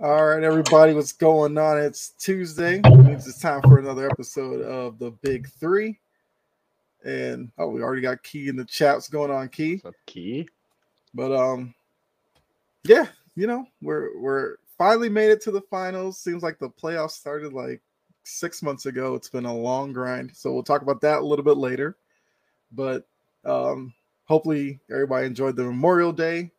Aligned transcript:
All 0.00 0.26
right, 0.26 0.44
everybody, 0.44 0.94
what's 0.94 1.10
going 1.10 1.58
on? 1.58 1.76
It's 1.76 2.10
Tuesday. 2.10 2.80
It 2.84 2.96
means 2.98 3.26
it's 3.26 3.40
time 3.40 3.60
for 3.62 3.80
another 3.80 4.08
episode 4.08 4.62
of 4.62 5.00
the 5.00 5.10
Big 5.10 5.48
Three. 5.48 5.98
And 7.04 7.50
oh, 7.58 7.66
we 7.70 7.82
already 7.82 8.02
got 8.02 8.22
Key 8.22 8.46
in 8.46 8.54
the 8.54 8.64
chat. 8.64 8.94
What's 8.94 9.08
going 9.08 9.32
on, 9.32 9.48
Key? 9.48 9.80
What's 9.82 9.86
up, 9.86 9.94
Key? 10.06 10.48
But 11.14 11.32
um, 11.32 11.74
yeah, 12.84 13.06
you 13.34 13.48
know, 13.48 13.66
we're 13.82 14.16
we're 14.20 14.58
finally 14.78 15.08
made 15.08 15.30
it 15.30 15.40
to 15.40 15.50
the 15.50 15.62
finals. 15.62 16.16
Seems 16.16 16.44
like 16.44 16.60
the 16.60 16.70
playoffs 16.70 17.10
started 17.10 17.52
like 17.52 17.82
six 18.22 18.62
months 18.62 18.86
ago. 18.86 19.16
It's 19.16 19.28
been 19.28 19.46
a 19.46 19.52
long 19.52 19.92
grind. 19.92 20.30
So 20.32 20.52
we'll 20.52 20.62
talk 20.62 20.82
about 20.82 21.00
that 21.00 21.22
a 21.22 21.26
little 21.26 21.44
bit 21.44 21.56
later. 21.56 21.96
But 22.70 23.04
um, 23.44 23.92
hopefully 24.26 24.78
everybody 24.92 25.26
enjoyed 25.26 25.56
the 25.56 25.64
Memorial 25.64 26.12
Day. 26.12 26.52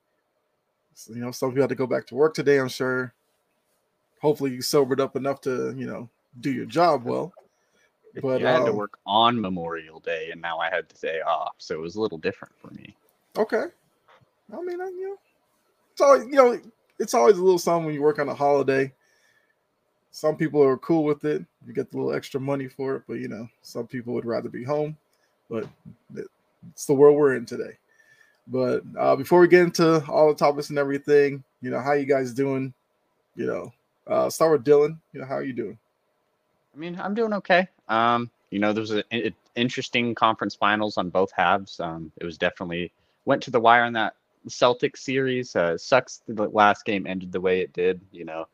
So, 0.93 1.13
you 1.13 1.21
know, 1.21 1.31
some 1.31 1.51
people 1.51 1.63
had 1.63 1.69
to 1.69 1.75
go 1.75 1.87
back 1.87 2.05
to 2.07 2.15
work 2.15 2.33
today, 2.33 2.59
I'm 2.59 2.67
sure. 2.67 3.13
Hopefully 4.21 4.51
you 4.51 4.61
sobered 4.61 4.99
up 4.99 5.15
enough 5.15 5.41
to, 5.41 5.73
you 5.77 5.87
know, 5.87 6.09
do 6.41 6.51
your 6.51 6.65
job 6.65 7.03
well. 7.03 7.33
But 8.21 8.43
I 8.43 8.51
had 8.51 8.61
um, 8.61 8.65
to 8.67 8.73
work 8.73 8.97
on 9.05 9.39
Memorial 9.39 9.99
Day 9.99 10.29
and 10.31 10.41
now 10.41 10.59
I 10.59 10.69
had 10.69 10.89
the 10.89 10.95
day 10.95 11.21
off. 11.21 11.53
So 11.57 11.75
it 11.75 11.81
was 11.81 11.95
a 11.95 12.01
little 12.01 12.17
different 12.17 12.53
for 12.59 12.73
me. 12.73 12.95
Okay. 13.37 13.65
I 14.51 14.61
mean, 14.61 14.81
I, 14.81 14.85
you 14.85 15.09
know, 15.09 15.17
it's 15.91 16.01
always, 16.01 16.23
you 16.25 16.33
know, 16.33 16.59
it's 16.97 17.13
always 17.13 17.37
a 17.37 17.43
little 17.43 17.59
something 17.59 17.85
when 17.85 17.95
you 17.95 18.01
work 18.01 18.19
on 18.19 18.29
a 18.29 18.33
holiday. 18.33 18.91
Some 20.11 20.35
people 20.35 20.61
are 20.63 20.77
cool 20.77 21.03
with 21.03 21.23
it. 21.23 21.45
You 21.65 21.73
get 21.73 21.91
the 21.91 21.97
little 21.97 22.13
extra 22.13 22.41
money 22.41 22.67
for 22.67 22.95
it, 22.95 23.03
but 23.07 23.15
you 23.15 23.27
know, 23.27 23.47
some 23.61 23.85
people 23.85 24.13
would 24.15 24.25
rather 24.25 24.49
be 24.49 24.63
home. 24.63 24.97
But 25.49 25.67
it's 26.71 26.85
the 26.85 26.93
world 26.93 27.17
we're 27.17 27.35
in 27.35 27.45
today. 27.45 27.77
But 28.47 28.83
uh, 28.97 29.15
before 29.15 29.39
we 29.39 29.47
get 29.47 29.61
into 29.61 30.03
all 30.07 30.27
the 30.27 30.35
topics 30.35 30.69
and 30.69 30.79
everything, 30.79 31.43
you 31.61 31.69
know, 31.69 31.79
how 31.79 31.93
you 31.93 32.05
guys 32.05 32.33
doing? 32.33 32.73
You 33.35 33.45
know, 33.45 33.73
uh, 34.09 34.29
start 34.29 34.51
with 34.51 34.65
Dylan. 34.65 34.97
You 35.13 35.21
know, 35.21 35.27
how 35.27 35.35
are 35.35 35.43
you 35.43 35.53
doing? 35.53 35.77
I 36.75 36.77
mean, 36.77 36.99
I'm 36.99 37.13
doing 37.13 37.33
okay. 37.33 37.67
Um, 37.87 38.29
you 38.51 38.59
know, 38.59 38.73
there 38.73 38.81
was 38.81 38.91
an 38.91 39.33
interesting 39.55 40.15
conference 40.15 40.55
finals 40.55 40.97
on 40.97 41.09
both 41.09 41.31
halves. 41.31 41.79
Um, 41.79 42.11
it 42.17 42.25
was 42.25 42.37
definitely 42.37 42.91
went 43.25 43.43
to 43.43 43.51
the 43.51 43.59
wire 43.59 43.83
on 43.83 43.93
that 43.93 44.15
Celtics 44.47 44.97
series. 44.97 45.55
Uh, 45.55 45.77
sucks 45.77 46.21
the 46.27 46.47
last 46.49 46.85
game 46.85 47.05
ended 47.05 47.31
the 47.31 47.41
way 47.41 47.61
it 47.61 47.73
did. 47.73 48.01
You 48.11 48.25
know, 48.25 48.47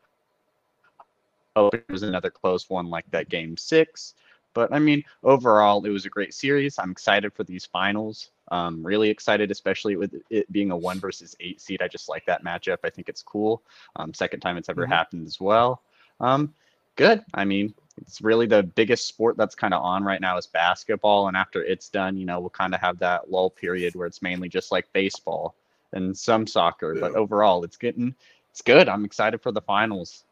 oh, 1.56 1.68
it 1.68 1.84
was 1.88 2.02
another 2.02 2.30
close 2.30 2.68
one 2.68 2.88
like 2.88 3.10
that 3.10 3.28
game 3.28 3.56
six. 3.56 4.14
But 4.54 4.72
I 4.72 4.78
mean, 4.78 5.04
overall, 5.22 5.84
it 5.84 5.90
was 5.90 6.06
a 6.06 6.10
great 6.10 6.34
series. 6.34 6.78
I'm 6.78 6.90
excited 6.90 7.32
for 7.34 7.44
these 7.44 7.66
finals. 7.66 8.30
Um, 8.52 8.84
really 8.84 9.10
excited, 9.10 9.50
especially 9.50 9.96
with 9.96 10.14
it 10.30 10.50
being 10.52 10.70
a 10.70 10.76
one 10.76 11.00
versus 11.00 11.36
eight 11.40 11.60
seed. 11.60 11.82
I 11.82 11.88
just 11.88 12.08
like 12.08 12.24
that 12.26 12.44
matchup. 12.44 12.78
I 12.84 12.90
think 12.90 13.08
it's 13.08 13.22
cool. 13.22 13.62
Um, 13.96 14.14
second 14.14 14.40
time 14.40 14.56
it's 14.56 14.68
ever 14.68 14.82
mm-hmm. 14.82 14.92
happened 14.92 15.26
as 15.26 15.40
well. 15.40 15.82
Um, 16.20 16.54
good. 16.94 17.24
I 17.34 17.44
mean, 17.44 17.74
it's 17.98 18.20
really 18.20 18.46
the 18.46 18.62
biggest 18.62 19.06
sport 19.06 19.36
that's 19.36 19.54
kind 19.54 19.74
of 19.74 19.82
on 19.82 20.04
right 20.04 20.20
now 20.20 20.36
is 20.36 20.46
basketball. 20.46 21.28
And 21.28 21.36
after 21.36 21.62
it's 21.64 21.88
done, 21.88 22.16
you 22.16 22.26
know, 22.26 22.40
we'll 22.40 22.50
kind 22.50 22.74
of 22.74 22.80
have 22.80 22.98
that 22.98 23.30
lull 23.30 23.50
period 23.50 23.94
where 23.94 24.06
it's 24.06 24.22
mainly 24.22 24.48
just 24.48 24.70
like 24.70 24.92
baseball 24.92 25.54
and 25.92 26.16
some 26.16 26.46
soccer. 26.46 26.94
Yeah. 26.94 27.00
But 27.00 27.14
overall, 27.14 27.64
it's 27.64 27.76
getting 27.76 28.14
it's 28.50 28.62
good. 28.62 28.88
I'm 28.88 29.04
excited 29.04 29.42
for 29.42 29.52
the 29.52 29.60
finals. 29.60 30.24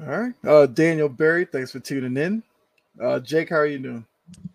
All 0.00 0.06
right. 0.06 0.34
Uh, 0.46 0.66
Daniel 0.66 1.08
Berry, 1.08 1.44
thanks 1.44 1.70
for 1.70 1.80
tuning 1.80 2.16
in. 2.16 2.42
Uh, 3.00 3.20
Jake, 3.20 3.50
how 3.50 3.56
are 3.56 3.66
you 3.66 3.78
doing? 3.78 4.06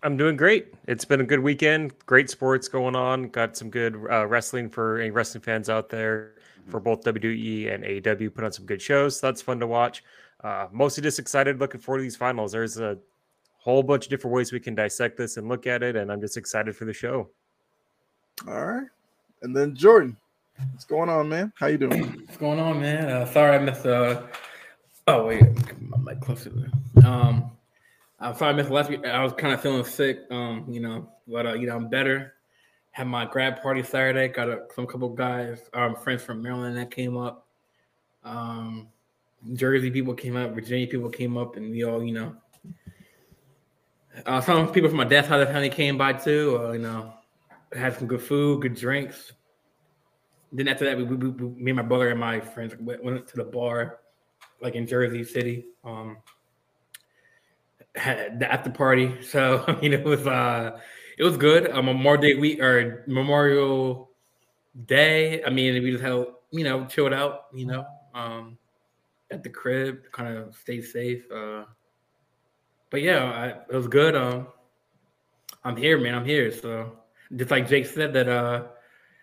I'm 0.02 0.16
doing 0.16 0.36
great. 0.36 0.74
It's 0.86 1.04
been 1.04 1.20
a 1.20 1.24
good 1.24 1.40
weekend. 1.40 1.92
Great 2.06 2.30
sports 2.30 2.68
going 2.68 2.96
on. 2.96 3.28
Got 3.28 3.56
some 3.56 3.70
good 3.70 3.96
uh, 4.10 4.26
wrestling 4.26 4.70
for 4.70 4.98
any 4.98 5.10
wrestling 5.10 5.42
fans 5.42 5.68
out 5.68 5.88
there 5.88 6.34
for 6.68 6.80
both 6.80 7.02
WWE 7.02 7.72
and 7.74 7.84
AEW. 7.84 8.34
Put 8.34 8.44
on 8.44 8.52
some 8.52 8.66
good 8.66 8.80
shows. 8.80 9.18
So 9.18 9.26
that's 9.26 9.42
fun 9.42 9.58
to 9.60 9.66
watch. 9.66 10.02
Uh, 10.42 10.68
mostly 10.70 11.02
just 11.02 11.18
excited, 11.18 11.58
looking 11.58 11.80
forward 11.80 11.98
to 11.98 12.02
these 12.02 12.16
finals. 12.16 12.52
There's 12.52 12.78
a 12.78 12.98
whole 13.58 13.82
bunch 13.82 14.06
of 14.06 14.10
different 14.10 14.34
ways 14.34 14.52
we 14.52 14.60
can 14.60 14.74
dissect 14.74 15.16
this 15.16 15.36
and 15.36 15.48
look 15.48 15.66
at 15.66 15.82
it, 15.82 15.96
and 15.96 16.12
I'm 16.12 16.20
just 16.20 16.36
excited 16.36 16.76
for 16.76 16.84
the 16.84 16.92
show. 16.92 17.28
All 18.46 18.64
right, 18.64 18.86
and 19.42 19.54
then 19.54 19.74
Jordan, 19.74 20.16
what's 20.70 20.84
going 20.84 21.08
on, 21.08 21.28
man? 21.28 21.52
How 21.58 21.66
you 21.66 21.78
doing? 21.78 22.22
What's 22.24 22.36
going 22.36 22.60
on, 22.60 22.80
man? 22.80 23.08
Uh, 23.08 23.26
sorry 23.26 23.56
I 23.56 23.58
missed. 23.58 23.84
Uh... 23.84 24.22
Oh 25.08 25.26
wait, 25.26 25.42
my 25.80 25.98
mic 25.98 26.20
closer. 26.20 26.52
Um, 27.04 27.50
I 28.20 28.52
missed 28.52 28.70
last 28.70 28.90
week. 28.90 29.04
I 29.04 29.22
was 29.22 29.32
kind 29.32 29.54
of 29.54 29.60
feeling 29.60 29.84
sick, 29.84 30.20
um, 30.30 30.66
you 30.68 30.80
know, 30.80 31.08
but 31.26 31.46
uh, 31.46 31.52
you 31.54 31.66
know 31.66 31.76
I'm 31.76 31.88
better. 31.88 32.34
Had 32.90 33.06
my 33.06 33.26
grad 33.26 33.62
party 33.62 33.82
Saturday. 33.82 34.28
Got 34.28 34.48
a, 34.48 34.62
some 34.74 34.86
couple 34.86 35.10
guys, 35.10 35.60
um, 35.72 35.94
friends 35.94 36.22
from 36.22 36.42
Maryland 36.42 36.76
that 36.76 36.90
came 36.90 37.16
up. 37.16 37.46
Um, 38.24 38.88
Jersey 39.52 39.90
people 39.90 40.14
came 40.14 40.36
up, 40.36 40.52
Virginia 40.52 40.86
people 40.86 41.10
came 41.10 41.36
up, 41.36 41.56
and 41.56 41.70
we 41.70 41.84
all, 41.84 42.02
you 42.02 42.12
know, 42.12 42.34
uh, 44.26 44.40
some 44.40 44.72
people 44.72 44.88
from 44.88 44.98
my 44.98 45.04
dad's 45.04 45.28
side 45.28 45.40
of 45.40 45.48
family 45.48 45.70
came 45.70 45.96
by 45.96 46.12
too. 46.12 46.58
Uh, 46.60 46.72
you 46.72 46.80
know, 46.80 47.12
had 47.72 47.96
some 47.96 48.08
good 48.08 48.22
food, 48.22 48.62
good 48.62 48.74
drinks. 48.74 49.32
Then 50.50 50.66
after 50.66 50.86
that, 50.86 50.96
we, 50.96 51.04
we, 51.04 51.28
we, 51.28 51.62
me 51.62 51.70
and 51.70 51.76
my 51.76 51.82
brother 51.82 52.10
and 52.10 52.18
my 52.18 52.40
friends 52.40 52.74
went, 52.80 53.04
went 53.04 53.28
to 53.28 53.36
the 53.36 53.44
bar 53.44 54.00
like 54.60 54.74
in 54.74 54.86
Jersey 54.86 55.22
City. 55.22 55.66
Um, 55.84 56.18
had 57.94 58.64
the 58.64 58.70
party, 58.70 59.22
so 59.22 59.64
I 59.66 59.80
mean, 59.80 59.92
it 59.92 60.04
was 60.04 60.26
uh 60.26 60.78
it 61.18 61.24
was 61.24 61.36
good. 61.36 61.70
Um, 61.70 61.86
Memorial 61.86 62.22
Day 62.22 62.34
week 62.34 62.60
or 62.60 63.04
Memorial 63.06 64.10
Day. 64.86 65.42
I 65.44 65.50
mean, 65.50 65.82
we 65.82 65.90
just 65.90 66.02
had 66.02 66.26
you 66.50 66.64
know 66.64 66.86
chilled 66.86 67.12
out, 67.12 67.46
you 67.52 67.66
know, 67.66 67.84
um, 68.14 68.58
at 69.30 69.42
the 69.42 69.50
crib, 69.50 70.10
kind 70.12 70.36
of 70.36 70.54
stay 70.56 70.80
safe. 70.80 71.30
Uh, 71.30 71.64
but 72.90 73.02
yeah, 73.02 73.24
I, 73.24 73.46
it 73.72 73.76
was 73.76 73.88
good. 73.88 74.16
Um, 74.16 74.48
I'm 75.64 75.76
here, 75.76 75.98
man. 75.98 76.14
I'm 76.14 76.24
here. 76.24 76.50
So 76.50 76.92
just 77.36 77.50
like 77.50 77.68
Jake 77.68 77.86
said 77.86 78.12
that, 78.14 78.28
uh, 78.28 78.64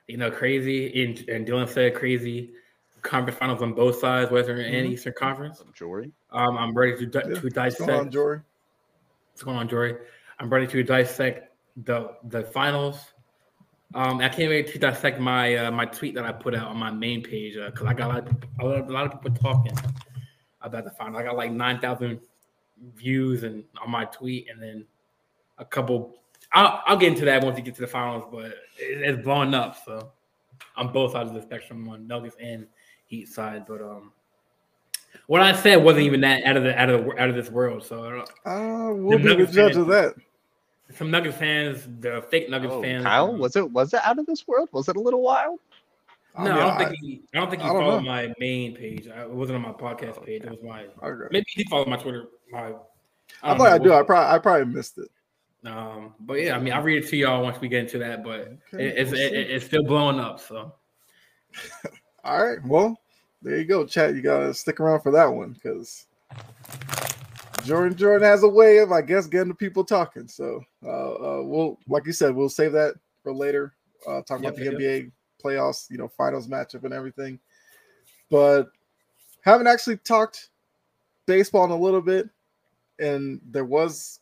you 0.07 0.17
know, 0.17 0.29
crazy 0.29 1.03
and, 1.03 1.29
and 1.29 1.47
Dylan 1.47 1.67
said 1.67 1.95
crazy 1.95 2.51
conference 3.01 3.39
finals 3.39 3.61
on 3.61 3.73
both 3.73 3.99
sides, 3.99 4.31
Western 4.31 4.59
mm-hmm. 4.59 4.75
and 4.75 4.87
Eastern 4.87 5.13
Conference. 5.17 5.61
I'm 5.61 5.71
Jory. 5.73 6.11
Um, 6.31 6.57
I'm 6.57 6.73
ready 6.73 7.05
to, 7.05 7.23
yeah. 7.27 7.39
to 7.39 7.49
dissect. 7.49 7.89
Come 7.89 7.99
on, 7.99 8.11
Jory. 8.11 8.41
What's 9.35 9.43
going 9.43 9.57
on, 9.57 9.67
Jory? 9.67 9.97
I'm 10.39 10.49
ready 10.49 10.65
to 10.65 10.81
dissect 10.81 11.51
the 11.83 12.11
the 12.29 12.41
finals. 12.41 13.11
Um, 13.93 14.21
I 14.21 14.29
can't 14.29 14.49
wait 14.49 14.71
to 14.71 14.79
dissect 14.79 15.19
my 15.19 15.55
uh, 15.57 15.71
my 15.71 15.83
tweet 15.83 16.15
that 16.15 16.23
I 16.23 16.31
put 16.31 16.55
out 16.55 16.67
on 16.69 16.77
my 16.77 16.89
main 16.89 17.21
page 17.21 17.55
because 17.55 17.85
uh, 17.85 17.89
I 17.89 17.93
got 17.93 18.11
a 18.11 18.13
lot, 18.13 18.29
a 18.61 18.65
lot, 18.65 18.89
a 18.89 18.93
lot 18.93 19.05
of 19.07 19.11
people 19.11 19.37
talking 19.37 19.77
about 20.61 20.85
the 20.85 20.91
final. 20.91 21.19
I 21.19 21.23
got 21.23 21.35
like 21.35 21.51
nine 21.51 21.81
thousand 21.81 22.21
views 22.95 23.43
and 23.43 23.65
on 23.83 23.91
my 23.91 24.05
tweet, 24.05 24.47
and 24.49 24.63
then 24.63 24.85
a 25.57 25.65
couple. 25.65 26.21
I'll, 26.53 26.81
I'll 26.85 26.95
get 26.95 27.11
into 27.11 27.25
that 27.25 27.43
once 27.43 27.57
we 27.57 27.61
get 27.61 27.75
to 27.75 27.81
the 27.81 27.87
finals, 27.87 28.23
but 28.31 28.45
it, 28.45 28.53
it's 29.01 29.21
blowing 29.21 29.53
up. 29.53 29.75
So 29.83 30.13
on 30.77 30.93
both 30.93 31.11
sides 31.11 31.31
of 31.31 31.35
the 31.35 31.41
spectrum, 31.41 31.89
on 31.89 32.07
Nuggets 32.07 32.37
and 32.39 32.67
Heat 33.03 33.27
side. 33.27 33.65
But 33.67 33.81
um, 33.81 34.13
what 35.27 35.41
I 35.41 35.53
said 35.53 35.77
wasn't 35.77 36.05
even 36.05 36.21
that 36.21 36.43
out 36.43 36.57
of 36.57 36.63
the 36.63 36.79
out 36.79 36.89
of 36.89 37.05
the, 37.05 37.21
out 37.21 37.29
of 37.29 37.35
this 37.35 37.49
world. 37.49 37.83
So 37.83 38.23
uh, 38.45 38.93
we'll 38.93 39.17
be 39.19 39.35
the 39.35 39.47
judge 39.47 39.75
of 39.75 39.87
that. 39.87 40.15
Some 40.95 41.09
Nuggets 41.09 41.37
fans, 41.37 41.87
the 41.99 42.23
fake 42.29 42.49
Nuggets 42.49 42.73
oh, 42.73 42.81
fans. 42.81 43.03
Kyle, 43.03 43.35
was 43.35 43.55
it 43.55 43.71
was 43.71 43.93
it 43.93 44.01
out 44.03 44.19
of 44.19 44.25
this 44.25 44.47
world? 44.47 44.69
Was 44.71 44.87
it 44.87 44.95
a 44.95 44.99
little 44.99 45.21
wild? 45.21 45.59
No, 46.37 46.43
I, 46.43 46.53
mean, 46.53 46.57
I 46.57 46.67
don't 46.67 46.77
think 46.77 46.99
he. 46.99 47.21
I 47.33 47.39
don't 47.39 47.49
think 47.49 47.61
he 47.61 47.67
followed 47.67 48.01
know. 48.03 48.11
my 48.11 48.33
main 48.39 48.75
page. 48.75 49.07
I, 49.07 49.21
it 49.21 49.29
wasn't 49.29 49.55
on 49.55 49.61
my 49.61 49.71
podcast 49.71 50.23
page. 50.25 50.43
It 50.43 50.49
was 50.49 50.59
my. 50.63 50.85
Okay. 51.01 51.27
Maybe 51.31 51.45
he 51.47 51.63
followed 51.63 51.87
my 51.87 51.95
Twitter. 51.95 52.25
My. 52.51 52.73
I, 53.41 53.53
I 53.53 53.57
thought 53.57 53.67
I 53.67 53.77
do. 53.77 53.93
I 53.93 54.03
probably 54.03 54.35
I 54.35 54.39
probably 54.39 54.73
missed 54.73 54.97
it. 54.97 55.09
Um, 55.65 56.13
but 56.19 56.35
yeah, 56.35 56.55
I 56.55 56.59
mean, 56.59 56.73
I'll 56.73 56.83
read 56.83 57.03
it 57.03 57.09
to 57.09 57.17
y'all 57.17 57.41
once 57.41 57.59
we 57.61 57.69
get 57.69 57.85
into 57.85 57.99
that. 57.99 58.23
But 58.23 58.57
okay, 58.73 58.85
it, 58.85 58.97
it's 58.97 59.11
it, 59.13 59.33
it's 59.33 59.65
still 59.65 59.83
blowing 59.83 60.19
up. 60.19 60.39
So. 60.41 60.73
All 62.25 62.45
right. 62.45 62.63
Well, 62.65 62.99
there 63.41 63.57
you 63.57 63.65
go, 63.65 63.85
chat. 63.85 64.15
You 64.15 64.21
gotta 64.21 64.53
stick 64.53 64.79
around 64.79 65.01
for 65.01 65.11
that 65.11 65.27
one 65.27 65.53
because 65.53 66.07
Jordan 67.63 67.97
Jordan 67.97 68.27
has 68.27 68.43
a 68.43 68.47
way 68.47 68.77
of, 68.77 68.91
I 68.91 69.01
guess, 69.01 69.27
getting 69.27 69.49
the 69.49 69.55
people 69.55 69.83
talking. 69.83 70.27
So 70.27 70.61
uh, 70.83 71.13
uh, 71.13 71.41
we'll, 71.43 71.79
like 71.87 72.05
you 72.05 72.13
said, 72.13 72.35
we'll 72.35 72.49
save 72.49 72.71
that 72.73 72.95
for 73.23 73.33
later. 73.33 73.73
Uh, 74.07 74.21
talk 74.21 74.41
yep, 74.41 74.53
about 74.53 74.55
the 74.55 74.63
yep. 74.63 74.73
NBA 74.73 75.11
playoffs, 75.43 75.89
you 75.89 75.97
know, 75.97 76.07
finals 76.07 76.47
matchup 76.47 76.83
and 76.83 76.93
everything. 76.93 77.39
But 78.29 78.69
haven't 79.41 79.67
actually 79.67 79.97
talked 79.97 80.49
baseball 81.25 81.65
in 81.65 81.71
a 81.71 81.77
little 81.77 82.01
bit, 82.01 82.29
and 82.99 83.41
there 83.49 83.65
was 83.65 84.19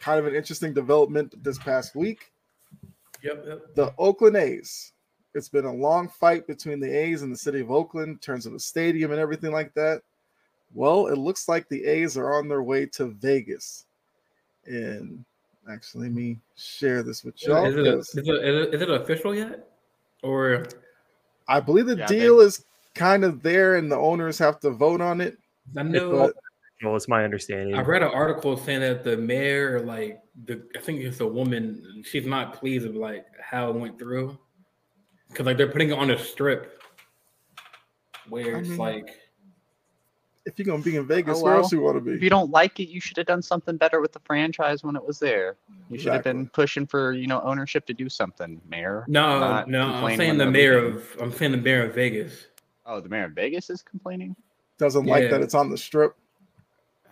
kind 0.00 0.18
of 0.18 0.26
an 0.26 0.34
interesting 0.34 0.74
development 0.74 1.34
this 1.42 1.58
past 1.58 1.94
week. 1.94 2.32
Yep, 3.22 3.44
yep. 3.46 3.74
The 3.74 3.94
Oakland 3.98 4.36
A's 4.36 4.91
it's 5.34 5.48
been 5.48 5.64
a 5.64 5.72
long 5.72 6.08
fight 6.08 6.46
between 6.46 6.80
the 6.80 6.90
A's 6.90 7.22
and 7.22 7.32
the 7.32 7.36
city 7.36 7.60
of 7.60 7.70
Oakland 7.70 8.08
in 8.08 8.18
terms 8.18 8.46
of 8.46 8.52
the 8.52 8.60
stadium 8.60 9.10
and 9.10 9.20
everything 9.20 9.52
like 9.52 9.72
that. 9.74 10.02
Well, 10.74 11.08
it 11.08 11.18
looks 11.18 11.48
like 11.48 11.68
the 11.68 11.84
A's 11.84 12.16
are 12.16 12.34
on 12.38 12.48
their 12.48 12.62
way 12.62 12.86
to 12.86 13.06
Vegas. 13.06 13.86
And 14.66 15.24
actually, 15.70 16.04
let 16.04 16.12
me 16.12 16.38
share 16.56 17.02
this 17.02 17.24
with 17.24 17.42
y'all. 17.46 17.66
Is 17.66 17.76
it, 17.76 17.86
a, 17.86 17.98
is, 17.98 18.16
it, 18.16 18.74
is 18.74 18.82
it 18.82 18.90
official 18.90 19.34
yet? 19.34 19.68
Or 20.22 20.66
I 21.48 21.60
believe 21.60 21.86
the 21.86 21.96
yeah, 21.96 22.06
deal 22.06 22.38
they... 22.38 22.44
is 22.44 22.64
kind 22.94 23.24
of 23.24 23.42
there, 23.42 23.76
and 23.76 23.90
the 23.90 23.96
owners 23.96 24.38
have 24.38 24.60
to 24.60 24.70
vote 24.70 25.00
on 25.00 25.20
it. 25.20 25.36
I 25.76 25.82
know. 25.82 26.10
But 26.10 26.34
Well, 26.82 26.96
it's 26.96 27.08
my 27.08 27.24
understanding. 27.24 27.74
I 27.74 27.82
read 27.82 28.02
an 28.02 28.08
article 28.08 28.56
saying 28.56 28.80
that 28.80 29.04
the 29.04 29.16
mayor, 29.16 29.80
like 29.80 30.20
the, 30.46 30.62
I 30.76 30.80
think 30.80 31.00
it's 31.00 31.20
a 31.20 31.26
woman, 31.26 32.02
she's 32.04 32.26
not 32.26 32.54
pleased 32.54 32.86
with 32.86 32.96
like 32.96 33.26
how 33.40 33.68
it 33.70 33.76
went 33.76 33.98
through, 33.98 34.36
because 35.32 35.46
like 35.46 35.56
they're 35.56 35.68
putting 35.68 35.90
it 35.90 35.98
on 35.98 36.10
a 36.10 36.18
strip, 36.18 36.80
where 38.28 38.56
I 38.56 38.60
it's 38.60 38.68
mean, 38.70 38.78
like, 38.78 39.08
if 40.44 40.58
you're 40.58 40.66
gonna 40.66 40.82
be 40.82 40.96
in 40.96 41.06
Vegas, 41.06 41.38
Oh, 41.38 41.44
where 41.44 41.54
else 41.56 41.72
you 41.72 41.80
want 41.80 41.96
to 41.96 42.00
be? 42.00 42.12
If 42.12 42.22
you 42.22 42.30
don't 42.30 42.50
like 42.50 42.78
it, 42.80 42.88
you 42.88 43.00
should 43.00 43.16
have 43.16 43.26
done 43.26 43.42
something 43.42 43.76
better 43.76 44.00
with 44.00 44.12
the 44.12 44.20
franchise 44.20 44.82
when 44.82 44.96
it 44.96 45.04
was 45.04 45.18
there. 45.18 45.56
You 45.88 45.98
should 45.98 46.12
have 46.12 46.24
been 46.24 46.48
pushing 46.48 46.86
for 46.86 47.12
you 47.12 47.26
know 47.26 47.40
ownership 47.42 47.86
to 47.86 47.94
do 47.94 48.08
something, 48.08 48.60
Mayor. 48.68 49.04
no, 49.08 49.64
no, 49.66 49.82
I'm 49.82 49.90
complaining 49.92 50.18
saying 50.18 50.28
when 50.30 50.38
the 50.38 50.50
mayor 50.50 50.82
leaving. 50.84 50.96
of, 51.00 51.16
I'm 51.20 51.32
saying 51.32 51.52
the 51.52 51.58
mayor 51.58 51.86
of 51.86 51.94
Vegas, 51.94 52.46
Oh, 52.84 53.00
the 53.00 53.08
mayor 53.08 53.24
of 53.24 53.32
Vegas 53.32 53.70
is 53.70 53.82
complaining. 53.82 54.34
Doesn't 54.78 55.06
like 55.06 55.24
Yeah. 55.24 55.30
that 55.30 55.42
it's 55.42 55.54
on 55.54 55.70
the 55.70 55.78
strip. 55.78 56.16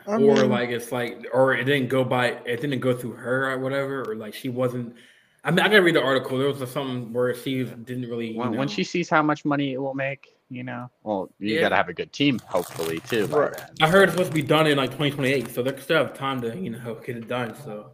I 0.07 0.15
or 0.15 0.19
mean, 0.19 0.49
like 0.49 0.71
it's 0.71 0.91
like, 0.93 1.27
or 1.33 1.53
it 1.55 1.65
didn't 1.65 1.89
go 1.89 2.03
by, 2.05 2.29
it 2.29 2.61
didn't 2.61 2.81
go 2.81 2.95
through 2.97 3.13
her 3.13 3.51
or 3.53 3.59
whatever, 3.59 4.03
or 4.11 4.15
like 4.17 4.35
she 4.35 4.49
wasn't. 4.49 4.95
I 5.43 5.51
mean, 5.51 5.61
I 5.61 5.69
gotta 5.69 5.83
read 5.83 5.95
the 5.95 6.03
article. 6.03 6.39
There 6.39 6.49
was 6.49 6.59
something 6.71 7.13
where 7.13 7.35
she 7.35 7.65
didn't 7.65 8.09
really. 8.09 8.33
you 8.33 8.39
When, 8.39 8.57
when 8.57 8.69
she 8.69 8.85
sees 8.85 9.09
how 9.09 9.23
much 9.23 9.45
money 9.45 9.73
it 9.73 9.79
will 9.79 9.95
make, 9.95 10.29
you 10.51 10.63
know, 10.63 10.91
well, 11.03 11.31
you 11.39 11.55
Yeah. 11.55 11.61
got 11.63 11.69
to 11.71 11.77
have 11.77 11.89
a 11.89 11.95
good 11.95 12.13
team, 12.13 12.39
hopefully, 12.47 13.01
too. 13.09 13.27
Right. 13.27 13.55
I 13.81 13.89
heard 13.89 14.05
it's 14.05 14.13
supposed 14.13 14.31
to 14.33 14.35
be 14.35 14.43
done 14.43 14.67
in 14.67 14.77
like 14.77 14.91
2028, 14.91 15.49
so 15.49 15.63
they 15.63 15.75
still 15.81 16.05
have 16.05 16.15
time 16.15 16.41
to 16.43 16.57
you 16.59 16.71
know 16.71 16.95
get 17.05 17.17
it 17.17 17.27
done. 17.29 17.55
So 17.65 17.93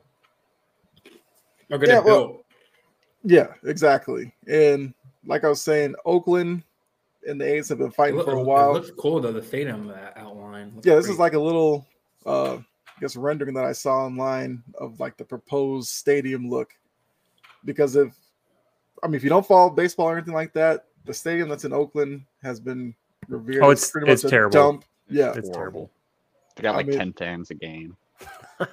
or 1.70 1.78
get 1.78 1.88
Yeah, 1.88 1.98
it 1.98 2.04
well, 2.04 2.26
built. 2.26 2.44
yeah, 3.24 3.46
exactly. 3.64 4.34
And 4.48 4.92
like 5.24 5.44
I 5.44 5.48
was 5.48 5.62
saying, 5.62 5.94
Oakland 6.04 6.64
and 7.28 7.40
the 7.40 7.44
A's 7.54 7.68
have 7.68 7.78
been 7.78 7.90
fighting 7.92 8.16
look, 8.16 8.26
for 8.26 8.32
a 8.34 8.40
it 8.40 8.44
while. 8.44 8.72
looks 8.72 8.90
cool 8.98 9.20
though. 9.20 9.32
The 9.32 9.42
stadium 9.42 9.92
outline. 10.16 10.72
looks 10.74 10.86
yeah, 10.86 10.96
this 10.96 11.06
great. 11.06 11.12
is 11.14 11.18
like 11.20 11.34
a 11.34 11.40
little, 11.40 11.86
uh, 12.24 12.56
I 12.56 13.00
guess, 13.00 13.14
rendering 13.14 13.54
that 13.54 13.64
I 13.64 13.72
saw 13.72 14.04
online 14.06 14.64
of 14.78 14.98
like 14.98 15.16
the 15.16 15.24
proposed 15.24 15.90
stadium 15.90 16.48
look. 16.50 16.70
Because 17.66 17.94
if, 17.96 18.14
I 19.02 19.06
mean, 19.08 19.16
if 19.16 19.22
you 19.22 19.28
don't 19.28 19.46
follow 19.46 19.68
baseball 19.68 20.06
or 20.08 20.16
anything 20.16 20.32
like 20.32 20.54
that, 20.54 20.86
the 21.04 21.12
stadium 21.12 21.50
that's 21.50 21.64
in 21.66 21.72
Oakland 21.74 22.22
has 22.42 22.58
been 22.60 22.94
revered. 23.28 23.62
Oh, 23.62 23.70
as 23.70 23.78
it's- 23.80 23.90
pretty 23.90 24.10
it's 24.10 24.24
much 24.24 24.30
a 24.32 24.34
terrible. 24.34 24.52
dump. 24.52 24.84
Yeah. 25.10 25.34
It's 25.36 25.50
terrible. 25.50 25.90
They 26.56 26.62
got 26.62 26.72
I 26.74 26.78
like 26.78 26.86
mean- 26.86 26.98
10 26.98 27.12
fans 27.12 27.50
a 27.50 27.54
game. 27.54 27.96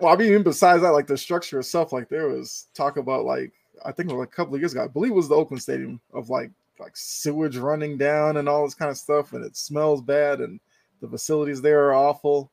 Well, 0.00 0.12
I 0.12 0.16
mean, 0.16 0.28
even 0.28 0.42
besides 0.42 0.82
that, 0.82 0.90
like 0.90 1.06
the 1.06 1.16
structure 1.16 1.60
itself, 1.60 1.92
like 1.92 2.08
there 2.08 2.28
was 2.28 2.66
talk 2.74 2.96
about 2.98 3.24
like 3.24 3.52
I 3.84 3.92
think 3.92 4.10
it 4.10 4.12
was 4.12 4.18
like 4.20 4.32
a 4.32 4.36
couple 4.36 4.54
of 4.56 4.60
years 4.60 4.72
ago, 4.72 4.82
I 4.84 4.88
believe 4.88 5.12
it 5.12 5.14
was 5.14 5.28
the 5.28 5.36
Oakland 5.36 5.62
Stadium 5.62 6.00
of 6.12 6.28
like 6.28 6.50
like 6.80 6.96
sewage 6.96 7.56
running 7.56 7.96
down 7.96 8.36
and 8.36 8.48
all 8.48 8.64
this 8.64 8.74
kind 8.74 8.90
of 8.90 8.98
stuff, 8.98 9.32
and 9.32 9.44
it 9.44 9.56
smells 9.56 10.02
bad, 10.02 10.40
and 10.40 10.58
the 11.00 11.06
facilities 11.08 11.62
there 11.62 11.84
are 11.86 11.94
awful. 11.94 12.50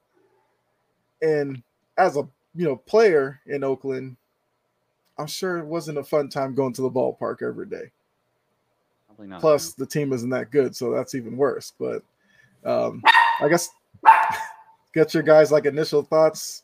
And 1.24 1.62
as 1.98 2.16
a 2.18 2.28
you 2.56 2.66
know 2.66 2.76
player 2.76 3.42
in 3.48 3.64
Oakland, 3.64 4.16
I'm 5.20 5.28
sure 5.28 5.58
it 5.58 5.66
wasn't 5.66 5.98
a 5.98 6.04
fun 6.04 6.30
time 6.30 6.56
going 6.56 6.74
to 6.74 6.82
the 6.82 6.90
ballpark 6.90 7.44
every 7.44 7.66
day. 7.66 7.92
Probably 9.08 9.28
not. 9.28 9.42
Plus, 9.42 9.74
the 9.74 9.86
team 9.86 10.14
isn't 10.14 10.30
that 10.30 10.50
good, 10.50 10.76
so 10.76 10.92
that's 10.92 11.14
even 11.14 11.36
worse. 11.36 11.74
But 11.78 12.04
um, 12.64 13.04
I 13.42 13.50
guess 13.50 13.70
get 14.94 15.14
your 15.14 15.24
guys 15.24 15.52
like 15.52 15.66
initial 15.66 16.04
thoughts. 16.04 16.64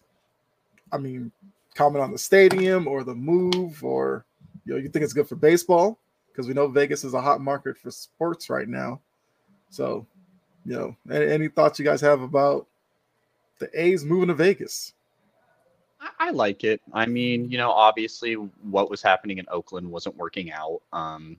I 0.92 0.98
mean, 0.98 1.32
comment 1.76 2.02
on 2.02 2.14
the 2.14 2.18
stadium 2.18 2.88
or 2.88 3.04
the 3.04 3.14
move, 3.14 3.84
or 3.84 4.26
you 4.66 4.74
know, 4.74 4.80
you 4.80 4.88
think 4.88 5.04
it's 5.04 5.14
good 5.14 5.28
for 5.28 5.36
baseball 5.36 6.00
because 6.32 6.48
we 6.48 6.54
know 6.54 6.68
Vegas 6.68 7.04
is 7.04 7.14
a 7.14 7.22
hot 7.22 7.42
market 7.42 7.78
for 7.78 7.92
sports 7.92 8.50
right 8.50 8.68
now. 8.68 9.02
So, 9.70 10.06
you 10.66 10.74
know, 10.74 10.96
any, 11.12 11.26
any 11.26 11.48
thoughts 11.50 11.78
you 11.78 11.86
guys 11.86 12.02
have 12.02 12.22
about 12.22 12.68
the 13.60 13.70
A's 13.74 14.06
moving 14.06 14.30
to 14.30 14.34
Vegas? 14.34 14.94
I, 16.20 16.32
like 16.32 16.64
it. 16.64 16.82
I 16.94 17.06
mean, 17.06 17.50
you 17.50 17.58
know, 17.58 17.72
obviously 17.72 18.34
what 18.34 18.90
was 18.90 19.02
happening 19.02 19.38
in 19.38 19.46
Oakland 19.50 19.90
wasn't 19.90 20.16
working 20.18 20.52
out. 20.52 20.82
Um, 20.94 21.38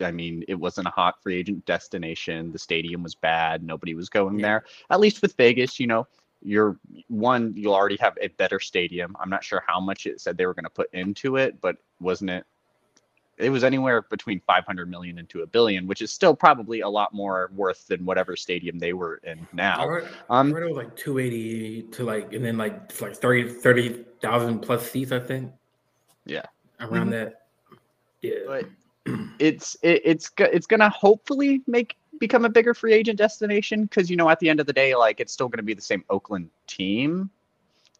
I 0.00 0.10
mean, 0.10 0.44
it 0.48 0.54
wasn't 0.54 0.86
a 0.86 0.90
hot 0.90 1.22
free 1.22 1.36
agent 1.36 1.64
destination. 1.66 2.52
The 2.52 2.58
stadium 2.58 3.02
was 3.02 3.14
bad. 3.14 3.62
Nobody 3.62 3.94
was 3.94 4.08
going 4.08 4.38
Yeah. 4.38 4.46
there. 4.46 4.64
At 4.90 5.00
least 5.00 5.22
with 5.22 5.36
Vegas, 5.36 5.78
you 5.78 5.86
know, 5.86 6.06
you're 6.42 6.78
one, 7.08 7.52
you'll 7.54 7.74
already 7.74 7.98
have 7.98 8.16
a 8.20 8.28
better 8.28 8.58
stadium. 8.60 9.14
I'm 9.20 9.28
not 9.28 9.44
sure 9.44 9.62
how 9.66 9.78
much 9.80 10.06
it 10.06 10.20
said 10.20 10.36
they 10.38 10.46
were 10.46 10.54
going 10.54 10.64
to 10.64 10.70
put 10.70 10.88
into 10.94 11.36
it, 11.36 11.60
but 11.60 11.76
wasn't 12.00 12.30
it? 12.30 12.46
It 13.40 13.50
was 13.50 13.64
anywhere 13.64 14.02
between 14.02 14.40
500 14.46 14.90
million 14.90 15.18
and 15.18 15.28
to 15.30 15.42
a 15.42 15.46
billion, 15.46 15.86
which 15.86 16.02
is 16.02 16.10
still 16.10 16.34
probably 16.34 16.80
a 16.80 16.88
lot 16.88 17.14
more 17.14 17.50
worth 17.54 17.86
than 17.86 18.04
whatever 18.04 18.36
stadium 18.36 18.78
they 18.78 18.92
were 18.92 19.16
in 19.24 19.46
I 19.52 19.56
now. 19.56 19.88
read, 19.88 20.08
I 20.28 20.40
Um, 20.40 20.52
read 20.52 20.64
it 20.64 20.68
was 20.68 20.76
like 20.76 20.96
280 20.96 21.82
to 21.92 22.04
like, 22.04 22.32
and 22.32 22.44
then 22.44 22.58
like 22.58 22.74
it's 22.88 23.00
like 23.00 23.16
30 23.16 23.48
30,000 23.48 24.60
plus 24.60 24.90
seats, 24.90 25.12
I 25.12 25.20
think. 25.20 25.50
Yeah. 26.26 26.44
around 26.80 27.08
Mhm. 27.08 27.10
that. 27.10 27.34
Yeah, 28.22 28.34
but 28.46 28.66
it's 29.38 29.76
it, 29.82 30.02
it's 30.04 30.30
it's 30.38 30.66
gonna 30.66 30.90
hopefully 30.90 31.62
make 31.66 31.96
become 32.18 32.44
a 32.44 32.50
bigger 32.50 32.74
free 32.74 32.92
agent 32.92 33.16
destination 33.18 33.84
because 33.84 34.10
you 34.10 34.16
know 34.16 34.28
at 34.28 34.38
the 34.40 34.48
end 34.48 34.60
of 34.60 34.66
the 34.66 34.72
day 34.72 34.94
like 34.94 35.20
it's 35.20 35.32
still 35.32 35.48
gonna 35.48 35.62
be 35.62 35.74
the 35.74 35.80
same 35.80 36.04
Oakland 36.10 36.50
team. 36.66 37.30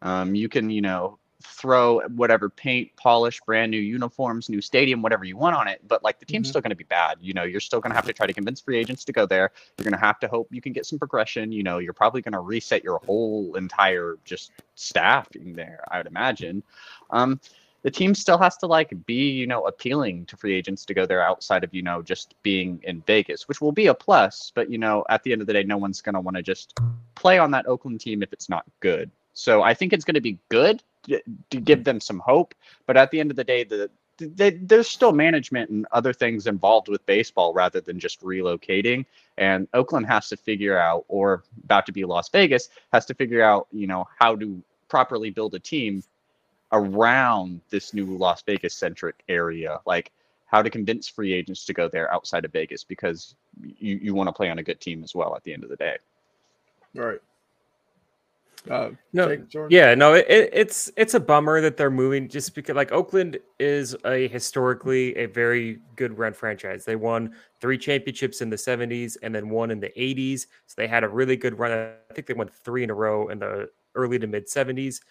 Um, 0.03 0.35
you 0.35 0.47
can 0.49 0.69
you 0.69 0.81
know 0.81 1.17
throw 1.43 1.99
whatever 2.09 2.49
paint, 2.49 2.91
polish, 2.95 3.39
brand 3.45 3.71
new 3.71 3.79
uniforms, 3.79 4.49
new 4.49 4.61
stadium, 4.61 5.01
whatever 5.01 5.23
you 5.25 5.37
want 5.37 5.55
on 5.55 5.67
it, 5.67 5.81
but 5.87 6.03
like 6.03 6.19
the 6.19 6.25
team's 6.25 6.47
Mhm. 6.47 6.49
still 6.49 6.61
gonna 6.61 6.75
be 6.75 6.83
bad. 6.83 7.17
You 7.21 7.33
know 7.33 7.43
you're 7.43 7.59
still 7.59 7.79
gonna 7.79 7.95
have 7.95 8.05
to 8.05 8.13
try 8.13 8.27
to 8.27 8.33
convince 8.33 8.61
free 8.61 8.77
agents 8.77 9.03
to 9.05 9.11
go 9.11 9.25
there. 9.25 9.51
You're 9.77 9.85
gonna 9.85 9.97
have 9.97 10.19
to 10.19 10.27
hope 10.27 10.47
you 10.51 10.61
can 10.61 10.73
get 10.73 10.85
some 10.85 10.99
progression. 10.99 11.51
You 11.51 11.63
know 11.63 11.79
you're 11.79 11.93
probably 11.93 12.21
gonna 12.21 12.41
reset 12.41 12.83
your 12.83 12.99
whole 12.99 13.55
entire 13.55 14.17
just 14.25 14.51
staffing 14.75 15.53
there. 15.53 15.83
I 15.91 15.97
would 15.97 16.07
imagine. 16.07 16.63
Um, 17.09 17.39
the 17.83 17.89
team 17.91 18.13
still 18.13 18.37
has 18.37 18.57
to 18.57 18.67
like 18.67 18.93
be 19.05 19.31
you 19.31 19.47
know 19.47 19.65
appealing 19.65 20.25
to 20.27 20.37
free 20.37 20.53
agents 20.53 20.85
to 20.85 20.93
go 20.93 21.05
there 21.05 21.23
outside 21.23 21.63
of 21.63 21.73
you 21.73 21.81
know 21.81 22.01
just 22.01 22.35
being 22.43 22.79
in 22.83 23.01
Vegas, 23.07 23.47
which 23.47 23.59
will 23.61 23.71
be 23.71 23.87
a 23.87 23.93
plus. 23.93 24.51
But 24.53 24.69
you 24.69 24.77
know 24.77 25.03
at 25.09 25.23
the 25.23 25.31
end 25.31 25.41
of 25.41 25.47
the 25.47 25.53
day, 25.53 25.63
no 25.63 25.77
one's 25.77 26.01
gonna 26.01 26.21
want 26.21 26.37
to 26.37 26.43
just 26.43 26.79
play 27.15 27.39
on 27.39 27.51
that 27.51 27.67
Oakland 27.67 27.99
team 27.99 28.21
if 28.23 28.31
it's 28.33 28.49
not 28.49 28.65
good. 28.79 29.09
So 29.33 29.61
I 29.61 29.73
think 29.73 29.93
it's 29.93 30.05
going 30.05 30.15
to 30.15 30.21
be 30.21 30.37
good 30.49 30.83
to, 31.03 31.21
to 31.49 31.59
give 31.59 31.79
mm. 31.79 31.83
them 31.85 31.99
some 31.99 32.19
hope. 32.19 32.53
But 32.85 32.97
at 32.97 33.11
the 33.11 33.19
end 33.19 33.31
of 33.31 33.37
the 33.37 33.43
day, 33.43 33.63
the 33.63 33.89
they, 34.17 34.51
there's 34.51 34.87
still 34.87 35.11
management 35.11 35.69
and 35.69 35.87
other 35.91 36.13
things 36.13 36.47
involved 36.47 36.87
with 36.87 37.05
baseball 37.05 37.53
rather 37.53 37.81
than 37.81 37.99
just 37.99 38.21
relocating. 38.21 39.05
And 39.37 39.67
Oakland 39.73 40.05
has 40.07 40.29
to 40.29 40.37
figure 40.37 40.77
out, 40.77 41.05
or 41.07 41.43
about 41.63 41.85
to 41.87 41.91
be 41.91 42.05
Las 42.05 42.29
Vegas, 42.29 42.69
has 42.93 43.05
to 43.07 43.13
figure 43.13 43.41
out, 43.41 43.67
you 43.71 43.87
know, 43.87 44.07
how 44.19 44.35
to 44.35 44.61
properly 44.89 45.29
build 45.29 45.55
a 45.55 45.59
team 45.59 46.03
around 46.71 47.61
this 47.69 47.93
new 47.93 48.05
Las 48.05 48.43
Vegas 48.43 48.75
centric 48.75 49.23
area. 49.27 49.79
Like 49.85 50.11
how 50.45 50.61
to 50.61 50.69
convince 50.69 51.07
free 51.07 51.33
agents 51.33 51.65
to 51.65 51.73
go 51.73 51.87
there 51.87 52.13
outside 52.13 52.45
of 52.45 52.51
Vegas 52.51 52.83
because 52.83 53.35
you, 53.61 53.97
you 54.01 54.13
want 54.13 54.27
to 54.27 54.33
play 54.33 54.49
on 54.49 54.59
a 54.59 54.63
good 54.63 54.81
team 54.81 55.03
as 55.03 55.15
well 55.15 55.35
at 55.35 55.43
the 55.43 55.53
end 55.53 55.63
of 55.63 55.69
the 55.69 55.77
day. 55.77 55.97
All 56.97 57.05
right. 57.05 57.21
Uh, 58.69 58.91
No, 59.13 59.27
Yeah, 59.69 59.95
no, 59.95 60.13
it, 60.13 60.25
it, 60.29 60.49
it's 60.53 60.91
it's 60.95 61.13
a 61.13 61.19
bummer 61.19 61.61
that 61.61 61.77
they're 61.77 61.89
moving 61.89 62.27
just 62.27 62.53
because 62.53 62.75
like 62.75 62.91
Oakland 62.91 63.39
is 63.59 63.95
a 64.05 64.27
historically 64.27 65.15
a 65.15 65.25
very 65.25 65.79
good 65.95 66.17
run 66.17 66.33
franchise. 66.33 66.85
They 66.85 66.95
won 66.95 67.33
three 67.59 67.77
championships 67.77 68.41
in 68.41 68.49
the 68.49 68.55
70s 68.55 69.17
and 69.23 69.33
then 69.33 69.49
one 69.49 69.71
in 69.71 69.79
the 69.79 69.91
80s. 69.97 70.47
So 70.67 70.75
they 70.77 70.87
had 70.87 71.03
a 71.03 71.09
really 71.09 71.35
good 71.35 71.57
run. 71.57 71.71
I 71.71 72.13
think 72.13 72.27
they 72.27 72.33
won 72.33 72.49
three 72.49 72.83
in 72.83 72.89
a 72.89 72.93
row 72.93 73.29
in 73.29 73.39
the 73.39 73.69
early 73.95 74.19
to 74.19 74.27
mid 74.27 74.47
70s. 74.47 75.01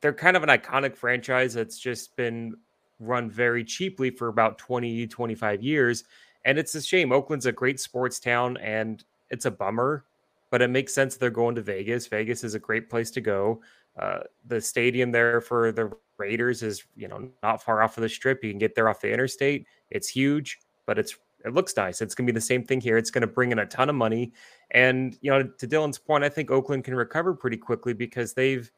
They're 0.00 0.12
kind 0.12 0.36
of 0.36 0.42
an 0.42 0.48
iconic 0.48 0.96
franchise 0.96 1.54
that's 1.54 1.78
just 1.78 2.16
been 2.16 2.54
run 2.98 3.30
very 3.30 3.62
cheaply 3.62 4.10
for 4.10 4.28
about 4.28 4.58
20 4.58 5.06
25 5.06 5.62
years 5.62 6.04
and 6.44 6.58
it's 6.58 6.74
a 6.74 6.82
shame. 6.82 7.12
Oakland's 7.12 7.46
a 7.46 7.52
great 7.52 7.78
sports 7.80 8.18
town 8.18 8.56
and 8.58 9.04
it's 9.30 9.44
a 9.44 9.50
bummer 9.50 10.04
but 10.50 10.62
it 10.62 10.68
makes 10.68 10.94
sense 10.94 11.16
they're 11.16 11.30
going 11.30 11.54
to 11.54 11.62
Vegas. 11.62 12.06
Vegas 12.06 12.44
is 12.44 12.54
a 12.54 12.58
great 12.58 12.88
place 12.88 13.10
to 13.12 13.20
go. 13.20 13.60
Uh, 13.98 14.20
the 14.46 14.60
stadium 14.60 15.10
there 15.10 15.40
for 15.40 15.72
the 15.72 15.90
Raiders 16.18 16.62
is, 16.62 16.84
you 16.94 17.08
know, 17.08 17.28
not 17.42 17.62
far 17.62 17.82
off 17.82 17.96
of 17.96 18.02
the 18.02 18.08
strip. 18.08 18.42
You 18.42 18.50
can 18.50 18.58
get 18.58 18.74
there 18.74 18.88
off 18.88 19.00
the 19.00 19.12
interstate. 19.12 19.66
It's 19.90 20.08
huge, 20.08 20.58
but 20.86 20.98
it's 20.98 21.16
it 21.44 21.54
looks 21.54 21.76
nice. 21.76 22.00
It's 22.00 22.14
going 22.14 22.26
to 22.26 22.32
be 22.32 22.36
the 22.36 22.40
same 22.40 22.64
thing 22.64 22.80
here. 22.80 22.96
It's 22.96 23.10
going 23.10 23.22
to 23.22 23.26
bring 23.26 23.52
in 23.52 23.58
a 23.60 23.66
ton 23.66 23.88
of 23.88 23.94
money, 23.94 24.32
and 24.70 25.16
you 25.20 25.30
know, 25.30 25.44
to 25.44 25.68
Dylan's 25.68 25.98
point, 25.98 26.24
I 26.24 26.28
think 26.28 26.50
Oakland 26.50 26.84
can 26.84 26.94
recover 26.94 27.34
pretty 27.34 27.56
quickly 27.56 27.92
because 27.92 28.34
they've 28.34 28.70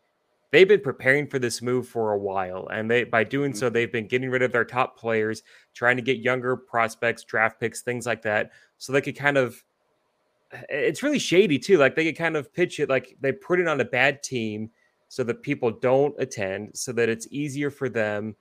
they've 0.51 0.69
been 0.69 0.81
preparing 0.81 1.27
for 1.27 1.39
this 1.39 1.63
move 1.63 1.89
for 1.89 2.13
a 2.13 2.19
while, 2.19 2.69
and 2.69 2.91
they 2.91 3.05
by 3.05 3.25
doing 3.25 3.55
so, 3.55 3.71
they've 3.71 3.93
been 3.93 4.07
getting 4.07 4.31
rid 4.31 4.43
of 4.43 4.53
their 4.53 4.65
top 4.65 4.99
players, 4.99 5.43
trying 5.75 5.97
to 5.97 6.03
get 6.03 6.19
younger 6.19 6.57
prospects, 6.57 7.25
draft 7.25 7.59
picks, 7.59 7.83
things 7.83 8.07
like 8.07 8.23
that, 8.23 8.51
so 8.77 8.93
they 8.93 9.01
could 9.01 9.17
kind 9.17 9.39
of 9.39 9.63
it's 10.69 11.03
really 11.03 11.19
shady 11.19 11.59
too. 11.59 11.79
Like 11.79 11.95
they 11.95 12.05
could 12.05 12.17
kind 12.17 12.37
of 12.37 12.53
pitch 12.53 12.81
it 12.81 12.89
like 12.89 13.17
they 13.21 13.33
put 13.33 13.61
it 13.61 13.69
on 13.69 13.81
a 13.81 13.85
bad 13.85 14.23
team 14.23 14.71
so 15.09 15.25
that 15.25 15.43
people 15.43 15.71
don't 15.71 16.15
attend, 16.19 16.77
so 16.77 16.93
that 16.93 17.09
it's 17.09 17.27
easier 17.31 17.71
for 17.71 17.89
them 17.89 18.37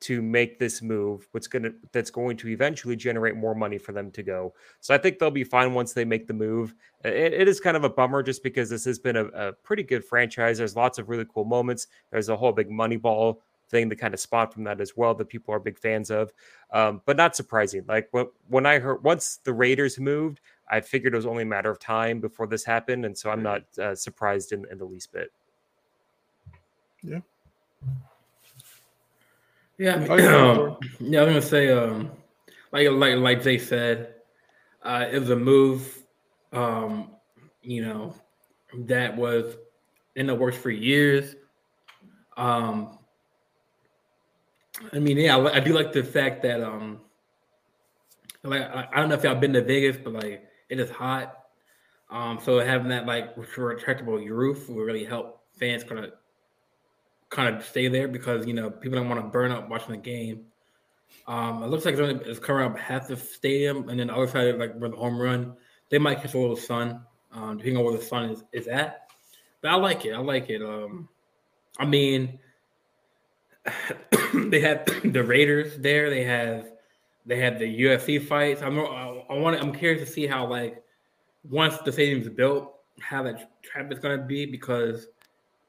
to 0.00 0.22
make 0.22 0.58
this 0.58 0.80
move 0.80 1.26
what's 1.32 1.48
to 1.48 1.74
that's 1.92 2.10
going 2.10 2.36
to 2.36 2.48
eventually 2.48 2.94
generate 2.94 3.34
more 3.34 3.54
money 3.54 3.78
for 3.78 3.92
them 3.92 4.10
to 4.12 4.22
go. 4.22 4.54
So 4.80 4.94
i 4.94 4.98
think 4.98 5.18
they'll 5.18 5.30
be 5.30 5.44
fine 5.44 5.74
once 5.74 5.92
they 5.92 6.04
make 6.04 6.26
the 6.26 6.34
move. 6.34 6.74
It, 7.04 7.34
it 7.34 7.48
is 7.48 7.60
kind 7.60 7.76
of 7.76 7.84
a 7.84 7.90
bummer 7.90 8.22
just 8.22 8.42
because 8.42 8.70
this 8.70 8.84
has 8.84 8.98
been 8.98 9.16
a, 9.16 9.24
a, 9.26 9.52
pretty 9.52 9.82
good 9.82 10.04
franchise. 10.04 10.58
There's 10.58 10.76
lots 10.76 10.98
of 10.98 11.08
really 11.08 11.26
cool 11.32 11.44
moments. 11.44 11.88
There's 12.10 12.28
a 12.28 12.36
whole 12.36 12.52
big 12.52 12.70
Moneyball 12.70 13.38
thing 13.70 13.90
to 13.90 13.96
kind 13.96 14.14
of 14.14 14.20
spawned 14.20 14.52
from 14.52 14.64
that 14.64 14.80
as 14.80 14.96
well 14.96 15.14
that 15.14 15.28
people 15.28 15.52
are 15.52 15.60
big 15.60 15.78
fans 15.78 16.10
of. 16.10 16.32
Um, 16.72 17.02
but 17.04 17.16
not 17.16 17.34
surprising 17.34 17.84
like 17.88 18.08
when, 18.12 18.26
when 18.48 18.66
i 18.66 18.78
heard 18.78 19.02
once 19.02 19.40
the 19.44 19.52
raiders 19.52 19.98
moved 19.98 20.40
i 20.70 20.80
figured 20.80 21.12
it 21.12 21.16
was 21.16 21.26
only 21.26 21.42
a 21.42 21.46
matter 21.46 21.70
of 21.70 21.78
time 21.78 22.20
before 22.20 22.46
this 22.46 22.64
happened 22.64 23.04
and 23.04 23.16
so 23.16 23.30
i'm 23.30 23.42
not 23.42 23.62
uh, 23.78 23.94
surprised 23.94 24.52
in, 24.52 24.64
in 24.70 24.78
the 24.78 24.84
least 24.84 25.12
bit 25.12 25.30
yeah 27.02 27.20
yeah, 29.78 29.94
I 29.94 30.16
mean, 30.16 30.26
um, 30.26 30.76
yeah. 31.00 31.20
I 31.20 31.24
was 31.24 31.32
gonna 31.32 31.42
say, 31.42 31.70
um, 31.70 32.10
like 32.72 32.88
like 32.90 33.16
like 33.16 33.42
Jay 33.42 33.58
said, 33.58 34.14
uh, 34.82 35.06
it 35.10 35.20
was 35.20 35.30
a 35.30 35.36
move, 35.36 36.02
um, 36.52 37.12
you 37.62 37.82
know, 37.82 38.14
that 38.86 39.16
was 39.16 39.56
in 40.16 40.26
the 40.26 40.34
works 40.34 40.56
for 40.56 40.70
years. 40.70 41.36
Um, 42.36 42.98
I 44.92 44.98
mean, 44.98 45.16
yeah, 45.16 45.36
I, 45.36 45.56
I 45.56 45.60
do 45.60 45.72
like 45.72 45.92
the 45.92 46.02
fact 46.02 46.42
that, 46.42 46.60
um, 46.60 47.00
like 48.42 48.62
I, 48.62 48.88
I 48.92 49.00
don't 49.00 49.08
know 49.08 49.14
if 49.14 49.22
y'all 49.22 49.36
been 49.36 49.52
to 49.52 49.62
Vegas, 49.62 49.96
but 49.96 50.12
like 50.12 50.47
it 50.68 50.80
is 50.80 50.90
hot. 50.90 51.34
Um, 52.10 52.38
so 52.42 52.58
having 52.60 52.88
that 52.88 53.06
like 53.06 53.36
retractable 53.36 54.26
roof 54.28 54.68
will 54.68 54.76
really 54.76 55.04
help 55.04 55.42
fans 55.58 55.84
kind 55.84 56.04
of 56.04 56.12
kind 57.30 57.54
of 57.54 57.64
stay 57.64 57.88
there 57.88 58.08
because 58.08 58.46
you 58.46 58.54
know 58.54 58.70
people 58.70 58.98
don't 58.98 59.08
want 59.08 59.22
to 59.22 59.28
burn 59.28 59.50
up 59.52 59.68
watching 59.68 59.92
the 59.92 59.98
game. 59.98 60.46
Um, 61.26 61.62
it 61.62 61.66
looks 61.66 61.84
like 61.84 61.96
it's, 61.96 62.38
covering 62.38 62.70
up 62.70 62.78
half 62.78 63.08
the 63.08 63.16
stadium, 63.16 63.88
and 63.88 64.00
then 64.00 64.06
the 64.06 64.14
other 64.14 64.28
side, 64.28 64.58
like 64.58 64.74
where 64.74 64.90
the 64.90 64.96
home 64.96 65.20
run, 65.20 65.54
they 65.90 65.98
might 65.98 66.20
catch 66.20 66.34
a 66.34 66.38
little 66.38 66.56
sun, 66.56 67.02
um, 67.32 67.58
depending 67.58 67.78
on 67.78 67.84
where 67.84 67.96
the 67.96 68.04
sun 68.04 68.30
is, 68.30 68.44
is 68.52 68.66
at. 68.66 69.10
But 69.60 69.72
I 69.72 69.74
like 69.74 70.04
it. 70.04 70.12
I 70.12 70.18
like 70.18 70.48
it. 70.48 70.62
Um, 70.62 71.08
I 71.78 71.84
mean, 71.84 72.38
they 74.34 74.60
have 74.60 74.86
the 75.12 75.22
Raiders 75.22 75.78
there. 75.78 76.10
They 76.10 76.24
have 76.24 76.70
they 77.28 77.38
have 77.40 77.58
the 77.58 77.82
UFC 77.82 78.20
fights. 78.26 78.62
I'm 78.62 78.78
I, 78.78 79.22
I 79.28 79.34
want. 79.34 79.60
I'm 79.60 79.72
curious 79.72 80.00
to 80.00 80.10
see 80.10 80.26
how 80.26 80.46
like 80.46 80.82
once 81.48 81.76
the 81.78 81.92
stadium's 81.92 82.28
built, 82.28 82.74
how 83.00 83.22
that 83.22 83.62
traffic's 83.62 84.00
gonna 84.00 84.24
be 84.24 84.46
because 84.46 85.08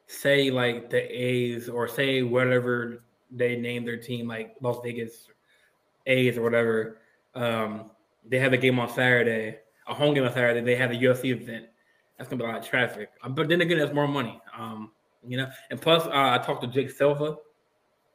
say 0.06 0.50
like 0.50 0.88
the 0.88 1.00
A's 1.00 1.68
or 1.68 1.86
say 1.86 2.22
whatever 2.22 3.04
they 3.30 3.56
name 3.56 3.84
their 3.84 3.98
team, 3.98 4.26
like 4.26 4.56
Las 4.62 4.78
Vegas 4.82 5.28
A's 6.06 6.38
or 6.38 6.42
whatever, 6.42 6.98
um, 7.34 7.90
they 8.26 8.38
have 8.38 8.54
a 8.54 8.56
game 8.56 8.80
on 8.80 8.88
Saturday, 8.88 9.58
a 9.86 9.94
home 9.94 10.14
game 10.14 10.24
on 10.24 10.32
Saturday. 10.32 10.62
They 10.62 10.76
have 10.76 10.92
a 10.92 10.94
UFC 10.94 11.26
event. 11.26 11.66
That's 12.16 12.30
gonna 12.30 12.42
be 12.42 12.48
a 12.48 12.52
lot 12.52 12.60
of 12.60 12.66
traffic. 12.66 13.10
Um, 13.22 13.34
but 13.34 13.48
then 13.48 13.60
again, 13.60 13.78
that's 13.78 13.92
more 13.92 14.08
money. 14.08 14.40
Um, 14.58 14.92
you 15.28 15.36
know, 15.36 15.48
and 15.70 15.78
plus, 15.78 16.06
uh, 16.06 16.10
I 16.10 16.38
talked 16.38 16.62
to 16.62 16.68
Jake 16.68 16.90
Silva 16.90 17.36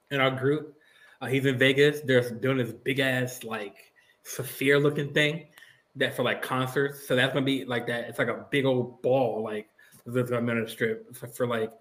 in 0.09 0.19
our 0.19 0.31
group. 0.31 0.75
Uh, 1.21 1.27
he's 1.27 1.45
in 1.45 1.57
Vegas. 1.57 2.01
They're 2.01 2.29
doing 2.29 2.57
this 2.57 2.71
big 2.71 2.99
ass 2.99 3.43
like 3.43 3.93
sphere 4.23 4.79
looking 4.79 5.13
thing 5.13 5.47
that 5.95 6.15
for 6.15 6.23
like 6.23 6.41
concerts. 6.41 7.07
So 7.07 7.15
that's 7.15 7.33
gonna 7.33 7.45
be 7.45 7.65
like 7.65 7.87
that. 7.87 8.05
It's 8.05 8.19
like 8.19 8.27
a 8.27 8.45
big 8.49 8.65
old 8.65 9.01
ball, 9.01 9.43
like 9.43 9.69
that's 10.05 10.29
gonna 10.29 10.45
be 10.45 10.51
on 10.51 10.65
a 10.65 10.67
strip 10.67 11.15
for, 11.15 11.27
for 11.27 11.47
like 11.47 11.71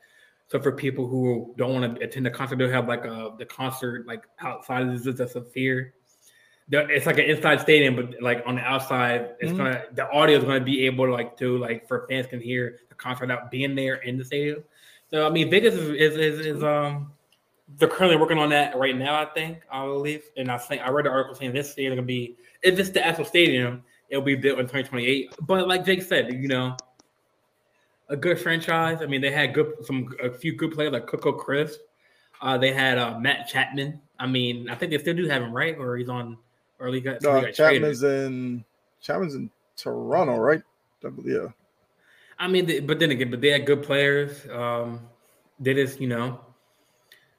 so 0.49 0.61
for 0.61 0.73
people 0.73 1.07
who 1.07 1.55
don't 1.57 1.73
want 1.73 1.97
to 1.97 2.05
attend 2.05 2.27
the 2.27 2.31
concert, 2.31 2.57
they'll 2.57 2.71
have 2.71 2.87
like 2.89 3.05
a 3.05 3.35
the 3.39 3.47
concert 3.47 4.07
like 4.07 4.25
outside 4.41 4.87
of 4.87 5.03
the, 5.03 5.13
the 5.13 5.45
sphere. 5.51 5.95
It's 6.71 7.07
like 7.07 7.19
an 7.19 7.25
inside 7.25 7.61
stadium, 7.61 7.97
but 7.97 8.23
like 8.23 8.43
on 8.47 8.55
the 8.55 8.63
outside, 8.63 9.33
it's 9.41 9.53
mm-hmm. 9.53 9.59
gonna 9.59 9.83
the 9.95 10.09
audio 10.11 10.39
is 10.39 10.45
gonna 10.45 10.61
be 10.61 10.87
able 10.87 11.07
to 11.07 11.13
like 11.13 11.37
to 11.39 11.59
like 11.59 11.89
for 11.89 12.07
fans 12.09 12.27
can 12.27 12.41
hear 12.41 12.81
the 12.89 12.95
concert 12.95 13.31
out 13.31 13.51
being 13.51 13.75
there 13.75 13.97
in 13.97 14.17
the 14.17 14.25
stadium. 14.25 14.63
So 15.11 15.27
I 15.27 15.31
mean, 15.31 15.51
Vegas 15.51 15.75
is 15.75 15.89
is, 15.91 16.17
is, 16.17 16.47
is 16.47 16.63
um 16.63 17.13
they're 17.77 17.89
currently 17.89 18.17
working 18.17 18.39
on 18.39 18.51
that 18.51 18.77
right 18.77 18.97
now. 18.97 19.21
I 19.21 19.25
think 19.27 19.59
I 19.71 19.85
believe, 19.85 20.23
and 20.37 20.51
I 20.51 20.59
think 20.59 20.83
I 20.83 20.91
read 20.91 21.07
the 21.07 21.11
article 21.11 21.35
saying 21.35 21.53
this 21.53 21.73
stadium 21.73 21.95
gonna 21.95 22.07
be 22.07 22.37
if 22.63 22.79
it's 22.79 22.91
the 22.91 23.05
actual 23.05 23.25
stadium, 23.25 23.83
it'll 24.09 24.25
be 24.25 24.35
built 24.35 24.59
in 24.59 24.67
2028. 24.67 25.35
But 25.43 25.69
like 25.69 25.85
Jake 25.85 26.03
said, 26.03 26.33
you 26.33 26.49
know, 26.49 26.77
a 28.09 28.17
good 28.17 28.39
franchise. 28.39 28.99
I 29.03 29.07
mean, 29.07 29.21
they 29.21 29.31
had 29.31 29.55
good 29.55 29.73
some 29.83 30.15
a 30.23 30.31
few 30.31 30.55
good 30.55 30.73
players 30.73 30.93
like 30.93 31.07
Coco 31.07 31.33
Crisp. 31.33 31.81
Uh, 32.41 32.59
they 32.59 32.73
had 32.73 32.99
uh, 32.99 33.19
Matt 33.19 33.49
Chapman. 33.49 34.01
I 34.19 34.27
mean, 34.27 34.69
I 34.69 34.75
think 34.75 34.93
they 34.93 34.99
still 34.99 35.15
do 35.15 35.29
have 35.29 35.43
him, 35.43 35.53
right? 35.53 35.77
Or 35.79 35.97
he's 35.97 36.09
on 36.09 36.37
early. 36.81 37.01
Got, 37.01 37.23
no, 37.23 37.41
got 37.41 37.55
Chapman's 37.55 38.01
traded. 38.01 38.27
in 38.27 38.65
Chapman's 39.01 39.35
in 39.35 39.51
Toronto, 39.77 40.37
right? 40.37 40.63
Yeah. 41.25 41.49
I 42.39 42.49
mean, 42.49 42.67
they, 42.67 42.81
but 42.81 42.99
then 42.99 43.11
again, 43.11 43.31
but 43.31 43.41
they 43.41 43.51
had 43.51 43.67
good 43.67 43.83
players. 43.83 44.49
Um, 44.51 45.01
they 45.61 45.75
just, 45.75 46.01
you 46.01 46.09
know, 46.09 46.41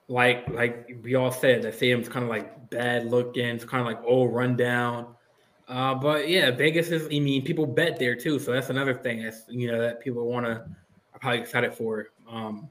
like 0.07 0.47
like 0.50 0.97
we 1.03 1.15
all 1.15 1.31
said, 1.31 1.63
that 1.63 1.75
stadium's 1.75 2.09
kind 2.09 2.24
of 2.24 2.29
like 2.29 2.69
bad 2.69 3.05
looking. 3.05 3.45
It's 3.45 3.65
kind 3.65 3.81
of 3.81 3.88
like 3.88 4.03
old 4.05 4.33
rundown. 4.33 5.15
Uh, 5.67 5.95
but 5.95 6.29
yeah, 6.29 6.51
Vegas 6.51 6.89
is. 6.89 7.05
I 7.05 7.19
mean, 7.19 7.43
people 7.43 7.65
bet 7.65 7.97
there 7.97 8.15
too, 8.15 8.38
so 8.39 8.51
that's 8.51 8.69
another 8.69 8.93
thing. 8.93 9.24
That's 9.24 9.43
you 9.50 9.71
know 9.71 9.81
that 9.81 10.00
people 10.00 10.25
want 10.27 10.45
to 10.45 10.51
are 10.51 11.19
probably 11.19 11.39
excited 11.39 11.74
for. 11.74 12.09
Um, 12.29 12.69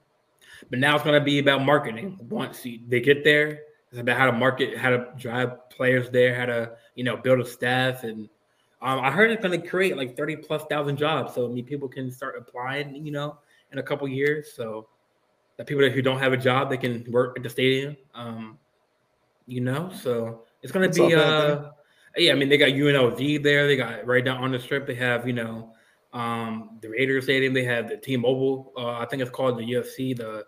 but 0.71 0.79
now 0.79 0.95
it's 0.95 1.05
going 1.05 1.19
to 1.19 1.25
be 1.25 1.41
about 1.41 1.65
marketing. 1.65 2.19
Once 2.29 2.65
you, 2.65 2.81
they 2.89 3.01
get 3.01 3.25
there, 3.25 3.61
it's 3.91 4.01
about 4.01 4.17
how 4.17 4.27
to 4.27 4.33
market, 4.33 4.79
how 4.79 4.91
to 4.91 5.09
drive 5.19 5.69
players 5.71 6.11
there, 6.11 6.35
how 6.35 6.47
to 6.47 6.77
you 6.95 7.03
know 7.03 7.17
build 7.17 7.41
a 7.41 7.45
staff, 7.45 8.05
and 8.05 8.29
um, 8.81 9.01
I 9.01 9.11
heard 9.11 9.31
it's 9.31 9.43
going 9.43 9.61
to 9.61 9.67
create 9.67 9.97
like 9.97 10.17
thirty 10.17 10.37
plus 10.37 10.63
thousand 10.71 10.97
jobs. 10.97 11.35
So 11.35 11.47
I 11.47 11.49
mean, 11.49 11.65
people 11.65 11.89
can 11.89 12.13
start 12.13 12.37
applying, 12.39 13.05
you 13.05 13.11
know, 13.11 13.39
in 13.73 13.79
a 13.79 13.83
couple 13.83 14.07
years. 14.07 14.53
So 14.55 14.87
that 15.57 15.67
people 15.67 15.89
who 15.89 16.03
don't 16.03 16.19
have 16.19 16.33
a 16.33 16.37
job, 16.37 16.71
they 16.71 16.77
can 16.77 17.05
work 17.11 17.37
at 17.37 17.43
the 17.43 17.51
stadium. 17.51 17.97
Um, 18.15 18.59
you 19.47 19.61
know, 19.61 19.91
so 19.95 20.45
it's 20.63 20.73
going 20.73 20.91
to 20.91 21.09
be. 21.09 21.15
Uh, 21.15 21.71
yeah, 22.17 22.33
I 22.33 22.35
mean 22.35 22.49
they 22.49 22.57
got 22.57 22.71
UNLV 22.71 23.43
there. 23.43 23.67
They 23.67 23.77
got 23.77 24.07
right 24.07 24.25
down 24.25 24.43
on 24.43 24.53
the 24.53 24.59
strip. 24.59 24.87
They 24.87 24.95
have 24.95 25.27
you 25.27 25.33
know 25.33 25.73
um, 26.13 26.79
the 26.81 26.89
Raiders 26.89 27.25
Stadium. 27.25 27.53
They 27.53 27.65
have 27.65 27.89
the 27.89 27.97
T-Mobile. 27.97 28.73
Uh, 28.77 28.99
I 28.99 29.07
think 29.07 29.21
it's 29.21 29.31
called 29.31 29.59
the 29.59 29.63
UFC. 29.63 30.17
The 30.17 30.45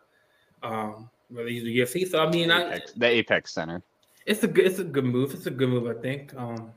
um, 0.63 1.11
well, 1.31 1.45
the 1.45 1.79
UFC. 1.81 2.09
So 2.09 2.25
I 2.25 2.31
mean, 2.31 2.49
the 2.49 2.67
Apex, 2.69 2.91
I, 2.91 2.99
the 2.99 3.07
Apex 3.07 3.53
Center. 3.53 3.83
It's 4.27 4.43
a 4.45 4.49
good. 4.49 4.67
It's 4.67 4.79
a 4.79 4.85
good 4.85 5.05
move. 5.05 5.35
It's 5.35 5.47
a 5.47 5.51
good 5.51 5.69
move. 5.69 5.87
I 5.89 6.01
think. 6.01 6.33
Um, 6.37 6.73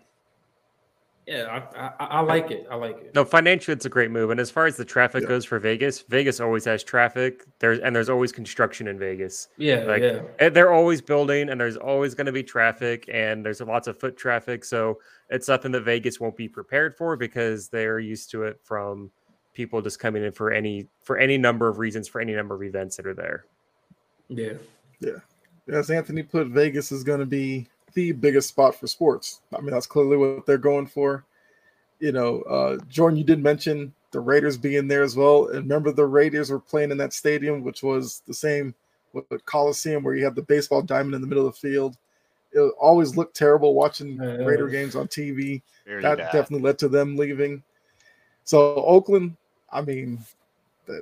yeah, 1.30 1.62
I, 1.76 2.04
I, 2.04 2.08
I, 2.08 2.20
like 2.22 2.50
it. 2.50 2.66
I 2.72 2.76
like 2.76 2.98
it. 2.98 3.14
No, 3.14 3.24
financially, 3.24 3.74
it's 3.74 3.86
a 3.86 3.90
great 3.90 4.10
move. 4.10 4.32
And 4.32 4.40
as 4.40 4.50
far 4.50 4.66
as 4.66 4.78
the 4.78 4.86
traffic 4.86 5.22
yeah. 5.22 5.30
goes 5.30 5.46
for 5.46 5.60
Vegas, 5.60 6.02
Vegas 6.02 6.40
always 6.40 6.66
has 6.66 6.84
traffic. 6.84 7.46
There's 7.60 7.78
and 7.80 7.96
there's 7.96 8.10
always 8.10 8.32
construction 8.32 8.88
in 8.88 8.98
Vegas. 8.98 9.50
Yeah, 9.58 9.84
like 9.84 10.02
yeah. 10.02 10.50
they're 10.50 10.74
always 10.74 11.02
building, 11.02 11.50
and 11.50 11.62
there's 11.62 11.78
always 11.78 12.16
going 12.16 12.26
to 12.26 12.32
be 12.32 12.42
traffic, 12.42 13.08
and 13.14 13.46
there's 13.46 13.62
lots 13.62 13.88
of 13.88 14.00
foot 14.00 14.18
traffic. 14.18 14.66
So 14.66 15.00
it's 15.30 15.46
something 15.46 15.72
that 15.74 15.82
Vegas 15.82 16.20
won't 16.20 16.36
be 16.36 16.48
prepared 16.48 16.98
for 16.98 17.16
because 17.16 17.70
they're 17.70 18.00
used 18.00 18.32
to 18.32 18.44
it 18.44 18.60
from 18.64 19.12
people 19.54 19.84
just 19.84 20.00
coming 20.00 20.24
in 20.24 20.32
for 20.32 20.52
any 20.52 20.88
for 21.04 21.20
any 21.20 21.38
number 21.38 21.68
of 21.68 21.78
reasons 21.78 22.08
for 22.08 22.22
any 22.22 22.34
number 22.34 22.56
of 22.56 22.64
events 22.64 22.98
that 22.98 23.06
are 23.06 23.14
there. 23.14 23.46
Yeah, 24.30 24.54
yeah. 25.00 25.18
As 25.68 25.92
Anthony 25.92 26.24
put, 26.24 26.48
Vegas 26.48 26.92
is 26.92 27.04
going 27.04 27.20
to 27.20 27.28
be 27.28 27.68
the 27.94 28.12
biggest 28.12 28.50
spot 28.50 28.76
for 28.76 28.88
sports. 28.88 29.42
I 29.56 29.62
mean, 29.62 29.72
that's 29.72 29.88
clearly 29.88 30.18
what 30.18 30.46
they're 30.46 30.58
going 30.58 30.88
for. 30.88 31.26
You 32.00 32.12
know, 32.12 32.42
uh, 32.44 32.78
Jordan, 32.88 33.18
you 33.18 33.24
did 33.24 33.44
mention 33.44 33.94
the 34.12 34.20
Raiders 34.20 34.58
being 34.58 34.88
there 34.88 35.04
as 35.04 35.16
well. 35.16 35.48
And 35.48 35.64
remember, 35.64 35.92
the 35.92 36.06
Raiders 36.06 36.50
were 36.50 36.60
playing 36.60 36.92
in 36.92 36.98
that 36.98 37.14
stadium, 37.14 37.64
which 37.64 37.84
was 37.84 38.22
the 38.26 38.34
same 38.34 38.74
with 39.14 39.28
the 39.30 39.40
Coliseum, 39.40 40.04
where 40.04 40.16
you 40.16 40.24
have 40.24 40.36
the 40.36 40.42
baseball 40.42 40.82
diamond 40.82 41.16
in 41.16 41.22
the 41.22 41.28
middle 41.28 41.48
of 41.48 41.54
the 41.54 41.70
field. 41.70 41.98
It 42.52 42.60
always 42.80 43.16
looked 43.16 43.36
terrible 43.36 43.76
watching 43.76 44.16
yeah, 44.16 44.38
Raider 44.38 44.68
games 44.68 44.96
on 44.96 45.08
TV. 45.08 45.62
That 45.86 46.18
bad. 46.18 46.32
definitely 46.32 46.62
led 46.62 46.80
to 46.80 46.88
them 46.88 47.16
leaving. 47.16 47.62
So 48.44 48.76
Oakland, 48.76 49.38
I 49.72 49.82
mean, 49.82 50.20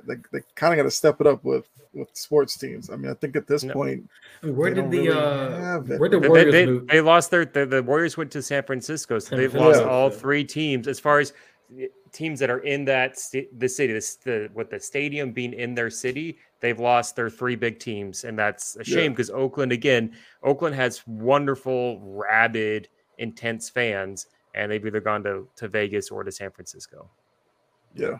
they, 0.06 0.14
they 0.32 0.44
kind 0.54 0.72
of 0.72 0.76
got 0.76 0.84
to 0.84 0.90
step 0.90 1.20
it 1.20 1.26
up 1.26 1.44
with 1.44 1.68
with 1.92 2.08
sports 2.14 2.56
teams. 2.56 2.90
I 2.90 2.96
mean, 2.96 3.10
I 3.10 3.14
think 3.14 3.36
at 3.36 3.46
this 3.46 3.64
no. 3.64 3.72
point, 3.72 4.08
where 4.42 4.72
did 4.72 4.90
the 4.90 5.08
really 5.08 5.10
uh, 5.10 5.78
where 5.98 6.08
the 6.08 6.18
Warriors 6.18 6.52
they, 6.52 6.64
they, 6.66 6.78
they, 6.78 7.00
lost 7.00 7.30
their 7.30 7.44
the, 7.44 7.66
the, 7.66 7.82
Warriors 7.82 8.16
went 8.16 8.30
to 8.32 8.42
San 8.42 8.62
Francisco, 8.62 9.18
so 9.18 9.36
they've 9.36 9.54
lost 9.54 9.82
all 9.82 10.10
three 10.10 10.44
teams 10.44 10.88
as 10.88 11.00
far 11.00 11.18
as 11.18 11.32
teams 12.12 12.40
that 12.40 12.50
are 12.50 12.60
in 12.60 12.84
that 12.86 13.18
st- 13.18 13.58
the 13.58 13.68
city, 13.68 13.92
the, 13.92 14.16
the 14.24 14.50
with 14.54 14.70
the 14.70 14.80
stadium 14.80 15.32
being 15.32 15.52
in 15.52 15.74
their 15.74 15.90
city. 15.90 16.38
They've 16.60 16.78
lost 16.78 17.14
their 17.16 17.30
three 17.30 17.56
big 17.56 17.78
teams, 17.78 18.24
and 18.24 18.38
that's 18.38 18.76
a 18.76 18.84
shame 18.84 19.12
because 19.12 19.28
yeah. 19.28 19.36
Oakland 19.36 19.72
again, 19.72 20.14
Oakland 20.42 20.74
has 20.74 21.06
wonderful, 21.06 22.00
rabid, 22.00 22.88
intense 23.18 23.68
fans, 23.68 24.26
and 24.54 24.70
they've 24.70 24.84
either 24.84 25.00
gone 25.00 25.22
to 25.24 25.48
to 25.56 25.68
Vegas 25.68 26.10
or 26.10 26.24
to 26.24 26.32
San 26.32 26.50
Francisco. 26.50 27.08
Yeah. 27.94 28.18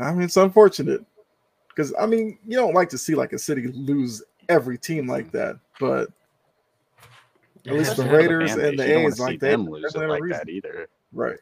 I 0.00 0.12
mean, 0.12 0.22
it's 0.22 0.36
unfortunate 0.36 1.04
because 1.68 1.92
I 2.00 2.06
mean, 2.06 2.38
you 2.46 2.56
don't 2.56 2.74
like 2.74 2.88
to 2.90 2.98
see 2.98 3.14
like 3.14 3.32
a 3.32 3.38
city 3.38 3.68
lose 3.68 4.22
every 4.48 4.78
team 4.78 5.06
like 5.06 5.26
mm-hmm. 5.28 5.36
that, 5.38 5.58
but 5.80 6.08
At 7.66 7.74
least 7.74 7.96
the 7.96 8.04
Raiders 8.04 8.52
and 8.52 8.78
the 8.78 8.84
base, 8.84 8.88
you 8.88 8.94
don't 8.94 9.02
wanna 9.02 9.08
A's, 9.08 9.16
see 9.16 9.22
like 9.22 9.40
they 9.40 9.50
them 9.50 9.68
lose 9.68 9.84
it 9.84 9.86
definitely 9.88 10.02
have 10.02 10.08
a 10.08 10.12
like 10.12 10.22
reason. 10.22 10.40
that 10.44 10.52
either. 10.52 10.88
Right. 11.12 11.38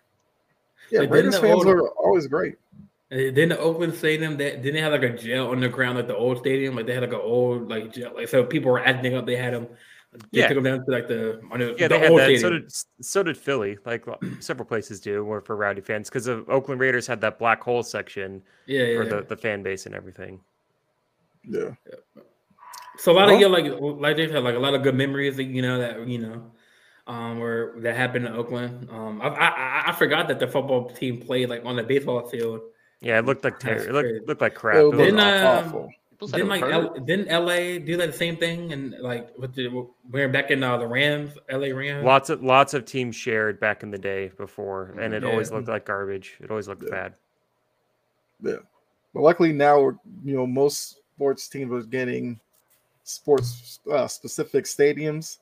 Yeah, 0.91 1.01
Like, 1.01 1.11
Raiders 1.11 1.35
the 1.35 1.41
fans 1.41 1.55
old- 1.65 1.67
were 1.67 1.89
always 1.91 2.27
great. 2.27 2.57
Didn't 3.11 3.49
the 3.49 3.59
Oakland 3.59 3.95
Stadium 3.95 4.37
that 4.37 4.63
didn't 4.63 4.75
they 4.75 4.81
have 4.81 4.93
like 4.93 5.03
a 5.03 5.17
jail 5.17 5.51
underground 5.51 5.97
like 5.97 6.07
the 6.07 6.17
old 6.17 6.39
stadium? 6.39 6.77
Like 6.77 6.87
they 6.87 6.95
had 6.95 7.03
like 7.03 7.13
an 7.13 7.21
old 7.21 7.69
like 7.69 7.93
jail. 7.93 8.13
Like 8.15 8.29
so 8.29 8.45
people 8.45 8.71
were 8.71 8.85
acting 8.87 9.15
up. 9.15 9.27
They 9.27 9.35
had 9.35 9.53
them. 9.53 9.67
They 10.13 10.41
Yeah. 10.41 10.49
took 10.49 10.57
them 10.57 10.65
down 10.65 10.85
to 10.85 10.91
like 10.91 11.07
the 11.07 11.41
on 11.53 11.61
the, 11.61 11.67
Yeah, 11.79 11.87
the 11.87 11.95
they 11.95 11.99
had 12.01 12.11
old 12.11 12.21
that. 12.21 12.39
So 12.41 12.51
did 12.51 12.73
so 13.01 13.23
did 13.23 13.37
Philly. 13.39 13.79
Like 13.87 14.05
several 14.41 14.67
places 14.67 14.99
do, 15.01 15.25
where 15.25 15.41
for 15.41 15.55
rowdy 15.57 15.81
fans, 15.83 16.09
because 16.09 16.25
the 16.25 16.45
Oakland 16.49 16.81
Raiders 16.81 17.07
had 17.07 17.21
that 17.21 17.39
black 17.39 17.63
hole 17.63 17.83
section 17.85 18.43
yeah, 18.67 18.83
yeah. 18.83 18.97
for 18.99 19.05
the, 19.07 19.23
the 19.23 19.37
fan 19.37 19.63
base 19.63 19.87
and 19.87 19.95
everything. 19.95 20.41
Yeah. 21.45 21.71
So 22.99 23.13
a 23.13 23.15
lot 23.15 23.27
Well- 23.29 23.37
of 23.37 23.41
yeah, 23.41 23.47
like 23.47 23.65
like 24.01 24.17
they 24.17 24.29
had 24.29 24.43
like 24.43 24.57
a 24.57 24.59
lot 24.59 24.75
of 24.75 24.83
good 24.83 24.95
memories, 24.97 25.37
that, 25.37 25.45
you 25.45 25.63
know, 25.63 25.79
that 25.79 26.07
you 26.09 26.19
know, 26.19 26.51
um, 27.07 27.39
where 27.39 27.75
that 27.79 27.95
happened 27.97 28.27
in 28.27 28.33
Oakland. 28.35 28.89
Um, 28.91 29.23
I, 29.23 29.29
I 29.29 29.49
I- 29.49 29.83
I 29.87 29.93
forgot 29.93 30.27
that 30.29 30.41
the 30.41 30.49
football 30.49 30.91
team 30.91 31.21
played 31.21 31.49
like 31.49 31.65
on 31.65 31.77
the 31.77 31.83
baseball 31.85 32.27
field. 32.29 32.61
Yeah, 33.01 33.19
it 33.21 33.25
looked 33.25 33.45
like 33.45 33.59
ter- 33.61 33.75
it 33.77 33.93
looked, 33.93 34.29
looked 34.29 34.41
like 34.43 34.55
crap. 34.55 34.77
It 34.77 34.81
It 34.81 34.85
was 34.85 34.99
was 34.99 35.07
Didn't, 35.07 35.21
awful. 35.21 35.89
People 36.21 36.39
Didn't 36.39 36.49
was 36.51 36.61
like. 36.61 36.73
L, 36.73 36.95
didn't 37.07 37.29
LA 37.29 37.79
do 37.85 37.97
that 37.97 38.15
same 38.15 38.37
thing 38.37 38.73
and 38.75 38.95
like 39.01 39.31
with 39.39 39.55
the 39.55 39.69
we're 40.11 40.29
back 40.29 40.51
in 40.51 40.63
uh, 40.63 40.77
the 40.77 40.87
Rams, 40.87 41.33
LA 41.51 41.69
Rams. 41.69 42.05
lots 42.05 42.29
of 42.29 42.43
lots 42.43 42.75
of 42.75 42.85
teams 42.85 43.17
shared 43.17 43.59
back 43.59 43.83
in 43.83 43.91
the 43.91 43.99
day 43.99 44.31
before, 44.37 44.95
and 45.01 45.15
it 45.15 45.25
always 45.25 45.51
looked 45.51 45.69
like 45.69 45.87
garbage. 45.87 46.37
It 46.41 46.51
always 46.51 46.69
looked 46.69 46.83
Yeah. 46.85 46.91
bad. 46.91 47.15
Yeah. 48.43 48.57
But 49.15 49.23
luckily 49.23 49.53
now, 49.53 49.81
we're, 49.81 49.97
you 50.23 50.37
know, 50.37 50.47
most 50.47 50.99
sports 51.15 51.49
teams 51.49 51.73
are 51.73 51.87
getting 51.89 52.39
sports 53.05 53.81
uh, 53.91 54.07
specific 54.07 54.67
stadiums. 54.67 55.39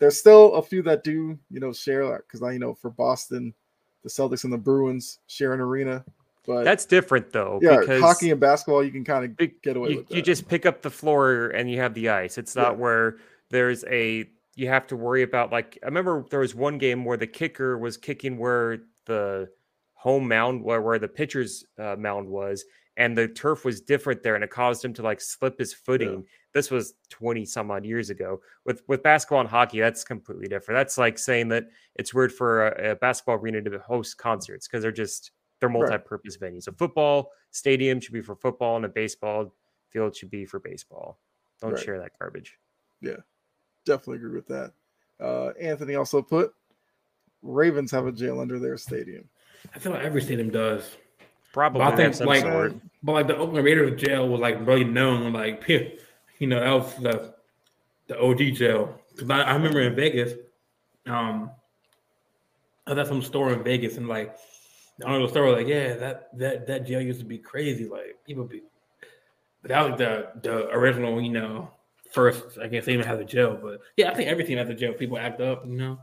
There's 0.00 0.18
still 0.18 0.54
a 0.54 0.62
few 0.62 0.82
that 0.82 1.04
do, 1.04 1.38
you 1.50 1.60
know, 1.60 1.72
share 1.72 2.18
because 2.18 2.42
I, 2.42 2.50
you 2.52 2.58
know, 2.58 2.74
for 2.74 2.90
Boston, 2.90 3.54
the 4.02 4.10
Celtics 4.10 4.44
and 4.44 4.52
the 4.52 4.58
Bruins 4.58 5.20
share 5.28 5.52
an 5.54 5.60
arena. 5.60 6.04
But 6.46 6.64
That's 6.64 6.84
different 6.84 7.32
though, 7.32 7.58
yeah, 7.62 7.78
because 7.80 8.00
hockey 8.00 8.30
and 8.30 8.40
basketball, 8.40 8.84
you 8.84 8.92
can 8.92 9.04
kind 9.04 9.24
of 9.24 9.36
big- 9.36 9.60
get 9.62 9.76
away 9.76 9.90
you, 9.90 9.96
with 9.98 10.10
you 10.10 10.22
just 10.22 10.48
pick 10.48 10.64
up 10.64 10.82
the 10.82 10.90
floor 10.90 11.48
and 11.48 11.70
you 11.70 11.80
have 11.80 11.92
the 11.94 12.08
ice. 12.08 12.38
It's 12.38 12.54
not 12.54 12.72
Yeah. 12.72 12.78
where 12.78 13.16
there's 13.50 13.84
a 13.84 14.28
you 14.54 14.68
have 14.68 14.86
to 14.86 14.96
worry 14.96 15.22
about 15.22 15.52
like 15.52 15.78
I 15.82 15.86
remember 15.86 16.24
there 16.30 16.40
was 16.40 16.54
one 16.54 16.78
game 16.78 17.04
where 17.04 17.16
the 17.16 17.26
kicker 17.26 17.76
was 17.76 17.96
kicking 17.96 18.38
where 18.38 18.78
the 19.06 19.48
home 19.94 20.28
mound 20.28 20.62
where, 20.62 20.80
where 20.80 20.98
the 20.98 21.08
pitcher's 21.08 21.64
uh, 21.78 21.96
mound 21.98 22.28
was 22.28 22.64
and 22.96 23.18
the 23.18 23.28
turf 23.28 23.64
was 23.64 23.80
different 23.80 24.22
there 24.22 24.34
and 24.36 24.44
it 24.44 24.50
caused 24.50 24.84
him 24.84 24.94
to 24.94 25.02
like 25.02 25.20
slip 25.20 25.58
his 25.58 25.74
footing. 25.74 26.24
This 26.54 26.70
was 26.70 26.94
20 27.10 27.44
some 27.44 27.70
odd 27.70 27.84
years 27.84 28.08
ago. 28.08 28.40
With 28.64 28.82
with 28.88 29.02
basketball 29.02 29.40
and 29.40 29.48
hockey 29.48 29.80
that's 29.80 30.04
completely 30.04 30.46
different. 30.48 30.78
That's 30.78 30.96
like 30.96 31.18
saying 31.18 31.48
that 31.48 31.64
it's 31.96 32.14
weird 32.14 32.32
for 32.32 32.68
a, 32.68 32.92
a 32.92 32.96
basketball 32.96 33.36
arena 33.36 33.60
to 33.62 33.78
host 33.80 34.16
concerts 34.16 34.66
because 34.66 34.82
they're 34.82 34.92
just 34.92 35.32
they're 35.60 35.68
multi-purpose 35.68 36.36
venues. 36.36 36.68
A 36.68 36.72
football 36.72 37.30
stadium 37.50 38.00
should 38.00 38.12
be 38.12 38.20
for 38.20 38.34
football 38.36 38.76
and 38.76 38.84
a 38.84 38.88
baseball 38.88 39.54
field 39.90 40.14
should 40.14 40.30
be 40.30 40.44
for 40.44 40.58
baseball. 40.58 41.18
Don't 41.60 41.72
Right. 41.72 41.82
share 41.82 41.98
that 41.98 42.12
garbage. 42.18 42.58
Yeah, 43.00 43.16
definitely 43.84 44.16
agree 44.16 44.36
with 44.36 44.46
that. 44.48 44.72
Uh, 45.18 45.50
Anthony 45.60 45.94
also 45.94 46.20
put 46.20 46.52
Ravens 47.42 47.90
have 47.92 48.06
a 48.06 48.12
jail 48.12 48.40
under 48.40 48.58
their 48.58 48.76
stadium. 48.76 49.28
I 49.74 49.78
feel 49.78 49.92
like 49.92 50.02
every 50.04 50.20
stadium 50.22 50.50
does. 50.50 50.96
Probably 51.52 51.78
But 51.78 51.94
I 51.94 51.96
think 51.96 52.14
some 52.14 52.26
like, 52.26 52.42
sort. 52.42 52.74
but 53.02 53.12
like 53.12 53.26
the 53.28 53.36
Oakland 53.36 53.64
Raiders 53.64 54.00
jail 54.00 54.28
was 54.28 54.40
like 54.40 54.66
really 54.66 54.84
known, 54.84 55.32
like 55.32 55.66
you 56.38 56.46
know, 56.46 56.60
that 56.60 56.72
was 56.72 56.94
the 56.96 57.34
the 58.08 58.20
OG 58.20 58.52
jail. 58.54 59.00
Because 59.14 59.30
I, 59.30 59.40
I 59.42 59.54
remember 59.54 59.80
in 59.80 59.94
Vegas, 59.94 60.34
um, 61.06 61.50
I 62.86 62.90
was 62.90 62.98
at 62.98 63.06
some 63.06 63.22
store 63.22 63.52
in 63.52 63.62
Vegas, 63.64 63.96
and 63.96 64.06
like 64.08 64.36
the 64.98 65.06
the 65.06 65.28
store 65.28 65.44
was 65.44 65.54
like, 65.56 65.66
"Yeah, 65.66 65.94
that 65.96 66.38
that 66.38 66.66
that 66.66 66.86
jail 66.86 67.00
used 67.00 67.20
to 67.20 67.26
be 67.26 67.38
crazy. 67.38 67.86
Like 67.88 68.16
people 68.26 68.44
be." 68.44 68.62
But 69.62 69.68
that 69.68 69.90
was 69.90 69.98
the 69.98 70.30
the 70.42 70.68
original, 70.70 71.20
you 71.20 71.30
know, 71.30 71.70
first. 72.10 72.58
I 72.62 72.66
guess 72.68 72.86
they 72.86 72.92
even 72.94 73.06
have 73.06 73.18
the 73.18 73.24
jail, 73.24 73.58
but 73.60 73.80
yeah, 73.96 74.10
I 74.10 74.14
think 74.14 74.28
everything 74.28 74.56
team 74.56 74.58
has 74.58 74.68
a 74.68 74.74
jail. 74.74 74.92
People 74.92 75.18
act 75.18 75.40
up, 75.40 75.66
you 75.66 75.72
know. 75.76 75.98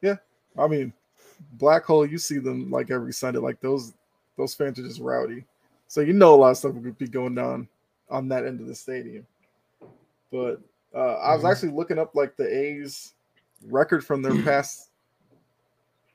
Yeah. 0.00 0.16
I 0.58 0.66
mean, 0.66 0.92
Black 1.54 1.84
Hole, 1.84 2.04
you 2.06 2.18
see 2.18 2.38
them 2.38 2.70
like 2.70 2.90
every 2.90 3.12
Sunday. 3.12 3.38
Like 3.40 3.60
those 3.60 3.92
those 4.36 4.54
fans 4.54 4.78
are 4.78 4.82
just 4.82 5.00
rowdy. 5.00 5.44
So 5.88 6.00
you 6.00 6.12
know 6.12 6.34
a 6.34 6.36
lot 6.36 6.50
of 6.50 6.56
stuff 6.56 6.72
would 6.74 6.98
be 6.98 7.08
going 7.08 7.34
down 7.34 7.68
on 8.10 8.28
that 8.28 8.46
end 8.46 8.60
of 8.60 8.66
the 8.66 8.74
stadium. 8.74 9.26
But 10.30 10.60
uh, 10.94 11.14
I 11.16 11.34
was 11.34 11.42
Mhm. 11.44 11.50
actually 11.50 11.72
looking 11.72 11.98
up 11.98 12.14
like 12.14 12.36
the 12.36 12.46
A's 12.46 13.14
record 13.66 14.04
from 14.04 14.22
their 14.22 14.34
past, 14.44 14.90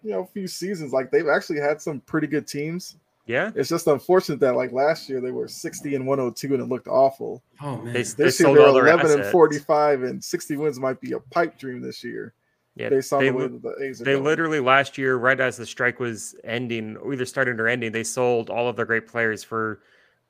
you 0.03 0.11
know, 0.11 0.21
a 0.21 0.25
few 0.27 0.47
seasons. 0.47 0.93
Like 0.93 1.11
they've 1.11 1.27
actually 1.27 1.59
had 1.59 1.81
some 1.81 1.99
pretty 2.01 2.27
good 2.27 2.47
teams. 2.47 2.97
Yeah. 3.25 3.51
It's 3.55 3.67
just 3.69 3.87
unfortunate 3.87 4.39
that 4.39 4.55
like 4.55 4.71
last 4.71 5.09
year 5.09 5.19
they 5.19 5.31
were 5.31 5.47
60 5.49 5.95
and 5.95 6.07
102 6.07 6.53
and 6.53 6.63
it 6.63 6.67
looked 6.67 6.87
awful. 6.87 7.43
Oh 7.61 7.77
man, 7.77 7.85
They, 7.87 7.91
they 7.93 7.99
This 8.01 8.39
year 8.39 8.45
sold 8.45 8.57
they're 8.57 8.65
all 8.67 8.73
their 8.73 8.87
11 8.87 9.19
and 9.19 9.25
45 9.31 10.03
and 10.03 10.23
60 10.23 10.55
wins 10.57 10.79
might 10.79 11.01
be 11.01 11.11
a 11.11 11.19
pipe 11.19 11.57
dream 11.59 11.81
this 11.81 12.03
year 12.05 12.33
Yeah, 12.77 12.87
based 12.89 13.11
on 13.11 13.19
they, 13.19 13.29
the 13.29 13.35
way 13.35 13.43
li- 13.47 13.49
that 13.49 13.61
the 13.79 13.83
A's 13.85 14.01
are 14.01 14.05
they 14.05 14.13
going. 14.13 14.23
literally 14.23 14.59
last 14.61 14.97
year, 14.97 15.17
right 15.17 15.37
as 15.39 15.57
the 15.57 15.65
strike 15.65 15.99
was 15.99 16.35
ending, 16.45 16.95
or 16.97 17.11
either 17.13 17.25
starting 17.25 17.59
or 17.59 17.67
ending, 17.67 17.91
they 17.91 18.03
sold 18.05 18.49
all 18.49 18.69
of 18.69 18.77
their 18.77 18.85
great 18.85 19.07
players 19.07 19.43
for 19.43 19.81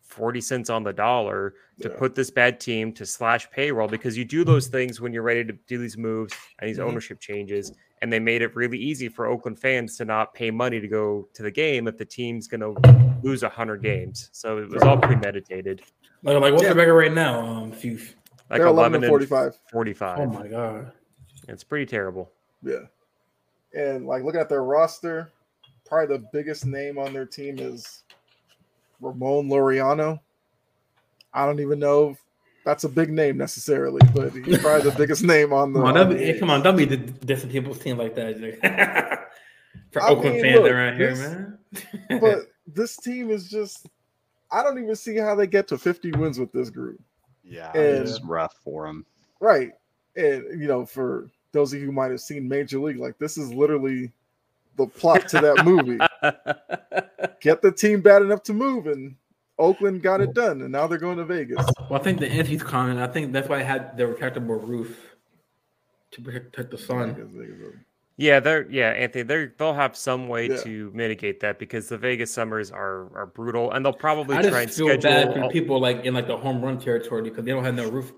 40 0.02 0.42
cents 0.42 0.70
on 0.72 0.82
the 0.84 0.94
dollar 0.94 1.54
to 1.82 1.90
Yeah. 1.90 1.96
put 2.00 2.16
this 2.16 2.32
bad 2.32 2.60
team 2.60 2.94
to 2.94 3.06
slash 3.06 3.52
payroll 3.52 3.88
because 3.90 4.18
you 4.18 4.26
do 4.26 4.44
those 4.44 4.68
things 4.68 5.00
when 5.02 5.14
you're 5.14 5.22
ready 5.22 5.44
to 5.44 5.54
do 5.68 5.78
these 5.78 5.98
moves 5.98 6.34
and 6.58 6.68
these 6.70 6.80
Mhm. 6.80 6.86
ownership 6.88 7.20
changes. 7.20 7.74
And 8.02 8.14
they 8.14 8.20
made 8.20 8.42
it 8.44 8.56
really 8.56 8.78
easy 8.78 9.10
for 9.10 9.26
Oakland 9.26 9.58
fans 9.60 9.98
to 9.98 10.06
not 10.06 10.34
pay 10.34 10.52
money 10.52 10.80
to 10.80 10.88
go 10.88 11.28
to 11.34 11.42
the 11.44 11.50
game 11.50 11.88
if 11.88 11.98
the 11.98 12.06
team's 12.06 12.48
going 12.48 12.62
to 12.62 13.20
lose 13.24 13.42
100 13.42 13.82
games. 13.82 14.30
So 14.34 14.60
it 14.60 14.70
was 14.70 14.84
all 14.84 14.98
premeditated. 14.98 15.82
like, 16.24 16.40
like 16.40 16.52
what's 16.54 16.64
Yeah. 16.64 16.70
the 16.70 16.76
record 16.76 16.94
right 16.94 17.14
now? 17.14 17.40
Um, 17.40 17.72
if 17.74 17.84
you, 17.84 17.98
Like 18.50 18.60
They're 18.60 18.68
11 18.68 18.96
and 18.96 19.04
and 19.04 19.10
45. 19.10 19.60
45. 19.72 20.20
oh 20.20 20.26
my 20.28 20.48
god, 20.48 20.92
It's 21.48 21.64
pretty 21.64 21.86
terrible. 21.88 22.32
Yeah. 22.64 22.86
And 23.74 24.06
like 24.06 24.24
looking 24.24 24.40
at 24.42 24.48
their 24.50 24.64
roster, 24.64 25.32
probably 25.86 26.18
the 26.18 26.24
biggest 26.32 26.66
name 26.66 26.98
on 26.98 27.14
their 27.14 27.26
team 27.26 27.60
is 27.60 28.04
Ramon 29.02 29.50
Laureano. 29.50 30.20
I 31.34 31.46
don't 31.46 31.60
even 31.60 31.80
know 31.80 32.12
if 32.12 32.18
that's 32.68 32.84
a 32.84 32.90
big 32.90 33.10
name 33.10 33.38
necessarily, 33.38 34.02
but 34.14 34.34
he's 34.34 34.58
probably 34.58 34.90
the 34.90 34.98
biggest 34.98 35.24
name 35.24 35.54
on 35.54 35.72
the. 35.72 35.80
come 35.80 35.88
on, 35.88 35.98
on 35.98 36.08
don't 36.08 36.10
the 36.10 36.16
be, 36.18 36.24
A's. 36.32 36.40
come 36.42 36.50
on, 36.50 36.62
don't 36.62 36.76
be 36.76 36.84
the 36.84 36.98
dissing 36.98 37.50
people's 37.50 37.80
team 37.80 37.98
like 37.98 38.14
that. 38.16 38.36
For 39.92 40.02
I 40.04 40.10
Oakland 40.10 40.36
mean, 40.36 40.44
fans 40.44 40.60
look, 40.62 40.72
around 40.74 40.98
here, 40.98 41.16
man. 41.16 41.58
But 42.20 42.40
this 42.68 42.98
team 42.98 43.30
is 43.32 43.50
just. 43.50 43.88
I 44.52 44.64
don't 44.64 44.78
even 44.84 44.96
see 44.98 45.16
how 45.16 45.34
they 45.34 45.48
get 45.48 45.70
to 45.70 45.78
50 45.78 46.12
wins 46.12 46.40
with 46.40 46.52
this 46.52 46.70
group. 46.70 47.00
Yeah, 47.42 47.70
And- 47.70 48.06
it's 48.08 48.22
rough 48.22 48.56
for 48.64 48.86
them. 48.86 49.06
Right. 49.40 49.72
And, 50.18 50.60
you 50.60 50.68
know, 50.68 50.86
for 50.86 51.30
those 51.54 51.72
of 51.74 51.80
you 51.80 51.86
who 51.86 51.92
might 51.94 52.12
have 52.12 52.20
seen 52.20 52.50
Major 52.50 52.80
League, 52.80 52.98
like 53.00 53.18
this 53.18 53.38
is 53.38 53.54
literally 53.54 54.12
the 54.76 54.88
plot 54.88 55.28
to 55.30 55.40
that 55.40 55.64
movie. 55.66 56.00
Get 57.42 57.62
the 57.62 57.72
team 57.72 58.02
bad 58.02 58.22
enough 58.24 58.44
to 58.44 58.54
move, 58.54 58.88
and 58.88 59.16
Oakland 59.60 60.02
got 60.04 60.22
it 60.22 60.34
done. 60.34 60.62
And 60.62 60.72
now 60.72 60.88
they're 60.88 60.98
going 60.98 61.18
to 61.18 61.26
Vegas. 61.26 61.66
well, 61.90 62.00
I 62.00 62.04
think 62.04 62.20
the 62.20 62.28
Yankees 62.30 62.64
comment. 62.64 63.00
I 63.00 63.08
think 63.08 63.32
that's 63.34 63.50
why 63.50 63.60
I 63.60 63.64
had 63.64 63.98
the 63.98 64.04
retractable 64.04 64.66
roof 64.68 65.16
to 66.12 66.22
protect 66.22 66.72
the 66.72 66.78
sun. 66.78 67.84
Yeah, 68.20 68.40
they're 68.40 68.68
yeah, 68.72 68.90
Anthony. 68.92 69.24
They're 69.24 69.54
they'll 69.60 69.74
have 69.74 69.96
some 69.96 70.28
way 70.28 70.50
Yeah. 70.50 70.58
to 70.64 70.92
mitigate 70.96 71.40
that 71.42 71.60
because 71.60 71.88
the 71.88 71.98
Vegas 72.00 72.32
summers 72.32 72.72
are 72.72 73.16
are 73.16 73.28
brutal, 73.28 73.72
and 73.72 73.86
they'll 73.86 73.94
probably 73.94 74.38
I 74.38 74.42
try 74.42 74.62
and 74.62 74.68
just 74.70 74.80
feel 74.80 74.88
bad 74.88 75.02
schedule. 75.02 75.34
for 75.44 75.50
people 75.52 75.80
like 75.80 76.04
in 76.04 76.14
like 76.16 76.26
the 76.28 76.36
home 76.38 76.62
run 76.64 76.80
territory 76.80 77.22
because 77.22 77.46
they 77.46 77.52
don't 77.52 77.64
have 77.64 77.76
no 77.76 77.90
roof. 77.90 78.12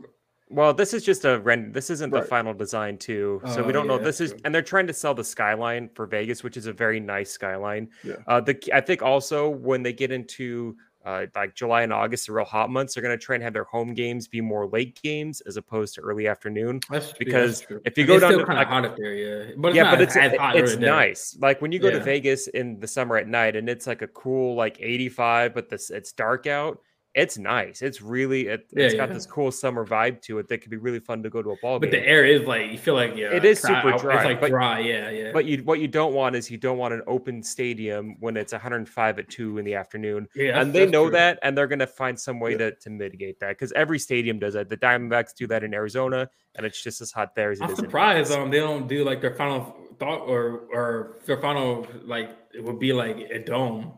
Well, 0.52 0.74
this 0.74 0.94
is 0.96 1.04
just 1.04 1.26
a 1.26 1.40
rent. 1.40 1.74
This 1.74 1.90
isn't 1.92 2.12
the 2.12 2.22
final 2.24 2.54
design 2.56 2.98
too, 2.98 3.40
so 3.54 3.62
Oh, 3.62 3.68
we 3.68 3.72
don't 3.74 3.86
know. 3.86 4.00
This 4.00 4.20
is, 4.20 4.32
true. 4.32 4.40
and 4.46 4.56
they're 4.56 4.64
trying 4.64 4.88
to 4.88 4.94
sell 4.94 5.14
the 5.14 5.24
skyline 5.24 5.90
for 5.94 6.08
Vegas, 6.08 6.44
which 6.44 6.58
is 6.58 6.66
a 6.66 6.74
very 6.74 7.00
nice 7.00 7.30
skyline. 7.30 7.90
Yeah. 8.04 8.16
Uh, 8.26 8.42
the 8.42 8.58
I 8.74 8.82
think 8.82 9.04
also 9.04 9.48
when 9.50 9.84
they 9.84 9.94
get 9.94 10.12
into 10.12 10.76
uh, 11.06 11.26
like 11.36 11.56
July 11.56 11.84
and 11.84 11.94
August, 11.94 12.28
the 12.28 12.34
real 12.34 12.46
hot 12.46 12.70
months, 12.70 12.94
they're 12.94 13.02
going 13.04 13.18
to 13.18 13.24
try 13.24 13.36
and 13.36 13.44
have 13.44 13.54
their 13.54 13.64
home 13.64 13.94
games 13.94 14.28
be 14.28 14.42
more 14.42 14.68
late 14.68 15.02
games 15.02 15.42
as 15.42 15.56
opposed 15.58 15.96
to 15.96 16.02
early 16.02 16.28
afternoon. 16.28 16.82
That's 16.90 17.14
Because 17.14 17.62
true. 17.62 17.82
if 17.86 17.98
you 17.98 18.06
go 18.06 18.16
it's 18.16 18.22
down 18.22 18.32
still 18.32 18.40
to, 18.42 18.46
kind 18.46 18.58
like- 18.58 18.68
of 18.68 18.74
hot 18.74 18.86
up 18.86 18.98
there, 18.98 19.14
yeah. 19.14 19.52
But 19.58 19.70
it's 19.70 19.76
yeah, 19.78 19.92
but 19.92 20.02
it's 20.02 20.16
it's 20.16 20.38
during 20.38 20.66
the 20.66 20.76
day. 20.78 20.86
nice. 20.86 21.38
Like 21.40 21.62
when 21.62 21.72
you 21.72 21.80
go 21.80 21.90
to 21.90 22.00
Vegas 22.00 22.48
in 22.48 22.80
the 22.80 22.88
summer 22.88 23.16
at 23.18 23.28
night, 23.28 23.56
and 23.56 23.70
it's 23.70 23.88
like 23.88 24.02
a 24.02 24.08
cool 24.08 24.56
like 24.56 24.78
85, 24.82 25.54
but 25.54 25.70
this 25.70 25.90
it's 25.90 26.12
dark 26.12 26.48
out. 26.48 26.82
It's 27.16 27.40
nice. 27.40 27.82
It's 27.82 28.02
really 28.04 28.48
it, 28.48 28.68
Yeah, 28.72 28.84
has 28.84 28.94
got 28.94 29.10
yeah. 29.10 29.16
this 29.16 29.26
cool 29.26 29.52
summer 29.52 29.84
vibe 29.86 30.22
to 30.24 30.38
it 30.38 30.48
that 30.50 30.60
could 30.62 30.70
be 30.70 30.78
really 30.78 31.00
fun 31.00 31.24
to 31.24 31.30
go 31.30 31.42
to 31.42 31.50
a 31.52 31.56
ball 31.60 31.80
But 31.80 31.90
game. 31.92 32.00
the 32.02 32.08
air 32.08 32.24
is 32.24 32.44
like 32.44 32.72
you 32.72 32.78
feel 32.78 32.94
like 32.94 33.16
yeah, 33.16 33.34
It 33.34 33.44
is 33.44 33.62
dry- 33.62 33.82
super 33.82 33.98
dry. 33.98 34.16
It's 34.18 34.26
like 34.26 34.40
but- 34.42 34.50
dry, 34.50 34.80
yeah, 34.80 35.10
yeah. 35.10 35.32
But 35.34 35.46
you 35.46 35.64
what 35.64 35.80
you 35.80 35.88
don't 35.88 36.14
want 36.14 36.36
is 36.36 36.52
you 36.52 36.58
don't 36.58 36.78
want 36.78 36.94
an 36.94 37.02
open 37.08 37.42
stadium 37.42 38.16
when 38.20 38.38
it's 38.38 38.54
105 38.54 39.18
at 39.20 39.28
two 39.28 39.58
in 39.58 39.66
the 39.66 39.74
afternoon. 39.74 40.28
yeah, 40.36 40.62
and 40.62 40.72
they 40.72 40.86
know 40.86 41.06
true. 41.06 41.14
that, 41.14 41.40
and 41.42 41.58
they're 41.58 41.68
gonna 41.68 41.88
find 41.88 42.18
some 42.20 42.40
way 42.40 42.52
Yeah. 42.52 42.58
to, 42.58 42.72
to 42.76 42.90
mitigate 42.92 43.40
that 43.40 43.50
because 43.50 43.72
every 43.72 43.98
stadium 43.98 44.38
does 44.38 44.54
that. 44.54 44.70
The 44.70 44.78
Diamondbacks 44.78 45.34
do 45.36 45.48
that 45.48 45.64
in 45.64 45.74
Arizona, 45.74 46.30
and 46.56 46.66
it's 46.66 46.82
just 46.82 47.02
as 47.02 47.12
hot 47.12 47.34
there 47.36 47.50
as 47.52 47.60
it 47.60 47.64
I'm 47.64 47.76
surprised 47.76 48.32
um 48.34 48.52
they 48.52 48.60
don't 48.60 48.88
do 48.88 49.04
like 49.04 49.20
their 49.20 49.34
final 49.34 49.76
thought 49.98 50.22
or 50.28 50.68
or 50.72 51.18
their 51.26 51.38
final 51.42 51.88
like 52.06 52.30
it 52.54 52.64
would 52.64 52.78
be 52.80 52.94
like 52.94 53.18
a 53.32 53.40
dome. 53.40 53.94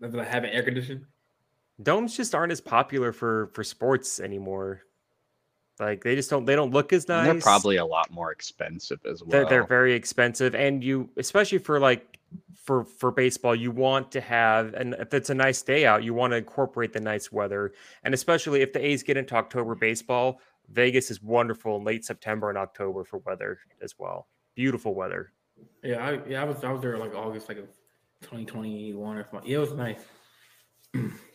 Like 0.00 0.26
have 0.26 0.42
an 0.42 0.50
air 0.50 0.64
conditioning. 0.64 1.06
Domes 1.82 2.16
just 2.16 2.34
aren't 2.34 2.52
as 2.52 2.60
popular 2.60 3.12
for 3.12 3.48
for 3.48 3.64
sports 3.64 4.20
anymore. 4.20 4.82
Like 5.80 6.04
they 6.04 6.14
just 6.14 6.30
don't 6.30 6.44
they 6.44 6.54
don't 6.54 6.70
look 6.72 6.92
as 6.92 7.04
And 7.04 7.26
nice. 7.26 7.32
they're 7.32 7.40
probably 7.40 7.76
a 7.76 7.84
lot 7.84 8.10
more 8.10 8.30
expensive 8.30 9.00
as 9.04 9.22
well. 9.22 9.30
they're, 9.30 9.46
they're 9.46 9.66
very 9.66 9.94
expensive 9.94 10.54
and 10.54 10.84
you 10.84 11.08
especially 11.16 11.58
for 11.58 11.80
like 11.80 12.18
for 12.54 12.84
for 12.84 13.10
baseball 13.10 13.54
you 13.54 13.70
want 13.70 14.12
to 14.12 14.20
have 14.20 14.74
and 14.74 14.94
if 14.98 15.12
it's 15.14 15.30
a 15.30 15.34
nice 15.34 15.62
day 15.62 15.84
out 15.84 16.04
you 16.04 16.14
want 16.14 16.30
to 16.32 16.36
incorporate 16.36 16.92
the 16.92 17.00
nice 17.00 17.32
weather 17.32 17.72
and 18.04 18.14
especially 18.14 18.60
if 18.60 18.72
the 18.72 18.84
a's 18.84 19.02
get 19.02 19.16
into 19.16 19.34
october 19.34 19.74
baseball 19.74 20.38
vegas 20.68 21.10
is 21.10 21.20
wonderful 21.22 21.76
in 21.78 21.84
late 21.84 22.04
september 22.04 22.48
and 22.50 22.56
october 22.58 23.02
for 23.02 23.18
weather 23.26 23.58
as 23.82 23.98
well 23.98 24.28
beautiful 24.54 24.94
weather 24.94 25.32
Yeah, 25.82 26.06
I 26.06 26.20
yeah, 26.28 26.42
I 26.42 26.44
was 26.44 26.62
I 26.62 26.70
was 26.70 26.80
there 26.82 26.96
like 26.98 27.14
August 27.14 27.48
like 27.48 27.58
of 27.58 27.66
2021 28.20 29.16
or 29.16 29.26
something. 29.30 29.50
Yeah, 29.50 29.56
it 29.56 29.60
was 29.60 29.72
nice. 29.72 30.04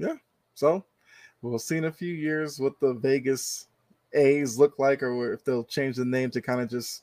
Okay. 0.00 0.12
Yeah. 0.12 0.16
So 0.54 0.84
we'll 1.42 1.58
see 1.58 1.76
in 1.76 1.84
a 1.84 1.92
few 1.92 2.12
years 2.12 2.58
what 2.58 2.78
the 2.80 2.94
Vegas 2.94 3.68
A's 4.14 4.58
look 4.58 4.78
like, 4.78 5.02
or 5.02 5.32
if 5.32 5.44
they'll 5.44 5.64
change 5.64 5.96
the 5.96 6.04
name 6.04 6.30
to 6.30 6.40
kind 6.40 6.60
of 6.60 6.70
just 6.70 7.02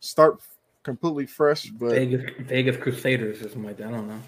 start 0.00 0.40
completely 0.82 1.26
fresh. 1.26 1.66
But 1.66 1.90
Vegas 1.90 2.30
Vegas 2.40 2.76
Crusaders 2.76 3.40
or 3.40 3.44
something 3.44 3.64
like 3.64 3.76
that. 3.78 3.88
I 3.88 3.90
don't 3.90 4.08
know. 4.08 4.20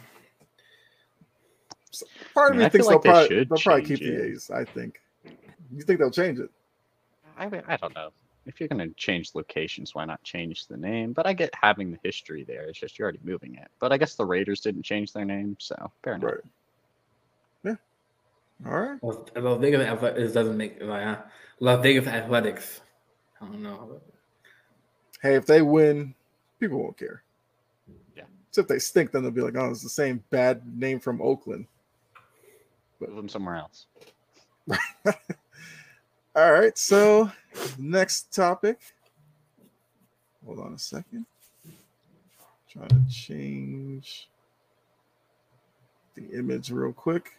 part 2.35 2.53
of 2.53 2.57
I 2.57 2.59
mean, 2.59 2.59
me 2.61 2.67
I 2.67 2.69
thinks 2.69 2.87
like 2.87 3.03
they'll 3.03 3.13
they 3.13 3.19
probably 3.29 3.45
they'll 3.45 3.59
probably 3.59 3.83
keep 3.83 3.99
change 3.99 4.17
the. 4.17 4.25
A's. 4.25 4.51
I 4.51 4.65
think. 4.65 5.01
You 5.75 5.83
think 5.83 5.99
they'll 6.01 6.11
change 6.11 6.39
it? 6.39 6.51
I, 7.39 7.49
mean, 7.49 7.63
I 7.67 7.77
don't 7.79 7.95
know. 7.95 8.11
If 8.45 8.61
you're 8.61 8.69
going 8.69 8.87
to 8.87 8.95
change 8.95 9.31
locations, 9.35 9.95
why 9.95 10.05
not 10.05 10.23
change 10.23 10.67
the 10.67 10.77
name? 10.77 11.13
But 11.13 11.27
I 11.27 11.33
get 11.33 11.51
having 11.61 11.91
the 11.91 11.99
history 12.03 12.45
there. 12.45 12.65
It's 12.65 12.79
just 12.79 12.99
you're 12.99 13.07
already 13.07 13.21
moving 13.25 13.55
it. 13.55 13.69
But 13.79 13.91
I 13.91 13.97
guess 13.97 14.15
the 14.15 14.27
Raiders 14.27 14.61
didn't 14.61 14.83
change 14.83 15.13
their 15.13 15.25
name, 15.25 15.57
so 15.59 15.91
fair 16.03 16.15
enough. 16.15 16.33
Right. 16.33 16.41
Yeah. 18.65 18.71
All 18.71 18.81
right. 18.81 18.99
Las 19.03 19.17
Las 19.37 19.61
Vegas 19.61 19.87
Athlet- 19.87 20.17
it 20.19 20.33
doesn't 20.33 20.57
make 20.57 20.83
like 20.83 21.07
uh, 21.07 21.17
Las 21.61 21.83
Vegas 21.83 22.07
Athletics. 22.07 22.81
I 23.41 23.47
don't 23.47 23.63
know. 23.63 24.01
Hey, 25.21 25.35
if 25.37 25.47
they 25.47 25.63
win, 25.63 26.15
people 26.61 26.83
won't 26.83 26.97
care. 26.97 27.23
Yeah. 28.17 28.25
So 28.51 28.61
if 28.63 28.69
they 28.69 28.79
stink, 28.79 29.13
then 29.13 29.23
they'll 29.23 29.31
be 29.31 29.41
like, 29.41 29.57
"Oh, 29.57 29.71
it's 29.71 29.83
the 29.83 29.89
same 29.89 30.23
bad 30.31 30.63
name 30.79 31.01
from 31.01 31.21
Oakland." 31.23 31.67
Move 33.01 33.17
them 33.17 33.29
somewhere 33.29 33.57
else. 33.57 33.87
All 36.37 36.53
right. 36.53 36.77
So 36.79 37.31
next 37.79 38.33
topic. 38.33 38.79
Hold 40.47 40.61
on 40.61 40.75
a 40.75 40.79
second. 40.79 41.27
Trying 42.69 42.89
to 42.89 43.05
change 43.11 44.29
the 46.15 46.25
image 46.39 46.71
real 46.71 46.93
quick. 46.93 47.33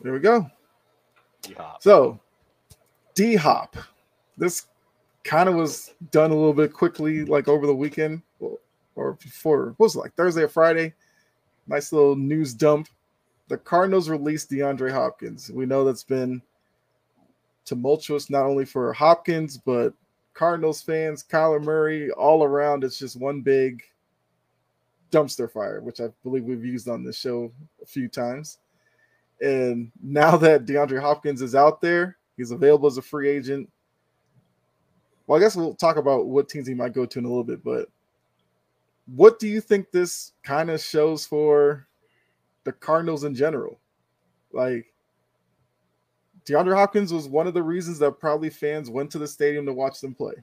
There 0.00 0.12
we 0.12 0.18
go. 0.18 0.50
Yeehaw. 1.42 1.80
So, 1.80 2.20
D 3.14 3.34
Hop. 3.36 3.76
This 4.36 4.66
kind 5.22 5.48
of 5.48 5.54
was 5.54 5.94
done 6.10 6.30
a 6.30 6.34
little 6.34 6.52
bit 6.52 6.72
quickly, 6.72 7.24
like 7.24 7.48
over 7.48 7.66
the 7.66 7.74
weekend 7.74 8.22
or- 8.40 8.58
or 8.96 9.14
before. 9.14 9.68
What 9.76 9.86
was 9.86 9.96
it 9.96 10.00
like 10.00 10.14
Thursday 10.14 10.42
or 10.42 10.48
Friday? 10.48 10.94
Nice 11.66 11.92
little 11.92 12.16
news 12.16 12.52
dump. 12.52 12.88
The 13.48 13.56
Cardinals 13.56 14.08
released 14.08 14.50
DeAndre 14.50 14.90
Hopkins. 14.90 15.50
We 15.50 15.66
know 15.66 15.84
that's 15.84 16.04
been 16.04 16.42
tumultuous 17.64 18.28
not 18.28 18.44
only 18.44 18.64
for 18.64 18.92
Hopkins, 18.92 19.56
but 19.56 19.94
Cardinals 20.34 20.82
fans, 20.82 21.24
Kyler 21.24 21.62
Murray, 21.62 22.10
all 22.10 22.44
around. 22.44 22.84
It's 22.84 22.98
just 22.98 23.16
one 23.16 23.40
big 23.40 23.82
dumpster 25.10 25.50
fire, 25.50 25.80
which 25.80 26.00
I 26.00 26.08
believe 26.22 26.44
we've 26.44 26.64
used 26.64 26.88
on 26.88 27.04
this 27.04 27.16
show 27.16 27.52
a 27.82 27.86
few 27.86 28.08
times. 28.08 28.58
And 29.40 29.90
now 30.02 30.36
that 30.36 30.64
DeAndre 30.64 31.00
Hopkins 31.00 31.42
is 31.42 31.54
out 31.54 31.80
there, 31.80 32.16
he's 32.36 32.50
available 32.50 32.86
as 32.86 32.98
a 32.98 33.02
free 33.02 33.28
agent. 33.28 33.70
Well, 35.26 35.38
I 35.38 35.42
guess 35.42 35.56
we'll 35.56 35.74
talk 35.74 35.96
about 35.96 36.26
what 36.26 36.48
teams 36.48 36.66
he 36.66 36.74
might 36.74 36.92
go 36.92 37.06
to 37.06 37.18
in 37.18 37.24
a 37.24 37.28
little 37.28 37.44
bit, 37.44 37.64
but 37.64 37.88
what 39.14 39.38
do 39.38 39.48
you 39.48 39.60
think 39.60 39.90
this 39.90 40.32
kind 40.42 40.70
of 40.70 40.80
shows 40.80 41.26
for 41.26 41.86
the 42.64 42.72
Cardinals 42.72 43.24
in 43.24 43.34
general? 43.34 43.78
Like, 44.52 44.86
DeAndre 46.46 46.74
Hopkins 46.74 47.12
was 47.12 47.28
one 47.28 47.46
of 47.46 47.54
the 47.54 47.62
reasons 47.62 47.98
that 47.98 48.20
probably 48.20 48.50
fans 48.50 48.90
went 48.90 49.10
to 49.12 49.18
the 49.18 49.26
stadium 49.28 49.64
to 49.66 49.72
watch 49.72 50.00
them 50.00 50.14
play. 50.14 50.34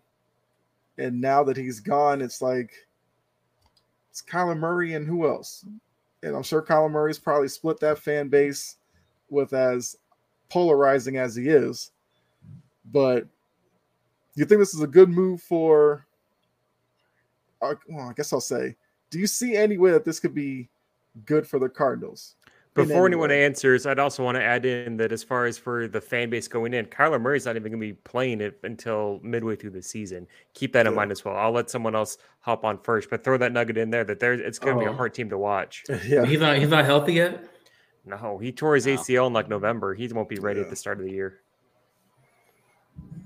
And 0.97 1.21
now 1.21 1.43
that 1.43 1.57
he's 1.57 1.79
gone, 1.79 2.21
it's 2.21 2.41
like 2.41 2.71
it's 4.09 4.21
Kyler 4.21 4.57
Murray 4.57 4.93
and 4.93 5.07
who 5.07 5.27
else? 5.27 5.65
And 6.23 6.35
I'm 6.35 6.43
sure 6.43 6.61
Kyler 6.61 6.91
Murray's 6.91 7.19
probably 7.19 7.47
split 7.47 7.79
that 7.79 7.99
fan 7.99 8.29
base 8.29 8.77
with 9.31 9.53
as 9.53 9.95
polarizing 10.49 11.17
as 11.17 11.35
he 11.35 11.47
is. 11.49 11.91
But 12.91 13.25
you 14.35 14.45
think 14.45 14.59
this 14.59 14.73
is 14.75 14.81
a 14.81 14.87
good 14.87 15.09
move 15.09 15.41
for? 15.41 16.05
Uh, 17.61 17.75
well, 17.89 18.09
I 18.09 18.13
guess 18.13 18.33
I'll 18.33 18.41
say, 18.41 18.75
do 19.09 19.19
you 19.19 19.27
see 19.27 19.55
any 19.55 19.77
way 19.77 19.91
that 19.91 20.05
this 20.05 20.19
could 20.19 20.33
be 20.35 20.67
good 21.25 21.47
for 21.47 21.59
the 21.59 21.69
Cardinals? 21.69 22.35
Before 22.73 22.99
any 23.05 23.07
anyone 23.07 23.29
way? 23.29 23.43
answers, 23.43 23.85
I'd 23.85 23.99
also 23.99 24.23
want 24.23 24.35
to 24.37 24.41
add 24.43 24.65
in 24.65 24.95
that 24.97 25.11
as 25.11 25.23
far 25.23 25.45
as 25.45 25.57
for 25.57 25.89
the 25.89 25.99
fan 25.99 26.29
base 26.29 26.47
going 26.47 26.73
in, 26.73 26.85
Kyler 26.85 27.19
Murray's 27.21 27.45
not 27.45 27.57
even 27.57 27.69
going 27.73 27.81
to 27.81 27.87
be 27.87 27.93
playing 28.05 28.39
it 28.39 28.57
until 28.63 29.19
midway 29.23 29.57
through 29.57 29.71
the 29.71 29.81
season. 29.81 30.25
Keep 30.53 30.71
that 30.73 30.87
in 30.87 30.93
Yeah. 30.93 30.95
mind 30.95 31.11
as 31.11 31.25
well. 31.25 31.35
I'll 31.35 31.51
let 31.51 31.69
someone 31.69 31.95
else 31.95 32.17
hop 32.39 32.63
on 32.63 32.77
first, 32.77 33.09
but 33.09 33.25
throw 33.25 33.37
that 33.37 33.51
nugget 33.51 33.77
in 33.77 33.89
there 33.89 34.05
that 34.05 34.21
there 34.21 34.33
it's 34.33 34.57
going 34.57 34.75
to 34.77 34.79
be 34.79 34.87
Oh. 34.87 34.93
a 34.93 34.95
hard 34.95 35.13
team 35.13 35.29
to 35.31 35.37
watch. 35.37 35.83
Yeah, 36.07 36.25
He's 36.25 36.39
not 36.39 36.57
he's 36.57 36.69
not 36.69 36.85
healthy 36.85 37.13
yet. 37.15 37.43
No, 38.05 38.37
he 38.39 38.51
tore 38.51 38.75
his 38.75 38.87
No. 38.87 38.93
ACL 38.95 39.27
in 39.27 39.33
like 39.33 39.47
November. 39.49 39.93
He 39.93 40.07
won't 40.07 40.29
be 40.29 40.37
ready 40.39 40.59
Yeah. 40.59 40.65
at 40.65 40.69
the 40.69 40.75
start 40.75 40.99
of 40.99 41.05
the 41.05 41.11
year. 41.11 41.39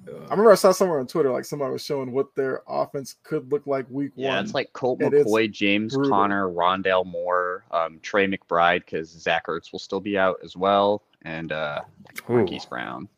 I 0.07 0.29
remember 0.31 0.51
I 0.51 0.55
saw 0.55 0.71
somewhere 0.71 0.99
on 0.99 1.07
Twitter 1.07 1.31
like 1.31 1.45
somebody 1.45 1.71
was 1.73 1.83
showing 1.83 2.11
what 2.11 2.33
their 2.35 2.61
offense 2.67 3.15
could 3.23 3.51
look 3.51 3.65
like 3.65 3.85
week 3.89 4.11
Yeah, 4.15 4.35
one. 4.35 4.43
it's 4.45 4.53
like 4.53 4.71
Colt 4.73 5.01
It 5.01 5.13
is 5.13 5.25
McCoy, 5.25 5.51
James 5.51 5.95
brutal. 5.95 6.11
Conner, 6.11 6.47
Rondale 6.47 7.05
Moore, 7.05 7.65
um, 7.71 7.99
Trey 8.01 8.27
McBride, 8.27 8.81
because 8.85 9.09
Zach 9.09 9.47
Ertz 9.47 9.71
will 9.71 9.79
still 9.79 9.99
be 9.99 10.17
out 10.17 10.37
as 10.43 10.55
well, 10.55 11.01
and 11.23 11.51
uh, 11.51 11.81
Ooh, 12.29 12.33
Marquise 12.33 12.65
Brown. 12.65 13.09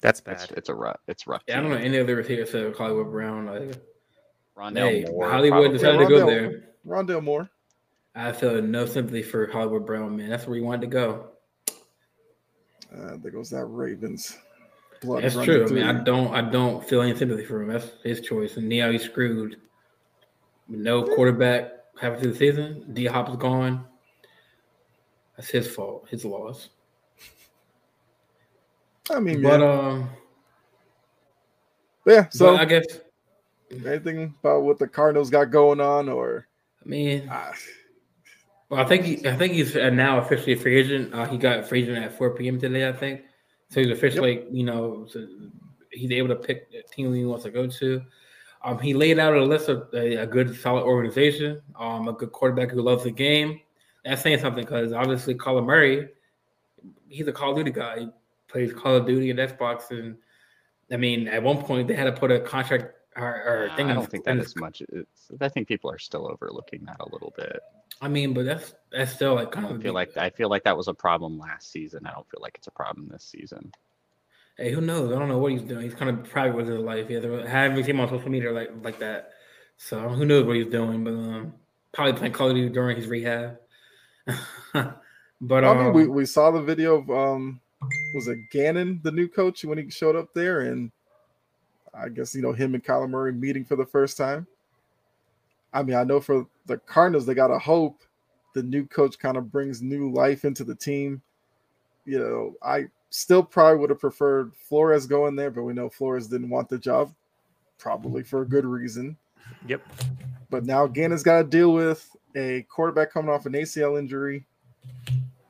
that's 0.00 0.18
It's, 0.26 0.46
bad. 0.48 0.58
it's 0.58 0.68
a 0.68 0.74
rough. 0.74 0.98
It's 1.06 1.26
rough. 1.28 1.42
Yeah, 1.46 1.58
I 1.58 1.62
don't 1.62 1.70
know 1.70 1.76
any 1.76 1.98
other 2.00 2.16
receivers 2.16 2.48
except 2.52 2.76
Hollywood 2.76 3.10
Brown. 3.12 3.46
Like, 3.46 3.76
Rondell 4.56 4.90
hey, 4.90 5.04
Moore. 5.08 5.30
Hollywood 5.30 5.60
probably. 5.62 5.78
decided 5.78 5.98
to 6.00 6.08
go 6.08 6.26
there. 6.26 6.64
Rondale 6.86 7.22
Moore. 7.22 7.48
I 8.14 8.32
feel 8.32 8.60
no 8.60 8.86
sympathy 8.86 9.22
for 9.22 9.50
Hollywood 9.50 9.86
Brown, 9.86 10.16
man. 10.16 10.28
That's 10.28 10.46
where 10.46 10.56
he 10.56 10.62
wanted 10.62 10.82
to 10.82 10.86
go. 10.88 11.28
Uh, 12.94 13.16
there 13.22 13.30
goes 13.30 13.50
that 13.50 13.64
Ravens. 13.64 14.36
Blood 15.00 15.24
That's 15.24 15.34
true. 15.34 15.66
I 15.66 15.70
mean, 15.70 15.84
I 15.84 16.04
don't, 16.04 16.32
I 16.32 16.42
don't 16.42 16.86
feel 16.86 17.00
any 17.00 17.16
sympathy 17.16 17.44
for 17.44 17.62
him. 17.62 17.68
That's 17.68 17.90
his 18.04 18.20
choice, 18.20 18.56
and 18.56 18.68
now 18.68 18.90
he's 18.90 19.02
screwed. 19.02 19.56
With 20.68 20.80
no 20.80 21.02
quarterback 21.02 21.72
halfway 22.00 22.20
through 22.20 22.32
the 22.32 22.38
season. 22.38 22.84
D 22.92 23.06
Hop 23.06 23.28
is 23.30 23.36
gone. 23.36 23.84
That's 25.36 25.50
his 25.50 25.66
fault. 25.66 26.06
His 26.08 26.24
loss. 26.24 26.68
I 29.10 29.18
mean, 29.18 29.42
But 29.42 29.60
yeah. 29.60 29.72
um, 29.72 30.10
yeah. 32.06 32.28
so 32.30 32.56
I 32.56 32.64
guess 32.64 32.84
anything 33.84 34.34
about 34.40 34.62
what 34.62 34.78
the 34.78 34.86
Cardinals 34.86 35.30
got 35.30 35.50
going 35.50 35.80
on, 35.80 36.08
or 36.08 36.46
I 36.84 36.88
mean, 36.88 37.28
ah, 37.30 37.52
well, 38.72 38.80
I 38.80 38.86
think 38.86 39.04
he, 39.04 39.28
I 39.28 39.36
think 39.36 39.52
he's 39.52 39.74
now 39.74 40.16
officially 40.16 40.54
a 40.54 40.56
free 40.56 40.78
agent. 40.78 41.12
Uh, 41.12 41.26
he 41.26 41.36
got 41.36 41.68
free 41.68 41.82
agent 41.82 41.98
at 41.98 42.16
4 42.16 42.30
p.m. 42.30 42.58
today, 42.58 42.88
I 42.88 42.92
think. 42.94 43.20
So 43.68 43.80
he's 43.80 43.90
officially, 43.90 44.46
you 44.50 44.64
know, 44.64 45.06
so 45.10 45.26
he's 45.90 46.10
able 46.10 46.28
to 46.28 46.36
pick 46.36 46.72
the 46.72 46.82
team 46.90 47.12
he 47.12 47.26
wants 47.26 47.44
to 47.44 47.50
go 47.50 47.66
to. 47.66 48.02
Um, 48.64 48.78
he 48.78 48.94
laid 48.94 49.18
out 49.18 49.36
a 49.36 49.44
list 49.44 49.68
of 49.68 49.88
a, 49.92 50.22
a 50.22 50.26
good, 50.26 50.58
solid 50.58 50.84
organization, 50.84 51.60
um, 51.78 52.08
a 52.08 52.14
good 52.14 52.32
quarterback 52.32 52.70
who 52.70 52.80
loves 52.80 53.04
the 53.04 53.10
game. 53.10 53.60
That's 54.06 54.22
saying 54.22 54.38
something 54.38 54.64
because 54.64 54.94
obviously 54.94 55.34
Colin 55.34 55.66
Murray, 55.66 56.08
he's 57.10 57.28
a 57.28 57.32
Call 57.32 57.50
of 57.50 57.58
Duty 57.58 57.72
guy. 57.72 57.98
He 57.98 58.08
plays 58.48 58.72
Call 58.72 58.96
of 58.96 59.06
Duty 59.06 59.28
and 59.28 59.38
Xbox, 59.38 59.90
and 59.90 60.16
I 60.90 60.96
mean, 60.96 61.28
at 61.28 61.42
one 61.42 61.58
point 61.58 61.88
they 61.88 61.94
had 61.94 62.04
to 62.04 62.12
put 62.12 62.30
a 62.30 62.40
contract 62.40 62.94
Or, 63.16 63.24
or 63.24 63.70
I 63.70 63.76
don't 63.76 63.90
of- 63.90 64.08
think 64.08 64.24
that 64.24 64.38
is 64.38 64.56
much. 64.56 64.82
It's, 64.88 65.30
I 65.40 65.48
think 65.48 65.68
people 65.68 65.90
are 65.90 65.98
still 65.98 66.30
overlooking 66.30 66.84
that 66.86 66.96
a 67.00 67.08
little 67.10 67.32
bit. 67.36 67.60
I 68.00 68.08
mean, 68.08 68.32
but 68.32 68.44
that's 68.44 68.74
that's 68.90 69.12
still 69.12 69.34
like 69.34 69.48
I 69.48 69.50
kind 69.50 69.66
of. 69.66 69.72
don't 69.72 69.82
feel 69.82 69.94
like 69.94 70.16
I 70.16 70.30
feel 70.30 70.48
like 70.48 70.64
that 70.64 70.76
was 70.76 70.88
a 70.88 70.94
problem 70.94 71.38
last 71.38 71.70
season. 71.70 72.06
I 72.06 72.12
don't 72.12 72.28
feel 72.30 72.40
like 72.40 72.56
it's 72.56 72.68
a 72.68 72.72
problem 72.72 73.08
this 73.08 73.24
season. 73.24 73.72
Hey, 74.56 74.72
who 74.72 74.80
knows? 74.80 75.14
I 75.14 75.18
don't 75.18 75.28
know 75.28 75.38
what 75.38 75.52
he's 75.52 75.62
doing. 75.62 75.82
He's 75.82 75.94
kind 75.94 76.10
of 76.10 76.28
private 76.28 76.56
with 76.56 76.68
his 76.68 76.78
life. 76.78 77.08
He 77.08 77.14
hasn't- 77.14 77.48
haven't 77.48 77.76
seen 77.84 77.96
him 77.96 78.00
on 78.00 78.08
social 78.08 78.30
media 78.30 78.50
like 78.50 78.70
like 78.82 78.98
that. 79.00 79.32
So 79.76 80.08
who 80.08 80.24
knows 80.24 80.46
what 80.46 80.56
he's 80.56 80.66
doing? 80.66 81.04
But 81.04 81.10
um, 81.12 81.54
probably 81.92 82.14
playing 82.14 82.32
Call 82.32 82.48
of 82.48 82.54
Duty 82.54 82.72
during 82.72 82.96
his 82.96 83.06
rehab. 83.06 83.58
but 84.72 85.64
I 85.64 85.68
um, 85.68 85.78
mean, 85.78 85.92
we, 85.92 86.06
we 86.06 86.26
saw 86.26 86.50
the 86.50 86.62
video 86.62 86.96
of 86.96 87.10
um, 87.10 87.60
was 88.14 88.28
it 88.28 88.38
Gannon, 88.50 89.00
the 89.02 89.10
new 89.10 89.28
coach, 89.28 89.64
when 89.64 89.78
he 89.78 89.90
showed 89.90 90.16
up 90.16 90.32
there, 90.34 90.60
and 90.60 90.90
I 91.94 92.08
guess 92.08 92.34
you 92.34 92.42
know 92.42 92.52
him 92.52 92.74
and 92.74 92.84
Kyler 92.84 93.08
Murray 93.08 93.32
meeting 93.32 93.64
for 93.64 93.76
the 93.76 93.86
first 93.86 94.16
time. 94.16 94.46
I 95.72 95.82
mean, 95.82 95.96
I 95.96 96.04
know 96.04 96.20
for 96.20 96.46
the 96.66 96.78
Cardinals, 96.78 97.26
they 97.26 97.34
gotta 97.34 97.58
hope 97.58 98.00
the 98.54 98.62
new 98.62 98.86
coach 98.86 99.18
kind 99.18 99.36
of 99.36 99.50
brings 99.50 99.82
new 99.82 100.12
life 100.12 100.44
into 100.44 100.64
the 100.64 100.74
team. 100.74 101.22
You 102.04 102.18
know, 102.18 102.54
I 102.62 102.86
still 103.10 103.42
probably 103.42 103.78
would 103.78 103.90
have 103.90 104.00
preferred 104.00 104.54
Flores 104.54 105.06
going 105.06 105.36
there, 105.36 105.50
but 105.50 105.62
we 105.62 105.72
know 105.72 105.88
Flores 105.88 106.28
didn't 106.28 106.50
want 106.50 106.68
the 106.68 106.78
job, 106.78 107.14
probably 107.78 108.22
for 108.22 108.42
a 108.42 108.48
good 108.48 108.64
reason. 108.64 109.16
Yep. 109.66 109.82
But 110.50 110.64
now 110.64 110.86
Gannon's 110.86 111.22
got 111.22 111.38
to 111.38 111.44
deal 111.44 111.72
with 111.72 112.14
a 112.34 112.62
quarterback 112.68 113.12
coming 113.12 113.30
off 113.30 113.46
an 113.46 113.52
ACL 113.52 113.98
injury, 113.98 114.44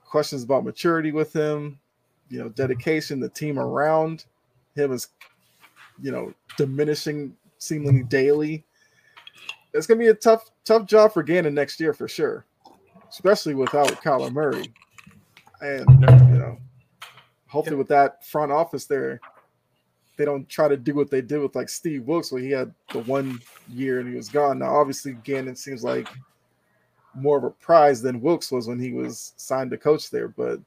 questions 0.04 0.42
about 0.42 0.64
maturity 0.64 1.12
with 1.12 1.32
him, 1.32 1.78
you 2.28 2.38
know, 2.38 2.48
dedication, 2.48 3.20
the 3.20 3.28
team 3.28 3.58
around 3.58 4.24
him 4.74 4.92
is, 4.92 5.08
you 6.02 6.10
know, 6.10 6.34
diminishing 6.56 7.34
seemingly 7.58 8.02
daily. 8.02 8.64
It's 9.72 9.86
gonna 9.86 10.00
be 10.00 10.08
a 10.08 10.14
tough, 10.14 10.50
tough 10.64 10.86
job 10.86 11.12
for 11.12 11.22
Gannon 11.22 11.54
next 11.54 11.80
year 11.80 11.94
for 11.94 12.08
sure, 12.08 12.44
especially 13.08 13.54
without 13.54 14.02
Kyler 14.02 14.32
Murray. 14.32 14.72
And 15.60 15.88
you 16.32 16.38
know, 16.38 16.58
hopefully 17.46 17.76
with 17.76 17.88
that 17.88 18.26
front 18.26 18.52
office 18.52 18.84
there, 18.84 19.20
they 20.16 20.24
don't 20.24 20.48
try 20.48 20.68
to 20.68 20.76
do 20.76 20.94
what 20.94 21.10
they 21.10 21.22
did 21.22 21.38
with 21.38 21.54
like 21.54 21.68
Steve 21.68 22.04
Wilks, 22.06 22.32
where 22.32 22.42
he 22.42 22.50
had 22.50 22.74
the 22.92 22.98
one 23.00 23.40
year 23.68 24.00
and 24.00 24.08
he 24.08 24.16
was 24.16 24.28
gone. 24.28 24.58
Now, 24.58 24.74
obviously, 24.74 25.14
Gannon 25.24 25.56
seems 25.56 25.82
like 25.82 26.08
more 27.14 27.38
of 27.38 27.44
a 27.44 27.50
prize 27.50 28.02
than 28.02 28.20
Wilks 28.20 28.50
was 28.50 28.66
when 28.66 28.78
he 28.78 28.92
was 28.92 29.32
signed 29.36 29.70
to 29.70 29.78
coach 29.78 30.10
there. 30.10 30.28
But 30.28 30.60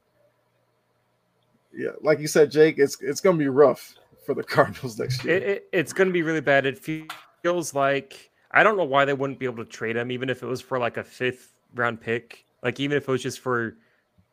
yeah, 1.73 1.91
like 2.01 2.19
you 2.19 2.27
said, 2.27 2.51
Jake, 2.51 2.79
it's 2.79 2.97
it's 3.01 3.21
gonna 3.21 3.37
be 3.37 3.49
rough 3.49 3.95
for 4.25 4.33
the 4.33 4.43
Cardinals 4.55 4.99
next 4.99 5.23
year. 5.23 5.35
It, 5.35 5.43
it, 5.43 5.69
it's 5.71 5.93
going 5.93 6.07
to 6.07 6.13
be 6.13 6.21
really 6.21 6.41
bad. 6.41 6.65
It 6.65 6.79
feels 7.43 7.73
like 7.73 8.31
I 8.51 8.63
don't 8.63 8.77
know 8.77 8.85
why 8.85 9.05
they 9.05 9.13
wouldn't 9.13 9.39
be 9.39 9.45
able 9.45 9.63
to 9.63 9.69
trade 9.69 9.97
him, 9.97 10.11
even 10.11 10.29
if 10.29 10.41
it 10.41 10.45
was 10.45 10.61
for 10.61 10.79
like 10.79 10.97
a 10.97 11.03
fifth 11.03 11.53
round 11.73 12.01
pick. 12.01 12.45
Like 12.63 12.79
even 12.79 12.97
if 12.97 13.07
it 13.07 13.11
was 13.11 13.21
just 13.21 13.39
for 13.39 13.77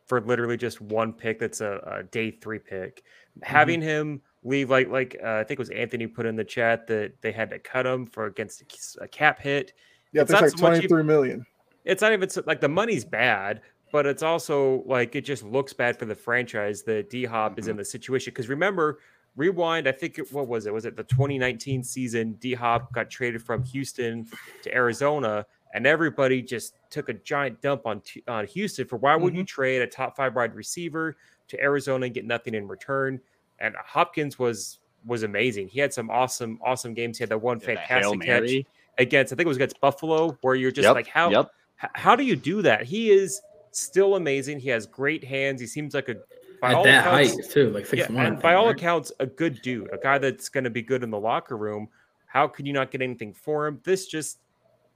for 0.06 0.20
literally 0.20 0.56
just 0.56 0.80
one 0.80 1.12
pick, 1.12 1.38
that's 1.38 1.60
a, 1.60 1.98
a 1.98 2.02
day 2.04 2.30
three 2.30 2.58
pick. 2.58 3.02
Having 3.42 3.82
him 3.82 4.22
leave, 4.44 4.70
like 4.70 4.88
like 4.88 5.16
uh, 5.22 5.36
I 5.36 5.44
think 5.44 5.52
it 5.52 5.58
was 5.58 5.70
Anthony 5.70 6.06
put 6.06 6.26
in 6.26 6.36
the 6.36 6.44
chat 6.44 6.86
that 6.86 7.20
they 7.20 7.32
had 7.32 7.50
to 7.50 7.58
cut 7.58 7.86
him 7.86 8.06
for 8.06 8.26
against 8.26 8.62
a 9.00 9.08
cap 9.08 9.40
hit. 9.40 9.72
yeah, 10.12 10.22
it's 10.22 10.30
not 10.30 10.42
like 10.42 10.50
so 10.50 10.56
twenty 10.56 10.86
three 10.86 11.02
million. 11.02 11.44
it's 11.84 12.02
not 12.02 12.12
even 12.12 12.28
so, 12.28 12.42
like 12.46 12.60
the 12.60 12.68
money's 12.68 13.04
bad, 13.04 13.60
but 13.90 14.06
it's 14.06 14.22
also 14.22 14.82
like 14.86 15.14
it 15.14 15.22
just 15.22 15.44
looks 15.44 15.72
bad 15.72 15.98
for 15.98 16.04
the 16.04 16.14
franchise 16.14 16.82
that 16.82 17.10
D 17.10 17.24
Hop 17.24 17.58
is 17.58 17.68
in 17.68 17.76
the 17.76 17.84
situation. 17.84 18.32
Because 18.32 18.48
remember, 18.48 18.98
rewind, 19.36 19.88
I 19.88 19.92
think 19.92 20.18
it, 20.18 20.32
what 20.32 20.48
was 20.48 20.66
it? 20.66 20.72
Was 20.72 20.84
it 20.84 20.96
the 20.96 21.04
2019 21.04 21.82
season? 21.82 22.32
D 22.34 22.54
Hop 22.54 22.92
got 22.92 23.10
traded 23.10 23.42
from 23.42 23.62
Houston 23.64 24.26
to 24.62 24.74
Arizona, 24.74 25.46
and 25.74 25.86
everybody 25.86 26.42
just 26.42 26.74
took 26.90 27.08
a 27.08 27.14
giant 27.14 27.60
dump 27.62 27.86
on 27.86 28.02
on 28.28 28.46
Houston 28.46 28.86
for 28.86 28.96
why 28.96 29.16
would 29.16 29.34
you 29.34 29.44
trade 29.44 29.82
a 29.82 29.86
top 29.86 30.16
five 30.16 30.34
wide 30.34 30.54
receiver 30.54 31.16
to 31.48 31.60
Arizona 31.60 32.06
and 32.06 32.14
get 32.14 32.24
nothing 32.24 32.54
in 32.54 32.68
return? 32.68 33.20
And 33.58 33.74
Hopkins 33.84 34.38
was 34.38 34.78
was 35.06 35.22
amazing. 35.22 35.68
He 35.68 35.80
had 35.80 35.92
some 35.92 36.10
awesome 36.10 36.58
awesome 36.64 36.94
games. 36.94 37.18
He 37.18 37.22
had 37.22 37.30
that 37.30 37.38
one 37.38 37.58
Yeah, 37.60 37.74
that 37.74 37.88
fantastic 37.88 38.20
catch 38.20 38.50
against 38.98 39.32
I 39.32 39.36
think 39.36 39.46
it 39.46 39.48
was 39.48 39.56
against 39.56 39.80
Buffalo, 39.80 40.36
where 40.42 40.54
you're 40.54 40.70
just 40.70 40.86
Yep, 40.86 40.94
like 40.94 41.08
how 41.08 41.30
Yep. 41.30 41.50
How 41.94 42.14
do 42.14 42.22
you 42.22 42.36
do 42.36 42.62
that? 42.62 42.84
He 42.84 43.10
is 43.10 43.42
still 43.72 44.14
amazing. 44.16 44.60
He 44.60 44.68
has 44.68 44.86
great 44.86 45.24
hands. 45.24 45.60
He 45.60 45.66
seems 45.66 45.94
like 45.94 46.08
a 46.08 46.16
by 46.62 46.70
at 46.70 46.74
all 46.76 46.84
that 46.84 47.06
accounts, 47.06 47.34
height 47.34 47.50
too, 47.50 47.70
like 47.70 47.84
six 47.86 48.08
yeah, 48.08 48.12
one. 48.16 48.36
by 48.36 48.54
all 48.54 48.68
accounts, 48.68 49.10
a 49.18 49.26
good 49.26 49.60
dude, 49.62 49.92
a 49.92 49.98
guy 49.98 50.16
that's 50.16 50.48
going 50.48 50.62
to 50.64 50.70
be 50.70 50.80
good 50.80 51.02
in 51.02 51.10
the 51.10 51.18
locker 51.18 51.56
room. 51.56 51.88
How 52.26 52.46
can 52.46 52.64
you 52.66 52.72
not 52.72 52.92
get 52.92 53.02
anything 53.02 53.34
for 53.34 53.66
him? 53.66 53.80
This 53.82 54.06
just 54.06 54.38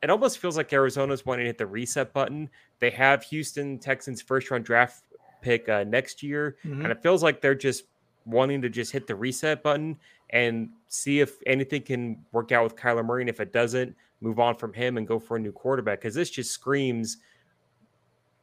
it 0.01 0.09
almost 0.09 0.39
feels 0.39 0.57
like 0.57 0.73
Arizona's 0.73 1.27
wanting 1.27 1.43
to 1.45 1.49
hit 1.49 1.59
the 1.59 1.67
reset 1.67 2.13
button. 2.13 2.49
They 2.79 2.91
have 2.91 3.25
Houston 3.25 3.79
Texans 3.79 4.23
first 4.23 4.49
round 4.51 4.65
draft 4.65 5.03
pick 5.43 5.69
uh, 5.69 5.83
next 5.85 6.23
year, 6.23 6.57
Mhm. 6.65 6.85
and 6.85 6.87
it 6.93 7.03
feels 7.03 7.23
like 7.23 7.41
they're 7.41 7.55
just 7.55 7.85
wanting 8.27 8.63
to 8.63 8.69
just 8.69 8.93
hit 8.93 9.07
the 9.09 9.15
reset 9.17 9.63
button 9.65 9.99
and 10.31 10.69
see 10.87 11.19
if 11.21 11.37
anything 11.47 11.83
can 11.83 12.25
work 12.33 12.53
out 12.53 12.63
with 12.63 12.77
Kyler 12.77 13.05
Murray. 13.05 13.23
And 13.23 13.29
if 13.31 13.41
it 13.41 13.53
doesn't, 13.53 13.95
move 14.21 14.39
on 14.39 14.55
from 14.55 14.73
him 14.73 14.97
and 14.99 15.07
go 15.07 15.19
for 15.19 15.37
a 15.37 15.41
new 15.41 15.53
quarterback. 15.53 16.01
Because 16.01 16.15
this 16.15 16.31
just 16.31 16.53
screams 16.53 17.17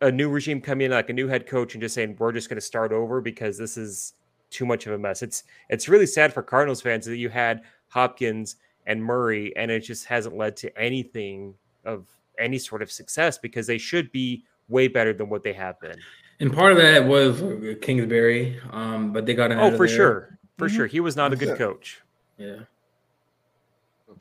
a 0.03 0.11
new 0.11 0.29
regime 0.29 0.59
coming 0.61 0.85
in, 0.85 0.91
like 0.91 1.09
a 1.09 1.13
new 1.13 1.27
head 1.27 1.47
coach, 1.47 1.73
and 1.73 1.81
just 1.81 1.95
saying 1.95 2.15
we're 2.19 2.31
just 2.31 2.49
going 2.49 2.57
to 2.57 2.61
start 2.61 2.91
over 2.91 3.21
because 3.21 3.57
this 3.57 3.77
is 3.77 4.13
too 4.49 4.65
much 4.65 4.85
of 4.85 4.93
a 4.93 4.97
mess. 4.97 5.21
It's 5.23 5.43
it's 5.69 5.87
really 5.89 6.05
sad 6.05 6.33
for 6.33 6.43
Cardinals 6.43 6.81
fans 6.81 7.05
that 7.05 7.17
you 7.17 7.29
had 7.29 7.61
Hopkins 7.87 8.57
and 8.85 9.03
Murray, 9.03 9.55
and 9.55 9.71
it 9.71 9.79
just 9.79 10.05
hasn't 10.05 10.35
led 10.35 10.55
to 10.57 10.77
anything 10.77 11.55
of 11.85 12.05
any 12.37 12.57
sort 12.59 12.81
of 12.81 12.91
success 12.91 13.37
because 13.37 13.65
they 13.65 13.77
should 13.77 14.11
be 14.11 14.43
way 14.67 14.87
better 14.87 15.13
than 15.13 15.29
what 15.29 15.43
they 15.43 15.53
have 15.53 15.79
been. 15.79 15.97
And 16.39 16.51
part 16.51 16.71
of 16.73 16.77
that 16.79 17.05
was 17.07 17.41
Kingsbury, 17.81 18.59
um, 18.71 19.13
but 19.13 19.25
they 19.25 19.33
got 19.33 19.51
an 19.51 19.59
Oh, 19.59 19.77
for 19.77 19.87
sure. 19.87 20.37
For 20.57 20.67
Mhm. 20.67 20.75
sure. 20.75 20.87
He 20.87 20.99
was 20.99 21.15
not 21.15 21.31
a 21.31 21.35
good 21.35 21.49
Yeah. 21.49 21.55
coach. 21.55 22.01
Yeah, 22.37 22.55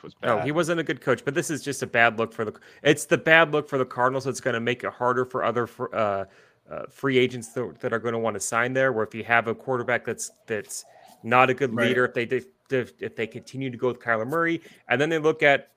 Was 0.03 0.15
No, 0.23 0.41
he 0.41 0.53
wasn't 0.53 0.81
a 0.81 0.83
good 0.83 1.01
coach, 1.01 1.25
but 1.25 1.35
this 1.35 1.51
is 1.51 1.63
just 1.63 1.83
a 1.83 1.87
bad 1.87 2.19
look 2.19 2.33
for 2.33 2.45
the. 2.45 2.53
It's 2.83 3.05
the 3.05 3.19
bad 3.19 3.53
look 3.53 3.69
for 3.69 3.79
the 3.79 3.85
Cardinals. 3.85 4.27
It's 4.27 4.41
going 4.41 4.55
to 4.55 4.61
make 4.61 4.85
it 4.85 4.93
harder 4.93 5.25
for 5.25 5.45
other 5.45 5.67
fr- 5.67 5.95
uh, 5.95 6.25
uh, 6.71 6.83
free 6.89 7.19
agents 7.19 7.49
that, 7.55 7.81
that 7.81 7.93
are 7.93 7.99
going 7.99 8.13
to 8.15 8.19
want 8.19 8.35
to 8.35 8.41
sign 8.41 8.73
there. 8.73 8.93
Where 8.93 9.05
if 9.05 9.15
you 9.15 9.25
have 9.25 9.49
a 9.49 9.55
quarterback 9.55 10.05
that's 10.05 10.31
that's 10.47 10.85
not 11.23 11.51
a 11.51 11.55
good 11.55 11.75
Right. 11.75 11.89
leader, 11.89 12.05
if 12.05 12.15
they 12.15 12.23
if, 12.71 12.93
if 13.01 13.17
they 13.17 13.27
continue 13.27 13.71
to 13.71 13.77
go 13.77 13.89
with 13.89 14.01
Kyler 14.01 14.27
Murray, 14.27 14.61
and 14.89 15.01
then 15.01 15.11
they 15.11 15.19
look 15.19 15.43
at, 15.43 15.69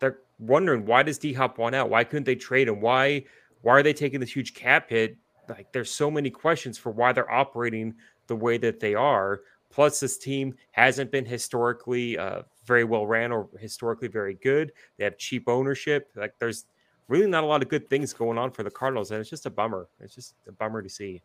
they're 0.00 0.18
wondering 0.38 0.86
why 0.86 1.02
does 1.02 1.18
D 1.18 1.32
Hop 1.32 1.58
want 1.58 1.74
out? 1.74 1.90
Why 1.90 2.04
couldn't 2.04 2.24
they 2.24 2.36
trade 2.36 2.68
him? 2.68 2.80
Why 2.80 3.24
why 3.62 3.72
are 3.72 3.82
they 3.82 3.92
taking 3.92 4.20
this 4.20 4.34
huge 4.34 4.54
cap 4.54 4.90
hit? 4.90 5.16
Like 5.48 5.72
there's 5.72 5.90
so 5.90 6.10
many 6.10 6.30
questions 6.30 6.78
for 6.78 6.90
why 6.90 7.12
they're 7.12 7.30
operating 7.30 7.94
the 8.26 8.36
way 8.36 8.58
that 8.58 8.80
they 8.80 8.94
are. 8.94 9.42
Plus, 9.70 10.00
this 10.00 10.16
team 10.16 10.54
hasn't 10.70 11.10
been 11.10 11.24
historically 11.26 12.16
uh, 12.16 12.42
very 12.66 12.84
well 12.84 13.06
ran 13.06 13.32
or 13.32 13.48
historically 13.58 14.08
very 14.08 14.34
good. 14.34 14.72
They 14.98 15.04
have 15.04 15.18
cheap 15.18 15.48
ownership. 15.48 16.10
Like 16.14 16.34
there's 16.38 16.66
really 17.08 17.26
not 17.26 17.44
a 17.44 17.46
lot 17.46 17.62
of 17.62 17.68
good 17.68 17.88
things 17.88 18.12
going 18.12 18.38
on 18.38 18.50
for 18.50 18.62
the 18.62 18.70
Cardinals, 18.70 19.10
and 19.10 19.20
it's 19.20 19.30
just 19.30 19.46
a 19.46 19.50
bummer. 19.50 19.88
It's 20.00 20.14
just 20.14 20.34
a 20.48 20.52
bummer 20.52 20.82
to 20.82 20.88
see. 20.88 21.22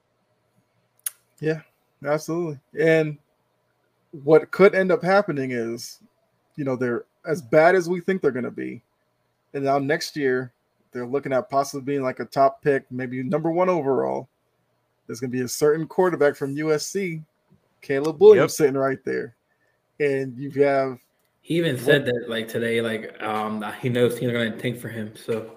Yeah, 1.39 1.61
absolutely. 2.05 2.59
And 2.79 3.17
what 4.23 4.51
could 4.51 4.75
end 4.75 4.91
up 4.91 5.03
happening 5.03 5.51
is, 5.51 5.99
you 6.55 6.63
know, 6.63 6.75
they're 6.75 7.05
as 7.25 7.41
bad 7.41 7.75
as 7.75 7.89
we 7.89 7.99
think 8.01 8.21
they're 8.21 8.31
going 8.31 8.45
to 8.45 8.51
be. 8.51 8.81
And 9.53 9.63
now 9.63 9.79
next 9.79 10.15
year, 10.15 10.53
they're 10.91 11.07
looking 11.07 11.33
at 11.33 11.49
possibly 11.49 11.81
being 11.81 12.03
like 12.03 12.19
a 12.19 12.25
top 12.25 12.61
pick, 12.61 12.83
maybe 12.91 13.23
number 13.23 13.51
one 13.51 13.69
overall. 13.69 14.27
There's 15.07 15.19
going 15.19 15.31
to 15.31 15.37
be 15.37 15.43
a 15.43 15.47
certain 15.47 15.87
quarterback 15.87 16.35
from 16.35 16.55
USC, 16.55 17.23
Caleb 17.81 18.21
Williams, 18.21 18.51
Yep. 18.51 18.51
sitting 18.51 18.77
right 18.77 19.03
there. 19.03 19.35
And 19.99 20.37
you 20.37 20.51
have, 20.63 20.99
he 21.41 21.55
even 21.57 21.77
said 21.77 22.05
that 22.05 22.25
like 22.29 22.47
today, 22.47 22.81
like 22.81 23.21
um, 23.21 23.63
he 23.81 23.89
knows 23.89 24.17
teams 24.17 24.29
are 24.29 24.33
going 24.33 24.51
to 24.53 24.57
tank 24.57 24.79
for 24.79 24.89
him, 24.89 25.13
so 25.15 25.51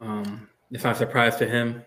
um, 0.00 0.48
it's 0.70 0.84
not 0.84 0.94
a 0.96 0.98
surprise 0.98 1.36
to 1.36 1.46
him. 1.46 1.84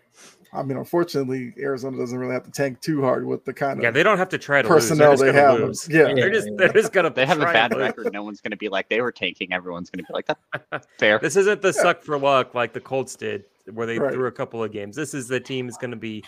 I 0.55 0.61
mean, 0.61 0.77
unfortunately, 0.77 1.51
Arizona 1.57 1.97
doesn't 1.97 2.15
really 2.17 2.33
have 2.33 2.43
to 2.43 2.51
tank 2.51 2.79
too 2.79 3.01
hard 3.01 3.25
with 3.25 3.43
the 3.43 3.51
kind 3.53 3.79
of 3.79 3.83
Yeah, 3.83 3.89
they 3.89 4.03
don't 4.03 4.19
have 4.19 4.29
to 4.29 4.37
try 4.37 4.61
to 4.61 4.67
personnel 4.67 5.09
lose. 5.11 5.19
they 5.21 5.31
They're 5.31 5.33
just 5.49 5.59
have. 5.59 5.59
lose. 5.67 5.89
Yeah. 5.89 6.13
They're 6.13 6.29
just 6.29 6.47
they're 6.57 6.71
just 6.73 6.93
gonna 6.93 7.09
They 7.15 7.25
have 7.25 7.39
a 7.39 7.41
try 7.41 7.53
bad 7.53 7.75
record. 7.75 8.13
No 8.13 8.21
one's 8.21 8.39
going 8.39 8.51
to 8.51 8.57
be 8.57 8.69
like 8.69 8.87
they 8.87 9.01
were 9.01 9.11
tanking. 9.11 9.51
Everyone's 9.51 9.89
going 9.89 10.05
to 10.05 10.07
be 10.07 10.13
like 10.13 10.27
that. 10.27 10.85
Fair. 10.99 11.17
This 11.17 11.35
isn't 11.37 11.63
the 11.63 11.73
suck 11.73 12.03
for 12.03 12.19
luck 12.19 12.53
like 12.53 12.71
the 12.71 12.79
Colts 12.79 13.15
did, 13.15 13.45
where 13.71 13.87
they 13.87 13.97
Right. 13.97 14.13
threw 14.13 14.27
a 14.27 14.31
couple 14.31 14.63
of 14.63 14.71
games. 14.71 14.95
This 14.95 15.15
is 15.15 15.27
the 15.27 15.39
team 15.39 15.67
is 15.67 15.75
going 15.77 15.89
to 15.89 15.97
be 15.97 16.23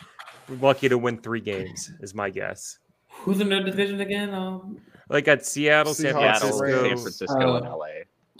lucky 0.59 0.89
to 0.89 0.97
win 0.97 1.19
three 1.19 1.39
games, 1.41 1.91
is 1.99 2.15
my 2.15 2.31
guess. 2.31 2.79
Who's 3.09 3.39
in 3.41 3.49
the 3.49 3.59
division 3.59 4.01
again? 4.01 4.33
Um, 4.33 4.79
Like 5.09 5.27
at 5.27 5.45
Seattle, 5.45 5.93
San 5.93 6.13
Seahawks, 6.15 6.39
Seattle, 6.39 6.57
Francisco. 6.57 6.87
San 6.87 6.97
Francisco, 6.97 7.53
Uh, 7.53 7.57
and 7.57 7.65
LA. 7.65 7.87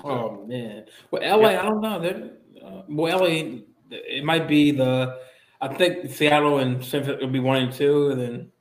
oh 0.04 0.46
man, 0.48 0.86
well, 1.12 1.40
LA, 1.42 1.50
I 1.50 1.62
don't 1.64 1.82
know. 1.82 2.00
They're, 2.00 2.30
uh, 2.66 2.82
well, 2.90 3.20
LA, 3.20 3.60
it 3.92 4.24
might 4.24 4.48
be 4.48 4.72
the. 4.72 5.20
I 5.62 5.74
think 5.74 6.12
Seattle 6.12 6.60
and 6.60 6.84
San 6.84 7.04
Francisco 7.04 7.26
will 7.26 7.32
be 7.34 7.40
one 7.40 7.58
and 7.58 7.72
two, 7.74 8.10
and 8.10 8.20
then 8.22 8.52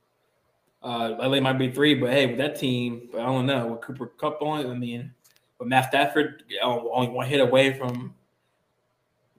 uh, 0.83 1.15
LA 1.19 1.39
might 1.39 1.57
be 1.57 1.71
three. 1.71 1.95
But 1.95 2.11
hey, 2.11 2.27
with 2.27 2.37
that 2.37 2.57
team, 2.59 3.09
I 3.15 3.25
don't 3.25 3.45
know. 3.45 3.67
With 3.67 3.81
Cooper 3.81 4.07
Kupp 4.07 4.41
on, 4.41 4.61
it, 4.65 4.69
I 4.69 4.73
mean, 4.75 5.11
but 5.57 5.67
Matt 5.67 5.89
Stafford 5.89 6.43
uh, 6.63 6.65
only 6.67 7.09
one 7.09 7.27
hit 7.27 7.41
away 7.41 7.73
from, 7.73 8.13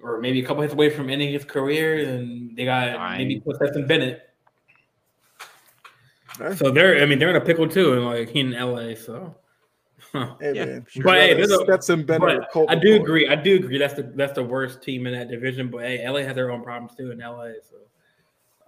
or 0.02 0.20
maybe 0.20 0.42
a 0.42 0.46
couple 0.46 0.62
hits 0.62 0.74
away 0.74 0.90
from 0.90 1.09
ending 1.09 1.33
his 1.33 1.44
career, 1.44 2.09
and 2.09 2.57
they 2.57 2.64
got 2.64 2.94
Fine. 2.96 3.18
maybe 3.18 3.42
Stetson 3.55 3.87
Bennett. 3.87 4.26
Hey, 6.38 6.55
So 6.57 6.70
they're, 6.70 7.03
I 7.03 7.07
mean, 7.07 7.18
they're 7.18 7.31
in 7.31 7.37
a 7.37 7.40
pickle 7.40 7.68
too, 7.68 7.92
and 7.94 8.05
like 8.05 8.29
he 8.29 8.40
in 8.40 8.53
LA. 8.53 8.94
So, 8.94 9.35
Huh. 10.12 10.37
hey, 10.40 10.55
Yeah, 10.55 10.64
man. 10.66 10.87
sure. 10.88 11.03
But 11.05 11.14
hey, 11.18 11.35
Whether 11.35 11.46
there's 11.49 11.61
a- 11.61 11.64
Stetson 11.64 12.05
Bennett 12.05 12.22
or 12.37 12.40
but 12.40 12.51
Colt 12.51 12.70
I 12.70 12.75
do 12.75 12.99
McCoy. 12.99 13.03
agree. 13.03 13.29
I 13.29 13.35
do 13.35 13.57
agree. 13.57 13.79
That's 13.79 13.94
the 13.94 14.03
that's 14.03 14.33
the 14.35 14.44
worst 14.44 14.83
team 14.83 15.07
in 15.07 15.12
that 15.14 15.29
division. 15.29 15.70
But 15.70 15.83
hey, 15.83 16.07
LA 16.07 16.20
has 16.20 16.35
their 16.35 16.51
own 16.51 16.62
problems 16.62 16.94
too 16.96 17.11
in 17.11 17.18
LA. 17.18 17.49
So 17.62 17.77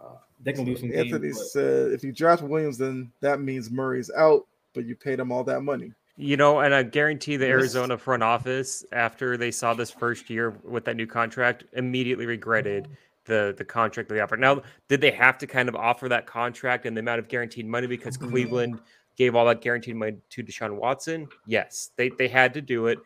uh, 0.01 0.17
they 0.43 0.53
can 0.53 0.65
lose 0.65 0.81
some 0.81 0.89
games. 0.91 1.13
Anthony 1.13 1.33
but- 1.33 1.39
said 1.39 1.93
if 1.93 2.03
you 2.03 2.13
draft 2.13 2.43
Williams, 2.43 2.79
then 2.79 3.13
that 3.21 3.41
means 3.41 3.71
Murray's 3.71 4.11
out, 4.17 4.47
but 4.75 4.85
you 4.87 4.97
paid 4.97 5.21
him 5.21 5.31
all 5.31 5.45
that 5.45 5.61
money. 5.63 5.93
You 6.21 6.37
know, 6.37 6.59
and 6.61 6.75
I 6.75 6.83
guarantee 6.83 7.37
the 7.37 7.47
Arizona 7.47 7.97
front 7.97 8.25
office, 8.25 8.85
after 8.91 9.37
they 9.37 9.53
saw 9.53 9.73
this 9.73 9.89
first 9.91 10.29
year 10.29 10.51
with 10.65 10.85
that 10.87 10.97
new 10.97 11.07
contract, 11.07 11.63
immediately 11.75 12.27
regretted 12.27 12.89
the 13.29 13.55
the 13.57 13.65
contract 13.65 14.09
that 14.09 14.15
they 14.17 14.21
offered. 14.21 14.41
Now, 14.41 14.63
did 14.89 15.01
they 15.01 15.13
have 15.13 15.39
to 15.39 15.47
kind 15.47 15.69
of 15.69 15.77
offer 15.77 16.09
that 16.09 16.27
contract 16.27 16.85
and 16.87 16.97
the 16.97 17.01
amount 17.01 17.21
of 17.21 17.29
guaranteed 17.29 17.67
money 17.67 17.87
because 17.87 18.17
Cleveland 18.17 18.81
gave 19.17 19.37
all 19.37 19.47
that 19.47 19.61
guaranteed 19.61 19.95
money 19.95 20.17
to 20.31 20.43
Deshaun 20.43 20.75
Watson? 20.77 21.29
Yes, 21.47 21.91
they 21.97 22.09
they 22.09 22.27
had 22.27 22.53
to 22.55 22.61
do 22.61 22.89
it, 22.89 22.99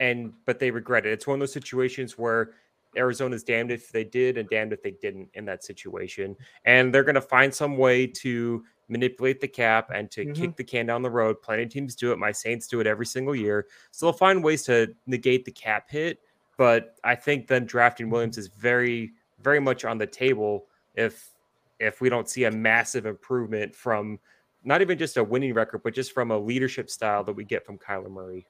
and 0.00 0.34
but 0.44 0.58
they 0.58 0.70
regret 0.70 1.06
it. 1.06 1.12
It's 1.12 1.26
one 1.26 1.36
of 1.36 1.40
those 1.40 1.52
situations 1.54 2.18
where 2.18 2.52
Arizona's 2.94 3.42
damned 3.42 3.70
if 3.70 3.90
they 3.90 4.04
did 4.04 4.36
and 4.36 4.46
damned 4.50 4.74
if 4.74 4.82
they 4.82 4.90
didn't 4.90 5.30
in 5.32 5.46
that 5.46 5.64
situation, 5.64 6.36
and 6.66 6.94
they're 6.94 7.04
going 7.04 7.14
to 7.14 7.22
find 7.22 7.54
some 7.54 7.78
way 7.78 8.06
to 8.06 8.62
manipulate 8.88 9.40
the 9.40 9.48
cap 9.48 9.90
and 9.94 10.10
to 10.10 10.26
Mhm. 10.26 10.34
kick 10.34 10.56
the 10.56 10.64
can 10.64 10.84
down 10.84 11.00
the 11.00 11.10
road. 11.10 11.40
Plenty 11.40 11.62
of 11.62 11.70
teams 11.70 11.96
do 11.96 12.12
it. 12.12 12.18
My 12.18 12.30
Saints 12.32 12.66
do 12.66 12.80
it 12.80 12.86
every 12.86 13.06
single 13.06 13.34
year. 13.34 13.66
So 13.90 14.04
they'll 14.04 14.12
find 14.12 14.44
ways 14.44 14.64
to 14.64 14.94
negate 15.06 15.46
the 15.46 15.50
cap 15.52 15.88
hit. 15.88 16.18
But 16.58 16.98
I 17.02 17.14
think 17.14 17.46
then 17.46 17.64
drafting 17.64 18.10
Williams 18.10 18.36
is 18.36 18.48
very, 18.48 19.14
very 19.42 19.60
much 19.60 19.84
on 19.84 19.98
the 19.98 20.06
table 20.06 20.66
if 20.94 21.30
if 21.78 22.00
we 22.00 22.08
don't 22.08 22.28
see 22.28 22.44
a 22.44 22.50
massive 22.50 23.06
improvement 23.06 23.74
from 23.74 24.18
not 24.64 24.80
even 24.80 24.96
just 24.96 25.16
a 25.16 25.24
winning 25.24 25.52
record, 25.52 25.82
but 25.82 25.94
just 25.94 26.12
from 26.12 26.30
a 26.30 26.38
leadership 26.38 26.88
style 26.88 27.24
that 27.24 27.32
we 27.32 27.44
get 27.44 27.66
from 27.66 27.76
Kyler 27.76 28.10
Murray. 28.10 28.46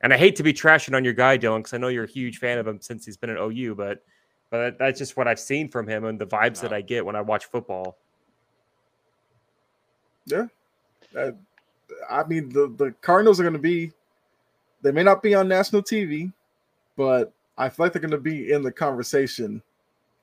And 0.00 0.12
I 0.12 0.16
hate 0.16 0.36
to 0.36 0.42
be 0.42 0.52
trashing 0.52 0.96
on 0.96 1.04
your 1.04 1.12
guy, 1.12 1.36
Dylan, 1.38 1.58
because 1.58 1.74
I 1.74 1.78
know 1.78 1.88
you're 1.88 2.04
a 2.04 2.10
huge 2.10 2.38
fan 2.38 2.58
of 2.58 2.66
him 2.66 2.80
since 2.80 3.04
he's 3.04 3.16
been 3.16 3.30
at 3.30 3.38
OU, 3.38 3.74
but 3.74 4.02
but 4.50 4.78
that's 4.78 4.98
just 4.98 5.16
what 5.16 5.28
I've 5.28 5.40
seen 5.40 5.68
from 5.68 5.86
him 5.86 6.04
and 6.04 6.18
the 6.18 6.26
vibes 6.26 6.60
that 6.60 6.72
I 6.72 6.80
get 6.82 7.06
when 7.06 7.16
I 7.16 7.20
watch 7.20 7.46
football. 7.46 7.96
Yeah, 10.26 10.46
uh, 11.16 11.32
I 12.10 12.24
mean, 12.24 12.48
the 12.48 12.72
the 12.76 12.94
Cardinals 13.00 13.38
are 13.38 13.44
going 13.44 13.54
to 13.54 13.58
be. 13.58 13.92
They 14.82 14.92
may 14.92 15.02
not 15.02 15.22
be 15.22 15.34
on 15.34 15.46
national 15.46 15.82
TV, 15.82 16.32
but 16.96 17.32
I 17.56 17.68
feel 17.68 17.86
like 17.86 17.92
they're 17.92 18.02
going 18.02 18.10
to 18.10 18.18
be 18.18 18.52
in 18.52 18.62
the 18.62 18.72
conversation 18.72 19.62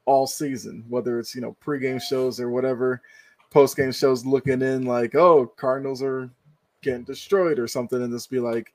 all 0.10 0.26
season, 0.26 0.84
whether 0.90 1.20
it's 1.20 1.36
you 1.36 1.42
know 1.42 1.56
pregame 1.64 2.02
shows 2.02 2.40
or 2.40 2.50
whatever, 2.50 3.02
postgame 3.54 3.96
shows 3.98 4.26
looking 4.26 4.64
in 4.64 4.86
like, 4.86 5.14
oh, 5.14 5.46
Cardinals 5.56 6.02
are 6.02 6.30
getting 6.82 7.04
destroyed 7.04 7.60
or 7.60 7.68
something, 7.68 8.02
and 8.02 8.12
just 8.12 8.32
be 8.32 8.40
like, 8.40 8.74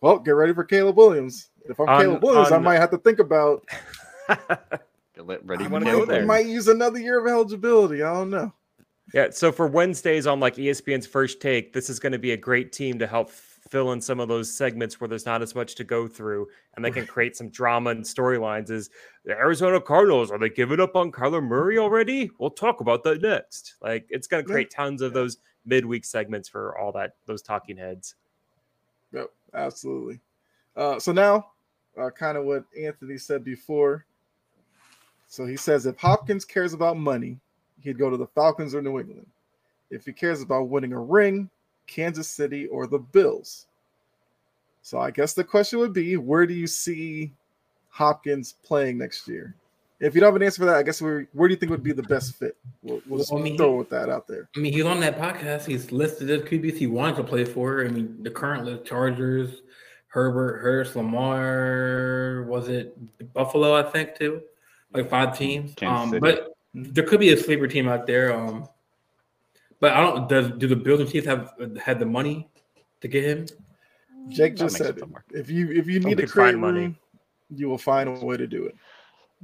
well, 0.00 0.18
get 0.18 0.30
ready 0.30 0.54
for 0.54 0.64
Caleb 0.64 0.96
Williams. 0.96 1.50
If 1.68 1.78
I'm 1.78 1.88
On- 1.88 2.00
Caleb 2.00 2.22
Williams, 2.22 2.52
I 2.52 2.58
might 2.58 2.80
have 2.80 2.90
to 2.90 2.98
think 2.98 3.18
about. 3.18 3.64
Get 5.16 5.46
ready 5.46 5.64
I 5.64 5.68
wanna 5.68 5.84
might, 5.84 5.92
go 5.92 6.04
there. 6.04 6.22
I 6.22 6.24
might 6.24 6.46
use 6.46 6.66
another 6.66 6.98
year 6.98 7.20
of 7.20 7.30
eligibility. 7.30 8.02
I 8.02 8.12
don't 8.12 8.30
know. 8.30 8.52
Yeah, 9.12 9.28
so 9.30 9.52
for 9.52 9.68
Wednesdays 9.68 10.26
on 10.26 10.40
like 10.40 10.56
ESPN's 10.56 11.06
first 11.06 11.40
take, 11.40 11.72
this 11.72 11.88
is 11.88 12.00
going 12.00 12.12
to 12.12 12.18
be 12.18 12.32
a 12.32 12.36
great 12.36 12.72
team 12.72 12.98
to 12.98 13.06
help 13.06 13.28
f- 13.28 13.53
fill 13.70 13.92
in 13.92 14.00
some 14.00 14.20
of 14.20 14.28
those 14.28 14.52
segments 14.52 15.00
where 15.00 15.08
there's 15.08 15.26
not 15.26 15.42
as 15.42 15.54
much 15.54 15.74
to 15.76 15.84
go 15.84 16.06
through, 16.06 16.46
and 16.74 16.84
they 16.84 16.90
can 16.90 17.06
create 17.06 17.36
some 17.36 17.48
drama 17.48 17.90
and 17.90 18.04
storylines. 18.04 18.70
Is 18.70 18.90
the 19.24 19.32
Arizona 19.32 19.80
Cardinals 19.80 20.30
are 20.30 20.38
they 20.38 20.50
giving 20.50 20.80
up 20.80 20.96
on 20.96 21.10
Kyler 21.10 21.42
Murray 21.42 21.78
already? 21.78 22.30
We'll 22.38 22.50
talk 22.50 22.80
about 22.80 23.02
that 23.04 23.22
next. 23.22 23.76
Like 23.80 24.06
it's 24.10 24.26
going 24.26 24.44
to 24.44 24.50
create 24.50 24.70
tons 24.70 25.02
of 25.02 25.12
those 25.12 25.38
midweek 25.64 26.04
segments 26.04 26.48
for 26.48 26.78
all 26.78 26.92
that 26.92 27.14
those 27.26 27.42
talking 27.42 27.76
heads. 27.76 28.16
Yep, 29.12 29.30
absolutely. 29.54 30.20
Uh, 30.76 30.98
so 30.98 31.12
now, 31.12 31.46
uh, 31.98 32.10
kind 32.10 32.36
of 32.36 32.44
what 32.44 32.64
Anthony 32.78 33.16
said 33.16 33.44
before. 33.44 34.04
So 35.28 35.46
he 35.46 35.56
says 35.56 35.86
if 35.86 35.96
Hopkins 35.98 36.44
cares 36.44 36.74
about 36.74 36.96
money, 36.96 37.38
he'd 37.80 37.98
go 37.98 38.10
to 38.10 38.16
the 38.16 38.26
Falcons 38.26 38.74
or 38.74 38.82
New 38.82 38.98
England. 38.98 39.26
If 39.90 40.04
he 40.04 40.12
cares 40.12 40.42
about 40.42 40.68
winning 40.68 40.92
a 40.92 41.00
ring, 41.00 41.48
Kansas 41.86 42.28
City 42.28 42.66
or 42.66 42.86
the 42.86 42.98
Bills. 42.98 43.66
So 44.82 44.98
I 44.98 45.10
guess 45.10 45.32
the 45.32 45.44
question 45.44 45.78
would 45.78 45.92
be, 45.92 46.16
where 46.16 46.46
do 46.46 46.54
you 46.54 46.66
see 46.66 47.32
Hopkins 47.88 48.56
playing 48.62 48.98
next 48.98 49.26
year? 49.26 49.54
If 50.00 50.14
you 50.14 50.20
don't 50.20 50.28
have 50.28 50.36
an 50.36 50.42
answer 50.42 50.60
for 50.60 50.66
that, 50.66 50.76
I 50.76 50.82
guess 50.82 51.00
where 51.00 51.26
where 51.32 51.48
do 51.48 51.54
you 51.54 51.58
think 51.58 51.70
would 51.70 51.82
be 51.82 51.92
the 51.92 52.02
best 52.02 52.34
fit? 52.34 52.56
We'll, 52.82 53.00
we'll 53.06 53.20
just 53.20 53.32
Well, 53.32 53.40
I 53.40 53.44
mean, 53.44 53.56
throw 53.56 53.76
with 53.76 53.88
that 53.90 54.10
out 54.10 54.26
there. 54.26 54.48
I 54.54 54.60
mean, 54.60 54.72
he's 54.72 54.84
on 54.84 55.00
that 55.00 55.18
podcast. 55.18 55.64
He's 55.64 55.92
listed 55.92 56.28
as 56.30 56.42
QBs 56.42 56.76
he 56.76 56.86
wanted 56.86 57.16
to 57.16 57.24
play 57.24 57.44
for. 57.44 57.84
I 57.84 57.88
mean, 57.88 58.22
the 58.22 58.30
current 58.30 58.64
list: 58.64 58.84
Chargers, 58.84 59.62
Herbert, 60.08 60.60
Hurst, 60.60 60.96
Lamar. 60.96 62.44
Was 62.48 62.68
it 62.68 62.94
Buffalo? 63.32 63.74
I 63.74 63.84
think 63.84 64.18
too. 64.18 64.42
Like 64.92 65.08
five 65.08 65.38
teams. 65.38 65.74
Kansas 65.74 66.02
um, 66.02 66.10
City. 66.10 66.20
but 66.20 66.54
there 66.74 67.04
could 67.04 67.20
be 67.20 67.32
a 67.32 67.36
sleeper 67.36 67.66
team 67.66 67.88
out 67.88 68.06
there. 68.06 68.36
Um, 68.36 68.68
but 69.84 69.92
I 69.92 70.00
don't. 70.00 70.28
Does 70.30 70.50
do 70.52 70.66
the 70.66 70.76
Bills 70.76 71.00
and 71.00 71.10
Chiefs 71.10 71.26
have 71.26 71.52
had 71.88 71.98
the 71.98 72.06
money 72.06 72.48
to 73.02 73.06
get 73.08 73.24
him? 73.24 73.46
Jake 74.30 74.56
That 74.56 74.64
just 74.64 74.76
said 74.78 74.96
it 74.96 75.04
if 75.32 75.50
you 75.50 75.70
if 75.70 75.86
you 75.86 76.00
need 76.00 76.16
to 76.16 76.22
could 76.22 76.30
find 76.30 76.32
create 76.32 76.56
money. 76.58 76.80
money, 76.80 76.94
you 77.54 77.68
will 77.68 77.76
find 77.90 78.08
a 78.08 78.12
way 78.24 78.38
to 78.38 78.46
do 78.46 78.64
it. 78.64 78.74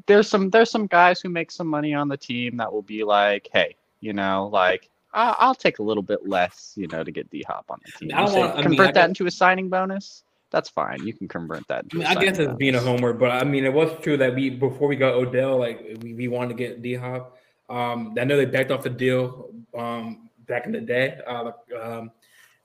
there's 0.07 0.26
some 0.29 0.48
there's 0.48 0.70
some 0.70 0.87
guys 0.87 1.20
who 1.20 1.29
make 1.29 1.50
some 1.50 1.66
money 1.66 1.92
on 1.92 2.09
the 2.09 2.16
team 2.16 2.57
that 2.57 2.72
will 2.72 2.81
be 2.96 3.05
like, 3.05 3.50
hey, 3.53 3.76
you 4.00 4.14
know, 4.14 4.48
like 4.50 4.88
I- 5.12 5.37
I'll 5.40 5.55
take 5.66 5.79
a 5.81 5.83
little 5.83 6.03
bit 6.03 6.26
less, 6.26 6.72
you 6.76 6.87
know, 6.88 7.05
to 7.05 7.11
get 7.11 7.29
D 7.29 7.44
Hop 7.46 7.66
on 7.68 7.79
the 7.85 7.92
team. 7.98 8.11
I 8.14 8.20
don't 8.20 8.29
say 8.29 8.38
want- 8.38 8.53
I 8.53 8.55
mean, 8.57 8.62
convert 8.62 8.88
I 8.88 8.92
that 8.92 8.94
guess- 8.94 9.09
into 9.09 9.26
a 9.26 9.31
signing 9.31 9.68
bonus. 9.68 10.24
That's 10.50 10.70
fine. 10.70 11.07
You 11.07 11.12
can 11.12 11.29
convert 11.29 11.68
that. 11.68 11.85
I 11.92 11.96
mean, 11.96 12.07
a 12.07 12.11
I 12.11 12.14
guess 12.14 12.37
signing 12.37 12.50
it's 12.53 12.59
being 12.59 12.74
a 12.76 12.79
bonus. 12.79 13.00
homer, 13.00 13.12
but 13.12 13.31
I 13.33 13.44
mean, 13.44 13.64
it 13.66 13.72
was 13.74 13.90
true 14.00 14.16
that 14.16 14.35
we 14.35 14.48
before 14.48 14.88
we 14.88 14.96
got 14.96 15.12
Odell, 15.14 15.59
like 15.59 15.79
we, 16.03 16.14
we 16.14 16.29
wanted 16.29 16.48
to 16.48 16.55
get 16.55 16.81
D 16.81 16.94
Hop. 16.94 17.37
Um, 17.68 18.16
I 18.18 18.24
know 18.24 18.37
they 18.38 18.46
backed 18.46 18.70
off 18.72 18.83
the 18.83 18.90
deal 18.90 19.50
um, 19.76 20.30
back 20.51 20.67
in 20.67 20.73
the 20.73 20.81
day, 20.81 21.19
uh, 21.27 21.53
um, 21.81 22.11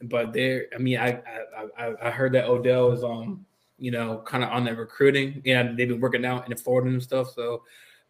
but 0.04 0.34
there, 0.34 0.66
I 0.76 0.78
mean, 0.78 0.98
I, 0.98 1.22
I 1.78 1.94
I 2.04 2.12
heard 2.12 2.34
that 2.34 2.46
Odell 2.46 2.92
is 2.92 3.04
um 3.04 3.46
you 3.78 3.92
know 3.92 4.22
kind 4.26 4.44
of 4.44 4.50
on 4.50 4.66
that 4.66 4.78
recruiting, 4.78 5.42
and 5.46 5.78
they've 5.78 5.88
been 5.88 6.02
working 6.02 6.26
out 6.26 6.50
in 6.50 6.58
Florida 6.58 6.90
and 6.90 7.02
stuff. 7.02 7.32
So, 7.34 7.64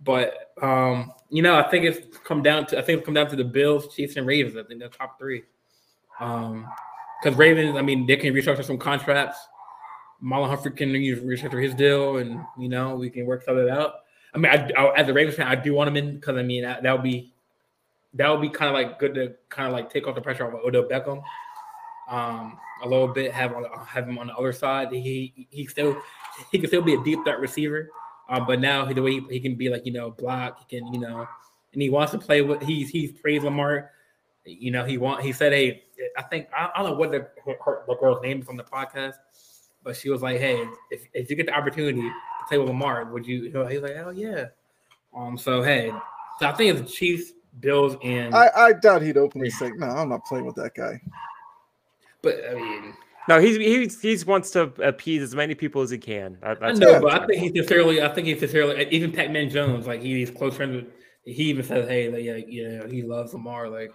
but 0.04 0.54
um, 0.62 1.12
you 1.30 1.42
know, 1.42 1.56
I 1.56 1.70
think 1.70 1.86
it's 1.86 2.18
come 2.20 2.42
down 2.42 2.66
to 2.68 2.80
I 2.80 2.82
think 2.82 3.00
it's 3.00 3.06
come 3.06 3.14
down 3.14 3.30
to 3.30 3.36
the 3.36 3.44
Bills, 3.44 3.94
Chiefs, 3.96 4.16
and 4.16 4.26
Ravens. 4.26 4.58
I 4.58 4.64
think 4.64 4.80
the 4.80 4.90
top 4.90 5.20
three. 5.20 5.44
Um, 6.20 6.68
because 7.22 7.38
Ravens, 7.38 7.78
I 7.78 7.82
mean, 7.82 8.06
they 8.06 8.18
can 8.18 8.34
restructure 8.34 8.64
some 8.64 8.78
contracts. 8.78 9.38
Marlon 10.24 10.50
Humphrey 10.50 10.72
can 10.72 10.90
restructure 10.90 11.62
his 11.62 11.74
deal, 11.74 12.18
and 12.18 12.40
you 12.58 12.70
know 12.70 12.96
we 12.96 13.10
can 13.10 13.26
work 13.26 13.44
something 13.44 13.70
out. 13.70 13.96
I 14.34 14.38
mean, 14.38 14.52
I, 14.52 14.70
I, 14.78 14.96
as 14.96 15.08
a 15.08 15.14
Ravens 15.14 15.38
fan, 15.38 15.48
I 15.48 15.56
do 15.56 15.74
want 15.74 15.88
him 15.88 15.98
in 15.98 16.16
because 16.16 16.38
I 16.38 16.44
mean 16.44 16.64
that 16.64 16.84
would 16.84 17.04
be 17.04 17.34
that 18.16 18.30
would 18.30 18.42
be 18.42 18.50
kind 18.50 18.70
of 18.70 18.74
like 18.74 19.00
good 19.00 19.14
to 19.16 19.36
kind 19.50 19.68
of 19.68 19.74
like 19.74 19.92
take 19.92 20.08
off 20.08 20.16
the 20.16 20.22
pressure 20.22 20.46
of 20.46 20.54
Odell 20.54 20.84
Beckham 20.84 21.22
um, 22.10 22.58
a 22.82 22.88
little 22.88 23.10
bit. 23.10 23.32
Have 23.32 23.54
have 23.88 24.08
him 24.08 24.18
on 24.18 24.28
the 24.28 24.36
other 24.36 24.54
side. 24.54 24.92
He 24.92 25.48
he 25.50 25.66
still 25.68 25.98
he 26.52 26.60
can 26.60 26.68
still 26.68 26.82
be 26.82 26.94
a 26.94 27.04
deep 27.04 27.20
threat 27.24 27.40
receiver, 27.40 27.90
uh, 28.30 28.40
but 28.40 28.60
now 28.60 28.86
the 28.86 29.02
way 29.02 29.20
he, 29.20 29.22
he 29.30 29.40
can 29.40 29.56
be 29.56 29.70
like 29.70 29.86
you 29.86 29.94
know 29.94 30.12
block, 30.12 30.60
he 30.60 30.80
can 30.80 30.94
you 30.94 31.00
know, 31.00 31.28
and 31.74 31.82
he 31.82 31.90
wants 31.90 32.12
to 32.14 32.18
play 32.18 32.42
with. 32.42 32.62
He's 32.62 32.90
he's 32.90 33.12
praised 33.12 33.44
Lamar. 33.44 33.92
You 34.46 34.72
know 34.72 34.86
he 34.86 34.98
want 34.98 35.24
he 35.24 35.32
said 35.32 35.54
hey 35.54 35.84
I 36.18 36.22
think 36.22 36.48
I, 36.56 36.70
I 36.76 36.84
don't 36.84 36.92
know 36.92 36.98
what 36.98 37.12
the 37.12 37.28
her, 37.66 37.84
the 37.88 37.96
girl's 37.96 38.22
name 38.22 38.42
is 38.42 38.48
on 38.48 38.58
the 38.58 38.64
podcast, 38.64 39.16
but 39.84 39.96
she 39.96 40.10
was 40.10 40.22
like 40.22 40.40
hey 40.40 40.64
if, 40.92 41.02
if 41.14 41.30
you 41.30 41.36
get 41.36 41.48
the 41.48 41.54
opportunity 41.54 42.02
to 42.02 42.12
play 42.48 42.60
with 42.60 42.68
Lamar 42.68 43.06
would 43.06 43.26
you? 43.26 43.52
know 43.52 43.66
He's 43.66 43.82
like 43.82 43.96
hell 43.96 44.14
yeah. 44.14 44.46
Um 45.16 45.36
so 45.36 45.64
hey 45.64 45.92
so 46.40 46.48
I 46.48 46.52
think 46.52 46.78
it's 46.78 46.94
Chiefs, 46.94 47.32
Bills, 47.60 47.96
and 48.04 48.36
I, 48.36 48.50
I 48.56 48.74
doubt 48.74 49.02
he'd 49.02 49.18
openly 49.18 49.50
say, 49.50 49.72
"No, 49.76 49.88
I'm 49.88 50.10
not 50.10 50.26
playing 50.26 50.46
with 50.46 50.56
that 50.56 50.76
guy." 50.76 51.00
but 52.26 52.42
I 52.50 52.56
mean 52.56 52.94
No, 53.30 53.40
he's 53.40 53.56
he's 53.56 54.02
he's 54.02 54.26
wants 54.26 54.52
to 54.52 54.64
appease 54.82 55.22
as 55.22 55.34
many 55.34 55.56
people 55.56 55.82
as 55.82 55.90
he 55.90 55.98
can. 55.98 56.38
That, 56.42 56.62
I 56.62 56.74
know, 56.74 57.00
but 57.00 57.14
I'm 57.14 57.28
think 57.28 57.42
he's 57.42 57.54
sincerely. 57.54 58.02
I 58.02 58.10
think 58.10 58.28
he's 58.28 58.40
sincerely. 58.40 58.88
Even 58.92 59.12
Pac-Man 59.12 59.50
Jones, 59.50 59.88
like 59.88 60.02
he's 60.02 60.30
close 60.30 60.56
friends 60.58 60.76
with. 60.76 60.86
He 61.24 61.46
even 61.46 61.64
says, 61.64 61.88
"Hey, 61.88 62.10
like, 62.10 62.24
yeah, 62.24 62.36
yeah, 62.48 62.88
he 62.88 63.02
loves 63.02 63.34
Lamar." 63.34 63.68
Like, 63.68 63.92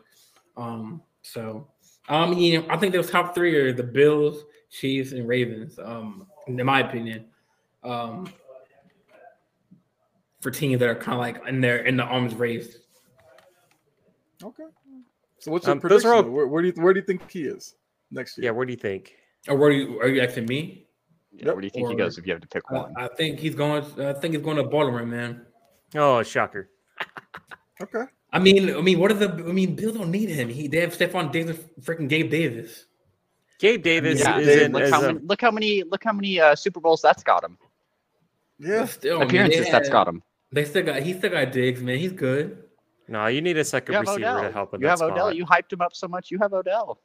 um, 0.57 1.01
so, 1.23 1.69
um, 2.09 2.33
you 2.33 2.59
know, 2.59 2.67
I 2.69 2.77
think 2.77 2.93
those 2.93 3.09
top 3.09 3.37
three 3.37 3.55
are 3.57 3.73
the 3.73 3.85
Bills, 3.85 4.43
Chiefs, 4.69 5.13
and 5.13 5.29
Ravens. 5.29 5.79
Um, 5.79 6.27
in 6.49 6.67
my 6.67 6.81
opinion, 6.81 7.27
um, 7.85 8.33
for 10.41 10.51
teams 10.51 10.81
that 10.81 10.89
are 10.89 10.97
kind 10.97 11.15
of 11.15 11.21
like 11.21 11.47
in 11.47 11.61
their 11.61 11.85
in 11.87 11.97
the 11.97 12.03
arms 12.05 12.35
race. 12.35 12.79
Okay. 14.43 14.65
So 15.39 15.51
what's 15.53 15.67
your 15.67 15.73
Um, 15.73 15.79
those 15.79 16.03
prediction? 16.03 16.11
are 16.11 16.15
all- 16.15 16.31
where, 16.31 16.47
where 16.47 16.63
do 16.63 16.69
you 16.69 16.75
where 16.83 16.93
do 16.93 17.01
you 17.01 17.07
think 17.07 17.31
he 17.31 17.43
is 17.45 17.75
next 18.11 18.37
year? 18.39 18.47
Yeah, 18.47 18.51
where 18.53 18.67
do 18.67 18.73
you 18.73 18.79
think? 18.79 19.15
Or 19.49 19.57
where 19.57 19.71
do 19.71 19.77
you, 19.77 20.01
are 20.01 20.09
you 20.09 20.21
asking 20.21 20.47
me? 20.47 20.87
Yeah, 21.33 21.47
Yep. 21.47 21.55
Where 21.55 21.61
do 21.61 21.67
you 21.67 21.71
think 21.71 21.89
he 21.89 21.95
goes 21.95 22.19
if 22.19 22.27
you 22.27 22.33
have 22.33 22.43
to 22.43 22.49
pick 22.49 22.63
I, 22.71 22.75
one? 22.75 22.93
I 22.97 23.09
think 23.17 23.39
he's 23.39 23.55
going. 23.55 23.85
I 24.01 24.13
think 24.15 24.35
he's 24.35 24.43
going 24.43 24.57
to 24.57 24.65
Baltimore, 24.65 25.07
man. 25.07 25.47
Oh, 25.95 26.23
shocker. 26.23 26.71
Okay. 27.83 28.05
I 28.31 28.39
mean, 28.39 28.77
I 28.77 28.81
mean, 28.83 28.99
what 28.99 29.11
are 29.11 29.15
the? 29.15 29.29
I 29.49 29.53
mean, 29.53 29.75
Bills 29.75 29.97
don't 29.97 30.11
need 30.11 30.29
him. 30.29 30.51
He 30.51 30.69
they 30.69 30.81
have 30.81 30.95
Stefon 30.97 31.33
Diggs, 31.33 31.49
and 31.49 31.59
freaking 31.81 32.09
Gabe 32.11 32.31
Davis. 32.31 32.85
Gabe 33.59 33.83
Davis 33.83 34.21
yeah, 34.21 34.39
is 34.39 34.47
Dave, 34.47 34.63
in 34.67 34.73
look 34.73 34.83
as 34.83 34.91
how, 34.91 35.01
a, 35.01 35.07
many, 35.15 35.19
look 35.27 35.41
how 35.41 35.51
many 35.51 35.83
look 35.85 36.05
how 36.05 36.13
many 36.13 36.39
uh, 36.39 36.55
Super 36.55 36.79
Bowls 36.81 37.01
that's 37.01 37.23
got 37.23 37.43
him. 37.43 37.57
Yeah. 38.59 38.85
Still, 38.85 39.17
I 39.17 39.19
mean, 39.21 39.29
they 39.29 39.39
Appearances 39.39 39.71
that's 39.73 39.89
had- 39.89 39.93
got 39.93 40.09
him. 40.09 40.23
They 40.53 40.65
still 40.67 40.83
got. 40.85 41.03
He 41.03 41.15
still 41.15 41.31
got 41.31 41.53
Diggs, 41.53 41.81
man. 41.83 41.97
He's 41.99 42.13
good. 42.13 42.65
No. 43.11 43.27
You 43.27 43.43
need 43.43 43.59
a 43.59 43.65
second 43.65 43.95
receiver 44.01 44.19
Odell. 44.19 44.43
to 44.43 44.51
help 44.53 44.73
in 44.75 44.81
You 44.81 44.87
that 44.87 44.99
have 45.01 45.03
Odell. 45.11 45.33
You 45.35 45.45
hyped 45.45 45.73
him 45.73 45.83
up 45.83 45.95
so 45.95 46.09
much. 46.09 46.31
You 46.31 46.39
have 46.39 46.53
Odell. 46.55 47.01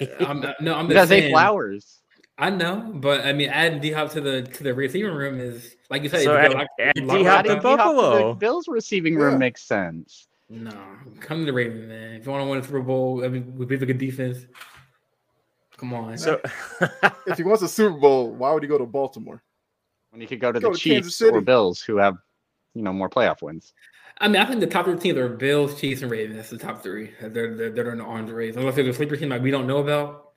I'm, 0.20 0.42
uh, 0.44 0.52
no, 0.60 0.74
I'm 0.74 0.86
You 0.88 0.94
just 0.94 1.02
got 1.02 1.08
saying. 1.08 1.32
Flowers. 1.32 1.98
I 2.40 2.50
know, 2.50 2.92
but 2.94 3.26
I 3.26 3.32
mean, 3.32 3.48
adding 3.48 3.80
D 3.80 3.90
Hop 3.90 4.10
to 4.12 4.20
the 4.20 4.42
to 4.42 4.62
the 4.62 4.72
receiving 4.72 5.12
room 5.12 5.40
is 5.40 5.74
like 5.90 6.04
you 6.04 6.08
said. 6.08 6.22
So 6.22 6.36
add- 6.36 6.52
got 6.52 6.66
add 6.78 6.94
D-Hop 6.94 7.44
to 7.46 7.56
Buffalo. 7.56 8.28
the 8.28 8.34
Bills 8.38 8.68
receiving 8.68 9.16
room 9.16 9.32
Yeah. 9.32 9.38
makes 9.38 9.62
sense. 9.62 10.28
No, 10.48 10.70
come 11.20 11.40
to 11.40 11.46
the 11.46 11.52
Ravens, 11.52 11.88
man. 11.88 12.14
If 12.14 12.24
you 12.26 12.30
want 12.32 12.44
to 12.44 12.48
win 12.48 12.60
a 12.60 12.62
Super 12.62 12.80
Bowl, 12.80 13.24
I 13.24 13.28
mean, 13.28 13.54
we 13.56 13.66
with 13.66 13.82
a 13.82 13.86
good 13.86 13.98
defense, 13.98 14.46
come 15.76 15.92
on. 15.92 16.16
So 16.16 16.40
If 17.26 17.36
he 17.38 17.42
wants 17.42 17.62
a 17.62 17.68
Super 17.68 17.98
Bowl, 17.98 18.30
why 18.30 18.52
would 18.52 18.62
he 18.62 18.68
go 18.68 18.78
to 18.78 18.86
Baltimore? 18.86 19.42
When 20.10 20.20
he 20.20 20.26
could 20.28 20.40
go 20.40 20.52
to 20.52 20.60
Go 20.60 20.70
the 20.72 20.78
to 20.78 20.88
Kansas 20.90 21.18
Chiefs 21.18 21.22
or 21.30 21.40
Bills, 21.40 21.82
who 21.82 21.96
have 21.96 22.16
you 22.78 22.84
know 22.84 22.92
more 22.92 23.10
playoff 23.10 23.42
wins. 23.42 23.74
I 24.20 24.28
mean, 24.28 24.40
I 24.40 24.44
think 24.46 24.60
the 24.60 24.66
top 24.66 24.86
three 24.86 24.96
teams 24.98 25.18
are 25.18 25.28
Bills, 25.28 25.80
Chiefs, 25.80 26.02
and 26.02 26.10
Ravens. 26.10 26.36
That's 26.36 26.50
the 26.50 26.58
top 26.58 26.82
three. 26.82 27.12
They're 27.20 27.54
they're, 27.54 27.70
they're 27.70 27.90
in 27.90 27.98
the 27.98 28.04
arms 28.04 28.30
race. 28.30 28.56
Unless 28.56 28.76
there's 28.76 28.88
a 28.88 28.94
sleeper 28.94 29.16
team 29.16 29.28
like 29.28 29.42
we 29.42 29.50
don't 29.50 29.66
know 29.66 29.78
about. 29.78 30.30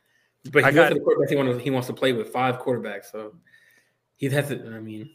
But 0.51 0.65
he 0.65 0.71
got- 0.71 0.89
got 0.89 0.93
the 0.93 0.99
quarterbacks 0.99 1.29
he 1.29 1.35
wants, 1.35 1.63
he 1.63 1.69
wants 1.69 1.87
to 1.87 1.93
play 1.93 2.13
with 2.13 2.29
five 2.29 2.59
quarterbacks. 2.59 3.11
So 3.11 3.35
he 4.17 4.27
has 4.29 4.47
to. 4.49 4.55
I 4.75 4.79
mean, 4.79 5.09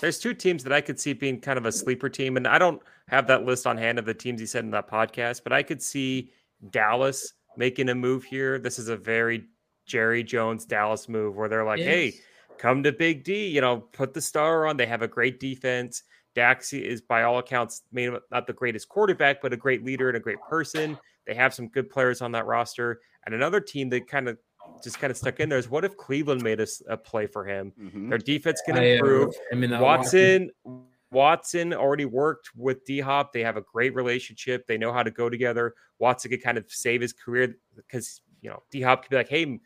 there's 0.00 0.18
two 0.18 0.34
teams 0.34 0.62
that 0.64 0.72
I 0.72 0.80
could 0.80 1.00
see 1.00 1.12
being 1.12 1.40
kind 1.40 1.58
of 1.58 1.66
a 1.66 1.72
sleeper 1.72 2.08
team, 2.08 2.36
and 2.36 2.46
I 2.46 2.58
don't 2.58 2.80
have 3.08 3.26
that 3.28 3.44
list 3.44 3.66
on 3.66 3.76
hand 3.76 3.98
of 3.98 4.04
the 4.04 4.14
teams 4.14 4.40
he 4.40 4.46
said 4.46 4.64
in 4.64 4.70
that 4.72 4.90
podcast, 4.90 5.42
but 5.42 5.52
I 5.52 5.62
could 5.62 5.82
see 5.82 6.30
Dallas 6.70 7.32
making 7.56 7.88
a 7.88 7.94
move 7.94 8.24
here. 8.24 8.58
This 8.58 8.78
is 8.78 8.88
a 8.88 8.96
very 8.96 9.46
Jerry 9.86 10.22
Jones 10.22 10.66
Dallas 10.66 11.08
move 11.08 11.34
where 11.36 11.48
they're 11.48 11.64
like, 11.64 11.80
"Hey, 11.80 12.14
come 12.58 12.82
to 12.82 12.92
Big 12.92 13.24
D, 13.24 13.48
you 13.48 13.60
know, 13.60 13.78
put 13.78 14.12
the 14.12 14.20
star 14.20 14.66
on. 14.66 14.76
They 14.76 14.86
have 14.86 15.02
a 15.02 15.08
great 15.08 15.40
defense. 15.40 16.02
Daxi 16.38 16.80
is 16.80 17.00
by 17.00 17.22
all 17.24 17.38
accounts 17.38 17.82
maybe 17.90 18.16
not 18.30 18.46
the 18.46 18.52
greatest 18.52 18.88
quarterback, 18.88 19.42
but 19.42 19.52
a 19.52 19.56
great 19.56 19.84
leader 19.84 20.08
and 20.08 20.16
a 20.16 20.20
great 20.20 20.38
person. 20.48 20.96
They 21.26 21.34
have 21.34 21.52
some 21.52 21.68
good 21.68 21.90
players 21.90 22.22
on 22.22 22.32
that 22.32 22.46
roster. 22.46 23.00
And 23.26 23.34
another 23.34 23.60
team 23.60 23.88
that 23.90 24.06
kind 24.06 24.28
of 24.28 24.38
just 24.82 24.98
kind 25.00 25.10
of 25.10 25.16
stuck 25.16 25.40
in 25.40 25.48
there 25.48 25.58
is 25.58 25.68
what 25.68 25.84
if 25.84 25.96
Cleveland 25.96 26.42
made 26.42 26.60
us 26.60 26.80
a 26.88 26.96
play 26.96 27.26
for 27.26 27.44
him? 27.44 27.72
Mhm. 27.78 28.08
Their 28.08 28.18
defense 28.18 28.62
can 28.64 28.76
I, 28.76 28.78
uh, 28.78 28.82
improve. 28.94 29.34
I 29.52 29.54
mean, 29.56 29.72
uh, 29.72 29.80
Watson 29.80 30.50
Watson 31.10 31.72
already 31.72 32.04
worked 32.04 32.50
with 32.54 32.84
D 32.84 33.00
Hop. 33.00 33.32
They 33.32 33.42
have 33.42 33.56
a 33.56 33.62
great 33.62 33.94
relationship. 33.94 34.66
They 34.66 34.76
know 34.76 34.92
how 34.92 35.02
to 35.02 35.10
go 35.10 35.30
together. 35.30 35.74
Watson 35.98 36.30
could 36.30 36.42
kind 36.42 36.58
of 36.58 36.70
save 36.70 37.00
his 37.00 37.12
career 37.12 37.56
because 37.74 38.20
you 38.42 38.50
know 38.50 38.62
D 38.70 38.82
Hop 38.82 39.02
could 39.02 39.10
be 39.10 39.16
like, 39.16 39.28
hey, 39.28 39.58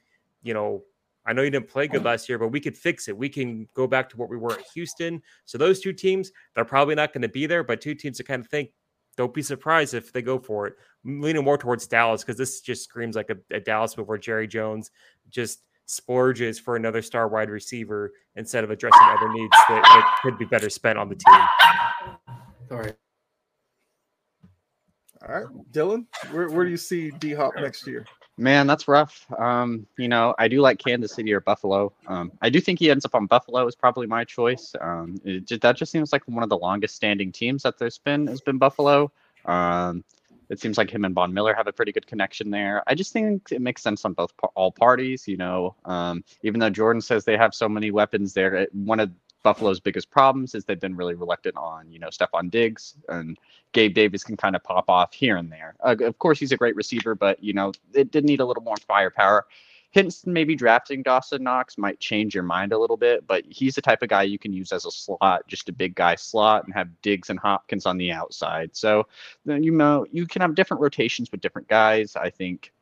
you 0.43 0.55
know, 0.55 0.85
I 1.25 1.33
know 1.33 1.43
you 1.43 1.51
didn't 1.51 1.69
play 1.69 1.87
good 1.87 2.03
oh. 2.03 2.05
last 2.05 2.29
year, 2.29 2.39
but 2.39 2.49
we 2.49 2.61
could 2.61 2.77
fix 2.77 3.09
it. 3.09 3.17
We 3.17 3.29
can 3.29 3.69
go 3.75 3.87
back 3.87 4.09
to 4.11 4.17
what 4.17 4.29
we 4.29 4.37
were 4.37 4.53
at 4.53 4.65
Houston. 4.75 5.23
So 5.45 5.59
those 5.59 5.81
two 5.81 5.93
teams, 5.93 6.33
they're 6.55 6.65
probably 6.65 6.95
not 6.95 7.13
going 7.13 7.23
to 7.23 7.29
be 7.29 7.47
there, 7.47 7.63
but 7.63 7.81
two 7.81 7.95
teams 7.95 8.19
that 8.19 8.27
kind 8.27 8.41
of 8.41 8.49
think, 8.49 8.71
don't 9.17 9.35
be 9.35 9.43
surprised 9.43 9.95
if 9.95 10.13
they 10.13 10.23
go 10.23 10.39
for 10.39 10.67
it. 10.67 10.75
I'm 11.05 11.21
leaning 11.21 11.45
more 11.45 11.59
towards 11.59 11.87
Dallas 11.87 12.23
because 12.23 12.39
this 12.39 12.61
just 12.61 12.85
screams 12.85 13.15
like 13.15 13.31
a, 13.31 13.37
a 13.55 13.61
Dallas 13.61 13.97
move 13.97 14.09
where 14.09 14.19
Jerry 14.19 14.49
Jones 14.49 14.91
just 15.29 15.63
splurges 15.87 16.59
for 16.59 16.77
another 16.77 17.03
star 17.03 17.29
wide 17.29 17.51
receiver 17.51 18.13
instead 18.37 18.65
of 18.65 18.71
addressing 18.71 19.03
other 19.03 19.29
needs 19.31 19.55
that, 19.69 19.83
that 19.83 20.19
could 20.23 20.39
be 20.39 20.47
better 20.47 20.71
spent 20.71 20.99
on 20.99 21.09
the 21.09 21.15
team. 21.15 22.19
Sorry. 22.69 22.93
All 25.29 25.35
right, 25.35 25.47
Dylan, 25.71 26.07
where, 26.31 26.49
where 26.49 26.65
do 26.65 26.71
you 26.71 26.77
see 26.77 27.11
D 27.11 27.33
Hop 27.35 27.53
next 27.57 27.87
year? 27.87 28.07
Man, 28.39 28.67
that's 28.67 28.89
rough. 28.89 29.27
Um, 29.39 29.87
you 29.99 30.09
know, 30.09 30.35
I 30.39 30.49
do 30.49 30.61
like 30.61 30.79
Kansas 30.79 31.15
City 31.15 31.33
or 31.35 31.41
Buffalo. 31.41 31.93
Um, 32.07 32.33
I 32.41 32.49
do 32.49 32.61
think 32.61 32.79
he 32.79 32.91
ends 32.91 33.05
up 33.05 33.15
on 33.15 33.27
Buffalo 33.27 33.67
is 33.67 33.75
probably 33.75 34.07
my 34.07 34.25
choice. 34.25 34.75
Um, 34.81 35.21
it 35.25 35.61
that 35.61 35.77
just 35.77 35.93
seems 35.93 36.13
like 36.13 36.27
one 36.27 36.43
of 36.43 36.49
the 36.49 36.57
longest 36.57 36.97
standing 36.97 37.31
teams 37.31 37.63
that 37.65 37.79
there's 37.79 37.99
been 37.99 38.27
has 38.27 38.41
been 38.41 38.57
Buffalo. 38.57 39.13
Um, 39.45 40.03
it 40.49 40.61
seems 40.61 40.79
like 40.79 40.91
him 40.91 41.05
and 41.05 41.15
Von 41.15 41.33
Miller 41.33 41.55
have 41.55 41.67
a 41.67 41.73
pretty 41.73 41.93
good 41.93 42.07
connection 42.07 42.51
there. 42.51 42.83
I 42.87 42.95
just 42.95 43.13
think 43.13 43.53
it 43.53 43.61
makes 43.61 43.83
sense 43.83 44.05
on 44.05 44.15
both 44.15 44.33
all 44.55 44.73
parties. 44.73 45.29
You 45.29 45.37
know, 45.37 45.77
um, 45.85 46.25
even 46.43 46.59
though 46.59 46.71
Jordan 46.71 47.03
says 47.03 47.25
they 47.25 47.37
have 47.37 47.55
so 47.55 47.69
many 47.69 47.91
weapons 47.91 48.33
there, 48.33 48.55
it, 48.55 48.75
one 48.75 49.01
of 49.01 49.11
Buffalo's 49.43 49.81
biggest 49.81 50.11
problems 50.11 50.55
is 50.55 50.65
they've 50.65 50.81
been 50.81 50.97
really 50.97 51.15
reluctant 51.15 51.57
on, 51.57 51.91
you 51.91 51.99
know, 51.99 52.09
Stefon 52.09 52.51
Diggs 52.51 52.95
and 53.09 53.39
Gabe 53.73 53.95
Davis 53.95 54.23
can 54.25 54.37
kind 54.37 54.55
of 54.55 54.63
pop 54.63 54.89
off 54.89 55.13
here 55.13 55.37
and 55.37 55.51
there. 55.51 55.75
Uh, 55.81 55.97
of 56.01 56.19
course, 56.19 56.39
he's 56.39 56.53
a 56.53 56.57
great 56.57 56.77
receiver, 56.77 57.15
but 57.15 57.43
you 57.43 57.53
know, 57.53 57.73
it 57.95 58.11
did 58.11 58.25
need 58.25 58.41
a 58.41 58.45
little 58.45 58.63
more 58.63 58.77
firepower. 58.87 59.47
Hence, 59.95 60.27
maybe 60.27 60.55
drafting 60.55 61.03
Dawson 61.03 61.43
Knox 61.43 61.77
might 61.77 62.01
change 62.01 62.35
your 62.35 62.45
mind 62.45 62.73
a 62.73 62.79
little 62.79 62.97
bit, 62.97 63.27
but 63.27 63.45
he's 63.47 63.75
the 63.75 63.83
type 63.83 64.03
of 64.03 64.09
guy 64.09 64.23
you 64.23 64.39
can 64.39 64.51
use 64.51 64.73
as 64.73 64.87
a 64.87 64.91
slot, 64.91 65.47
just 65.49 65.69
a 65.69 65.73
big 65.73 65.95
guy 65.95 66.15
slot, 66.15 66.65
and 66.65 66.73
have 66.73 66.89
Diggs 67.03 67.29
and 67.29 67.39
Hopkins 67.39 67.85
on 67.85 67.99
the 67.99 68.11
outside. 68.11 68.75
So, 68.75 69.07
you 69.45 69.71
know, 69.71 70.07
you 70.11 70.27
can 70.27 70.41
have 70.41 70.55
different 70.55 70.81
rotations 70.81 71.31
with 71.31 71.43
different 71.43 71.69
guys. 71.69 72.17
I 72.17 72.31
think 72.31 72.73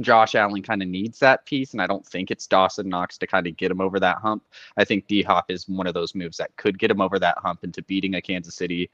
Josh 0.00 0.34
Allen 0.34 0.62
kind 0.62 0.82
of 0.82 0.88
needs 0.88 1.18
that 1.18 1.44
piece, 1.46 1.72
and 1.72 1.82
I 1.82 1.86
don't 1.86 2.06
think 2.06 2.30
it's 2.30 2.46
Dawson 2.46 2.88
Knox 2.88 3.18
to 3.18 3.26
kind 3.26 3.46
of 3.46 3.56
get 3.56 3.70
him 3.70 3.80
over 3.80 4.00
that 4.00 4.18
hump. 4.18 4.42
I 4.76 4.84
think 4.84 5.06
D 5.06 5.22
Hop 5.22 5.50
is 5.50 5.68
one 5.68 5.86
of 5.86 5.94
those 5.94 6.14
moves 6.14 6.36
that 6.38 6.56
could 6.56 6.78
get 6.78 6.90
him 6.90 7.00
over 7.00 7.18
that 7.18 7.38
hump 7.38 7.64
into 7.64 7.82
beating 7.82 8.14
a 8.14 8.22
Kansas 8.22 8.54
City, 8.54 8.90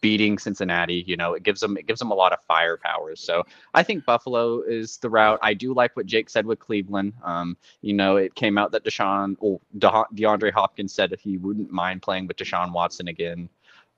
beating 0.00 0.38
Cincinnati. 0.38 1.04
You 1.06 1.16
know, 1.16 1.34
it 1.34 1.42
gives 1.42 1.60
them 1.60 1.76
it 1.76 1.86
gives 1.86 1.98
them 1.98 2.10
a 2.10 2.14
lot 2.14 2.32
of 2.32 2.40
firepower. 2.42 3.16
So 3.16 3.44
I 3.74 3.82
think 3.82 4.04
Buffalo 4.04 4.62
is 4.62 4.98
the 4.98 5.10
route. 5.10 5.38
I 5.42 5.54
do 5.54 5.74
like 5.74 5.96
what 5.96 6.06
Jake 6.06 6.30
said 6.30 6.46
with 6.46 6.58
Cleveland. 6.58 7.12
Um, 7.22 7.56
you 7.82 7.94
know, 7.94 8.16
it 8.16 8.34
came 8.34 8.58
out 8.58 8.72
that 8.72 8.84
Deshaun, 8.84 9.36
De- 9.78 9.88
DeAndre 10.14 10.52
Hopkins 10.52 10.92
said 10.92 11.14
he 11.20 11.38
wouldn't 11.38 11.70
mind 11.70 12.02
playing 12.02 12.26
with 12.26 12.36
Deshaun 12.36 12.72
Watson 12.72 13.08
again, 13.08 13.48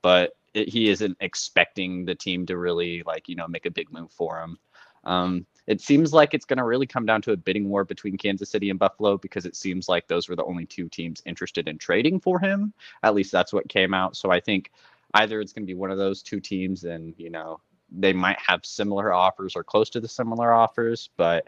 but 0.01 0.33
it, 0.53 0.69
he 0.69 0.89
isn't 0.89 1.17
expecting 1.19 2.05
the 2.05 2.15
team 2.15 2.45
to 2.47 2.57
really 2.57 3.03
like 3.05 3.29
you 3.29 3.35
know 3.35 3.47
make 3.47 3.65
a 3.65 3.71
big 3.71 3.91
move 3.91 4.11
for 4.11 4.39
him. 4.39 4.57
Um, 5.03 5.45
it 5.67 5.81
seems 5.81 6.13
like 6.13 6.33
it's 6.33 6.45
going 6.45 6.57
to 6.57 6.63
really 6.63 6.87
come 6.87 7.05
down 7.05 7.21
to 7.23 7.31
a 7.31 7.37
bidding 7.37 7.69
war 7.69 7.85
between 7.85 8.17
Kansas 8.17 8.49
City 8.49 8.69
and 8.71 8.79
Buffalo 8.79 9.17
because 9.17 9.45
it 9.45 9.55
seems 9.55 9.87
like 9.87 10.07
those 10.07 10.27
were 10.27 10.35
the 10.35 10.43
only 10.45 10.65
two 10.65 10.89
teams 10.89 11.21
interested 11.25 11.67
in 11.67 11.77
trading 11.77 12.19
for 12.19 12.39
him. 12.39 12.73
At 13.03 13.13
least 13.13 13.31
that's 13.31 13.53
what 13.53 13.69
came 13.69 13.93
out. 13.93 14.15
So 14.15 14.31
I 14.31 14.39
think 14.39 14.71
either 15.13 15.39
it's 15.41 15.53
going 15.53 15.63
to 15.63 15.67
be 15.71 15.75
one 15.77 15.91
of 15.91 15.97
those 15.97 16.23
two 16.23 16.39
teams, 16.39 16.83
and 16.85 17.13
you 17.17 17.29
know 17.29 17.59
they 17.91 18.13
might 18.13 18.39
have 18.39 18.65
similar 18.65 19.13
offers 19.13 19.55
or 19.55 19.63
close 19.63 19.89
to 19.91 19.99
the 19.99 20.07
similar 20.07 20.51
offers, 20.53 21.09
but 21.17 21.47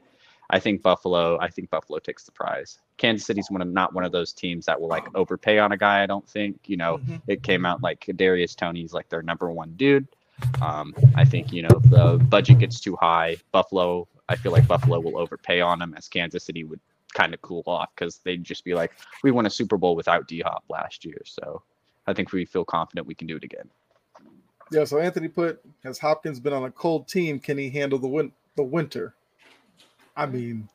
I 0.50 0.60
think 0.60 0.82
Buffalo. 0.82 1.40
I 1.40 1.50
think 1.50 1.70
Buffalo 1.70 1.98
takes 2.00 2.24
the 2.26 2.32
prize. 2.32 2.80
Kansas 2.98 3.26
City's 3.26 3.50
one 3.50 3.62
of 3.62 3.70
not 3.70 3.94
one 3.94 4.04
of 4.04 4.12
those 4.12 4.34
teams 4.34 4.66
that 4.66 4.80
will 4.80 4.90
like 4.90 5.06
overpay 5.16 5.58
on 5.60 5.72
a 5.72 5.78
guy. 5.78 6.04
I 6.04 6.06
don't 6.06 6.28
think. 6.28 6.60
You 6.68 6.78
know, 6.78 6.98
Mhm. 6.98 7.22
it 7.28 7.42
came 7.42 7.66
out 7.66 7.82
like 7.82 8.06
Darius 8.16 8.54
Tony's 8.54 8.94
like 8.94 9.10
their 9.10 9.24
number 9.24 9.52
one 9.52 9.74
dude. 9.78 10.08
Um, 10.62 10.94
I 11.16 11.26
think 11.26 11.52
you 11.52 11.62
know 11.64 11.70
if 11.84 11.90
the 11.90 12.18
budget 12.30 12.60
gets 12.60 12.80
too 12.80 12.98
high, 13.00 13.38
Buffalo. 13.52 14.08
I 14.30 14.36
feel 14.36 14.54
like 14.54 14.66
Buffalo 14.68 15.00
will 15.00 15.18
overpay 15.18 15.60
on 15.60 15.82
him, 15.82 15.94
as 15.98 16.08
Kansas 16.08 16.44
City 16.46 16.64
would 16.64 16.80
kind 17.14 17.34
of 17.34 17.42
cool 17.42 17.64
off 17.68 17.90
because 17.96 18.20
they'd 18.20 18.44
just 18.44 18.64
be 18.64 18.74
like, 18.74 18.92
we 19.24 19.32
won 19.32 19.46
a 19.46 19.50
Super 19.50 19.78
Bowl 19.78 19.96
without 19.96 20.28
D 20.28 20.40
Hop 20.40 20.64
last 20.70 21.04
year, 21.04 21.22
so 21.26 21.62
I 22.08 22.14
think 22.14 22.32
we 22.32 22.46
feel 22.46 22.64
confident 22.64 23.08
we 23.08 23.16
can 23.16 23.28
do 23.28 23.36
it 23.36 23.44
again. 23.44 23.70
Yeah, 24.72 24.86
so 24.86 25.00
Anthony 25.00 25.28
put 25.28 25.62
has 25.84 26.00
Hopkins 26.00 26.40
been 26.40 26.54
on 26.54 26.64
a 26.64 26.72
cold 26.72 27.08
team? 27.08 27.40
Can 27.40 27.58
he 27.58 27.70
handle 27.70 28.00
the 28.00 28.08
win- 28.08 28.32
the 28.56 28.64
winter? 28.64 29.16
I 30.16 30.26
mean, 30.26 30.70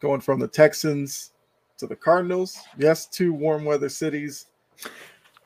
going 0.00 0.20
from 0.20 0.40
the 0.40 0.48
Texans 0.48 1.32
to 1.78 1.86
the 1.86 1.96
Cardinals, 1.96 2.58
yes, 2.78 3.06
two 3.06 3.32
warm 3.32 3.64
weather 3.64 3.88
cities. 3.88 4.46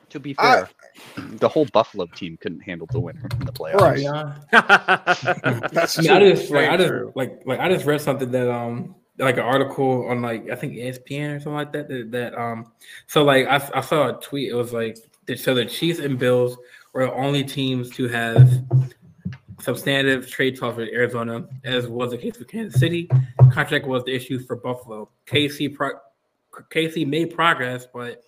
To 0.09 0.19
be 0.19 0.35
I- 0.37 0.55
fair, 0.55 0.69
the 1.17 1.47
whole 1.47 1.65
Buffalo 1.65 2.05
team 2.07 2.37
couldn't 2.37 2.61
handle 2.61 2.87
the 2.91 2.99
winner 2.99 3.27
in 3.39 3.45
the 3.45 3.51
playoffs. 3.51 3.79
Right. 3.79 3.99
Yeah. 3.99 4.35
That's 5.71 5.99
I 5.99 6.01
mean, 6.01 6.11
I 6.11 6.19
just 6.31 6.49
like 6.51 6.69
I 6.69 6.77
just 6.77 7.15
like 7.15 7.41
like 7.45 7.59
I 7.59 7.69
just 7.69 7.85
read 7.85 8.01
something 8.01 8.31
that 8.31 8.49
um 8.49 8.95
like 9.19 9.35
an 9.35 9.43
article 9.43 10.07
on 10.09 10.21
like 10.21 10.49
I 10.49 10.55
think 10.55 10.73
ESPN 10.73 11.35
or 11.35 11.39
something 11.39 11.53
like 11.53 11.73
that 11.73 11.87
that, 11.89 12.11
that 12.11 12.35
um 12.39 12.71
so 13.07 13.23
like 13.23 13.47
I, 13.47 13.55
I 13.73 13.81
saw 13.81 14.17
a 14.17 14.21
tweet 14.21 14.49
it 14.49 14.55
was 14.55 14.73
like 14.73 14.97
that 15.25 15.39
so 15.39 15.53
the 15.53 15.65
Chiefs 15.65 15.99
and 15.99 16.17
Bills 16.17 16.57
were 16.93 17.05
the 17.05 17.13
only 17.13 17.43
teams 17.43 17.89
to 17.91 18.07
have 18.07 18.49
substantive 19.59 20.29
trade 20.29 20.57
talks 20.57 20.77
with 20.77 20.87
Arizona 20.89 21.45
as 21.65 21.85
was 21.87 22.11
the 22.11 22.17
case 22.17 22.39
with 22.39 22.47
Kansas 22.47 22.79
City 22.79 23.09
contract 23.51 23.85
was 23.85 24.03
the 24.05 24.15
issue 24.15 24.39
for 24.39 24.55
Buffalo 24.55 25.09
KC 25.27 25.75
pro- 25.75 25.99
KC 26.73 27.05
made 27.05 27.35
progress 27.35 27.85
but 27.93 28.23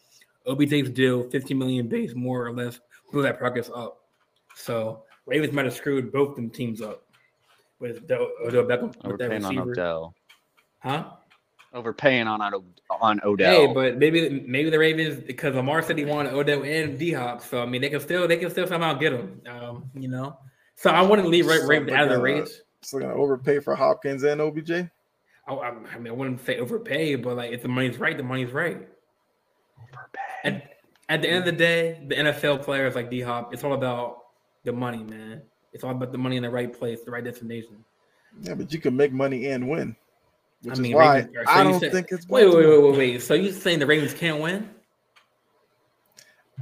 OBJ's 0.48 0.90
deal 0.90 1.30
50 1.30 1.54
million 1.54 1.88
base 1.88 2.16
more 2.16 2.46
or 2.46 2.52
less 2.52 2.80
blew 3.12 3.22
that 3.22 3.38
progress 3.38 3.70
up 3.74 4.02
so 4.56 5.04
Ravens 5.26 5.54
might 5.54 5.66
have 5.66 5.74
screwed 5.74 6.12
both 6.12 6.36
them 6.36 6.50
teams 6.50 6.82
up 6.82 7.04
with 7.80 8.04
Odell 8.04 8.30
Odell 8.46 8.64
Beckham 8.64 8.96
We're 9.04 9.12
with 9.12 9.20
that 9.20 9.32
on 9.32 9.42
receiver. 9.42 9.72
Odell. 9.72 10.16
Huh? 10.80 11.12
Overpaying 11.74 12.28
on 12.28 12.42
on, 12.42 12.64
on 13.02 13.22
Odell. 13.24 13.68
Hey, 13.68 13.74
but 13.74 13.98
maybe 13.98 14.44
maybe 14.48 14.70
the 14.70 14.80
Ravens 14.80 15.24
because 15.24 15.56
Lamar 15.56 15.82
said 15.82 15.98
he 15.98 16.06
wanted 16.06 16.34
Odell 16.34 16.64
and 16.64 17.00
D 17.00 17.14
Hop, 17.14 17.42
so 17.42 17.62
I 17.62 17.66
mean 17.66 17.82
they 17.82 17.90
can 17.90 18.00
still 18.00 18.28
they 18.28 18.38
can 18.38 18.50
still 18.50 18.68
somehow 18.68 18.94
get 18.94 19.14
him. 19.14 19.42
Um, 19.48 19.90
you 19.96 20.08
know, 20.08 20.38
so 20.76 20.90
I 20.90 21.02
wouldn't 21.02 21.30
leave 21.30 21.48
Ra- 21.48 21.66
Ravens 21.66 21.92
out 21.92 22.04
of 22.04 22.10
the 22.10 22.22
race. 22.22 22.62
So 22.82 23.00
gonna 23.00 23.14
overpay 23.14 23.60
for 23.60 23.76
Hopkins 23.76 24.24
and 24.24 24.42
OBJ. 24.42 24.72
I, 24.72 25.54
I, 25.54 25.70
I 25.70 25.98
mean, 25.98 26.08
I 26.08 26.12
wouldn't 26.12 26.46
say 26.46 26.60
overpay, 26.60 27.16
but 27.16 27.38
like 27.38 27.52
if 27.52 27.62
the 27.62 27.68
money's 27.70 27.98
right, 27.98 28.18
the 28.18 28.24
money's 28.24 28.52
right. 28.52 28.88
At, 30.44 30.64
at 31.10 31.22
the 31.22 31.30
end 31.30 31.40
of 31.40 31.46
the 31.46 31.52
day, 31.52 32.02
the 32.08 32.16
NFL 32.16 32.64
players 32.64 32.96
like 32.96 33.10
D 33.10 33.22
Hop, 33.22 33.54
it's 33.54 33.64
all 33.64 33.74
about 33.74 34.18
the 34.64 34.72
money, 34.72 35.04
man. 35.04 35.42
It's 35.74 35.84
all 35.84 35.92
about 35.92 36.12
the 36.12 36.18
money 36.18 36.38
in 36.38 36.44
the 36.44 36.50
right 36.50 36.72
place, 36.78 37.02
the 37.04 37.12
right 37.12 37.24
destination. 37.24 37.84
Yeah, 38.42 38.54
but 38.56 38.72
you 38.74 38.80
can 38.80 38.96
make 38.96 39.12
money 39.12 39.48
and 39.48 39.70
win. 39.70 39.96
Which 40.64 40.78
I 40.78 40.82
mean, 40.82 40.92
is 40.92 40.96
why 40.96 41.16
Ravens- 41.18 41.36
so 41.36 41.52
I 41.52 41.64
don't 41.64 41.80
said- 41.80 41.92
think 41.92 42.08
it's 42.12 42.28
Wait, 42.28 42.46
wait, 42.46 42.52
Baltimore. 42.54 42.82
wait, 42.82 42.92
wait, 42.92 42.98
wait. 43.14 43.22
So 43.22 43.34
you 43.34 43.52
saying 43.52 43.80
the 43.80 43.86
Ravens 43.88 44.14
can't 44.14 44.40
win? 44.42 44.70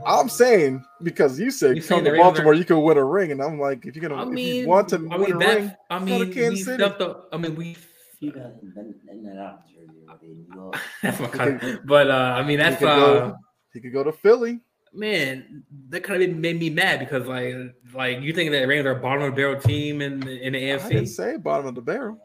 I'm 0.05 0.29
saying 0.29 0.83
because 1.03 1.37
you 1.37 1.51
said 1.51 1.75
You 1.75 1.83
come 1.83 2.05
to 2.05 2.15
Baltimore, 2.15 2.53
are- 2.53 2.55
you 2.55 2.63
can 2.63 2.81
win 2.81 2.97
a 2.97 3.03
ring, 3.03 3.31
and 3.33 3.41
I'm 3.41 3.59
like, 3.59 3.85
if 3.85 3.95
you're 3.95 4.07
gonna, 4.07 4.21
I 4.21 4.23
if 4.25 4.29
mean, 4.29 4.55
you 4.63 4.67
want 4.67 4.87
to 4.89 4.95
I 5.11 5.17
win 5.17 5.21
mean 5.21 5.35
a 5.35 5.39
that. 5.39 5.55
ring, 5.57 5.71
I 5.89 5.99
go 5.99 6.05
mean, 6.05 6.19
to 6.27 6.33
Kansas 6.33 6.65
City. 6.65 6.77
stepped 6.81 7.01
up. 7.01 7.27
I 7.33 7.37
mean, 7.37 7.55
we. 7.55 7.75
You 8.21 8.31
got 8.31 8.45
in, 8.61 8.95
in 9.09 9.23
that 9.23 9.37
out 9.37 9.61
jersey 9.67 9.99
over 10.09 10.17
there 10.21 10.29
in 10.29 10.45
New 10.49 10.55
York. 10.55 10.77
That's 11.01 11.19
my 11.19 11.57
He 11.71 11.77
But 11.85 12.09
uh, 12.09 12.13
I 12.13 12.43
mean, 12.43 12.59
that's 12.59 12.81
uh, 12.81 12.85
go. 12.85 13.35
He 13.73 13.79
could 13.79 13.93
go 13.93 14.03
to 14.03 14.11
Philly. 14.11 14.59
man. 14.93 15.63
That 15.89 16.03
kind 16.03 16.21
of 16.23 16.29
made 16.35 16.59
me 16.59 16.69
mad 16.69 16.99
because 16.99 17.27
like, 17.27 17.53
like 17.93 18.21
you 18.21 18.33
think 18.33 18.51
that 18.51 18.67
Ravens 18.67 18.87
are 18.87 18.97
a 18.97 18.99
bottom 18.99 19.23
of 19.23 19.31
the 19.31 19.35
barrel 19.35 19.59
team 19.61 20.01
in 20.01 20.19
the, 20.19 20.41
in 20.45 20.53
the 20.53 20.71
I 20.73 20.77
didn't 20.89 21.05
AFC, 21.05 21.07
say 21.07 21.37
bottom 21.37 21.67
of 21.67 21.75
the 21.75 21.81
barrel 21.81 22.19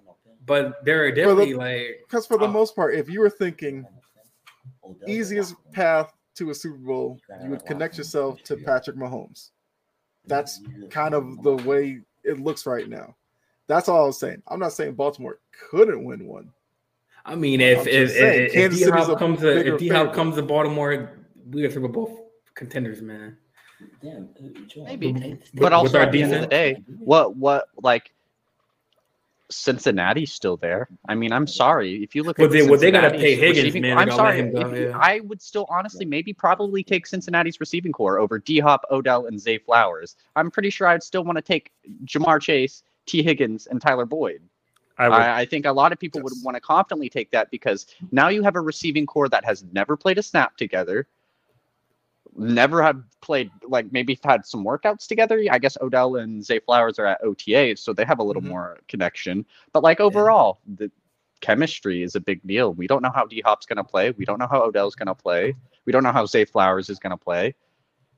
but 0.47 0.85
they're 0.85 1.11
definitely 1.11 1.55
like. 1.55 2.01
because 2.07 2.27
for 2.27 2.37
the 2.37 2.45
Oh. 2.45 2.51
most 2.53 2.77
part, 2.77 2.95
if 2.95 3.09
you 3.09 3.21
were 3.21 3.31
thinking 3.31 3.87
easiest 5.07 5.55
path 5.73 6.13
to 6.37 6.51
a 6.51 6.55
Super 6.55 6.77
Bowl, 6.77 7.19
you 7.43 7.51
would 7.51 7.65
connect 7.65 7.97
yourself 7.97 8.43
to 8.45 8.57
Patrick 8.57 8.97
Mahomes. 8.97 9.51
That's 10.27 10.61
kind 10.91 11.15
of 11.15 11.43
the 11.43 11.57
way 11.57 12.01
it 12.25 12.41
looks 12.41 12.67
right 12.67 12.89
now. 12.89 13.15
That's 13.67 13.89
all 13.89 14.03
I 14.03 14.07
was 14.07 14.19
saying. 14.21 14.43
I'm 14.49 14.59
not 14.61 14.73
saying 14.73 14.95
Baltimore 14.95 15.39
couldn't 15.71 16.05
win 16.05 16.27
one. 16.27 16.51
I 17.25 17.35
mean, 17.35 17.61
if 17.63 17.81
I'm 17.81 17.89
if, 17.89 18.11
if, 18.11 18.55
if 18.55 18.73
D-Hop 18.79 19.19
comes 19.19 19.41
to 19.41 19.75
if 19.75 19.79
D 19.81 19.89
Hop 19.89 20.13
comes 20.13 20.37
to 20.37 20.43
Baltimore, 20.43 21.11
we 21.51 21.65
are 21.65 21.71
Super 21.71 21.89
Bowl 21.89 22.31
contenders, 22.55 23.03
man. 23.03 23.37
Damn, 24.03 24.29
Maybe. 24.85 25.11
okay. 25.11 25.39
But 25.55 25.65
With 25.65 25.73
also 25.73 25.99
our 25.99 26.05
at 26.05 26.13
the 26.13 26.23
end 26.23 26.33
of 26.35 26.41
the 26.41 26.47
day, 26.47 26.83
what 26.99 27.37
what 27.37 27.69
like 27.83 28.13
Cincinnati's 29.51 30.33
still 30.33 30.57
there. 30.57 30.89
I 31.09 31.15
mean, 31.15 31.31
I'm 31.33 31.47
sorry 31.47 32.03
if 32.03 32.15
you 32.15 32.23
look 32.23 32.39
Well, 32.39 32.47
at 32.47 32.53
they- 32.53 32.63
the 32.63 32.71
well, 32.71 32.81
they 32.81 32.91
gotta 32.91 33.11
pay 33.11 33.35
Higgins, 33.37 33.59
receiving- 33.67 33.83
man. 33.83 33.99
I'm 33.99 34.11
sorry. 34.11 34.39
him 34.39 34.53
go, 34.53 34.61
if- 34.73 34.89
yeah. 34.91 34.99
I 34.99 35.21
would 35.21 35.43
still 35.43 35.67
honestly 35.69 36.07
maybe 36.07 36.33
probably 36.33 36.83
take 36.83 37.07
Cincinnati's 37.07 37.61
receiving 37.61 37.93
core 37.93 38.19
over 38.19 38.39
D 38.39 38.59
Hop, 38.59 38.85
Odell, 38.91 39.27
and 39.27 39.39
Zay 39.39 39.59
Flowers. 39.59 40.17
I'm 40.35 40.51
pretty 40.51 40.71
sure 40.71 40.87
I'd 40.87 41.03
still 41.03 41.25
want 41.25 41.37
to 41.37 41.43
take 41.43 41.73
Ja'Marr 42.07 42.41
Chase, 42.41 42.83
Tee 43.07 43.23
Higgins, 43.23 43.67
and 43.67 43.81
Tyler 43.83 44.07
Boyd. 44.07 44.41
I 44.97 45.09
would. 45.09 45.15
I, 45.17 45.41
I 45.41 45.45
think 45.45 45.67
a 45.67 45.73
lot 45.73 45.93
of 45.93 45.99
people 45.99 46.23
would 46.23 46.33
want 46.43 46.55
to 46.57 46.61
confidently 46.61 47.11
take 47.11 47.31
that 47.33 47.51
because 47.51 47.87
now 48.13 48.29
you 48.29 48.43
have 48.45 48.57
a 48.57 48.61
receiving 48.61 49.05
core 49.07 49.29
that 49.29 49.45
has 49.45 49.65
never 49.73 49.97
played 49.97 50.19
a 50.19 50.23
snap 50.23 50.57
together, 50.57 51.07
never 52.37 52.83
have 52.83 53.03
played 53.21 53.51
like 53.67 53.91
maybe 53.93 54.19
had 54.25 54.45
some 54.47 54.65
workouts 54.65 55.07
together. 55.07 55.43
I 55.51 55.59
guess 55.59 55.77
Odell 55.81 56.17
and 56.17 56.45
Zay 56.45 56.59
Flowers 56.61 56.99
are 56.99 57.07
at 57.07 57.23
OTA, 57.23 57.77
so 57.77 57.93
they 57.93 58.05
have 58.05 58.19
a 58.19 58.25
little 58.25 58.43
Mhm. 58.43 58.49
more 58.49 58.79
connection. 58.89 59.45
But 59.73 59.83
like 59.83 60.01
overall, 60.01 60.61
the 60.67 60.91
chemistry 61.41 62.03
is 62.03 62.15
a 62.17 62.21
big 62.21 62.41
deal. 62.47 62.73
We 62.75 62.87
don't 62.87 63.03
know 63.03 63.13
how 63.15 63.27
D 63.27 63.43
Hop's 63.45 63.67
gonna 63.67 63.85
play. 63.85 64.11
We 64.13 64.25
don't 64.25 64.39
know 64.39 64.49
how 64.51 64.63
Odell's 64.63 64.95
gonna 64.95 65.15
play. 65.15 65.55
We 65.87 65.93
don't 65.93 66.03
know 66.03 66.13
how 66.13 66.27
Zay 66.27 66.45
Flowers 66.45 66.89
is 66.91 66.99
gonna 66.99 67.17
play. 67.17 67.55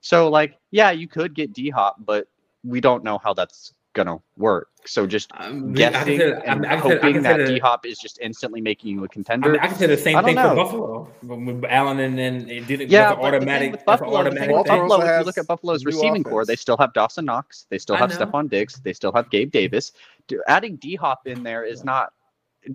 So 0.01 0.29
like, 0.31 0.59
yeah, 0.71 0.91
you 0.91 1.09
could 1.09 1.35
get 1.35 1.53
D 1.53 1.71
Hop, 1.71 1.97
but 2.05 2.29
we 2.65 2.81
don't 2.81 3.05
know 3.05 3.19
how 3.19 3.35
that's 3.35 3.75
gonna 3.97 4.19
work. 4.37 4.69
So 4.85 5.05
just 5.07 5.33
Um, 5.37 5.71
I 5.71 5.75
guessing 5.75 6.21
and 6.23 6.65
I- 6.65 6.75
I 6.75 6.77
consider- 6.77 7.01
I 7.03 7.11
hoping 7.11 7.23
that 7.23 7.47
D 7.47 7.59
Hop 7.59 7.85
is 7.87 7.99
just 7.99 8.21
instantly 8.21 8.61
making 8.61 8.93
you 8.93 9.03
a 9.05 9.09
contender. 9.09 9.51
mean, 9.53 9.61
I 9.61 9.67
can 9.67 9.77
say 9.77 9.87
the 9.87 9.97
same 9.97 10.23
thing 10.23 10.37
know. 10.37 10.51
for 10.51 10.55
Buffalo 10.55 11.09
with 11.23 11.65
Allen 11.69 11.99
and 11.99 12.17
then 12.17 12.49
it 12.49 12.69
didn't. 12.69 12.91
yeah, 12.91 13.09
that's 13.09 13.21
the 13.21 13.27
automatic. 13.27 13.73
with 13.73 13.85
Buffalo, 13.85 14.11
the 14.11 14.17
automatic 14.19 14.55
with 14.57 14.67
Buffalo, 14.67 15.01
if 15.01 15.19
you 15.21 15.25
look 15.25 15.39
at 15.39 15.47
Buffalo's 15.49 15.83
new 15.85 15.91
receiving 15.91 16.23
core, 16.23 16.45
they 16.45 16.55
still 16.55 16.77
have 16.77 16.93
Dawson 16.93 17.25
Knox, 17.25 17.67
they 17.71 17.79
still 17.79 17.97
have 17.97 18.11
know. 18.11 18.27
Stefon 18.27 18.49
Diggs, 18.49 18.81
they 18.85 18.93
still 18.93 19.13
have 19.13 19.29
Gabe 19.31 19.51
Davis. 19.51 19.93
Adding 20.47 20.77
D 20.77 20.95
Hop 20.95 21.27
in 21.27 21.43
there 21.43 21.65
is 21.65 21.83
not 21.83 22.13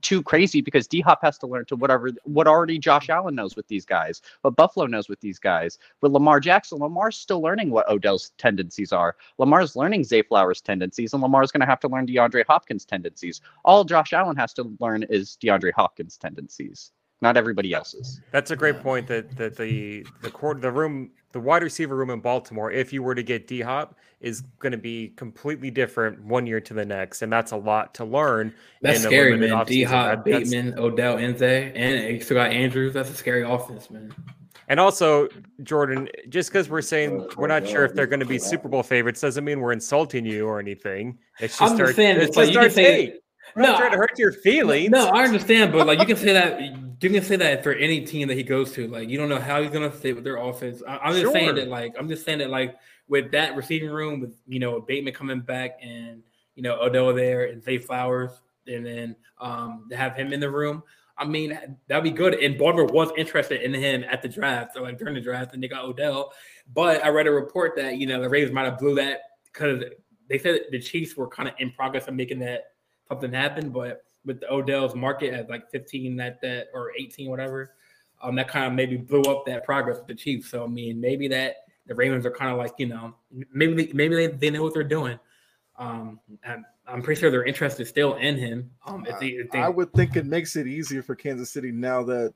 too 0.01 0.21
crazy 0.23 0.61
because 0.61 0.87
D 0.87 1.01
Hop 1.01 1.19
has 1.21 1.37
to 1.39 1.47
learn 1.47 1.65
to 1.65 1.75
whatever 1.75 2.11
what 2.23 2.47
already 2.47 2.77
Josh 2.77 3.09
Allen 3.09 3.35
knows 3.35 3.55
with 3.55 3.67
these 3.67 3.85
guys, 3.85 4.21
what 4.41 4.55
Buffalo 4.55 4.85
knows 4.85 5.09
with 5.09 5.19
these 5.19 5.39
guys. 5.39 5.77
With 6.01 6.11
Lamar 6.11 6.39
Jackson, 6.39 6.79
Lamar's 6.79 7.17
still 7.17 7.41
learning 7.41 7.69
what 7.69 7.89
Odell's 7.89 8.31
tendencies 8.37 8.91
are. 8.91 9.15
Lamar's 9.37 9.75
learning 9.75 10.03
Zay 10.03 10.21
Flowers' 10.21 10.61
tendencies, 10.61 11.13
and 11.13 11.21
Lamar's 11.21 11.51
going 11.51 11.61
to 11.61 11.65
have 11.65 11.79
to 11.81 11.87
learn 11.87 12.07
DeAndre 12.07 12.43
Hopkins' 12.47 12.85
tendencies. 12.85 13.41
All 13.65 13.83
Josh 13.83 14.13
Allen 14.13 14.37
has 14.37 14.53
to 14.53 14.75
learn 14.79 15.03
is 15.03 15.37
DeAndre 15.41 15.71
Hopkins' 15.73 16.17
tendencies, 16.17 16.91
not 17.21 17.37
everybody 17.37 17.73
else's. 17.73 18.19
That's 18.31 18.51
a 18.51 18.55
great 18.55 18.79
point. 18.81 19.07
That 19.07 19.35
that 19.37 19.55
the 19.55 20.05
the 20.21 20.31
court 20.31 20.61
the 20.61 20.71
room 20.71 21.11
the 21.31 21.39
wide 21.39 21.63
receiver 21.63 21.95
room 21.95 22.09
in 22.09 22.19
Baltimore, 22.19 22.71
if 22.71 22.91
you 22.91 23.03
were 23.03 23.15
to 23.15 23.23
get 23.23 23.47
D 23.47 23.61
Hop, 23.61 23.95
is 24.19 24.41
going 24.59 24.71
to 24.71 24.77
be 24.77 25.13
completely 25.15 25.71
different 25.71 26.23
one 26.23 26.45
year 26.45 26.59
to 26.59 26.73
the 26.73 26.85
next, 26.85 27.21
and 27.21 27.31
that's 27.31 27.51
a 27.51 27.57
lot 27.57 27.93
to 27.95 28.05
learn. 28.05 28.53
That's 28.81 29.03
in 29.03 29.05
scary, 29.05 29.31
limited 29.31 29.55
man. 29.55 29.65
D 29.65 29.83
Hop, 29.83 30.25
Bateman, 30.25 30.77
Odell, 30.77 31.17
Enze, 31.17 31.71
and 31.75 32.15
you 32.15 32.21
still 32.21 32.37
got 32.37 32.51
Andrews. 32.51 32.93
That's 32.93 33.09
a 33.09 33.15
scary 33.15 33.43
offense, 33.43 33.89
man. 33.89 34.13
And 34.67 34.79
also, 34.79 35.27
Jordan, 35.63 36.07
just 36.29 36.49
because 36.49 36.69
we're 36.69 36.81
saying 36.81 37.27
we're 37.35 37.47
not 37.47 37.67
sure 37.67 37.83
if 37.83 37.93
they're 37.93 38.07
going 38.07 38.21
to 38.21 38.25
be 38.25 38.39
Super 38.39 38.69
Bowl 38.69 38.83
favorites 38.83 39.19
doesn't 39.19 39.43
mean 39.43 39.59
we're 39.59 39.73
insulting 39.73 40.25
you 40.25 40.47
or 40.47 40.59
anything. 40.59 41.17
It's 41.39 41.57
just 41.57 41.73
I'm 41.73 41.79
our, 41.79 41.87
just 41.87 41.97
saying, 41.97 42.17
it's 42.17 42.27
it's 42.27 42.37
like 42.37 42.45
just 42.45 42.53
you 42.53 42.59
our 42.59 42.65
can 42.67 42.73
say, 42.73 43.19
we're 43.55 43.63
not 43.63 43.71
No, 43.73 43.77
trying 43.77 43.91
to 43.91 43.97
hurt 43.97 44.17
your 44.17 44.31
feelings. 44.31 44.89
No, 44.89 45.07
I 45.09 45.23
understand, 45.25 45.73
but 45.73 45.87
like 45.87 45.99
you 45.99 46.05
can 46.05 46.15
say 46.15 46.31
that 46.31 46.61
you 47.07 47.09
can 47.09 47.23
say 47.23 47.35
that 47.35 47.63
for 47.63 47.73
any 47.73 48.01
team 48.01 48.27
that 48.27 48.35
he 48.35 48.43
goes 48.43 48.71
to. 48.73 48.87
Like 48.87 49.09
you 49.09 49.17
don't 49.17 49.29
know 49.29 49.39
how 49.39 49.61
he's 49.61 49.71
gonna 49.71 49.91
fit 49.91 50.15
with 50.15 50.23
their 50.23 50.37
offense. 50.37 50.83
I, 50.87 50.97
I'm 50.97 51.15
just 51.19 51.33
saying 51.33 51.55
that 51.55 51.67
like 51.67 51.95
I'm 51.97 52.07
just 52.07 52.25
saying 52.25 52.39
that 52.39 52.49
like 52.49 52.75
with 53.07 53.31
that 53.31 53.55
receiving 53.55 53.89
room 53.89 54.19
with 54.19 54.35
you 54.47 54.59
know 54.59 54.79
Bateman 54.81 55.13
coming 55.13 55.41
back 55.41 55.79
and 55.81 56.21
you 56.55 56.63
know 56.63 56.79
Odell 56.79 57.13
there 57.13 57.45
and 57.45 57.63
Zay 57.63 57.79
Flowers 57.79 58.31
and 58.67 58.85
then 58.85 59.15
um 59.39 59.87
to 59.89 59.97
have 59.97 60.15
him 60.15 60.31
in 60.31 60.39
the 60.39 60.49
room. 60.49 60.83
I 61.17 61.25
mean 61.25 61.57
that'd 61.87 62.03
be 62.03 62.11
good. 62.11 62.35
And 62.35 62.57
Baltimore 62.57 62.85
was 62.85 63.11
interested 63.17 63.61
in 63.61 63.73
him 63.73 64.03
at 64.09 64.21
the 64.21 64.29
draft, 64.29 64.75
so 64.75 64.83
like 64.83 64.97
during 64.97 65.15
the 65.15 65.21
draft, 65.21 65.53
and 65.53 65.63
they 65.63 65.67
got 65.67 65.85
Odell. 65.85 66.33
But 66.73 67.03
I 67.03 67.09
read 67.09 67.27
a 67.27 67.31
report 67.31 67.75
that 67.77 67.97
you 67.97 68.05
know 68.05 68.21
the 68.21 68.29
Ravens 68.29 68.53
might 68.53 68.65
have 68.65 68.77
blew 68.77 68.95
that 68.95 69.21
because 69.45 69.83
they 70.29 70.37
said 70.37 70.61
the 70.71 70.79
Chiefs 70.79 71.17
were 71.17 71.27
kind 71.27 71.49
of 71.49 71.55
in 71.57 71.71
progress 71.71 72.07
of 72.07 72.13
making 72.13 72.39
that 72.39 72.73
something 73.07 73.33
happen, 73.33 73.69
but 73.69 74.03
with 74.25 74.39
the 74.39 74.51
Odell's 74.51 74.95
market 74.95 75.33
at 75.33 75.49
like 75.49 75.69
15 75.71 76.19
at 76.19 76.41
that 76.41 76.67
or 76.73 76.91
18, 76.97 77.29
whatever, 77.29 77.73
um, 78.21 78.35
that 78.35 78.47
kind 78.47 78.65
of 78.65 78.73
maybe 78.73 78.97
blew 78.97 79.21
up 79.23 79.45
that 79.45 79.63
progress 79.63 79.97
with 79.97 80.07
the 80.07 80.15
Chiefs. 80.15 80.49
So 80.49 80.63
I 80.63 80.67
mean, 80.67 80.99
maybe 81.01 81.27
that 81.29 81.65
the 81.87 81.95
Ravens 81.95 82.25
are 82.25 82.31
kind 82.31 82.51
of 82.51 82.57
like 82.57 82.73
you 82.77 82.87
know, 82.87 83.15
maybe 83.53 83.85
they, 83.85 83.93
maybe 83.93 84.15
they, 84.15 84.27
they 84.27 84.49
know 84.49 84.63
what 84.63 84.73
they're 84.73 84.83
doing. 84.83 85.19
Um, 85.77 86.19
and 86.43 86.63
I'm 86.87 87.01
pretty 87.01 87.19
sure 87.19 87.31
they're 87.31 87.45
interested 87.45 87.87
still 87.87 88.15
in 88.15 88.37
him. 88.37 88.69
Um, 88.85 89.05
if 89.07 89.19
they, 89.19 89.27
if 89.29 89.51
they 89.51 89.59
I 89.59 89.69
would 89.69 89.91
think 89.93 90.15
it 90.15 90.25
makes 90.25 90.55
it 90.55 90.67
easier 90.67 91.01
for 91.01 91.15
Kansas 91.15 91.49
City 91.49 91.71
now 91.71 92.03
that 92.03 92.33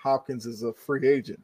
Hopkins 0.00 0.46
is 0.46 0.62
a 0.62 0.72
free 0.72 1.08
agent. 1.08 1.40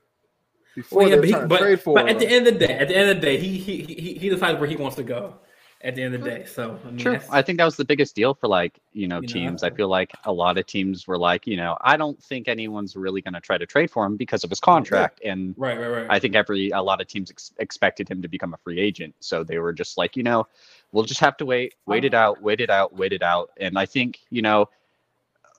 Before 0.75 1.01
well, 1.03 1.09
yeah, 1.09 1.17
but, 1.17 1.25
he, 1.25 1.33
but, 1.33 1.85
but 1.85 2.09
at 2.09 2.19
the 2.19 2.29
end 2.29 2.49
of 2.49 2.59
the 2.59 2.67
day, 2.67 2.75
at 2.75 2.89
the 2.89 2.97
end 2.97 3.11
of 3.11 3.17
the 3.17 3.23
day, 3.23 3.39
he 3.39 3.59
he 3.59 3.83
he, 3.83 4.15
he 4.15 4.29
decides 4.29 4.59
where 4.59 4.69
he 4.69 4.75
wants 4.75 4.97
to 4.97 5.05
go. 5.05 5.37
At 5.85 5.95
the 5.97 6.03
end 6.03 6.15
of 6.15 6.23
the 6.23 6.31
day, 6.31 6.45
so 6.47 6.79
I 6.83 6.89
mean, 6.89 6.99
True. 6.99 7.19
I 7.31 7.43
think 7.43 7.59
that 7.59 7.67
was 7.67 7.77
the 7.77 7.85
biggest 7.85 8.17
deal 8.17 8.33
for 8.33 8.49
like, 8.49 8.81
you 8.95 9.07
know, 9.07 9.21
You 9.21 9.29
teams. 9.29 9.63
I- 9.63 9.67
I 9.67 9.71
feel 9.71 9.89
like 9.89 10.13
a 10.25 10.33
lot 10.33 10.57
of 10.57 10.65
teams 10.65 11.07
were 11.07 11.19
like, 11.19 11.47
you 11.47 11.59
know, 11.59 11.77
I 11.83 11.99
don't 11.99 12.19
think 12.23 12.49
anyone's 12.49 12.97
really 12.97 13.21
going 13.21 13.35
to 13.35 13.41
try 13.41 13.59
to 13.59 13.67
trade 13.67 13.91
for 13.91 14.07
him 14.07 14.17
because 14.17 14.45
of 14.45 14.51
his 14.51 14.61
contract. 14.61 15.21
And 15.23 15.55
right, 15.59 15.79
right, 15.79 15.89
right. 15.89 16.07
I 16.09 16.19
think 16.19 16.37
every, 16.37 16.71
a 16.71 16.81
lot 16.81 17.03
of 17.03 17.07
teams 17.07 17.31
ex- 17.31 17.53
expected 17.59 18.09
him 18.09 18.23
to 18.23 18.29
become 18.29 18.55
a 18.55 18.57
free 18.57 18.81
agent. 18.81 19.15
So 19.21 19.45
they 19.45 19.59
were 19.59 19.75
just 19.75 19.99
like, 19.99 20.17
you 20.17 20.23
know, 20.23 20.47
we'll 20.93 21.05
just 21.05 21.21
have 21.21 21.37
to 21.37 21.45
wait, 21.45 21.75
wait 21.85 22.07
it 22.07 22.15
out, 22.15 22.41
wait 22.41 22.63
it 22.63 22.71
out, 22.71 22.97
wait 22.97 23.13
it 23.13 23.23
out. 23.23 23.51
And 23.59 23.79
I 23.79 23.85
think, 23.85 24.21
you 24.31 24.41
know, 24.41 24.71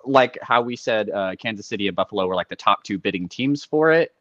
like 0.06 0.40
how 0.42 0.62
we 0.64 0.76
said 0.76 1.12
uh, 1.12 1.36
Kansas 1.38 1.68
City 1.68 1.88
and 1.88 1.96
Buffalo 1.96 2.26
were 2.26 2.36
like 2.36 2.50
the 2.50 2.56
top 2.56 2.84
two 2.84 2.98
bidding 2.98 3.30
teams 3.30 3.64
for 3.64 3.92
it. 3.92 4.12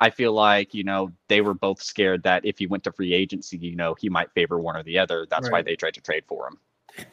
I 0.00 0.10
feel 0.10 0.32
like, 0.32 0.74
you 0.74 0.84
know, 0.84 1.12
they 1.28 1.40
were 1.40 1.54
both 1.54 1.82
scared 1.82 2.22
that 2.22 2.44
if 2.44 2.58
he 2.58 2.66
went 2.66 2.84
to 2.84 2.92
free 2.92 3.12
agency, 3.12 3.58
you 3.58 3.74
know, 3.74 3.94
he 3.98 4.08
might 4.08 4.32
favor 4.32 4.58
one 4.58 4.76
or 4.76 4.82
the 4.82 4.98
other. 4.98 5.26
That's 5.28 5.50
why 5.50 5.62
they 5.62 5.74
tried 5.74 5.94
to 5.94 6.00
trade 6.00 6.24
for 6.28 6.48
him. 6.48 6.58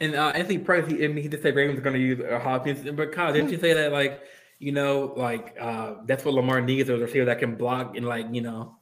And 0.00 0.14
uh, 0.14 0.28
Anthony 0.28 0.58
Price, 0.58 0.86
he, 0.90 1.04
I 1.04 1.08
mean, 1.08 1.22
he 1.22 1.28
did 1.28 1.42
say 1.42 1.50
Ravens 1.50 1.78
are 1.78 1.82
going 1.82 1.94
to 1.94 2.00
use 2.00 2.20
uh, 2.20 2.38
Hopkins, 2.38 2.88
but 2.92 3.12
Kyle, 3.12 3.32
didn't 3.32 3.50
you 3.50 3.58
say 3.58 3.72
that 3.72 3.92
like, 3.92 4.22
you 4.58 4.72
know, 4.72 5.12
like 5.16 5.56
uh, 5.60 5.94
that's 6.06 6.24
what 6.24 6.34
Lamar 6.34 6.60
needs, 6.60 6.88
a 6.88 6.96
receiver 6.96 7.26
that 7.26 7.38
can 7.38 7.56
block 7.56 7.96
and 7.96 8.06
like, 8.06 8.26
you 8.32 8.40
know, 8.40 8.76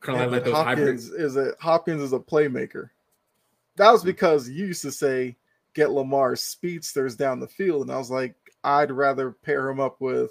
kind 0.00 0.20
of 0.20 0.30
like, 0.30 0.42
like 0.42 0.44
those 0.44 0.64
hybrids. 0.64 1.08
Hopkins 1.08 1.24
is 1.24 1.36
a 1.36 1.52
Hopkins 1.60 2.02
is 2.02 2.12
a 2.12 2.18
playmaker. 2.18 2.90
That 3.76 3.90
was 3.90 4.04
because 4.04 4.48
you 4.48 4.66
used 4.66 4.82
to 4.82 4.92
say 4.92 5.36
get 5.74 5.90
Lamar 5.90 6.36
speedsters 6.36 7.16
down 7.16 7.40
the 7.40 7.48
field, 7.48 7.82
and 7.82 7.90
I 7.90 7.98
was 7.98 8.10
like, 8.10 8.34
I'd 8.62 8.90
rather 8.90 9.32
pair 9.32 9.68
him 9.68 9.80
up 9.80 10.00
with 10.00 10.30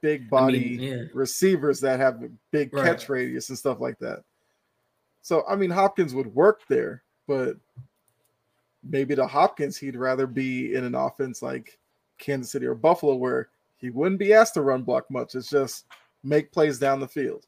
big 0.00 0.22
I 0.26 0.28
body 0.28 0.76
mean, 0.76 0.80
yeah. 0.80 1.02
receivers 1.14 1.80
that 1.80 2.00
have 2.00 2.22
a 2.22 2.30
big 2.50 2.72
Right. 2.74 2.84
catch 2.84 3.08
radius 3.08 3.48
and 3.48 3.58
stuff 3.58 3.80
like 3.80 3.98
that. 3.98 4.22
So 5.22 5.44
I 5.48 5.56
mean 5.56 5.70
Hopkins 5.70 6.14
would 6.14 6.34
work 6.34 6.62
there, 6.68 7.02
but 7.26 7.56
maybe 8.82 9.14
to 9.14 9.26
Hopkins 9.26 9.76
he'd 9.76 9.96
rather 9.96 10.26
be 10.26 10.74
in 10.74 10.84
an 10.84 10.94
offense 10.94 11.42
like 11.42 11.78
Kansas 12.18 12.52
City 12.52 12.66
or 12.66 12.74
Buffalo 12.74 13.14
where 13.14 13.48
he 13.76 13.90
wouldn't 13.90 14.18
be 14.18 14.32
asked 14.32 14.54
to 14.54 14.62
run 14.62 14.82
block 14.82 15.10
much. 15.10 15.34
It's 15.34 15.50
just 15.50 15.86
make 16.22 16.52
plays 16.52 16.78
down 16.78 17.00
the 17.00 17.08
field. 17.08 17.46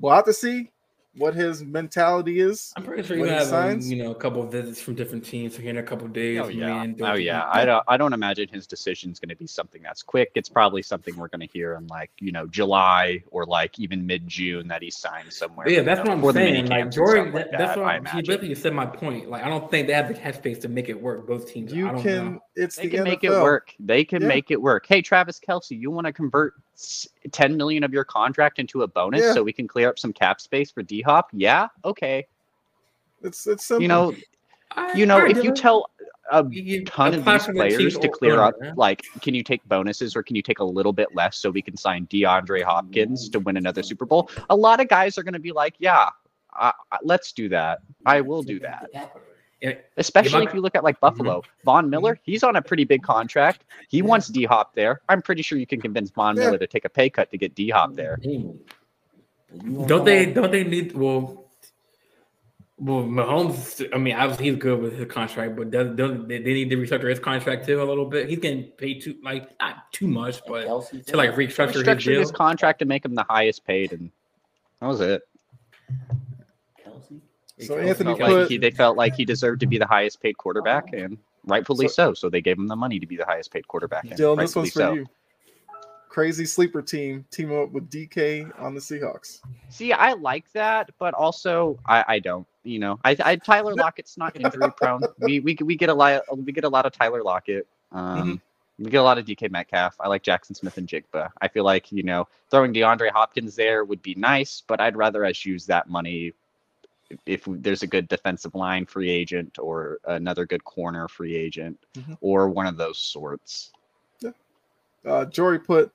We'll 0.00 0.14
have 0.14 0.24
to 0.26 0.32
see 0.32 0.70
what 1.18 1.34
his 1.34 1.62
mentality 1.64 2.40
is. 2.40 2.72
I'm 2.76 2.82
pretty 2.84 3.02
sure 3.02 3.16
you 3.16 3.24
he 3.24 3.30
have 3.30 3.42
um, 3.42 3.48
signs? 3.48 3.90
you 3.90 4.02
know 4.02 4.10
a 4.10 4.14
couple 4.14 4.42
of 4.42 4.50
visits 4.52 4.80
from 4.80 4.94
different 4.94 5.24
teams 5.24 5.56
here 5.56 5.70
in 5.70 5.78
a 5.78 5.82
couple 5.82 6.06
of 6.06 6.12
days. 6.12 6.40
Oh 6.40 6.48
yeah, 6.48 6.66
man, 6.66 6.96
oh 7.02 7.14
yeah. 7.14 7.48
I 7.50 7.64
don't. 7.64 7.84
I 7.88 7.96
don't 7.96 8.12
imagine 8.12 8.48
his 8.48 8.66
decision 8.66 9.10
is 9.10 9.18
going 9.18 9.28
to 9.30 9.36
be 9.36 9.46
something 9.46 9.82
that's 9.82 10.02
quick. 10.02 10.30
It's 10.34 10.48
probably 10.48 10.82
something 10.82 11.16
we're 11.16 11.28
going 11.28 11.40
to 11.40 11.46
hear 11.52 11.74
in 11.74 11.86
like 11.88 12.10
you 12.20 12.32
know 12.32 12.46
July 12.46 13.22
or 13.30 13.44
like 13.44 13.78
even 13.78 14.06
mid 14.06 14.26
June 14.28 14.68
that 14.68 14.82
he 14.82 14.90
signed 14.90 15.32
somewhere. 15.32 15.68
Yeah, 15.68 15.82
that's 15.82 16.04
know, 16.04 16.16
what 16.16 16.28
I'm 16.28 16.32
saying. 16.34 16.66
Like 16.66 16.78
camps 16.80 16.96
Jordan, 16.96 17.24
stuff 17.24 17.34
like 17.34 17.50
that, 17.50 17.58
that's 17.58 17.74
that, 17.74 17.78
what 17.80 17.86
I 17.88 17.94
I'm, 17.96 18.04
he 18.04 18.10
imagine. 18.10 18.24
basically 18.26 18.54
said 18.54 18.74
my 18.74 18.86
point. 18.86 19.30
Like 19.30 19.42
I 19.44 19.48
don't 19.48 19.70
think 19.70 19.86
they 19.86 19.92
have 19.94 20.08
the 20.08 20.14
head 20.14 20.34
space 20.36 20.58
to 20.60 20.68
make 20.68 20.88
it 20.88 21.00
work. 21.00 21.26
Both 21.26 21.48
teams. 21.52 21.72
You 21.72 21.88
I 21.88 21.92
don't 21.92 22.02
can 22.02 22.32
know. 22.34 22.40
it's 22.56 22.76
They 22.76 22.84
the 22.84 22.90
can 22.96 23.04
make 23.04 23.24
it 23.24 23.30
work. 23.30 23.74
They 23.80 24.04
can 24.04 24.22
Yeah. 24.22 24.28
make 24.28 24.50
it 24.50 24.60
work. 24.60 24.86
Hey, 24.86 25.02
Travis 25.02 25.40
Kelce, 25.40 25.78
you 25.78 25.90
want 25.90 26.06
to 26.06 26.12
convert 26.12 26.54
s- 26.54 26.62
10 27.32 27.56
million 27.56 27.82
of 27.84 27.92
your 27.92 28.04
contract 28.04 28.58
into 28.58 28.82
a 28.82 28.88
bonus 28.88 29.22
Yeah. 29.22 29.32
so 29.34 29.42
we 29.42 29.52
can 29.52 29.66
clear 29.66 29.88
up 29.88 29.98
some 29.98 30.12
cap 30.12 30.40
space 30.40 30.70
for 30.70 30.82
D 30.82 31.02
Hop? 31.02 31.28
Yeah, 31.32 31.68
okay. 31.84 32.26
It's 33.22 33.46
it's 33.46 33.64
simple. 33.64 33.82
You 33.82 33.88
know, 33.88 34.14
I- 34.72 34.92
you 34.96 35.06
know, 35.06 35.16
alright, 35.16 35.36
if 35.36 35.42
you 35.42 35.50
Dylan. 35.52 35.60
tell 35.60 35.90
a 36.30 36.44
You- 36.48 36.62
you 36.62 36.84
ton 36.84 37.14
of 37.14 37.24
these 37.24 37.46
players 37.46 37.96
to 37.98 38.08
or 38.08 38.12
clear 38.12 38.38
up, 38.40 38.54
whatever, 38.54 38.64
man. 38.66 38.74
like, 38.76 39.02
can 39.22 39.34
you 39.34 39.42
take 39.42 39.64
bonuses 39.66 40.14
or 40.14 40.22
can 40.22 40.36
you 40.36 40.42
take 40.42 40.58
a 40.58 40.64
little 40.64 40.92
bit 40.92 41.08
less 41.14 41.38
so 41.38 41.50
we 41.50 41.62
can 41.62 41.76
sign 41.76 42.06
DeAndre 42.08 42.62
Hopkins 42.62 43.28
to 43.30 43.40
win 43.40 43.56
another 43.56 43.82
Super 43.82 44.04
Bowl? 44.04 44.30
A 44.50 44.56
lot 44.56 44.78
of 44.80 44.88
guys 44.88 45.16
are 45.18 45.22
going 45.22 45.32
to 45.34 45.38
be 45.40 45.52
like, 45.52 45.74
yeah, 45.78 46.10
I, 46.52 46.72
I- 46.92 46.98
let's 47.02 47.32
do 47.32 47.48
that. 47.48 47.78
I 48.04 48.20
will 48.20 48.42
do 48.42 48.60
that. 48.60 48.90
Yeah, 49.60 49.74
Especially 49.96 50.44
my- 50.44 50.48
if 50.48 50.54
you 50.54 50.60
look 50.60 50.76
at 50.76 50.84
like 50.84 51.00
Buffalo, 51.00 51.40
mm-hmm. 51.40 51.50
Von 51.64 51.90
Miller, 51.90 52.14
mm-hmm. 52.14 52.30
he's 52.30 52.42
on 52.44 52.56
a 52.56 52.62
pretty 52.62 52.84
big 52.84 53.02
contract. 53.02 53.64
He 53.88 54.02
wants 54.02 54.28
D 54.28 54.44
Hop 54.44 54.74
there. 54.74 55.00
I'm 55.08 55.20
pretty 55.20 55.42
sure 55.42 55.58
you 55.58 55.66
can 55.66 55.80
convince 55.80 56.10
Von 56.10 56.36
Yeah. 56.36 56.44
Miller 56.44 56.58
to 56.58 56.66
take 56.66 56.84
a 56.84 56.88
pay 56.88 57.10
cut 57.10 57.30
to 57.32 57.38
get 57.38 57.54
D 57.54 57.70
Hop 57.70 57.94
there. 57.94 58.18
Don't 59.86 60.04
they? 60.04 60.26
Don't 60.26 60.52
they 60.52 60.62
need? 60.62 60.94
Well, 60.94 61.48
well, 62.80 63.02
Mahomes. 63.02 63.88
I 63.92 63.98
mean, 63.98 64.14
obviously 64.14 64.50
he's 64.50 64.56
good 64.56 64.80
with 64.80 64.96
his 64.96 65.10
contract, 65.10 65.56
but 65.56 65.70
does 65.72 65.96
don't 65.96 66.28
they, 66.28 66.38
they 66.38 66.54
need 66.54 66.70
to 66.70 66.76
restructure 66.76 67.10
his 67.10 67.18
contract 67.18 67.66
too 67.66 67.82
a 67.82 67.84
little 67.84 68.06
bit? 68.06 68.28
He's 68.28 68.38
getting 68.38 68.64
paid 68.64 69.02
too, 69.02 69.16
like 69.22 69.58
not 69.58 69.90
too 69.92 70.06
much, 70.06 70.40
but 70.46 70.64
to 71.06 71.16
like 71.16 71.34
restructure 71.34 71.72
his 71.72 71.80
Structured 71.80 72.12
deal. 72.12 72.20
his 72.20 72.30
contract 72.30 72.78
to 72.78 72.84
make 72.84 73.04
him 73.04 73.16
the 73.16 73.26
highest 73.28 73.66
paid, 73.66 73.92
and 73.92 74.12
that 74.80 74.86
was 74.86 75.00
it. 75.00 75.22
Kelce? 76.86 77.20
So 77.60 77.78
Anthony 77.78 78.14
put- 78.14 78.20
like 78.20 78.48
he, 78.48 78.58
they 78.58 78.70
felt 78.70 78.96
like 78.96 79.14
he 79.14 79.24
deserved 79.24 79.60
to 79.60 79.66
be 79.66 79.78
the 79.78 79.86
highest 79.86 80.20
paid 80.20 80.36
quarterback, 80.36 80.92
and 80.92 81.18
rightfully 81.44 81.88
so. 81.88 82.14
So, 82.14 82.28
they 82.28 82.40
gave 82.40 82.58
him 82.58 82.68
the 82.68 82.76
money 82.76 82.98
to 82.98 83.06
be 83.06 83.16
the 83.16 83.24
highest 83.24 83.52
paid 83.52 83.66
quarterback. 83.68 84.04
And 84.04 84.12
Dylan, 84.12 84.36
this 84.36 84.56
rightfully 84.56 84.62
one's 84.62 84.72
for 84.72 84.78
so. 84.78 84.92
you. 84.94 85.06
Crazy 86.08 86.46
sleeper 86.46 86.82
team 86.82 87.24
team 87.30 87.52
up 87.52 87.70
with 87.70 87.90
DK 87.90 88.50
on 88.60 88.74
the 88.74 88.80
Seahawks. 88.80 89.40
See, 89.68 89.92
I 89.92 90.14
like 90.14 90.50
that, 90.52 90.90
but 90.98 91.14
also 91.14 91.78
I, 91.86 92.04
I 92.08 92.18
don't. 92.18 92.46
You 92.64 92.78
know, 92.78 92.98
I, 93.04 93.16
I 93.24 93.36
Tyler 93.36 93.74
Lockett's 93.74 94.16
not 94.16 94.34
injury 94.36 94.72
prone. 94.76 95.02
we, 95.20 95.40
we 95.40 95.56
we 95.62 95.76
get 95.76 95.90
a 95.90 95.94
lot 95.94 96.22
we 96.36 96.52
get 96.52 96.64
a 96.64 96.68
lot 96.68 96.86
of 96.86 96.92
Tyler 96.92 97.22
Lockett. 97.22 97.66
Um, 97.92 98.40
we 98.78 98.90
get 98.90 98.98
a 98.98 99.02
lot 99.02 99.18
of 99.18 99.26
DK 99.26 99.50
Metcalf. 99.50 99.96
I 100.00 100.08
like 100.08 100.22
Jaxon 100.22 100.56
Smith-Njigba. 100.56 101.30
I 101.40 101.48
feel 101.48 101.64
like 101.64 101.90
you 101.92 102.02
know 102.02 102.28
throwing 102.50 102.72
DeAndre 102.72 103.10
Hopkins 103.10 103.54
there 103.54 103.84
would 103.84 104.02
be 104.02 104.14
nice, 104.14 104.62
but 104.66 104.80
I'd 104.80 104.96
rather 104.96 105.24
us 105.24 105.44
use 105.44 105.66
that 105.66 105.88
money 105.88 106.32
if 107.26 107.44
there's 107.46 107.82
a 107.82 107.86
good 107.86 108.08
defensive 108.08 108.54
line 108.54 108.84
free 108.86 109.08
agent 109.10 109.58
or 109.58 109.98
another 110.06 110.44
good 110.46 110.62
corner 110.64 111.08
free 111.08 111.34
agent 111.34 111.78
Mhm. 111.94 112.18
or 112.20 112.48
one 112.48 112.66
of 112.66 112.76
those 112.76 112.98
sorts. 112.98 113.72
Uh, 115.04 115.24
Jory 115.26 115.58
put 115.60 115.90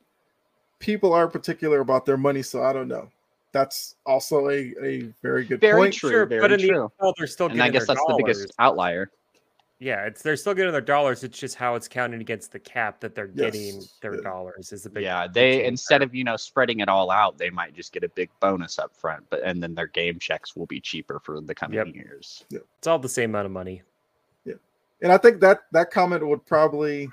people 0.79 1.13
are 1.13 1.27
particular 1.27 1.81
about 1.81 2.05
their 2.05 2.17
money, 2.17 2.41
so 2.41 2.63
I 2.63 2.73
don't 2.73 2.87
know. 2.87 3.11
That's 3.51 3.95
also 4.05 4.49
a, 4.49 4.73
a 4.81 5.01
very 5.21 5.45
good 5.45 5.59
Very 5.61 5.81
point. 5.81 5.93
true. 5.93 6.09
Sure, 6.09 6.25
very 6.25 6.41
but 6.41 6.51
in 6.53 6.59
true. 6.59 6.89
the 6.99 7.03
NFL, 7.05 7.13
they're 7.17 7.27
still 7.27 7.47
And 7.47 7.61
I 7.61 7.69
guess 7.69 7.85
their 7.85 7.95
that's 7.95 8.05
the 8.07 8.15
biggest 8.17 8.53
outlier. 8.57 9.11
Yeah, 9.83 10.05
it's 10.05 10.21
they're 10.21 10.37
still 10.37 10.53
getting 10.53 10.71
their 10.71 10.79
dollars. 10.79 11.25
It's 11.25 11.37
just 11.37 11.55
how 11.55 11.75
it's 11.75 11.89
counted 11.89 12.21
against 12.21 12.53
the 12.53 12.59
cap 12.59 13.01
that 13.01 13.13
they're 13.15 13.29
Yes, 13.35 13.51
getting 13.53 13.81
their 14.01 14.15
yeah. 14.15 14.21
dollars 14.21 14.71
is 14.71 14.83
the 14.83 14.89
big. 14.89 15.03
yeah 15.03 15.27
they 15.27 15.65
instead 15.65 15.99
there. 15.99 16.07
of 16.07 16.15
you 16.15 16.23
know 16.23 16.37
spreading 16.37 16.79
it 16.79 16.87
all 16.87 17.11
out 17.11 17.37
they 17.37 17.49
might 17.49 17.75
just 17.75 17.91
get 17.91 18.03
a 18.03 18.09
big 18.09 18.29
bonus 18.39 18.79
up 18.79 18.95
front 18.95 19.25
but 19.29 19.41
and 19.43 19.61
then 19.61 19.75
their 19.75 19.87
game 19.87 20.19
checks 20.19 20.55
will 20.55 20.67
be 20.67 20.79
cheaper 20.79 21.19
for 21.19 21.41
the 21.41 21.53
coming 21.53 21.75
Yep. 21.77 21.87
years 21.95 22.45
it's 22.51 22.87
all 22.87 22.97
the 22.99 23.09
same 23.09 23.31
amount 23.31 23.45
of 23.47 23.51
money. 23.51 23.81
Yeah, 24.45 24.53
and 25.01 25.11
I 25.11 25.17
think 25.17 25.41
that 25.41 25.63
that 25.73 25.91
comment 25.91 26.25
would 26.25 26.45
probably 26.45 27.09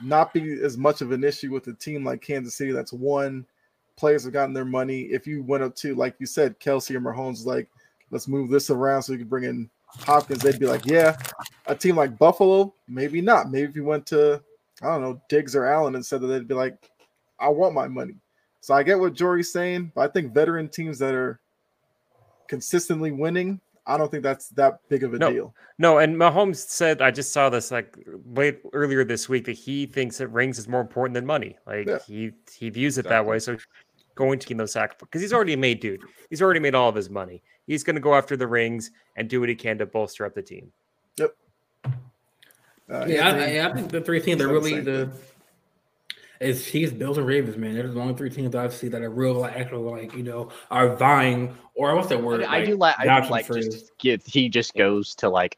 not 0.00 0.32
be 0.32 0.60
as 0.62 0.76
much 0.78 1.00
of 1.00 1.10
an 1.10 1.24
issue 1.24 1.50
with 1.52 1.66
a 1.66 1.72
team 1.72 2.04
like 2.04 2.20
Kansas 2.22 2.54
City 2.54 2.70
that's 2.70 2.92
won. 2.92 3.44
Players 3.96 4.24
have 4.24 4.32
gotten 4.32 4.52
their 4.54 4.64
money. 4.66 5.02
If 5.04 5.26
you 5.26 5.42
went 5.42 5.62
up 5.64 5.74
to, 5.76 5.94
like 5.94 6.14
you 6.18 6.26
said, 6.26 6.60
Kelce 6.60 6.94
or 6.94 7.00
Mahomes, 7.00 7.46
like, 7.46 7.66
let's 8.10 8.28
move 8.28 8.50
this 8.50 8.68
around 8.68 9.02
so 9.02 9.12
you 9.12 9.18
can 9.18 9.26
bring 9.28 9.44
in 9.44 9.70
Hopkins, 9.86 10.42
they'd 10.42 10.58
be 10.58 10.66
like, 10.66 10.86
yeah. 10.86 11.16
A 11.66 11.74
team 11.74 11.96
like 11.96 12.18
Buffalo, 12.18 12.74
maybe 12.88 13.20
not. 13.20 13.50
Maybe 13.50 13.68
if 13.68 13.76
you 13.76 13.84
went 13.84 14.06
to, 14.06 14.42
I 14.82 14.86
don't 14.86 15.00
know, 15.00 15.20
Diggs 15.28 15.56
or 15.56 15.64
Allen 15.64 15.94
instead 15.94 16.22
of 16.22 16.28
they'd 16.28 16.48
be 16.48 16.54
like, 16.54 16.76
I 17.38 17.48
want 17.48 17.74
my 17.74 17.88
money. 17.88 18.16
So 18.60 18.74
I 18.74 18.82
get 18.82 18.98
what 18.98 19.14
Jory's 19.14 19.52
saying, 19.52 19.92
but 19.94 20.02
I 20.02 20.12
think 20.12 20.34
veteran 20.34 20.68
teams 20.68 20.98
that 20.98 21.14
are 21.14 21.38
consistently 22.48 23.12
winning, 23.12 23.60
I 23.86 23.96
don't 23.96 24.10
think 24.10 24.22
that's 24.22 24.48
that 24.50 24.80
big 24.88 25.04
of 25.04 25.14
a 25.14 25.18
No. 25.18 25.30
deal. 25.30 25.54
No, 25.78 25.98
and 25.98 26.16
Mahomes 26.16 26.56
said 26.56 27.00
I 27.00 27.10
just 27.10 27.32
saw 27.32 27.48
this 27.48 27.70
like 27.70 27.96
late 28.34 28.60
earlier 28.72 29.04
this 29.04 29.28
week 29.28 29.44
that 29.44 29.52
he 29.52 29.86
thinks 29.86 30.18
that 30.18 30.28
rings 30.28 30.58
is 30.58 30.66
more 30.66 30.80
important 30.80 31.14
than 31.14 31.24
money. 31.24 31.56
Like 31.66 31.86
Yeah. 31.86 31.98
he 32.04 32.32
he 32.52 32.70
views 32.70 32.98
it 32.98 33.08
that 33.08 33.24
way. 33.24 33.38
So 33.38 33.56
going 34.16 34.40
to 34.40 34.54
those 34.54 34.72
sacrifices 34.72 35.06
because 35.06 35.20
he's 35.22 35.32
already 35.32 35.54
made 35.54 35.78
dude. 35.78 36.00
He's 36.28 36.42
already 36.42 36.58
made 36.58 36.74
all 36.74 36.88
of 36.88 36.96
his 36.96 37.08
money. 37.08 37.42
He's 37.68 37.84
going 37.84 37.94
to 37.94 38.00
go 38.00 38.14
after 38.14 38.36
the 38.36 38.46
rings 38.48 38.90
and 39.16 39.28
do 39.28 39.38
what 39.38 39.48
he 39.48 39.54
can 39.54 39.78
to 39.78 39.86
bolster 39.86 40.26
up 40.26 40.34
the 40.34 40.42
team. 40.42 40.72
Uh, 41.20 41.28
Yeah, 42.88 43.26
I, 43.26 43.30
Anthony- 43.30 43.60
I 43.60 43.72
think 43.74 43.90
the 43.92 44.00
three 44.00 44.20
teams 44.20 44.42
are 44.42 44.48
really 44.48 44.80
the 44.80 45.10
is 46.38 46.66
Chiefs, 46.66 46.92
Bills, 46.92 47.16
and 47.18 47.26
Ravens. 47.26 47.56
Man, 47.56 47.74
they're 47.74 47.88
the 47.88 47.98
only 48.00 48.14
three 48.14 48.28
teams 48.30 48.54
I 48.54 48.68
see 48.68 48.88
that 48.88 49.00
are 49.02 49.10
real, 49.10 49.34
like 49.34 49.56
actual, 49.56 49.90
like 49.90 50.12
you 50.14 50.22
know, 50.22 50.50
are 50.70 50.94
vying 50.96 51.56
or 51.74 51.94
what's 51.94 52.08
that 52.08 52.22
word? 52.22 52.44
I, 52.44 52.56
I 52.58 52.64
do 52.66 52.76
like 52.76 52.94
i 52.98 53.06
vouching 53.06 53.28
do 53.28 53.32
like 53.32 53.46
just 53.46 53.96
get 53.98 54.22
he 54.26 54.48
just 54.48 54.74
goes 54.74 55.14
to 55.16 55.28
like 55.28 55.56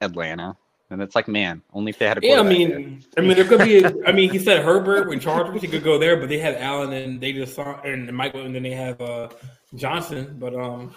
atlanta 0.00 0.56
and 0.90 1.00
it's 1.02 1.14
like 1.14 1.28
man 1.28 1.62
only 1.72 1.90
if 1.90 1.98
they 1.98 2.06
had 2.06 2.18
a 2.18 2.26
Yeah, 2.26 2.40
I 2.40 2.42
mean, 2.42 3.02
I 3.16 3.20
mean, 3.20 3.36
there 3.36 3.44
could 3.44 3.60
be. 3.60 3.84
A, 3.84 3.94
I 4.06 4.12
mean, 4.12 4.30
he 4.30 4.38
said 4.38 4.64
Herbert 4.64 5.08
when 5.08 5.20
Chargers, 5.20 5.62
he 5.62 5.68
could 5.68 5.84
go 5.84 5.98
there, 5.98 6.16
but 6.16 6.28
they 6.28 6.38
had 6.38 6.56
Allen 6.56 6.92
and 6.92 7.20
they 7.20 7.32
just 7.32 7.54
saw 7.54 7.80
and 7.82 8.10
Michael, 8.12 8.42
and 8.42 8.54
then 8.54 8.62
they 8.62 8.72
have 8.72 9.00
uh 9.00 9.28
Johnson. 9.74 10.36
But 10.38 10.54
um, 10.54 10.94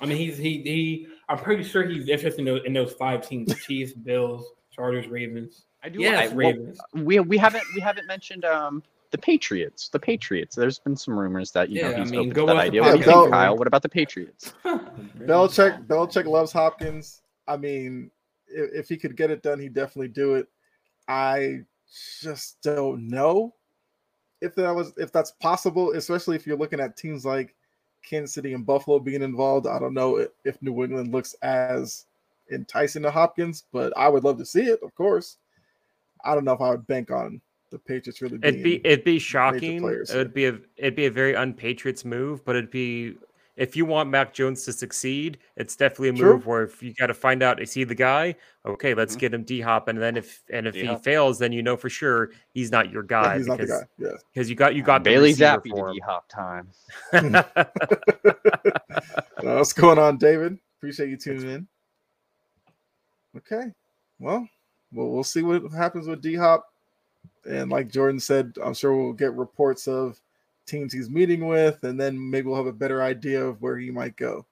I 0.00 0.06
mean, 0.06 0.18
he's 0.18 0.36
he 0.36 0.62
he. 0.62 1.06
I'm 1.28 1.38
pretty 1.38 1.64
sure 1.64 1.84
he's 1.88 2.08
interested 2.08 2.40
in 2.40 2.44
those, 2.46 2.60
in 2.64 2.72
those 2.72 2.92
five 2.92 3.26
teams: 3.26 3.54
Chiefs, 3.64 3.92
Bills, 3.92 4.52
Chargers, 4.70 5.08
Ravens. 5.08 5.64
i 5.82 5.88
do 5.88 6.00
Yes, 6.00 6.32
I, 6.32 6.34
well, 6.34 6.52
Ravens. 6.52 6.78
we 6.94 7.20
we 7.20 7.38
haven't 7.38 7.64
we 7.74 7.80
haven't 7.80 8.06
mentioned 8.06 8.44
um 8.44 8.82
the 9.10 9.18
Patriots. 9.18 9.88
The 9.88 9.98
Patriots. 9.98 10.56
There's 10.56 10.78
been 10.78 10.96
some 10.96 11.18
rumors 11.18 11.50
that 11.52 11.70
you 11.70 11.76
Yeah, 11.76 11.88
know 11.88 11.94
I 11.94 12.00
he's 12.00 12.10
mean, 12.10 12.20
open 12.20 12.34
go 12.34 12.46
to 12.46 12.54
that 12.54 12.56
idea. 12.58 12.82
What 12.82 12.92
do 12.92 12.98
you 12.98 13.04
think, 13.04 13.30
Kyle? 13.30 13.56
What 13.56 13.66
about 13.66 13.82
the 13.82 13.88
Patriots? 13.88 14.52
Belichick, 14.64 15.86
Belichick 15.86 16.26
loves 16.26 16.52
Hopkins. 16.52 17.22
I 17.48 17.56
mean, 17.56 18.10
if, 18.56 18.70
if 18.72 18.88
he 18.88 18.96
could 18.96 19.16
get 19.16 19.30
it 19.30 19.42
done, 19.42 19.60
he'd 19.60 19.74
definitely 19.74 20.08
do 20.08 20.34
it. 20.34 20.48
I 21.08 21.60
just 22.20 22.60
don't 22.62 23.08
know 23.08 23.54
if 24.40 24.54
that 24.56 24.74
was 24.74 24.92
if 24.96 25.12
that's 25.12 25.32
possible, 25.32 25.92
especially 25.92 26.36
if 26.36 26.46
you're 26.46 26.56
looking 26.56 26.80
at 26.80 26.96
teams 26.96 27.24
like 27.24 27.54
Kansas 28.02 28.34
City 28.34 28.54
and 28.54 28.66
Buffalo 28.66 28.98
being 28.98 29.22
involved. 29.22 29.66
I 29.66 29.78
don't 29.78 29.94
know 29.94 30.26
if, 30.44 30.62
New 30.62 30.84
England 30.84 31.12
looks 31.12 31.34
as 31.42 32.06
enticing 32.50 33.02
to 33.02 33.10
Hopkins, 33.10 33.64
but 33.72 33.92
I 33.96 34.08
would 34.08 34.24
love 34.24 34.38
to 34.38 34.46
see 34.46 34.64
it, 34.64 34.80
of 34.82 34.94
course. 34.94 35.36
I 36.24 36.34
don't 36.34 36.44
know 36.44 36.52
if 36.52 36.60
I 36.60 36.70
would 36.70 36.86
bank 36.86 37.10
on 37.10 37.40
the 37.70 37.78
Patriots 37.78 38.22
really 38.22 38.38
being 38.38 38.54
It'd 38.54 38.64
be 38.64 38.86
it'd 38.86 39.04
be 39.04 39.18
shocking. 39.18 39.84
It'd 39.84 40.34
be 40.34 40.46
a 40.46 40.58
it'd 40.76 40.96
be 40.96 41.06
a 41.06 41.10
very 41.10 41.34
unpatriots 41.34 42.04
move, 42.04 42.44
but 42.44 42.56
it'd 42.56 42.70
be 42.70 43.16
if 43.56 43.74
you 43.74 43.86
want 43.86 44.10
Mac 44.10 44.34
Jones 44.34 44.64
to 44.64 44.72
succeed, 44.72 45.38
it's 45.56 45.76
definitely 45.76 46.10
a 46.10 46.12
True. 46.12 46.34
move 46.34 46.46
where 46.46 46.64
if 46.64 46.82
you 46.82 46.92
got 46.94 47.06
to 47.06 47.14
find 47.14 47.42
out 47.42 47.60
is 47.60 47.72
he 47.72 47.84
the 47.84 47.94
guy? 47.94 48.34
Okay, 48.66 48.94
let's 48.94 49.16
Mhm. 49.16 49.20
get 49.20 49.34
him 49.34 49.42
D 49.44 49.60
hop, 49.60 49.88
and 49.88 50.00
then 50.00 50.16
if 50.16 50.42
and 50.52 50.66
if 50.66 50.74
he 50.74 50.82
D-Hop. 50.82 51.04
fails, 51.04 51.38
then 51.38 51.52
you 51.52 51.62
know 51.62 51.76
for 51.76 51.88
sure 51.88 52.30
he's 52.52 52.70
not 52.70 52.90
your 52.90 53.02
yeah, 53.04 53.08
guy 53.08 53.38
he's 53.38 53.46
not 53.46 53.58
the 53.58 53.64
because 53.64 53.80
guy. 53.80 53.86
Yeah. 53.98 54.08
because 54.34 54.50
you 54.50 54.56
got 54.56 54.74
you 54.74 54.82
got 54.82 55.04
the 55.04 55.10
Bailey 55.10 55.28
receiver 55.30 55.54
Zappi 55.54 55.70
to. 55.70 55.92
D 55.92 56.00
Hop 56.00 56.28
time. 56.28 56.68
What's 59.40 59.72
going 59.72 59.98
on, 59.98 60.16
David? 60.18 60.58
Appreciate 60.78 61.08
you 61.08 61.16
tuning 61.16 61.48
in. 61.50 61.68
Okay, 63.36 63.72
well, 64.18 64.48
well, 64.92 65.10
we'll 65.10 65.24
see 65.24 65.42
what 65.42 65.70
happens 65.72 66.06
with 66.06 66.20
D 66.22 66.34
Hop. 66.34 66.66
and 67.48 67.70
like 67.70 67.88
Jordan 67.88 68.18
said, 68.20 68.54
I'm 68.62 68.74
sure 68.74 68.96
we'll 68.96 69.12
get 69.12 69.32
reports 69.34 69.86
of 69.88 70.20
teams 70.66 70.92
he's 70.92 71.08
meeting 71.10 71.46
with, 71.46 71.82
and 71.84 71.98
then 71.98 72.30
maybe 72.30 72.48
we'll 72.48 72.56
have 72.56 72.66
a 72.66 72.72
better 72.72 73.02
idea 73.02 73.44
of 73.44 73.60
where 73.62 73.78
he 73.78 73.90
might 73.90 74.16
go. 74.16 74.46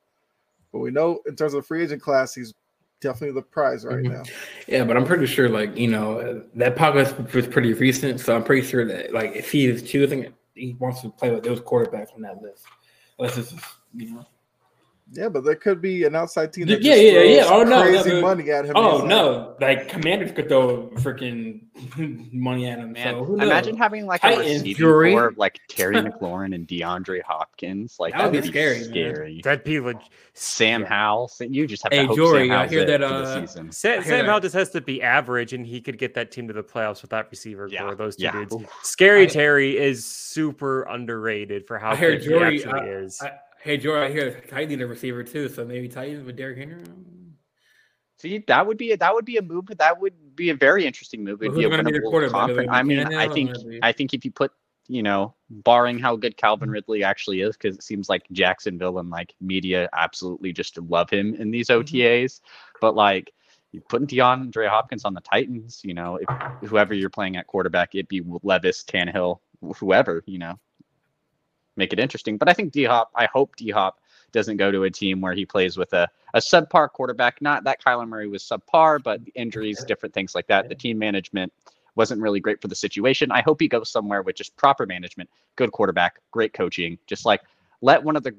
But 0.73 0.79
we 0.81 0.91
know 0.91 1.21
in 1.27 1.37
terms 1.37 1.55
of 1.55 1.62
the 1.62 1.67
free 1.67 1.83
agent 1.83 2.03
class, 2.03 2.35
he's 2.35 2.55
definitely 3.01 3.35
the 3.35 3.43
prize 3.43 3.85
right 3.85 4.03
Mhm. 4.03 4.12
now. 4.12 4.23
Yeah, 4.67 4.85
but 4.85 4.97
I'm 4.97 5.05
pretty 5.05 5.27
sure, 5.27 5.49
like 5.49 5.77
you 5.77 5.89
know, 5.89 6.43
that 6.55 6.77
podcast 6.77 7.33
was 7.35 7.47
pretty 7.47 7.73
recent, 7.75 8.21
so 8.21 8.35
I'm 8.35 8.45
pretty 8.45 8.67
sure 8.67 8.85
that 8.87 9.12
like 9.12 9.37
if 9.37 9.51
he 9.53 9.67
is 9.67 9.83
choosing, 9.83 10.33
he 10.55 10.75
wants 10.79 11.03
to 11.03 11.11
play 11.11 11.31
with 11.31 11.45
those 11.45 11.61
quarterbacks 11.61 12.15
on 12.15 12.23
that 12.23 12.41
list. 12.41 12.65
Unless 13.19 13.39
it's 13.39 13.55
you 13.95 14.15
know. 14.15 14.27
Yeah, 15.13 15.29
but 15.29 15.45
there 15.45 15.55
could 15.55 15.81
be 15.83 16.05
an 16.05 16.17
outside 16.17 16.53
team 16.53 16.67
Yeah, 16.67 16.77
that 16.77 16.83
just 16.83 17.01
yeah, 17.03 17.21
yeah. 17.23 17.45
Oh, 17.49 17.63
no, 17.63 17.83
crazy 17.83 18.11
no, 18.11 18.23
money 18.23 18.51
at 18.51 18.65
him. 18.65 18.73
Oh 18.75 18.93
He's 18.93 19.01
like, 19.01 19.09
no, 19.11 19.55
like 19.61 19.89
Commanders 19.89 20.33
could 20.33 20.49
throw 20.49 20.89
freaking 20.97 21.61
money 22.33 22.67
at 22.67 22.79
him. 22.79 22.93
Man, 22.93 23.15
so 23.15 23.25
who 23.25 23.37
knows? 23.37 23.47
imagine 23.47 23.77
having 23.77 24.07
like 24.07 24.25
a 24.25 24.29
Titans, 24.31 24.49
receiving 24.63 24.75
Fury. 24.77 25.13
core 25.13 25.27
of 25.29 25.39
like 25.39 25.61
Terry 25.69 25.95
McLaurin 25.97 26.55
and 26.55 26.67
DeAndre 26.67 27.23
Hopkins. 27.23 27.97
Like 28.01 28.15
That 28.15 28.25
would 28.25 28.33
be 28.33 28.41
be 28.41 28.49
scary, 28.49 28.79
man. 28.81 28.89
scary. 28.89 29.41
That'd 29.45 29.63
be 29.65 29.79
leg- 29.79 29.99
Sam. 30.33 30.83
Howell. 30.85 31.29
so 31.29 31.45
You 31.45 31.67
just 31.67 31.83
have 31.85 31.93
Hey, 31.93 32.01
to 32.03 32.07
hope 32.09 32.17
Jory, 32.17 32.49
Sam 32.49 32.51
I 32.51 32.57
Howell's 32.57 32.71
hear 32.71 32.85
that, 32.87 33.01
for 33.03 33.09
the 33.09 33.15
uh, 33.15 33.41
season. 33.47 33.73
Sam, 33.73 33.93
hear 33.93 34.03
Sam 34.03 34.19
that. 34.21 34.27
Howell 34.27 34.41
just 34.41 34.55
has 34.55 34.71
to 34.71 34.81
be 34.81 35.03
average, 35.03 35.53
and 35.53 35.65
he 35.67 35.81
could 35.83 35.99
get 35.99 36.15
that 36.15 36.33
team 36.33 36.49
to 36.49 36.55
the 36.55 36.65
playoffs 36.65 37.03
with 37.03 37.11
that 37.11 37.29
receiver 37.31 37.69
Yeah, 37.71 37.83
core. 37.83 37.95
Those 37.95 38.17
two 38.17 38.25
yeah. 38.25 38.33
dudes. 38.33 38.55
Oof. 38.55 38.67
Scary 38.83 39.25
I- 39.25 39.27
Terry 39.27 39.77
is 39.79 40.05
super 40.05 40.83
underrated 40.85 41.67
for 41.67 41.79
how 41.79 41.91
I 41.91 41.97
heard 41.97 42.21
good 42.21 42.29
Jory- 42.31 42.59
he 42.59 42.65
actually 42.65 42.81
I- 42.81 42.93
is. 42.95 43.21
I, 43.23 43.33
hey, 43.65 43.79
Jory, 43.79 44.07
I 44.07 44.12
hear 44.12 44.43
Titans 44.49 44.71
need 44.71 44.83
a 44.83 44.87
receiver 44.87 45.25
too, 45.25 45.49
so 45.49 45.65
maybe 45.65 45.89
Titans 45.89 46.25
with 46.25 46.37
Derrick 46.37 46.59
Henry. 46.59 46.83
See, 48.19 48.45
that 48.47 48.67
would 48.67 48.77
be 48.77 48.93
a, 48.93 48.97
that 48.99 49.12
would 49.12 49.25
be 49.25 49.39
a 49.39 49.43
move. 49.43 49.67
That 49.79 50.01
would 50.01 50.37
be 50.37 50.51
a 50.51 50.55
very 50.55 50.87
interesting 50.87 51.25
move. 51.25 51.41
Well, 51.41 51.51
who's 51.51 51.67
gonna 51.67 51.83
be 51.83 51.93
the 51.93 52.01
quarterback? 52.01 52.51
I 52.71 52.83
mean, 52.83 53.01
I 53.01 53.29
think 53.29 53.57
I 53.83 53.91
think 53.91 54.15
if 54.15 54.25
you 54.25 54.31
put, 54.31 54.53
you 54.87 55.03
know, 55.03 55.35
barring 55.51 55.99
how 55.99 56.15
good 56.15 56.37
Calvin 56.37 56.71
Ridley 56.71 57.03
actually 57.03 57.41
is, 57.41 57.57
because 57.57 57.77
it 57.77 57.83
seems 57.83 58.09
like 58.09 58.23
Jacksonville 58.33 58.99
and 58.99 59.11
like 59.11 59.35
media 59.41 59.89
absolutely 59.93 60.53
just 60.53 60.79
love 60.79 61.11
him 61.11 61.35
in 61.35 61.51
these 61.51 61.69
Mm-hmm. 61.69 61.97
OTAs. 61.97 62.41
But 62.81 62.95
like 62.95 63.33
you 63.73 63.81
putting 63.89 64.07
DeAndre 64.07 64.69
Hopkins 64.69 65.05
on 65.05 65.15
the 65.15 65.21
Titans, 65.21 65.81
you 65.83 65.95
know, 65.95 66.17
if 66.17 66.69
whoever 66.69 66.95
you're 66.95 67.11
playing 67.11 67.37
at 67.37 67.47
quarterback, 67.47 67.95
it'd 67.95 68.09
be 68.09 68.23
Levis, 68.43 68.85
Tannehill, 68.85 69.41
whoever, 69.77 70.23
you 70.27 70.39
know, 70.39 70.59
make 71.77 71.93
it 71.93 71.99
interesting. 71.99 72.37
But 72.37 72.49
I 72.49 72.53
think 72.53 72.72
D 72.72 72.85
Hop, 72.85 73.11
I 73.14 73.27
hope 73.27 73.57
D 73.57 73.70
Hop 73.70 74.01
doesn't 74.33 74.57
go 74.57 74.70
to 74.70 74.85
a 74.85 74.91
team 74.91 75.20
where 75.20 75.35
he 75.35 75.47
plays 75.47 75.77
with 75.77 75.93
a, 75.93 76.09
a 76.35 76.39
subpar 76.39 76.91
quarterback. 76.91 77.41
Not 77.41 77.64
that 77.64 77.83
Kyler 77.83 78.09
Murray 78.09 78.29
was 78.29 78.43
subpar, 78.43 79.03
but 79.03 79.20
injuries, 79.35 79.85
different 79.85 80.14
things 80.14 80.35
like 80.35 80.47
that. 80.49 80.68
The 80.68 80.75
team 80.75 80.99
management 80.99 81.53
wasn't 81.95 82.20
really 82.20 82.41
great 82.41 82.61
for 82.61 82.68
the 82.68 82.75
situation. 82.75 83.31
I 83.31 83.43
hope 83.43 83.61
he 83.61 83.68
goes 83.68 83.89
somewhere 83.89 84.22
with 84.22 84.37
just 84.37 84.57
proper 84.57 84.87
management, 84.87 85.31
good 85.57 85.70
quarterback, 85.72 86.20
great 86.33 86.53
coaching. 86.53 86.99
Just 87.07 87.25
like 87.25 87.43
let 87.81 88.03
one 88.03 88.16
of 88.16 88.25
the 88.25 88.35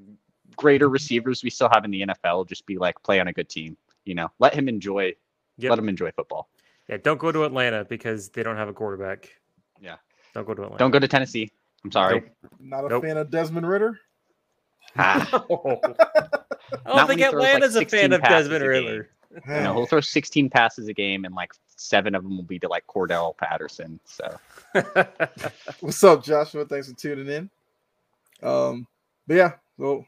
greater 0.56 0.88
mm-hmm. 0.88 0.94
receivers 0.94 1.44
we 1.44 1.50
still 1.50 1.70
have 1.72 1.86
in 1.86 1.92
the 1.92 2.02
NFL 2.02 2.48
just 2.48 2.66
be 2.66 2.78
like 2.78 3.02
play 3.04 3.20
on 3.20 3.28
a 3.28 3.34
good 3.34 3.50
team. 3.50 3.78
You 4.04 4.16
know, 4.16 4.32
let 4.40 4.54
him 4.54 4.68
enjoy. 4.68 5.14
Yep. 5.58 5.70
Let 5.70 5.80
him 5.80 5.88
enjoy 5.88 6.12
football. 6.12 6.50
Yeah, 6.90 6.98
don't 6.98 7.18
go 7.18 7.32
to 7.32 7.46
Atlanta 7.46 7.86
because 7.86 8.30
they 8.30 8.44
don't 8.44 8.58
have 8.58 8.68
a 8.68 8.74
quarterback. 8.74 9.34
Yeah. 9.80 9.96
Don't 10.34 10.46
go 10.46 10.54
to 10.54 10.64
Atlanta. 10.64 10.80
Don't 10.80 10.92
go 10.92 11.00
to 11.00 11.08
Tennessee. 11.08 11.50
I'm 11.86 11.92
sorry. 11.92 12.24
Not 12.60 12.86
a 12.86 12.90
Nope. 12.90 13.04
fan 13.04 13.18
of 13.18 13.30
Desmond 13.30 13.68
Ridder. 13.70 14.00
Ah, 14.98 15.28
I 15.34 15.38
don't 16.86 16.96
Not 16.96 17.08
think 17.10 17.20
he 17.20 17.26
throws, 17.30 17.34
like, 17.44 17.56
Atlanta's 17.56 17.76
a 17.76 17.86
fan 17.86 18.14
of 18.14 18.22
Desmond. 18.24 18.64
Ridder. 18.66 19.10
you 19.34 19.42
know, 19.54 19.74
he'll 19.76 19.86
throw 19.86 20.00
16 20.00 20.50
passes 20.50 20.88
a 20.88 20.94
game, 20.94 21.26
and 21.26 21.36
like 21.36 21.52
seven 21.76 22.16
of 22.16 22.24
them 22.24 22.38
will 22.38 22.44
be 22.46 22.58
to 22.60 22.68
like 22.70 22.88
Cordarrelle 22.88 23.36
Patterson. 23.38 24.00
So 24.06 24.38
What's 25.82 26.02
up, 26.04 26.24
Joshua? 26.24 26.66
Thanks 26.66 26.90
for 26.90 26.96
tuning 26.96 27.28
in. 27.28 27.50
Um, 28.42 28.88
but 29.28 29.34
yeah, 29.36 29.52
well, 29.78 30.06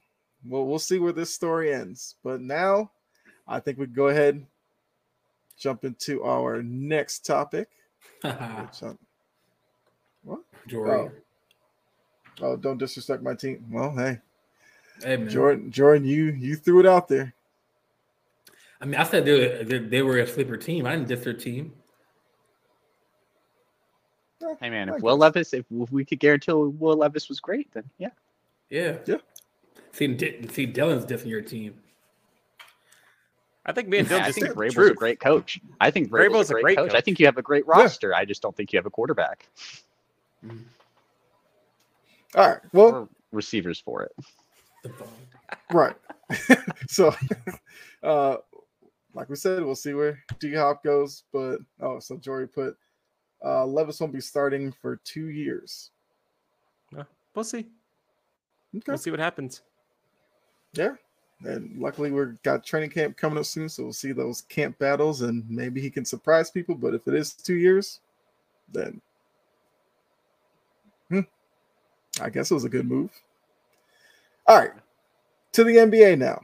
well, 0.48 0.66
we'll 0.66 0.80
see 0.80 1.00
where 1.00 1.12
this 1.12 1.34
story 1.34 1.74
ends. 1.74 2.16
But 2.24 2.40
now, 2.40 2.90
I 3.46 3.60
think 3.60 3.78
we 3.78 3.88
go 3.88 4.08
ahead, 4.08 4.46
jump 5.60 5.84
into 5.84 6.24
our 6.24 6.64
next 6.64 7.26
topic. 7.26 7.68
Which, 8.22 8.34
um, 8.84 8.98
Jory. 10.68 11.10
Oh. 12.42 12.56
don't 12.56 12.78
disrespect 12.78 13.24
my 13.24 13.34
team. 13.36 13.66
Well, 13.72 13.96
hey, 13.96 14.20
Hey, 15.04 15.18
man. 15.18 15.30
Jordan, 15.30 15.72
Jordan, 15.72 16.06
you 16.06 16.26
you 16.32 16.56
threw 16.56 16.80
it 16.80 16.86
out 16.86 17.08
there. 17.08 17.34
I 18.82 18.86
mean, 18.86 18.96
I 18.96 19.04
said 19.04 19.26
they 19.26 19.32
were, 19.40 19.64
they, 19.64 19.78
they 19.80 20.02
were 20.02 20.20
a 20.20 20.28
sleeper 20.28 20.58
team. 20.58 20.86
I 20.86 20.92
didn't 20.96 21.08
diss 21.08 21.24
their 21.24 21.34
team. 21.34 21.74
hey 24.60 24.70
man, 24.70 24.90
if 24.90 25.02
Will. 25.02 25.18
Levis, 25.18 25.54
if, 25.54 25.66
if 25.72 25.92
we 25.92 26.06
could 26.06 26.20
guarantee 26.20 26.52
Will 26.54 26.96
Levis 26.98 27.28
was 27.30 27.40
great, 27.40 27.72
then 27.74 27.84
yeah. 27.98 28.10
Yeah. 28.70 28.98
Yeah. 29.06 29.18
See, 29.92 30.08
Di- 30.08 30.48
see, 30.50 30.68
Dylan's 30.68 31.06
dissing 31.06 31.28
your 31.28 31.42
team. 31.42 31.76
I 33.66 33.72
think 33.74 33.88
me 33.90 33.98
and 34.00 34.10
Yeah, 34.10 34.20
Dylan 34.20 34.22
I 34.22 34.26
just 34.28 34.36
think 34.36 34.48
said 34.48 34.56
the 34.56 34.60
Vrabel's 34.62 34.92
a 34.92 34.94
great 34.94 35.20
coach. 35.20 35.60
I 35.82 35.92
think 35.92 36.10
Vrabel's, 36.10 36.50
Vrabel's 36.50 36.52
a 36.52 36.62
great, 36.62 36.78
coach. 36.78 36.94
I 36.94 37.02
think 37.02 37.20
you 37.20 37.26
have 37.26 37.38
a 37.38 37.42
great 37.42 37.66
Yeah. 37.68 37.82
roster. 37.82 38.14
I 38.16 38.26
just 38.26 38.42
don't 38.42 38.56
think 38.56 38.72
you 38.72 38.78
have 38.78 38.86
a 38.86 38.90
quarterback 38.92 39.48
mm-hmm. 40.46 40.58
All 42.38 42.50
right. 42.50 42.60
Well, 42.72 43.10
receivers 43.32 43.80
for 43.80 44.04
it. 44.04 44.96
Right. 45.72 45.96
so, 46.88 47.14
uh, 48.04 48.38
like 49.14 49.28
we 49.30 49.36
said, 49.36 49.64
we'll 49.64 49.76
see 49.76 49.94
where 49.94 50.24
D 50.40 50.54
Hop 50.54 50.84
goes. 50.84 51.24
But 51.34 51.58
oh, 51.82 52.00
so 52.00 52.16
Jory 52.18 52.48
put 52.48 52.78
uh, 53.44 53.66
Levis 53.66 54.00
won't 54.00 54.14
be 54.14 54.22
starting 54.22 54.72
for 54.72 54.98
two 55.04 55.28
years. 55.28 55.92
Uh, 56.98 57.04
We'll 57.36 57.44
see. 57.44 57.68
Okay. 58.76 58.84
We'll 58.88 58.98
see 58.98 59.12
what 59.12 59.20
happens. 59.20 59.62
Yeah. 60.74 60.96
And 61.44 61.80
luckily 61.80 62.10
we've 62.10 62.42
got 62.42 62.66
training 62.66 62.90
camp 62.90 63.16
coming 63.16 63.38
up 63.38 63.46
soon, 63.46 63.70
so 63.70 63.84
we'll 63.84 63.94
see 63.94 64.12
those 64.12 64.42
camp 64.42 64.80
battles 64.80 65.22
and 65.22 65.48
maybe 65.48 65.80
he 65.80 65.92
can 65.92 66.04
surprise 66.04 66.50
people. 66.50 66.74
But 66.74 66.96
if 66.96 67.08
it 67.08 67.14
is 67.14 67.34
two 67.34 67.56
years, 67.56 68.00
then 68.72 69.00
hmm, 71.10 71.20
I 72.22 72.30
guess 72.30 72.52
it 72.52 72.54
was 72.54 72.66
a 72.66 72.70
good 72.70 72.88
move. 72.88 73.12
All 74.48 74.58
right. 74.58 74.72
To 75.54 75.64
the 75.64 75.76
NBA 75.78 76.18
now. 76.18 76.42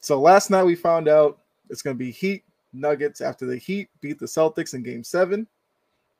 So 0.00 0.20
last 0.20 0.50
night 0.50 0.64
we 0.64 0.74
found 0.74 1.08
out 1.08 1.38
it's 1.68 1.82
gonna 1.82 1.94
be 1.94 2.10
Heat 2.10 2.42
Nuggets 2.72 3.20
after 3.20 3.46
the 3.46 3.56
Heat 3.56 3.88
beat 4.00 4.18
the 4.18 4.26
Celtics 4.26 4.74
in 4.74 4.82
game 4.82 5.04
seven. 5.04 5.46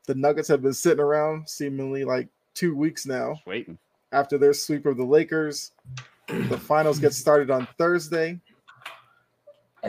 The 0.05 0.15
Nuggets 0.15 0.47
have 0.47 0.61
been 0.61 0.73
sitting 0.73 0.99
around 0.99 1.47
seemingly 1.47 2.03
like 2.03 2.27
two 2.53 2.75
weeks 2.75 3.05
now 3.05 3.33
Just 3.35 3.47
waiting. 3.47 3.77
after 4.11 4.37
their 4.37 4.53
sweep 4.53 4.85
of 4.85 4.97
the 4.97 5.03
Lakers. 5.03 5.71
The 6.27 6.57
finals 6.57 6.99
get 6.99 7.13
started 7.13 7.49
on 7.49 7.67
Thursday. 7.77 8.39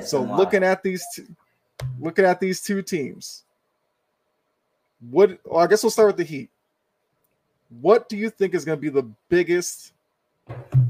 So 0.03 0.23
looking 0.23 0.65
at 0.65 0.83
these 0.83 1.05
two, 1.15 1.27
looking 2.01 2.25
at 2.25 2.41
these 2.41 2.63
two 2.63 2.83
teams, 2.83 3.45
what 5.11 5.39
well, 5.45 5.61
I 5.61 5.67
guess 5.67 5.83
we'll 5.83 5.91
start 5.91 6.09
with 6.09 6.17
the 6.17 6.25
Heat. 6.25 6.51
What 7.81 8.09
do 8.09 8.17
you 8.17 8.31
think 8.31 8.55
is 8.55 8.65
going 8.65 8.79
to 8.79 8.81
be 8.83 8.89
the 8.89 9.09
biggest 9.29 9.93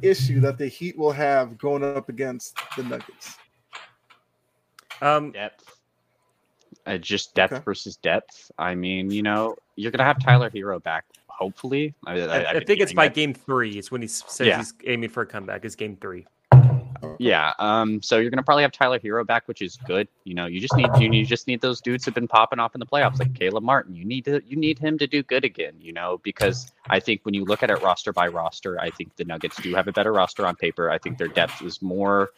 issue 0.03 0.41
that 0.41 0.59
the 0.59 0.67
Heat 0.67 0.97
will 0.99 1.13
have 1.13 1.59
going 1.59 1.85
up 1.85 2.09
against 2.09 2.57
the 2.77 2.83
Nuggets? 2.83 3.37
Um, 5.01 5.33
Depth. 5.33 5.79
Uh, 6.87 6.99
just 6.99 7.35
depth 7.35 7.53
Okay. 7.53 7.63
versus 7.65 7.97
depth. 7.97 8.51
I 8.59 8.75
mean, 8.75 9.09
you 9.11 9.23
know, 9.23 9.55
you're 9.77 9.93
gonna 9.93 10.05
have 10.05 10.19
Tyler 10.21 10.51
Herro 10.51 10.83
back. 10.83 11.05
Hopefully, 11.29 11.95
I, 12.07 12.15
I, 12.21 12.25
I 12.39 12.51
I've 12.57 12.65
think 12.67 12.81
it's 12.81 12.93
by 12.93 13.07
that. 13.07 13.15
game 13.15 13.33
three. 13.35 13.79
It's 13.79 13.93
when 13.93 14.03
he 14.03 14.09
says 14.09 14.47
Yeah. 14.49 14.57
he's 14.59 14.75
aiming 14.87 15.11
for 15.11 15.23
a 15.23 15.27
comeback. 15.27 15.65
Is 15.65 15.77
game 15.77 15.97
three. 16.01 16.27
Yeah. 17.19 17.53
Um. 17.59 18.03
So 18.03 18.19
you're 18.19 18.31
gonna 18.31 18.43
probably 18.43 18.63
have 18.63 18.73
Tyler 18.73 18.99
Herro 18.99 19.27
back, 19.27 19.49
which 19.49 19.63
is 19.63 19.77
good. 19.87 20.09
You 20.25 20.35
know, 20.35 20.47
you 20.47 20.61
just 20.61 20.77
need 20.77 20.89
you, 20.99 21.11
you 21.13 21.25
just 21.25 21.47
need 21.47 21.61
those 21.61 21.81
dudes 21.81 22.05
who've 22.05 22.15
been 22.15 22.29
popping 22.29 22.59
off 22.59 22.75
in 22.75 22.81
the 22.81 22.87
playoffs, 22.87 23.19
like 23.19 23.35
Caleb 23.35 23.65
Martin. 23.65 23.95
You 23.95 24.05
need 24.05 24.25
to 24.27 24.43
you 24.47 24.57
need 24.57 24.79
him 24.79 24.99
to 24.99 25.07
do 25.07 25.23
good 25.23 25.45
again. 25.45 25.75
You 25.81 25.93
know, 25.93 26.21
because 26.23 26.73
I 26.91 27.01
think 27.01 27.21
when 27.25 27.35
you 27.35 27.45
look 27.45 27.63
at 27.63 27.71
it 27.71 27.83
roster 27.83 28.13
by 28.13 28.29
roster, 28.29 28.81
I 28.81 28.91
think 28.91 29.17
the 29.17 29.25
Nuggets 29.25 29.61
do 29.61 29.75
have 29.75 29.89
a 29.89 29.93
better 29.93 30.13
roster 30.13 30.47
on 30.47 30.57
paper. 30.57 30.91
I 30.91 30.99
think 30.99 31.19
their 31.19 31.29
depth 31.29 31.63
is 31.63 31.83
more, 31.83 32.31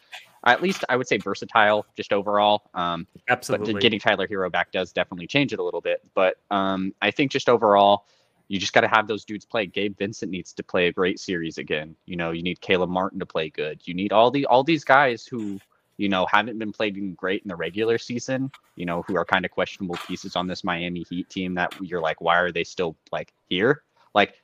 at 0.45 0.61
least 0.61 0.83
I 0.89 0.95
would 0.95 1.07
say 1.07 1.17
versatile, 1.17 1.85
just 1.95 2.13
overall. 2.13 2.69
Um. 2.73 3.07
Absolutely. 3.27 3.73
But 3.73 3.81
getting 3.81 3.99
Tyler 3.99 4.27
Herro 4.27 4.51
back 4.51 4.71
does 4.71 4.91
definitely 4.91 5.27
change 5.27 5.51
it 5.53 5.59
a 5.59 5.63
little 5.63 5.81
bit. 5.81 6.01
But 6.13 6.35
um, 6.51 6.93
I 7.01 7.11
think 7.11 7.31
just 7.31 7.49
overall, 7.49 8.05
you 8.47 8.59
just 8.59 8.73
got 8.73 8.81
to 8.81 8.87
have 8.87 9.07
those 9.07 9.25
dudes 9.25 9.45
play. 9.45 9.65
Gabe 9.65 9.97
Vincent 9.97 10.31
needs 10.31 10.53
to 10.53 10.63
play 10.63 10.87
a 10.87 10.91
great 10.91 11.19
series 11.19 11.57
again. 11.57 11.95
You 12.05 12.15
know, 12.15 12.31
you 12.31 12.43
need 12.43 12.61
Caleb 12.61 12.89
Martin 12.89 13.19
to 13.19 13.25
play 13.25 13.49
good. 13.49 13.81
You 13.85 13.93
need 13.93 14.13
all 14.13 14.31
the 14.31 14.45
all 14.45 14.63
these 14.63 14.83
guys 14.83 15.25
who 15.25 15.59
you 15.97 16.09
know 16.09 16.25
haven't 16.31 16.59
been 16.59 16.71
playing 16.71 17.15
great 17.15 17.43
in 17.43 17.49
the 17.49 17.55
regular 17.55 17.97
season. 17.97 18.51
You 18.75 18.85
know, 18.85 19.03
who 19.03 19.15
are 19.17 19.25
kind 19.25 19.45
of 19.45 19.51
questionable 19.51 19.97
pieces 20.07 20.35
on 20.35 20.47
this 20.47 20.63
Miami 20.63 21.05
Heat 21.09 21.29
team 21.29 21.55
that 21.55 21.73
you're 21.81 22.01
like, 22.01 22.21
why 22.21 22.37
are 22.37 22.51
they 22.51 22.63
still 22.63 22.95
like 23.11 23.33
here? 23.49 23.83
Like 24.13 24.35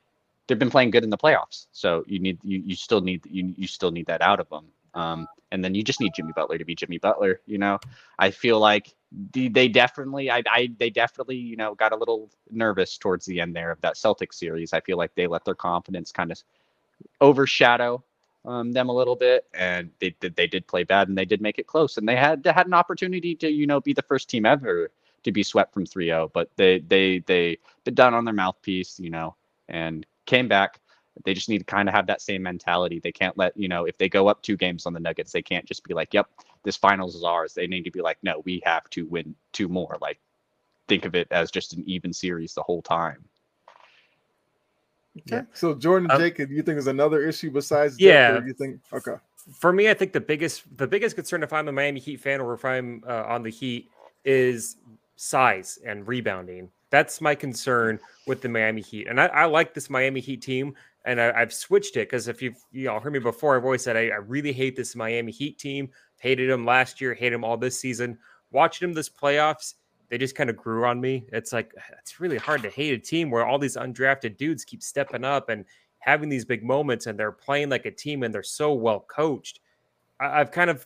they've 0.48 0.60
been 0.60 0.72
playing 0.72 0.92
good 0.92 1.04
in 1.04 1.10
the 1.10 1.18
playoffs. 1.18 1.68
So 1.72 2.04
you 2.08 2.20
need 2.20 2.40
you, 2.44 2.62
you 2.66 2.76
still 2.76 3.02
need 3.02 3.26
you, 3.30 3.54
you 3.56 3.68
still 3.68 3.92
need 3.92 4.08
that 4.08 4.22
out 4.22 4.40
of 4.40 4.50
them. 4.50 4.68
Um, 4.94 5.28
and 5.52 5.64
then 5.64 5.76
you 5.76 5.84
just 5.84 6.02
need 6.02 6.14
Jimmy 6.16 6.34
Butler 6.36 6.58
to 6.58 6.66
be 6.66 6.76
Jimmy 6.76 6.98
Butler. 6.98 7.42
You 7.46 7.58
know, 7.58 7.80
I 8.18 8.32
feel 8.32 8.60
like 8.60 8.94
they 9.12 9.68
definitely, 9.68 10.32
I, 10.32 10.44
I, 10.50 10.70
they 10.80 10.90
definitely, 10.90 11.36
you 11.36 11.58
know, 11.58 11.76
got 11.76 11.92
a 11.92 11.98
little 11.98 12.30
nervous 12.50 12.98
towards 12.98 13.26
the 13.26 13.42
end 13.42 13.56
there 13.56 13.72
of 13.72 13.82
that 13.82 13.96
Celtics 13.96 14.36
series. 14.36 14.74
I 14.74 14.80
feel 14.80 14.98
like 14.98 15.14
they 15.16 15.28
let 15.28 15.44
their 15.46 15.56
confidence 15.56 16.12
kind 16.12 16.32
of 16.32 16.42
overshadow 17.20 18.04
um, 18.46 18.72
them 18.72 18.90
a 18.90 18.94
little 18.94 19.16
bit, 19.16 19.46
and 19.54 19.92
they 20.00 20.16
did, 20.20 20.36
they 20.36 20.48
did 20.48 20.66
play 20.68 20.84
bad, 20.84 21.08
and 21.10 21.18
they 21.18 21.26
did 21.26 21.42
make 21.42 21.60
it 21.60 21.68
close, 21.68 21.98
and 21.98 22.08
they 22.08 22.16
had 22.16 22.44
they 22.44 22.52
had 22.52 22.68
an 22.68 22.74
opportunity 22.74 23.36
to, 23.36 23.50
you 23.50 23.68
know, 23.68 23.80
be 23.80 23.94
the 23.94 24.02
first 24.02 24.30
team 24.30 24.46
ever 24.46 24.90
to 25.24 25.32
be 25.32 25.44
swept 25.44 25.74
from 25.74 25.86
3-0, 25.86 26.32
but 26.34 26.50
they 26.56 26.80
they 26.80 27.20
they 27.20 27.58
been 27.84 27.94
down 27.94 28.14
on 28.14 28.26
their 28.26 28.34
mouthpiece, 28.34 29.00
you 29.00 29.10
know, 29.10 29.36
and 29.70 30.06
came 30.26 30.48
back 30.48 30.80
they 31.26 31.34
just 31.34 31.50
need 31.50 31.60
to 31.60 31.66
kind 31.66 31.90
of 31.90 31.96
have 31.96 32.08
that 32.08 32.22
same 32.22 32.44
mentality. 32.44 33.00
They 33.00 33.12
can't 33.12 33.38
let, 33.38 33.56
you 33.58 33.68
know, 33.68 33.86
if 33.86 33.98
they 33.98 34.10
go 34.10 34.28
up 34.28 34.42
two 34.42 34.58
games 34.58 34.86
on 34.86 34.94
the 34.94 35.00
Nuggets, 35.00 35.32
they 35.32 35.42
can't 35.42 35.66
just 35.66 35.84
be 35.84 35.94
like, 35.94 36.14
yep, 36.14 36.28
this 36.64 36.78
finals 36.78 37.16
is 37.16 37.24
ours. 37.24 37.54
They 37.54 37.68
need 37.68 37.84
to 37.84 37.92
be 37.92 38.02
like, 38.02 38.18
no, 38.24 38.42
we 38.46 38.62
have 38.66 38.90
to 38.92 39.06
win 39.06 39.36
two 39.52 39.68
more. 39.68 39.98
Like, 40.02 40.20
think 40.88 41.06
of 41.06 41.16
it 41.16 41.28
as 41.32 41.52
just 41.52 41.74
an 41.74 41.84
even 41.86 42.14
series 42.14 42.54
the 42.54 42.64
whole 42.64 42.82
time. 42.82 43.26
Okay. 45.18 45.38
Yeah. 45.38 45.42
So 45.54 45.74
Jordan 45.74 46.10
Um, 46.10 46.20
Jacob, 46.20 46.52
you 46.52 46.64
think 46.64 46.78
is 46.78 46.88
another 46.88 47.22
issue 47.22 47.52
besides 47.52 48.00
Yeah. 48.00 48.40
or 48.40 48.48
You 48.48 48.54
think 48.54 48.80
okay? 48.94 49.16
for 49.54 49.74
me, 49.74 49.90
I 49.90 49.94
think 49.94 50.14
the 50.14 50.22
biggest 50.22 50.64
the 50.78 50.88
biggest 50.88 51.16
concern 51.16 51.44
if 51.44 51.52
I'm 51.54 51.68
a 51.68 51.72
Miami 51.72 52.00
Heat 52.00 52.20
fan 52.22 52.40
or 52.40 52.54
if 52.54 52.64
I'm 52.64 53.04
uh, 53.08 53.24
on 53.28 53.44
the 53.44 53.50
Heat 53.50 53.90
is 54.24 54.78
size 55.16 55.80
and 55.86 56.08
rebounding. 56.08 56.70
That's 56.90 57.22
my 57.22 57.36
concern 57.36 58.00
with 58.28 58.42
the 58.42 58.50
Miami 58.50 58.82
Heat, 58.82 59.08
and 59.08 59.20
I, 59.20 59.28
I 59.28 59.46
like 59.46 59.74
this 59.74 59.90
Miami 59.90 60.20
Heat 60.20 60.42
team, 60.42 60.76
and 61.06 61.20
I, 61.20 61.32
I've 61.32 61.54
switched 61.54 61.98
it 61.98 62.10
because 62.10 62.28
if 62.28 62.42
you've 62.42 62.58
you 62.72 62.86
know 62.86 63.00
heard 63.00 63.14
me 63.14 63.20
before, 63.20 63.56
I've 63.56 63.66
always 63.66 63.84
said 63.84 63.98
I, 63.98 64.10
I 64.10 64.18
really 64.18 64.54
hate 64.54 64.76
this 64.76 64.96
Miami 64.96 65.32
Heat 65.32 65.58
team. 65.58 65.90
Hated 66.18 66.50
them 66.50 66.66
last 66.66 67.02
year, 67.02 67.14
hate 67.14 67.30
them 67.30 67.44
all 67.44 67.58
this 67.58 67.80
season. 67.80 68.18
Watching 68.52 68.88
them 68.88 68.94
this 68.94 69.10
playoffs, 69.10 69.76
they 70.10 70.18
just 70.18 70.36
kind 70.36 70.50
of 70.50 70.58
grew 70.58 70.86
on 70.86 71.02
me. 71.02 71.26
It's 71.32 71.54
like 71.54 71.74
it's 72.00 72.20
really 72.20 72.38
hard 72.38 72.62
to 72.64 72.70
hate 72.70 72.94
a 72.94 73.00
team 73.00 73.32
where 73.32 73.46
all 73.46 73.58
these 73.58 73.78
undrafted 73.78 74.38
dudes 74.38 74.64
keep 74.64 74.84
stepping 74.84 75.24
up 75.24 75.50
and 75.50 75.66
having 76.00 76.30
these 76.30 76.46
big 76.46 76.64
moments 76.64 77.06
and 77.06 77.18
they're 77.18 77.32
playing 77.32 77.70
like 77.70 77.86
a 77.86 77.92
team 77.92 78.24
and 78.24 78.34
they're 78.34 78.44
so 78.44 78.74
well 78.74 79.00
coached. 79.00 79.60
I, 80.20 80.40
I've 80.40 80.52
kind 80.52 80.70
of 80.70 80.86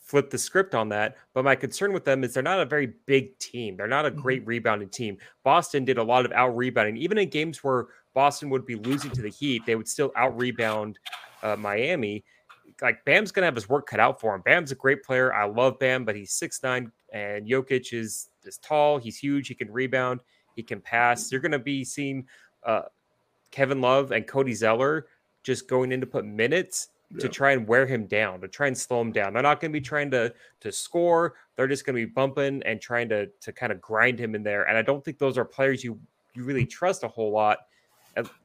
flipped 0.00 0.30
the 0.30 0.38
script 0.38 0.74
on 0.74 0.88
that, 0.90 1.16
but 1.32 1.44
my 1.44 1.54
concern 1.54 1.92
with 1.92 2.04
them 2.04 2.24
is 2.24 2.34
they're 2.34 2.42
not 2.42 2.60
a 2.60 2.66
very 2.66 2.92
big 3.06 3.38
team. 3.38 3.76
They're 3.76 3.86
not 3.86 4.04
a 4.04 4.10
mm-hmm. 4.10 4.20
great 4.20 4.46
rebounding 4.46 4.88
team. 4.88 5.16
Boston 5.44 5.84
did 5.84 5.98
a 5.98 6.02
lot 6.02 6.24
of 6.24 6.32
out 6.32 6.56
rebounding, 6.56 6.96
even 6.96 7.18
in 7.18 7.28
games 7.28 7.62
where 7.62 7.86
Boston 8.14 8.50
would 8.50 8.66
be 8.66 8.76
losing 8.76 9.10
to 9.12 9.22
the 9.22 9.28
Heat, 9.28 9.64
they 9.66 9.76
would 9.76 9.88
still 9.88 10.12
out 10.16 10.38
rebound 10.38 10.98
uh, 11.42 11.56
Miami. 11.56 12.24
Like 12.80 13.04
Bam's 13.04 13.32
gonna 13.32 13.46
have 13.46 13.54
his 13.54 13.68
work 13.68 13.86
cut 13.86 14.00
out 14.00 14.20
for 14.20 14.34
him. 14.34 14.42
Bam's 14.42 14.72
a 14.72 14.74
great 14.74 15.02
player. 15.02 15.32
I 15.32 15.44
love 15.44 15.78
Bam, 15.78 16.04
but 16.04 16.16
he's 16.16 16.32
six 16.32 16.62
nine, 16.62 16.90
and 17.12 17.46
Jokic 17.46 17.92
is 17.92 18.28
is 18.44 18.58
tall. 18.58 18.98
He's 18.98 19.16
huge. 19.16 19.48
He 19.48 19.54
can 19.54 19.70
rebound. 19.70 20.20
He 20.56 20.62
can 20.62 20.80
pass. 20.80 21.30
You're 21.30 21.40
gonna 21.40 21.58
be 21.58 21.84
seeing 21.84 22.26
uh, 22.64 22.82
Kevin 23.50 23.80
Love 23.80 24.12
and 24.12 24.26
Cody 24.26 24.54
Zeller 24.54 25.06
just 25.42 25.68
going 25.68 25.92
in 25.92 26.00
to 26.00 26.06
put 26.06 26.24
minutes 26.24 26.88
to 27.18 27.28
try 27.28 27.52
and 27.52 27.66
wear 27.66 27.86
him 27.86 28.06
down, 28.06 28.40
to 28.40 28.48
try 28.48 28.66
and 28.66 28.76
slow 28.76 29.00
him 29.00 29.12
down. 29.12 29.32
They're 29.32 29.42
not 29.42 29.60
going 29.60 29.70
to 29.70 29.78
be 29.78 29.84
trying 29.84 30.10
to 30.12 30.32
to 30.60 30.72
score. 30.72 31.34
They're 31.56 31.68
just 31.68 31.84
going 31.84 31.96
to 31.96 32.06
be 32.06 32.10
bumping 32.10 32.62
and 32.64 32.80
trying 32.80 33.08
to 33.10 33.26
to 33.26 33.52
kind 33.52 33.70
of 33.72 33.80
grind 33.80 34.18
him 34.18 34.34
in 34.34 34.42
there. 34.42 34.64
And 34.64 34.76
I 34.76 34.82
don't 34.82 35.04
think 35.04 35.18
those 35.18 35.36
are 35.38 35.44
players 35.44 35.84
you 35.84 35.98
you 36.34 36.44
really 36.44 36.64
trust 36.66 37.04
a 37.04 37.08
whole 37.08 37.30
lot. 37.30 37.58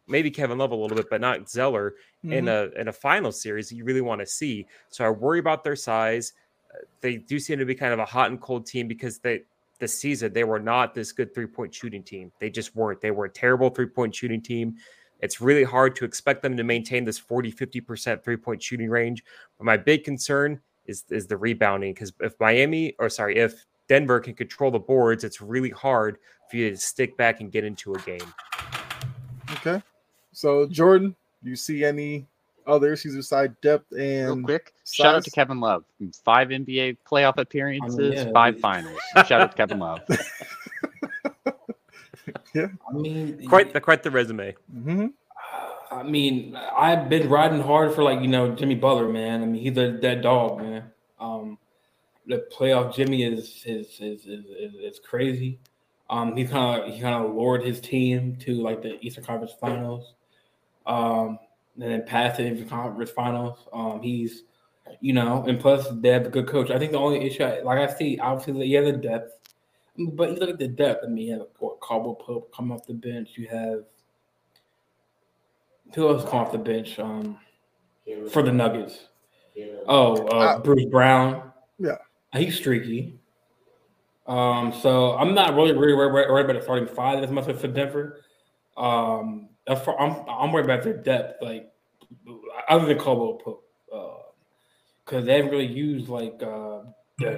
Maybe 0.07 0.31
Kevin 0.31 0.57
Love 0.57 0.71
a 0.71 0.75
little 0.75 0.95
bit, 0.95 1.09
but 1.09 1.21
not 1.21 1.49
Zeller 1.49 1.95
in 2.23 2.45
Mhm. 2.45 2.73
a 2.75 2.81
in 2.81 2.87
a 2.87 2.93
final 2.93 3.31
series 3.31 3.71
you 3.71 3.83
really 3.83 4.01
want 4.01 4.19
to 4.21 4.25
see. 4.25 4.65
So 4.89 5.05
I 5.05 5.09
worry 5.09 5.39
about 5.39 5.63
their 5.63 5.75
size. 5.75 6.33
Uh, 6.73 6.79
They 7.01 7.17
do 7.17 7.39
seem 7.39 7.59
to 7.59 7.65
be 7.65 7.75
kind 7.75 7.93
of 7.93 7.99
a 7.99 8.05
hot 8.05 8.29
and 8.31 8.39
cold 8.39 8.65
team 8.65 8.87
because 8.87 9.19
they 9.19 9.43
this 9.79 9.97
season 9.99 10.33
they 10.33 10.43
were 10.43 10.59
not 10.59 10.93
this 10.95 11.11
good 11.11 11.33
three 11.33 11.45
point 11.45 11.73
shooting 11.73 12.03
team. 12.03 12.31
They 12.39 12.49
just 12.49 12.75
weren't. 12.75 12.99
They 13.01 13.11
were 13.11 13.25
a 13.25 13.29
terrible 13.29 13.69
three 13.69 13.85
point 13.87 14.15
shooting 14.15 14.41
team. 14.41 14.77
It's 15.21 15.41
really 15.41 15.63
hard 15.63 15.95
to 15.97 16.05
expect 16.05 16.41
them 16.43 16.55
to 16.57 16.63
maintain 16.63 17.03
this 17.03 17.17
40 17.19 17.51
50% 17.51 18.23
three 18.23 18.37
point 18.37 18.61
shooting 18.61 18.89
range. 18.89 19.23
But 19.57 19.65
my 19.65 19.77
big 19.77 20.03
concern 20.03 20.61
is 20.85 21.03
is 21.09 21.27
the 21.27 21.37
rebounding 21.37 21.93
because 21.93 22.13
if 22.21 22.39
Miami 22.39 22.95
or 22.99 23.09
sorry, 23.09 23.37
if 23.37 23.65
Denver 23.87 24.19
can 24.19 24.33
control 24.33 24.71
the 24.71 24.79
boards, 24.79 25.23
it's 25.23 25.41
really 25.41 25.69
hard 25.69 26.17
for 26.49 26.57
you 26.57 26.69
to 26.71 26.77
stick 26.77 27.17
back 27.17 27.39
and 27.41 27.51
get 27.51 27.63
into 27.63 27.93
a 27.93 27.99
game. 27.99 28.33
Okay. 29.57 29.81
So 30.33 30.65
Jordan, 30.67 31.15
do 31.43 31.49
you 31.49 31.55
see 31.55 31.83
any 31.83 32.25
other 32.65 32.91
issues 32.93 33.15
beside 33.15 33.59
depth 33.61 33.91
Real 33.91 34.33
and 34.33 34.43
quick, 34.45 34.73
shout 34.85 35.15
out 35.15 35.23
to? 35.23 35.31
Kevin 35.31 35.59
Love. 35.59 35.83
Five 36.23 36.49
NBA 36.49 36.97
playoff 37.09 37.37
appearances, 37.37 38.13
yeah. 38.13 38.31
five 38.31 38.59
finals. 38.59 38.99
Shout 39.25 39.41
out 39.41 39.51
to 39.51 39.57
Kevin 39.57 39.79
Love. 39.79 40.01
yeah. 42.53 42.67
I 42.87 42.93
mean, 42.93 43.47
Quite 43.47 43.73
the 43.73 43.81
quite 43.81 44.03
the 44.03 44.11
resume. 44.11 44.55
Mhm. 44.73 45.13
I 45.89 46.03
mean, 46.03 46.55
I've 46.55 47.09
been 47.09 47.29
riding 47.29 47.61
hard 47.61 47.95
for 47.95 48.03
like 48.03 48.21
you 48.21 48.27
know 48.27 48.53
Jimmy 48.53 48.75
Butler, 48.75 49.07
man. 49.09 49.41
I 49.41 49.45
mean, 49.45 49.61
he's 49.61 49.77
a 49.77 49.91
dead 49.91 50.21
dog, 50.21 50.59
man. 50.59 50.91
Um, 51.19 51.57
the 52.25 52.45
playoff 52.55 52.93
Jimmy 52.93 53.23
is 53.23 53.63
is 53.65 53.87
is 53.99 54.25
is, 54.25 54.45
is, 54.45 54.73
is 54.75 54.99
crazy. 54.99 55.59
Um, 56.09 56.35
he 56.35 56.45
kind 56.45 56.81
of 56.81 56.93
he 56.93 57.01
kind 57.01 57.15
of 57.15 57.35
lured 57.35 57.63
his 57.63 57.81
team 57.81 58.37
to 58.37 58.61
like 58.61 58.81
the 58.81 58.97
Eastern 59.05 59.23
Conference 59.25 59.53
Finals, 59.59 60.13
um, 60.85 61.39
and 61.79 61.91
then 61.91 62.05
passed 62.05 62.37
the 62.37 62.51
Eastern 62.51 62.69
Conference 62.69 63.11
Finals. 63.11 63.67
Um, 63.73 64.01
he's 64.01 64.43
you 65.01 65.13
know, 65.13 65.43
and 65.47 65.59
plus 65.59 65.87
they 65.91 66.09
have 66.09 66.25
a 66.25 66.29
good 66.29 66.47
coach. 66.47 66.71
I 66.71 66.79
think 66.79 66.91
the 66.91 66.99
only 66.99 67.25
issue, 67.25 67.43
like 67.63 67.89
I 67.89 67.93
see, 67.93 68.17
obviously 68.19 68.67
you 68.67 68.77
have 68.77 68.85
the 68.85 68.93
depth, 68.93 69.33
but 69.97 70.31
you 70.31 70.35
look 70.37 70.49
at 70.49 70.59
the 70.59 70.67
depth. 70.67 71.03
I 71.03 71.07
mean, 71.09 71.27
you 71.27 71.33
have 71.33 71.47
what, 71.59 71.79
Caldwell 71.79 72.15
Pope 72.15 72.53
come 72.55 72.71
off 72.71 72.85
the 72.87 72.93
bench. 72.93 73.31
You 73.35 73.47
have 73.47 73.83
who 75.93 76.07
else 76.09 76.23
come 76.29 76.39
off 76.39 76.51
the 76.51 76.57
bench 76.57 76.99
um, 76.99 77.37
for 78.31 78.41
the 78.43 78.51
Nuggets? 78.51 79.07
Oh, 79.87 80.27
uh, 80.27 80.37
Uh, 80.37 80.59
Bruce 80.59 80.85
Brown. 80.85 81.51
yeah. 81.79 81.95
he's 82.33 82.55
streaky. 82.55 83.19
Um, 84.27 84.73
so 84.81 85.15
I'm 85.17 85.33
not 85.33 85.55
really 85.55 85.73
really 85.73 85.93
worried, 85.93 86.29
worried 86.29 86.45
about 86.45 86.57
the 86.57 86.61
starting 86.61 86.87
five 86.87 87.23
as 87.23 87.31
much 87.31 87.47
as 87.47 87.59
for 87.59 87.67
Denver. 87.67 88.21
Um, 88.75 89.49
I'm 89.67 90.15
I'm 90.27 90.51
worried 90.51 90.65
about 90.65 90.83
their 90.83 90.97
depth, 90.97 91.41
like 91.41 91.71
other 92.69 92.85
than 92.85 92.97
Caldwell 92.97 93.35
Pope, 93.35 93.63
because 95.05 95.25
they 95.25 95.35
haven't 95.35 95.51
really 95.51 95.65
used 95.65 96.09
like 96.09 96.41
uh, 96.43 96.79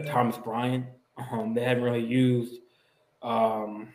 Thomas 0.08 0.38
Bryant. 0.38 0.86
Um, 1.32 1.54
they 1.54 1.64
haven't 1.64 1.84
really 1.84 2.06
used 2.06 2.60
um, 3.22 3.90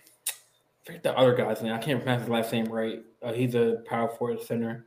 I 0.85 0.87
forget 0.87 1.03
the 1.03 1.17
other 1.17 1.35
guy's 1.35 1.63
name. 1.63 1.73
I 1.73 1.79
can't 1.79 2.03
pronounce 2.03 2.23
his 2.23 2.31
last 2.31 2.53
name 2.53 2.67
right. 2.67 3.03
Uh, 3.23 3.33
he's 3.33 3.55
a 3.55 3.83
power 3.87 4.09
forward 4.09 4.43
center. 4.43 4.87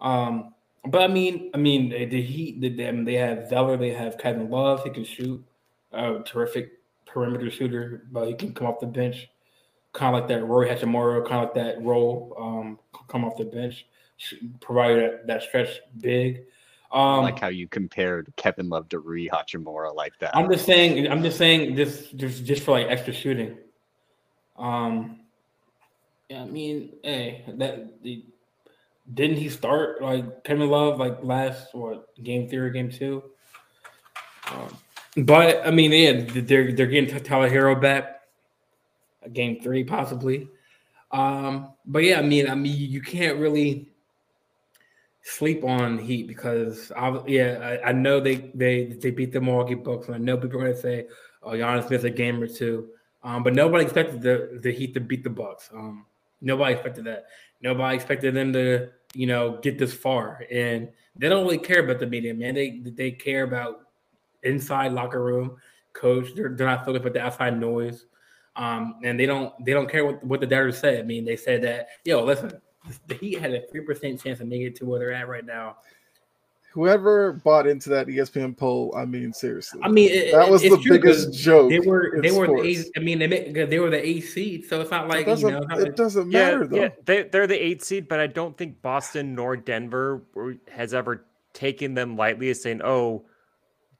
Um, 0.00 0.54
but 0.84 1.02
I 1.02 1.06
mean, 1.06 1.50
I 1.54 1.58
mean, 1.58 1.90
they, 1.90 2.06
the 2.06 2.20
Heat, 2.20 2.60
the, 2.60 2.68
them, 2.70 3.04
they 3.04 3.14
have 3.14 3.48
Zeller, 3.48 3.76
they 3.76 3.90
have 3.90 4.18
Kevin 4.18 4.50
Love. 4.50 4.82
He 4.82 4.90
can 4.90 5.04
shoot, 5.04 5.44
a 5.92 6.20
terrific 6.24 6.72
perimeter 7.12 7.50
shooter, 7.50 8.06
but 8.10 8.26
he 8.26 8.34
can 8.34 8.54
come 8.54 8.66
off 8.66 8.80
the 8.80 8.86
bench, 8.86 9.28
kind 9.92 10.16
of 10.16 10.22
like 10.22 10.28
that 10.28 10.44
Rui 10.44 10.68
Hachimura, 10.68 11.26
kind 11.26 11.44
of 11.44 11.44
like 11.44 11.54
that 11.54 11.82
role, 11.82 12.34
um, 12.38 12.78
come 13.08 13.24
off 13.24 13.36
the 13.36 13.44
bench, 13.44 13.86
provide 14.60 14.96
that, 14.96 15.26
that 15.26 15.42
stretch 15.42 15.80
big. 16.00 16.44
I 16.90 17.18
Um, 17.18 17.24
like 17.24 17.38
how 17.38 17.48
you 17.48 17.68
compared 17.68 18.32
Kevin 18.36 18.68
Love 18.68 18.88
to 18.90 18.98
Rui 18.98 19.28
Hachimura 19.28 19.94
like 19.94 20.18
that. 20.20 20.36
I'm 20.36 20.50
just 20.50 20.66
saying. 20.66 21.10
I'm 21.10 21.22
just 21.22 21.38
saying. 21.38 21.74
Just, 21.74 22.16
just, 22.16 22.44
just 22.44 22.62
for 22.62 22.72
like 22.72 22.88
extra 22.88 23.12
shooting. 23.12 23.56
Um. 24.56 25.20
Yeah, 26.28 26.42
I 26.42 26.46
mean, 26.46 26.94
hey, 27.02 27.44
that 27.46 28.02
the, 28.02 28.24
didn't 29.12 29.36
he 29.36 29.50
start 29.50 30.00
like 30.00 30.44
Kevin 30.44 30.70
Love 30.70 30.98
like 30.98 31.22
last 31.22 31.74
what 31.74 32.14
game 32.22 32.48
three 32.48 32.58
or 32.58 32.70
game 32.70 32.90
two? 32.90 33.22
Um, 34.50 34.76
but 35.16 35.66
I 35.66 35.70
mean, 35.70 35.92
yeah, 35.92 36.40
they're 36.42 36.72
they're 36.72 36.86
getting 36.86 37.22
Tyler 37.22 37.50
Herro 37.50 37.80
back. 37.80 38.20
Game 39.32 39.60
three 39.60 39.84
possibly. 39.84 40.48
Um, 41.12 41.74
but 41.84 42.02
yeah, 42.02 42.18
I 42.18 42.22
mean, 42.22 42.48
I 42.48 42.54
mean, 42.54 42.74
you 42.76 43.02
can't 43.02 43.38
really 43.38 43.92
sleep 45.22 45.62
on 45.64 45.98
Heat 45.98 46.26
because 46.26 46.90
I, 46.96 47.20
yeah, 47.26 47.78
I, 47.84 47.90
I 47.90 47.92
know 47.92 48.20
they 48.20 48.50
they 48.54 48.86
they 48.86 49.10
beat 49.10 49.32
the 49.32 49.40
Milwaukee 49.40 49.74
Bucks, 49.74 50.06
and 50.06 50.16
I 50.16 50.18
know 50.18 50.36
people 50.36 50.62
are 50.62 50.72
to 50.72 50.76
say, 50.76 51.06
"Oh, 51.42 51.50
Giannis 51.50 51.90
missed 51.90 52.04
a 52.04 52.10
game 52.10 52.42
or 52.42 52.48
two. 52.48 52.88
Um, 53.22 53.42
but 53.42 53.54
nobody 53.54 53.84
expected 53.84 54.22
the 54.22 54.58
the 54.62 54.72
Heat 54.72 54.94
to 54.94 55.00
beat 55.00 55.22
the 55.22 55.30
Bucks. 55.30 55.70
Um, 55.72 56.06
nobody 56.40 56.74
expected 56.74 57.04
that. 57.04 57.26
Nobody 57.60 57.94
expected 57.94 58.34
them 58.34 58.52
to 58.54 58.88
you 59.14 59.26
know 59.26 59.58
get 59.62 59.78
this 59.78 59.94
far, 59.94 60.44
and 60.50 60.88
they 61.16 61.28
don't 61.28 61.44
really 61.44 61.58
care 61.58 61.84
about 61.84 62.00
the 62.00 62.06
media, 62.06 62.34
man. 62.34 62.54
They 62.54 62.80
they 62.84 63.12
care 63.12 63.44
about 63.44 63.80
inside 64.42 64.92
locker 64.92 65.22
room 65.22 65.56
coach. 65.92 66.34
They're, 66.34 66.50
they're 66.50 66.66
not 66.66 66.84
focused 66.84 67.04
with 67.04 67.12
the 67.14 67.20
outside 67.20 67.58
noise. 67.58 68.06
Um, 68.56 68.96
and 69.02 69.18
they 69.18 69.26
don't 69.26 69.52
they 69.64 69.72
don't 69.72 69.88
care 69.90 70.04
what, 70.04 70.22
what 70.24 70.40
the 70.40 70.46
doubters 70.46 70.78
say. 70.78 70.98
I 70.98 71.02
mean, 71.02 71.24
they 71.24 71.36
said 71.36 71.62
that 71.62 71.88
yo, 72.04 72.22
listen, 72.22 72.52
the 73.06 73.14
Heat 73.14 73.38
had 73.40 73.54
a 73.54 73.62
three 73.70 73.80
percent 73.80 74.22
chance 74.22 74.40
of 74.40 74.46
making 74.48 74.66
it 74.68 74.76
to 74.76 74.84
where 74.84 74.98
they're 74.98 75.12
at 75.14 75.26
right 75.28 75.44
now. 75.46 75.76
whoever 76.72 77.34
bought 77.44 77.66
into 77.66 77.88
that 77.90 78.06
ESPN 78.06 78.56
poll, 78.56 78.94
I 78.96 79.04
mean, 79.04 79.32
seriously, 79.32 79.80
I 79.82 79.88
mean, 79.88 80.10
it, 80.10 80.32
that 80.32 80.50
was 80.50 80.62
it's 80.62 80.74
the 80.74 80.82
true 80.82 80.98
biggest 80.98 81.26
'cause 81.28 81.36
joke. 81.38 81.70
They 81.70 81.80
were 81.80 82.14
in 82.16 82.20
they 82.22 82.30
were 82.30 82.46
the 82.46 82.52
sports. 82.52 82.68
eight, 82.68 82.86
I 82.96 83.00
mean 83.00 83.18
they 83.18 83.26
make, 83.26 83.54
they 83.54 83.78
were 83.78 83.90
the 83.90 84.06
eight 84.06 84.20
seed, 84.22 84.66
so 84.66 84.80
it's 84.82 84.90
not 84.90 85.04
it 85.06 85.08
like 85.08 85.18
you 85.20 85.24
doesn't, 85.26 85.50
know. 85.50 85.58
it 85.76 85.82
like- 85.82 85.96
doesn't 85.96 86.30
Yeah, 86.30 86.44
matter 86.44 86.66
though. 86.66 86.76
yeah, 86.76 86.88
they 87.06 87.22
they're 87.24 87.46
the 87.46 87.62
eight 87.62 87.82
seed, 87.82 88.08
but 88.08 88.20
I 88.20 88.26
don't 88.26 88.56
think 88.56 88.82
Boston 88.82 89.34
nor 89.34 89.56
Denver 89.56 90.22
has 90.70 90.92
ever 90.94 91.24
taken 91.54 91.94
them 91.94 92.16
lightly 92.16 92.50
as 92.50 92.60
saying, 92.62 92.80
"Oh, 92.82 93.24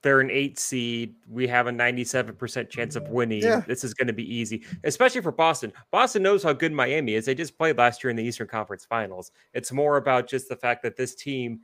they're 0.03 0.19
an 0.19 0.29
eight 0.29 0.59
seed. 0.59 1.15
We 1.27 1.47
have 1.47 1.65
a 1.65 1.71
ninety-seven 1.71 2.35
percent 2.35 2.69
chance 2.69 2.95
of 2.95 3.07
winning. 3.09 3.41
Yeah. 3.41 3.61
This 3.61 3.83
is 3.83 3.93
going 3.95 4.07
to 4.07 4.13
be 4.13 4.31
easy." 4.31 4.63
Especially 4.83 5.21
for 5.21 5.31
Boston. 5.31 5.73
Boston 5.89 6.21
knows 6.21 6.43
how 6.43 6.53
good 6.53 6.71
Miami 6.71 7.15
is. 7.15 7.25
They 7.25 7.33
just 7.33 7.57
played 7.57 7.77
last 7.77 8.03
year 8.03 8.11
in 8.11 8.15
the 8.15 8.23
Eastern 8.23 8.47
Conference 8.47 8.85
Finals. 8.85 9.31
It's 9.53 9.71
more 9.71 9.97
about 9.97 10.27
just 10.29 10.47
the 10.49 10.55
fact 10.55 10.83
that 10.83 10.95
this 10.95 11.15
team. 11.15 11.61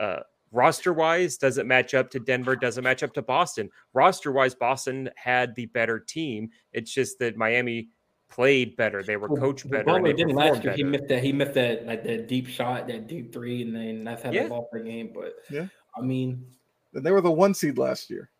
Uh, 0.00 0.20
Roster 0.54 0.92
wise, 0.92 1.38
doesn't 1.38 1.66
match 1.66 1.94
up 1.94 2.10
to 2.10 2.20
Denver, 2.20 2.54
doesn't 2.56 2.84
match 2.84 3.02
up 3.02 3.14
to 3.14 3.22
Boston. 3.22 3.70
Roster 3.94 4.32
wise, 4.32 4.54
Boston 4.54 5.08
had 5.16 5.54
the 5.54 5.64
better 5.64 5.98
team. 5.98 6.50
It's 6.74 6.92
just 6.92 7.18
that 7.20 7.38
Miami 7.38 7.88
played 8.28 8.76
better. 8.76 9.02
They 9.02 9.16
were 9.16 9.28
Well, 9.28 9.40
coached 9.40 9.64
better. 9.70 9.78
and 9.78 9.86
Butler 9.86 10.08
they 10.08 10.12
didn't 10.12 10.34
last 10.34 10.62
year. 10.62 10.74
He 10.74 10.84
missed 10.84 11.08
that. 11.08 11.22
He 11.24 11.32
missed 11.32 11.54
that 11.54 11.86
like 11.86 12.04
that 12.04 12.28
deep 12.28 12.46
shot, 12.48 12.86
that 12.88 13.06
deep 13.06 13.32
three, 13.32 13.62
and 13.62 13.74
then 13.74 14.04
that's 14.04 14.22
how 14.22 14.30
Yeah. 14.30 14.42
they 14.42 14.48
lost 14.50 14.66
the 14.74 14.80
game. 14.80 15.10
But 15.14 15.36
Yeah. 15.48 15.68
I 15.96 16.02
mean, 16.02 16.30
And 16.32 16.44
they 16.92 17.10
were 17.10 17.20
the 17.20 17.30
one 17.30 17.54
seed 17.54 17.78
last 17.78 18.10
year. 18.10 18.30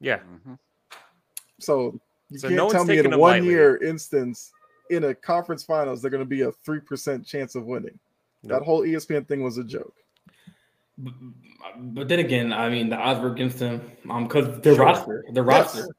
Yeah. 0.00 0.20
Mhm. 0.20 0.58
So 1.58 1.98
you 2.30 2.38
So 2.38 2.48
can't 2.48 2.56
no 2.56 2.70
tell 2.70 2.84
me 2.84 2.98
in 2.98 3.10
them 3.10 3.18
one 3.20 3.32
lightly. 3.32 3.48
year 3.50 3.76
instance 3.82 4.52
in 4.88 5.04
a 5.04 5.14
conference 5.14 5.62
finals 5.62 6.00
they're 6.00 6.10
going 6.10 6.22
to 6.22 6.28
be 6.28 6.42
a 6.42 6.52
three 6.52 6.80
percent 6.80 7.26
chance 7.26 7.54
of 7.54 7.64
winning. 7.66 7.98
That 8.44 8.62
whole 8.62 8.82
ESPN 8.82 9.26
thing 9.28 9.42
was 9.42 9.58
a 9.58 9.64
joke. 9.64 9.94
but, 10.96 11.12
but 11.76 12.08
then 12.08 12.18
again, 12.20 12.52
I 12.52 12.68
mean 12.70 12.88
the 12.88 12.96
odds 12.96 13.20
were 13.20 13.30
against 13.32 13.58
them 13.58 13.82
um 14.08 14.24
because 14.24 14.60
their 14.60 14.74
Sure. 14.74 14.84
roster, 14.84 15.24
their 15.32 15.44
Yes. 15.44 15.76
roster. 15.76 15.94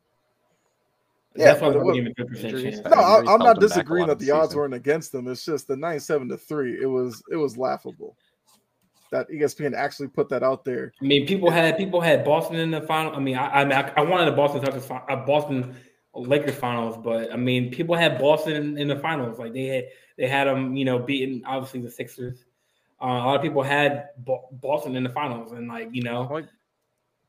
Yeah, 1.36 1.46
that's 1.46 1.62
why 1.62 1.70
but 1.70 1.78
it 1.78 1.84
they're 1.86 1.94
giving 1.94 2.14
fifty 2.16 2.34
percent 2.34 2.64
chance. 2.64 2.86
No, 2.90 2.92
I, 3.00 3.20
I'm 3.20 3.26
not 3.26 3.38
them 3.38 3.44
back 3.46 3.58
a 3.58 3.60
disagreeing 3.62 4.08
that 4.08 4.20
the 4.20 4.26
the 4.26 4.32
odds 4.32 4.54
weren't 4.56 4.74
against 4.74 5.12
them. 5.12 5.28
It's 5.28 5.46
just 5.46 5.68
the 5.68 5.78
nine 5.78 6.00
seven 6.00 6.28
to 6.30 6.38
three. 6.38 6.82
It 6.82 6.88
was 6.88 7.24
it 7.32 7.38
was 7.38 7.58
laughable 7.58 8.18
that 9.12 9.30
ESPN 9.30 9.76
actually 9.76 10.08
put 10.08 10.30
that 10.30 10.42
out 10.44 10.66
there. 10.66 10.94
I 11.02 11.06
mean, 11.06 11.28
people 11.28 11.50
had 11.52 11.78
people 11.78 12.02
had 12.02 12.24
Boston 12.26 12.58
in 12.58 12.72
the 12.72 12.82
final. 12.82 13.14
I 13.16 13.20
mean, 13.20 13.38
I 13.38 13.62
I, 13.62 13.64
mean, 13.66 13.74
I, 13.74 13.94
I 13.98 14.02
wanted 14.02 14.28
a 14.28 14.36
Boston 14.36 14.62
Celtics, 14.62 14.84
fi- 14.84 15.04
a 15.10 15.18
Boston 15.18 15.76
Lakers 16.16 16.56
finals, 16.56 16.98
but 16.98 17.32
I 17.32 17.36
mean, 17.38 17.72
people 17.72 17.96
had 17.96 18.18
Boston 18.20 18.56
in, 18.56 18.78
in 18.78 18.88
the 18.88 18.98
finals. 18.98 19.38
Like 19.40 19.54
they 19.54 19.66
had 19.66 19.86
they 20.18 20.28
had 20.28 20.48
them, 20.48 20.76
you 20.76 20.86
know, 20.86 21.00
beating 21.00 21.44
obviously 21.46 21.82
the 21.82 21.92
Sixers. 21.92 22.44
Uh, 23.02 23.06
a 23.06 23.26
lot 23.26 23.36
of 23.36 23.42
people 23.42 23.64
had 23.64 24.10
Bo- 24.18 24.48
Boston 24.52 24.96
in 24.96 25.04
the 25.04 25.10
finals, 25.10 25.52
and 25.54 25.68
like 25.68 25.90
you 25.92 26.04
know, 26.04 26.28
Well, 26.30 26.44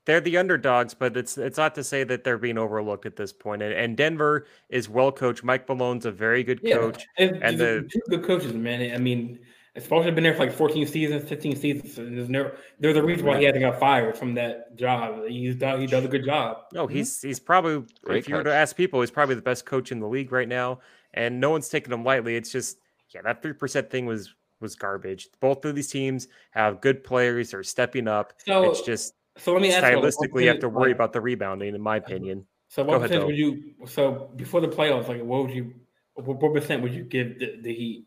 they're 0.05 0.21
the 0.21 0.37
underdogs, 0.37 0.95
but 0.95 1.17
it's 1.17 1.39
it's 1.39 1.57
not 1.59 1.75
to 1.77 1.85
say 1.85 2.05
that 2.05 2.25
they're 2.25 2.39
being 2.39 2.59
overlooked 2.59 3.07
at 3.07 3.17
this 3.17 3.33
point. 3.33 3.63
And, 3.63 3.73
and 3.73 3.97
Denver 3.97 4.47
is 4.69 4.89
well 4.89 5.13
coached. 5.13 5.45
Mike 5.45 5.69
Malone's 5.69 6.05
a 6.07 6.13
very 6.13 6.43
good 6.45 6.61
coach. 6.63 7.07
and, 7.19 7.43
and 7.43 7.59
the, 7.59 7.65
the- 7.65 7.89
two 7.93 8.01
good 8.11 8.25
coaches, 8.25 8.53
man. 8.53 8.93
I 8.95 8.99
mean, 8.99 9.39
Spoelstra 9.77 10.15
been 10.15 10.25
there 10.25 10.35
for 10.35 10.45
like 10.47 10.55
14 10.55 10.87
seasons, 10.87 11.27
15 11.29 11.57
seasons. 11.57 11.99
And 11.99 12.17
there's 12.17 12.29
never 12.29 12.57
there's 12.79 12.97
a 12.97 13.03
reason 13.03 13.27
why 13.27 13.39
he 13.39 13.45
hasn't 13.45 13.63
got 13.63 13.81
fired 13.81 14.17
from 14.19 14.35
that 14.35 14.77
job. 14.77 15.27
He's 15.27 15.57
done 15.57 15.81
he 15.81 15.87
does 15.87 16.05
a 16.05 16.09
good 16.09 16.25
job. 16.25 16.59
No, 16.73 16.87
mm-hmm. 16.87 16.97
he's 16.97 17.23
he's 17.23 17.41
probably 17.41 17.87
Great 18.05 18.19
if 18.19 18.29
you 18.29 18.35
were 18.35 18.45
to 18.45 18.53
ask 18.53 18.77
people, 18.77 19.01
he's 19.01 19.11
probably 19.11 19.35
the 19.35 19.43
best 19.43 19.65
coach 19.65 19.91
in 19.91 20.01
the 20.01 20.09
league 20.09 20.31
right 20.31 20.49
now. 20.49 20.81
And 21.15 21.41
no 21.41 21.51
one's 21.51 21.69
taking 21.69 21.93
him 21.93 22.05
lightly. 22.05 22.37
It's 22.37 22.53
just 22.53 22.79
yeah, 23.15 23.23
that 23.23 23.41
three 23.41 23.55
percent 23.55 23.91
thing 23.91 24.05
was 24.05 24.35
was 24.61 24.77
garbage. 24.77 25.29
Both 25.41 25.65
of 25.65 25.75
these 25.75 25.91
teams 25.91 26.29
have 26.51 26.83
good 26.83 27.03
players. 27.03 27.53
They're 27.53 27.63
stepping 27.63 28.09
up. 28.09 28.35
So 28.45 28.71
it's 28.71 28.83
just 28.83 29.15
so 29.39 29.55
let 29.55 29.63
me 29.63 29.73
ask 29.73 29.91
you, 29.91 29.99
stylistically, 29.99 30.43
you 30.43 30.49
have 30.49 30.61
to 30.61 30.69
worry 30.69 30.89
like- 30.89 30.97
about 30.97 31.13
the 31.15 31.21
rebounding, 31.21 31.75
in 31.75 31.81
my 31.81 31.97
uh-huh. 31.97 32.07
opinion. 32.07 32.47
So 32.69 32.83
what 32.83 32.97
ahead, 32.97 33.09
percent 33.09 33.21
though. 33.23 33.27
would 33.27 33.37
you? 33.37 33.75
So 33.87 34.31
before 34.37 34.61
the 34.61 34.69
playoffs, 34.69 35.09
like 35.09 35.23
what 35.23 35.47
would 35.47 35.55
you? 35.55 35.75
What, 36.15 36.43
what 36.43 36.55
percent 36.55 36.83
would 36.83 36.95
you 36.95 37.05
give 37.05 37.39
the, 37.39 37.59
the 37.61 37.75
Heat 37.75 38.07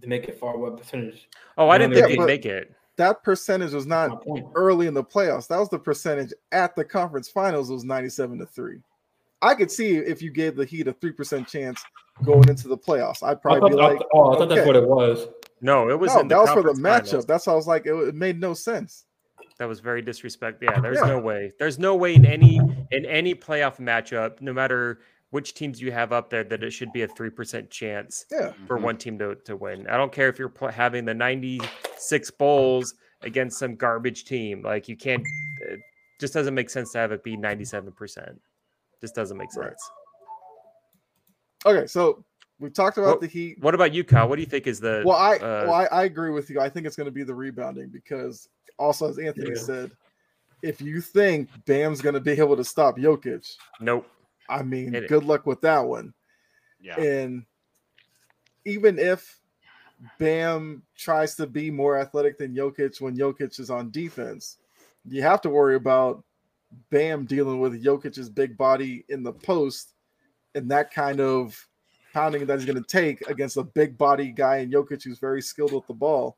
to 0.00 0.08
make 0.08 0.24
it 0.28 0.38
far? 0.38 0.56
What 0.56 0.76
percentage? 0.78 1.28
Oh, 1.58 1.68
I 1.68 1.78
didn't 1.78 1.94
think 1.94 2.08
yeah, 2.10 2.16
they'd 2.16 2.26
make 2.26 2.46
it. 2.46 2.74
That 2.96 3.22
percentage 3.22 3.72
was 3.72 3.86
not 3.86 4.24
early 4.54 4.86
in 4.86 4.94
the 4.94 5.02
playoffs. 5.04 5.48
That 5.48 5.58
was 5.58 5.68
the 5.70 5.78
percentage 5.78 6.32
at 6.52 6.76
the 6.76 6.84
conference 6.84 7.28
finals. 7.28 7.70
It 7.70 7.74
was 7.74 7.84
ninety 7.84 8.08
seven 8.10 8.38
to 8.38 8.46
three. 8.46 8.80
I 9.40 9.54
could 9.54 9.70
see 9.70 9.96
if 9.96 10.22
you 10.22 10.30
gave 10.30 10.56
the 10.56 10.64
Heat 10.64 10.86
a 10.88 10.92
three 10.92 11.12
percent 11.12 11.48
chance 11.48 11.82
going 12.24 12.48
into 12.48 12.68
the 12.68 12.76
playoffs. 12.78 13.22
I'd 13.22 13.30
I 13.32 13.34
probably 13.34 13.70
thought, 13.72 13.76
be 13.78 13.82
I 13.82 13.88
like, 13.88 13.98
thought- 13.98 14.08
oh, 14.14 14.34
I 14.34 14.38
thought 14.38 14.48
that's 14.50 14.66
what 14.66 14.76
it 14.76 14.86
was. 14.88 15.26
No, 15.60 15.88
it 15.88 15.98
was 15.98 16.12
no, 16.14 16.20
in 16.20 16.28
the 16.28 16.34
that 16.34 16.40
was 16.42 16.50
for 16.50 16.62
the 16.62 16.72
matchup. 16.80 17.06
finals. 17.06 17.26
That's 17.26 17.46
how 17.46 17.52
I 17.52 17.56
was 17.56 17.66
like, 17.66 17.86
it, 17.86 17.94
it 17.94 18.14
made 18.14 18.40
no 18.40 18.52
sense. 18.52 19.04
That 19.58 19.68
was 19.68 19.80
very 19.80 20.02
disrespectful. 20.02 20.68
Yeah, 20.70 20.80
there's 20.80 20.98
Yeah. 21.00 21.06
no 21.08 21.18
way. 21.20 21.52
There's 21.58 21.78
no 21.78 21.94
way 21.94 22.14
in 22.14 22.26
any 22.26 22.60
in 22.90 23.06
any 23.06 23.34
playoff 23.34 23.78
matchup, 23.78 24.40
no 24.40 24.52
matter 24.52 25.00
which 25.32 25.54
teams 25.54 25.80
you 25.80 25.90
have 25.90 26.12
up 26.12 26.28
there, 26.30 26.44
that 26.44 26.62
it 26.62 26.70
should 26.72 26.92
be 26.92 27.02
a 27.02 27.08
three 27.08 27.30
percent 27.30 27.68
chance 27.70 28.24
Yeah, 28.30 28.52
for 28.66 28.78
Mhm. 28.78 28.82
one 28.82 28.96
team 28.98 29.18
to, 29.18 29.34
to 29.46 29.56
win. 29.56 29.86
I 29.88 29.96
don't 29.96 30.12
care 30.12 30.28
if 30.28 30.38
you're 30.38 30.48
pl- 30.50 30.68
having 30.68 31.04
the 31.06 31.14
96 31.14 32.30
Bulls 32.32 32.94
against 33.22 33.58
some 33.58 33.74
garbage 33.74 34.24
team. 34.26 34.62
Like 34.62 34.88
you 34.88 34.96
can't. 34.96 35.24
It 35.62 35.80
just 36.20 36.34
doesn't 36.34 36.54
make 36.54 36.68
sense 36.70 36.92
to 36.92 36.98
have 36.98 37.12
it 37.12 37.24
be 37.24 37.36
97 37.36 37.92
percent. 37.92 38.40
Just 39.00 39.14
doesn't 39.14 39.36
make 39.38 39.48
Right. 39.56 39.68
sense. 39.70 39.90
Okay, 41.64 41.86
so 41.86 42.24
we 42.58 42.68
talked 42.70 42.98
about 42.98 43.08
What- 43.12 43.20
the 43.22 43.26
Heat. 43.26 43.58
What 43.60 43.74
about 43.74 43.94
you, 43.94 44.04
Kyle? 44.04 44.28
What 44.28 44.36
do 44.36 44.42
you 44.42 44.46
think 44.48 44.66
is 44.66 44.80
the? 44.80 45.02
Well, 45.04 45.16
I 45.16 45.36
uh, 45.36 45.38
well, 45.66 45.72
I, 45.72 45.84
I 45.86 46.04
agree 46.04 46.30
with 46.30 46.50
you. 46.50 46.60
I 46.60 46.68
think 46.68 46.86
it's 46.86 46.96
going 46.96 47.06
to 47.06 47.10
be 47.12 47.22
the 47.24 47.34
rebounding 47.34 47.88
because 47.88 48.48
also, 48.78 49.08
as 49.08 49.18
Anthony 49.18 49.50
Yeah. 49.54 49.62
said, 49.62 49.90
if 50.62 50.80
you 50.82 51.00
think 51.00 51.48
Bam's 51.64 52.00
going 52.02 52.14
to 52.14 52.20
be 52.20 52.32
able 52.32 52.56
to 52.56 52.64
stop 52.64 52.98
Jokic, 52.98 53.48
nope. 53.80 54.06
I 54.48 54.62
mean, 54.62 54.94
It- 54.94 55.08
good 55.08 55.24
luck 55.24 55.46
with 55.46 55.60
that 55.62 55.80
one. 55.80 56.14
Yeah. 56.80 57.00
And 57.00 57.44
even 58.64 58.98
if 58.98 59.40
Bam 60.18 60.82
tries 60.96 61.36
to 61.36 61.46
be 61.46 61.70
more 61.70 61.96
athletic 61.96 62.38
than 62.38 62.54
Jokic 62.54 63.00
when 63.00 63.16
Jokic 63.16 63.58
is 63.60 63.70
on 63.70 63.90
defense, 63.90 64.58
you 65.08 65.22
have 65.22 65.40
to 65.42 65.50
worry 65.50 65.76
about 65.76 66.24
Bam 66.90 67.24
dealing 67.24 67.60
with 67.60 67.82
Jokic's 67.84 68.28
big 68.28 68.56
body 68.56 69.04
in 69.08 69.22
the 69.22 69.32
post 69.32 69.94
and 70.54 70.70
that 70.70 70.92
kind 70.92 71.20
of 71.20 71.68
pounding 72.12 72.44
that 72.46 72.58
he's 72.58 72.66
going 72.66 72.82
to 72.82 72.88
take 72.88 73.20
against 73.28 73.56
a 73.56 73.62
big 73.62 73.96
body 73.96 74.30
guy 74.32 74.58
in 74.58 74.70
Jokic 74.70 75.02
who's 75.02 75.18
very 75.18 75.40
skilled 75.40 75.72
with 75.72 75.86
the 75.86 75.94
ball. 75.94 76.36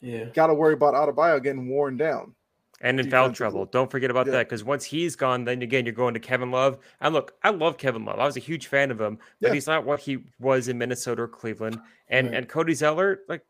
Yeah. 0.00 0.26
Got 0.26 0.46
to 0.48 0.54
worry 0.54 0.74
about 0.74 0.94
Adebayo 0.94 1.42
getting 1.42 1.68
worn 1.68 1.96
down. 1.96 2.34
And 2.80 2.98
in 2.98 3.10
foul 3.10 3.32
trouble. 3.32 3.66
Don't 3.66 3.90
forget 3.90 4.10
about 4.10 4.26
Yeah. 4.26 4.32
that 4.32 4.48
because 4.48 4.64
once 4.64 4.84
he's 4.84 5.16
gone, 5.16 5.44
then 5.44 5.62
again 5.62 5.84
you're 5.84 5.94
going 5.94 6.14
to 6.14 6.20
Kevin 6.20 6.50
Love. 6.50 6.78
And 7.00 7.12
look, 7.14 7.34
I 7.42 7.50
love 7.50 7.76
Kevin 7.78 8.04
Love. 8.04 8.18
I 8.18 8.24
was 8.24 8.36
a 8.36 8.40
huge 8.40 8.66
fan 8.68 8.90
of 8.90 9.00
him, 9.00 9.18
but 9.40 9.48
Yeah. 9.48 9.54
he's 9.54 9.66
not 9.66 9.84
what 9.84 10.00
he 10.00 10.24
was 10.38 10.68
in 10.68 10.78
Minnesota 10.78 11.22
or 11.22 11.28
Cleveland. 11.28 11.80
And 12.08 12.28
Right. 12.28 12.36
and 12.38 12.48
Cody 12.48 12.74
Zeller, 12.74 13.20
like, 13.28 13.42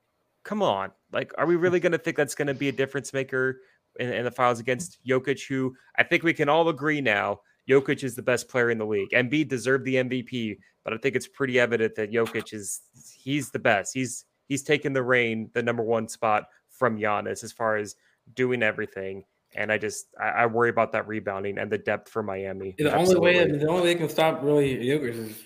come 0.42 0.62
on, 0.62 0.90
like, 1.12 1.32
are 1.38 1.46
we 1.46 1.56
really 1.56 1.80
going 1.80 1.92
to 1.92 1.98
think 1.98 2.16
that's 2.16 2.34
going 2.34 2.48
to 2.48 2.54
be 2.54 2.68
a 2.68 2.72
difference 2.72 3.12
maker 3.12 3.60
in, 3.98 4.12
in 4.12 4.24
the 4.24 4.30
files 4.30 4.58
against 4.60 4.98
Jokic? 5.06 5.46
Who 5.48 5.76
I 5.96 6.02
think 6.02 6.22
we 6.22 6.32
can 6.34 6.48
all 6.48 6.68
agree 6.68 7.00
now, 7.00 7.40
Jokic 7.68 8.02
is 8.02 8.16
the 8.16 8.22
best 8.22 8.48
player 8.48 8.70
in 8.70 8.78
the 8.78 8.86
league. 8.86 9.10
Embiid 9.10 9.48
deserved 9.48 9.84
the 9.84 9.96
MVP, 9.96 10.58
but 10.82 10.92
I 10.92 10.96
think 10.96 11.14
it's 11.14 11.28
pretty 11.28 11.60
evident 11.60 11.94
that 11.94 12.10
Jokic 12.10 12.52
is 12.52 12.80
he's 13.14 13.50
the 13.50 13.58
best. 13.60 13.94
He's 13.94 14.24
he's 14.48 14.64
taken 14.64 14.92
the 14.92 15.02
reign, 15.04 15.50
the 15.52 15.62
number 15.62 15.82
one 15.84 16.08
spot 16.08 16.48
from 16.70 16.98
Giannis 16.98 17.44
as 17.44 17.52
far 17.52 17.76
as 17.76 17.94
doing 18.34 18.62
everything. 18.62 19.24
And 19.56 19.72
I 19.72 19.78
just 19.78 20.06
I, 20.20 20.28
I 20.28 20.46
worry 20.46 20.70
about 20.70 20.92
that 20.92 21.08
rebounding 21.08 21.58
and 21.58 21.70
the 21.70 21.78
depth 21.78 22.08
for 22.08 22.22
Miami. 22.22 22.74
The 22.78 22.94
only 22.96 23.16
way 23.16 23.38
Absolutely. 23.38 23.58
the 23.58 23.68
only 23.68 23.82
way 23.82 23.86
they 23.94 23.94
can 23.96 24.08
stop 24.08 24.42
really 24.42 24.76
Jokic 24.76 25.14
is 25.14 25.36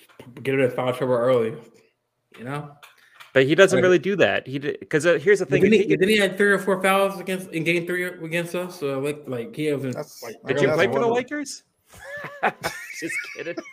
get 0.42 0.52
rid 0.52 0.64
of 0.66 0.74
foul 0.74 0.92
trouble 0.92 1.14
early. 1.14 1.56
You 2.38 2.44
know. 2.44 2.70
but 3.32 3.46
he 3.46 3.54
doesn't 3.54 3.78
Like- 3.78 3.82
really 3.82 3.98
do 3.98 4.16
that. 4.16 4.46
He 4.46 4.58
because 4.58 5.06
uh, 5.06 5.18
here's 5.18 5.38
the 5.38 5.46
thing. 5.46 5.62
Didn't 5.62 5.72
he, 5.74 5.86
he 5.86 5.96
didn't 5.96 6.08
he 6.08 6.18
have 6.18 6.36
three 6.36 6.52
or 6.52 6.58
four 6.58 6.82
fouls 6.82 7.18
against 7.18 7.50
in 7.50 7.64
game 7.64 7.86
three 7.86 8.04
against 8.04 8.54
us? 8.54 8.78
So 8.78 9.00
like 9.00 9.22
like 9.26 9.56
he 9.56 9.66
hasn't 9.66 9.94
like 9.94 10.34
did 10.46 10.60
you 10.60 10.68
play 10.72 10.86
for 10.86 11.00
the 11.00 11.06
Lakers? 11.08 11.62
just 13.00 13.14
kidding. 13.36 13.56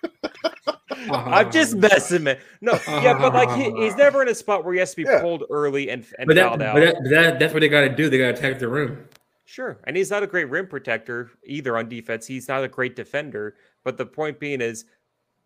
Uh-huh. 1.10 1.30
I'm 1.32 1.52
just 1.52 1.76
messing, 1.76 2.24
man. 2.24 2.38
No, 2.62 2.74
yeah, 2.88 3.18
but 3.18 3.34
like 3.34 3.50
he, 3.58 3.72
he's 3.82 3.96
never 3.96 4.22
in 4.22 4.28
a 4.28 4.36
spot 4.36 4.64
where 4.64 4.74
he 4.74 4.80
has 4.80 4.92
to 4.92 4.98
be 4.98 5.04
Yeah. 5.04 5.20
pulled 5.22 5.44
early 5.50 5.90
and 5.90 6.06
and 6.20 6.28
But 6.28 6.36
that, 6.36 6.50
fouled 6.50 6.62
out. 6.62 6.76
but 6.76 6.80
that, 6.82 6.96
but 7.02 7.10
that 7.10 7.40
that's 7.40 7.54
what 7.56 7.62
they 7.62 7.70
got 7.70 7.82
to 7.82 7.90
do. 7.90 8.08
They 8.08 8.20
got 8.20 8.36
to 8.36 8.38
attack 8.38 8.60
the 8.60 8.68
rim. 8.68 9.08
Sure. 9.46 9.80
And 9.88 9.98
he's 9.98 10.12
not 10.12 10.22
a 10.22 10.28
great 10.28 10.50
rim 10.50 10.68
protector 10.68 11.32
either 11.46 11.76
on 11.78 11.90
defense. 11.90 12.28
He's 12.28 12.48
not 12.48 12.64
a 12.64 12.68
great 12.68 12.96
defender. 12.96 13.56
But 13.84 13.98
the 13.98 14.06
point 14.06 14.40
being 14.40 14.62
is 14.62 14.86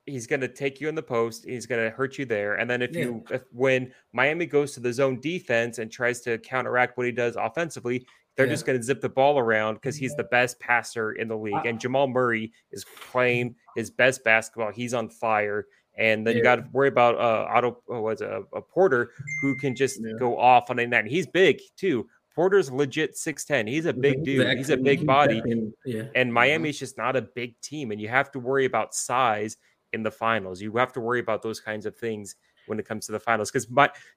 he's 0.06 0.28
going 0.28 0.42
to 0.42 0.50
take 0.50 0.82
you 0.82 0.90
in 0.90 0.96
the 0.96 1.04
post. 1.04 1.46
He's 1.46 1.66
going 1.68 1.82
to 1.84 1.96
hurt 1.96 2.18
you 2.18 2.26
there. 2.26 2.56
And 2.56 2.70
then 2.70 2.82
if 2.82 2.94
Yeah. 2.94 3.04
you, 3.06 3.24
if, 3.32 3.44
when 3.54 3.94
Miami 4.12 4.48
goes 4.48 4.74
to 4.74 4.82
the 4.82 4.92
zone 4.92 5.22
defense 5.22 5.78
and 5.78 5.90
tries 5.90 6.20
to 6.22 6.38
counteract 6.40 6.98
what 6.98 7.06
he 7.06 7.14
does 7.14 7.38
offensively, 7.38 8.06
they're 8.36 8.46
Yeah. 8.48 8.52
just 8.54 8.66
going 8.66 8.78
to 8.78 8.84
zip 8.84 9.02
the 9.02 9.10
ball 9.10 9.40
around 9.40 9.76
because 9.76 9.96
he's 9.96 10.16
the 10.16 10.24
best 10.26 10.60
passer 10.60 11.14
in 11.14 11.28
the 11.28 11.38
league. 11.38 11.54
I- 11.56 11.64
and 11.70 11.80
Jamal 11.80 12.08
Murray 12.08 12.52
is 12.72 12.86
playing 13.12 13.56
his 13.76 13.90
best 13.90 14.24
basketball. 14.24 14.72
He's 14.72 14.94
on 14.94 15.10
fire. 15.10 15.68
And 15.98 16.28
then 16.28 16.36
you 16.36 16.44
got 16.44 16.58
to 16.58 16.66
worry 16.74 16.90
about 16.90 17.16
uh, 17.16 17.48
Otto, 17.50 17.82
was 17.88 18.20
a, 18.20 18.44
a 18.54 18.62
Porter 18.62 19.12
who 19.42 19.56
can 19.56 19.74
just 19.76 20.00
Yeah. 20.04 20.12
go 20.20 20.38
off 20.38 20.70
on 20.70 20.78
a 20.80 20.86
night. 20.86 21.06
He's 21.08 21.26
big 21.26 21.62
too, 21.78 22.10
Porter's 22.36 22.70
legit 22.70 23.16
six 23.18 23.46
ten. 23.46 23.66
He's 23.66 23.86
a 23.86 23.94
big 23.94 24.18
He's 24.18 24.26
dude. 24.26 24.46
an 24.48 24.58
He's 24.58 24.70
a 24.70 24.76
big 24.76 25.06
body. 25.06 25.42
Yeah. 25.86 26.00
And 26.16 26.28
Mm-hmm. 26.28 26.32
Miami's 26.34 26.78
just 26.78 26.98
not 26.98 27.16
a 27.16 27.22
big 27.22 27.58
team, 27.62 27.92
and 27.92 28.02
you 28.02 28.10
have 28.10 28.30
to 28.34 28.40
worry 28.40 28.66
about 28.66 28.94
size 28.94 29.56
in 29.94 30.04
the 30.04 30.12
finals. 30.12 30.62
You 30.62 30.74
have 30.76 30.92
to 30.94 31.00
worry 31.00 31.22
about 31.22 31.42
those 31.42 31.62
kinds 31.62 31.86
of 31.86 31.96
things 31.96 32.36
when 32.68 32.78
it 32.78 32.86
comes 32.86 33.06
to 33.06 33.14
the 33.14 33.20
finals 33.22 33.50
because 33.50 33.66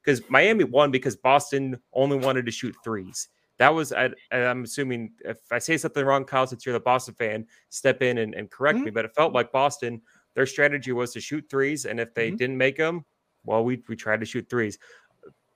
because 0.02 0.28
Miami 0.28 0.64
won 0.64 0.90
because 0.90 1.14
Boston 1.14 1.78
only 1.92 2.16
wanted 2.16 2.44
to 2.46 2.50
shoot 2.50 2.74
threes. 2.82 3.28
That 3.58 3.74
was 3.74 3.92
I, 3.92 4.10
I'm 4.30 4.64
assuming 4.64 5.12
if 5.24 5.38
I 5.50 5.58
say 5.58 5.76
something 5.76 6.04
wrong, 6.04 6.24
Kyle, 6.24 6.46
since 6.46 6.64
you're 6.64 6.72
the 6.72 6.80
Boston 6.80 7.14
fan, 7.14 7.46
step 7.70 8.02
in 8.02 8.18
and, 8.18 8.34
and 8.34 8.50
correct 8.50 8.78
Mhm. 8.78 8.84
me. 8.86 8.90
But 8.90 9.04
it 9.04 9.14
felt 9.14 9.32
like 9.32 9.50
Boston, 9.52 10.00
their 10.34 10.46
strategy 10.46 10.92
was 10.92 11.12
to 11.14 11.20
shoot 11.20 11.44
threes, 11.50 11.84
and 11.84 11.98
if 12.00 12.14
they 12.14 12.30
Mhm. 12.30 12.36
didn't 12.38 12.58
make 12.58 12.76
them, 12.76 13.04
well, 13.44 13.64
we 13.64 13.82
we 13.88 13.96
tried 13.96 14.20
to 14.20 14.26
shoot 14.26 14.48
threes. 14.48 14.78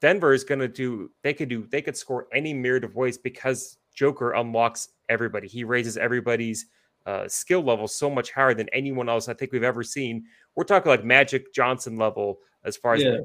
Denver 0.01 0.33
is 0.33 0.43
going 0.43 0.59
to 0.59 0.67
do. 0.69 1.13
They 1.23 1.33
could 1.33 1.49
do. 1.49 1.67
They 1.69 1.81
could 1.81 1.97
score 1.97 2.27
any 2.33 2.53
myriad 2.53 2.83
of 2.83 2.97
ways 2.97 3.17
because 3.19 3.79
Joker 3.95 4.33
unlocks 4.33 4.89
everybody. 5.09 5.47
He 5.47 5.63
raises 5.65 5.97
everybody's 5.97 6.67
uh, 7.07 7.27
skill 7.27 7.63
level 7.63 7.89
so 7.89 8.09
much 8.09 8.31
higher 8.31 8.55
than 8.55 8.69
anyone 8.69 9.09
else 9.09 9.29
I 9.29 9.35
think 9.35 9.51
we've 9.53 9.65
ever 9.65 9.83
seen. 9.83 10.25
We're 10.55 10.63
talking 10.65 10.89
like 10.89 11.05
Magic 11.05 11.53
Johnson 11.53 11.97
level 11.97 12.41
as 12.65 12.77
far 12.77 12.95
as 12.95 13.03
Yeah. 13.03 13.19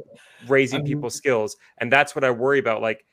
raising 0.48 0.84
people's 0.84 1.14
skills, 1.14 1.56
and 1.78 1.92
that's 1.92 2.16
what 2.16 2.24
I 2.24 2.32
worry 2.32 2.58
about. 2.58 2.82
Like 2.82 3.06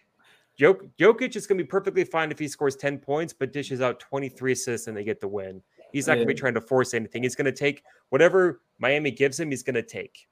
Jok- 0.59 0.89
Jokic 0.99 1.37
is 1.37 1.47
going 1.47 1.59
to 1.59 1.65
be 1.65 1.69
perfectly 1.69 2.05
fine 2.05 2.31
if 2.31 2.39
he 2.39 2.49
scores 2.49 2.77
ten 2.77 2.99
points, 2.99 3.33
but 3.33 3.53
dishes 3.53 3.81
out 3.81 4.01
twenty 4.01 4.29
three 4.29 4.53
assists 4.53 4.87
and 4.87 4.97
they 4.97 5.05
get 5.05 5.21
the 5.21 5.29
win. 5.29 5.63
He's 5.93 6.07
not 6.09 6.15
going 6.15 6.27
to 6.27 6.35
be 6.35 6.39
trying 6.39 6.55
to 6.55 6.61
force 6.61 6.93
anything. 6.93 7.23
He's 7.23 7.37
going 7.37 7.45
to 7.45 7.53
take 7.53 7.85
whatever 8.09 8.63
Miami 8.79 9.13
gives 9.13 9.39
him. 9.39 9.51
He's 9.51 9.63
going 9.63 9.75
to 9.75 9.83
take. 9.83 10.27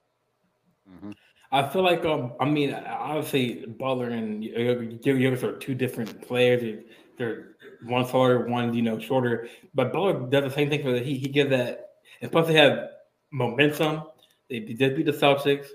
Mhm. 0.91 1.15
I 1.53 1.69
feel 1.69 1.83
like 1.83 2.05
um, 2.05 2.33
I 2.41 2.47
mean, 2.47 2.73
obviously 2.75 3.67
Butler 3.67 4.09
and 4.09 4.43
Jokic 4.43 5.43
are 5.43 5.59
two 5.59 5.75
different 5.75 6.27
players. 6.27 6.63
They're, 6.63 6.83
they're 7.19 7.49
one 7.85 8.07
taller, 8.09 8.47
one 8.47 8.73
you 8.75 8.83
know 8.83 8.99
shorter. 8.99 9.49
But 9.75 9.93
Butler 9.93 10.29
does 10.31 10.45
the 10.45 10.51
same 10.51 10.71
thing 10.71 10.83
for 10.83 10.93
the 10.93 11.01
Heat. 11.01 11.19
He 11.19 11.29
gives 11.29 11.51
that, 11.51 11.91
and 12.23 12.33
plus 12.33 12.47
they 12.47 12.55
have 12.55 12.89
momentum. 13.31 14.03
They 14.49 14.61
did 14.61 14.97
beat 14.97 15.07
the 15.07 15.13
Celtics. 15.13 15.67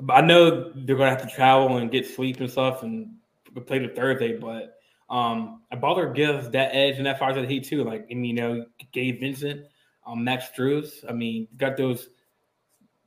But 0.00 0.14
I 0.14 0.20
know 0.20 0.72
they're 0.74 0.96
gonna 0.96 1.10
have 1.10 1.28
to 1.28 1.34
travel 1.34 1.78
and 1.78 1.90
get 1.90 2.06
sleep 2.06 2.40
and 2.40 2.50
stuff 2.50 2.82
and 2.82 3.15
play 3.60 3.78
the 3.78 3.88
Thursday. 3.88 4.36
But 4.36 4.78
um, 5.08 5.62
Butler 5.80 6.12
gives 6.12 6.50
that 6.50 6.74
edge 6.74 6.96
and 6.96 7.06
that 7.06 7.18
fire 7.18 7.34
to 7.34 7.40
the 7.40 7.46
Heat 7.46 7.64
too. 7.64 7.84
Like 7.84 8.06
and 8.10 8.26
you 8.26 8.34
know, 8.34 8.66
Gabe 8.92 9.20
Vincent, 9.20 9.62
um, 10.06 10.24
Max 10.24 10.46
Strus. 10.56 11.08
I 11.08 11.12
mean, 11.12 11.48
got 11.56 11.76
those 11.76 12.08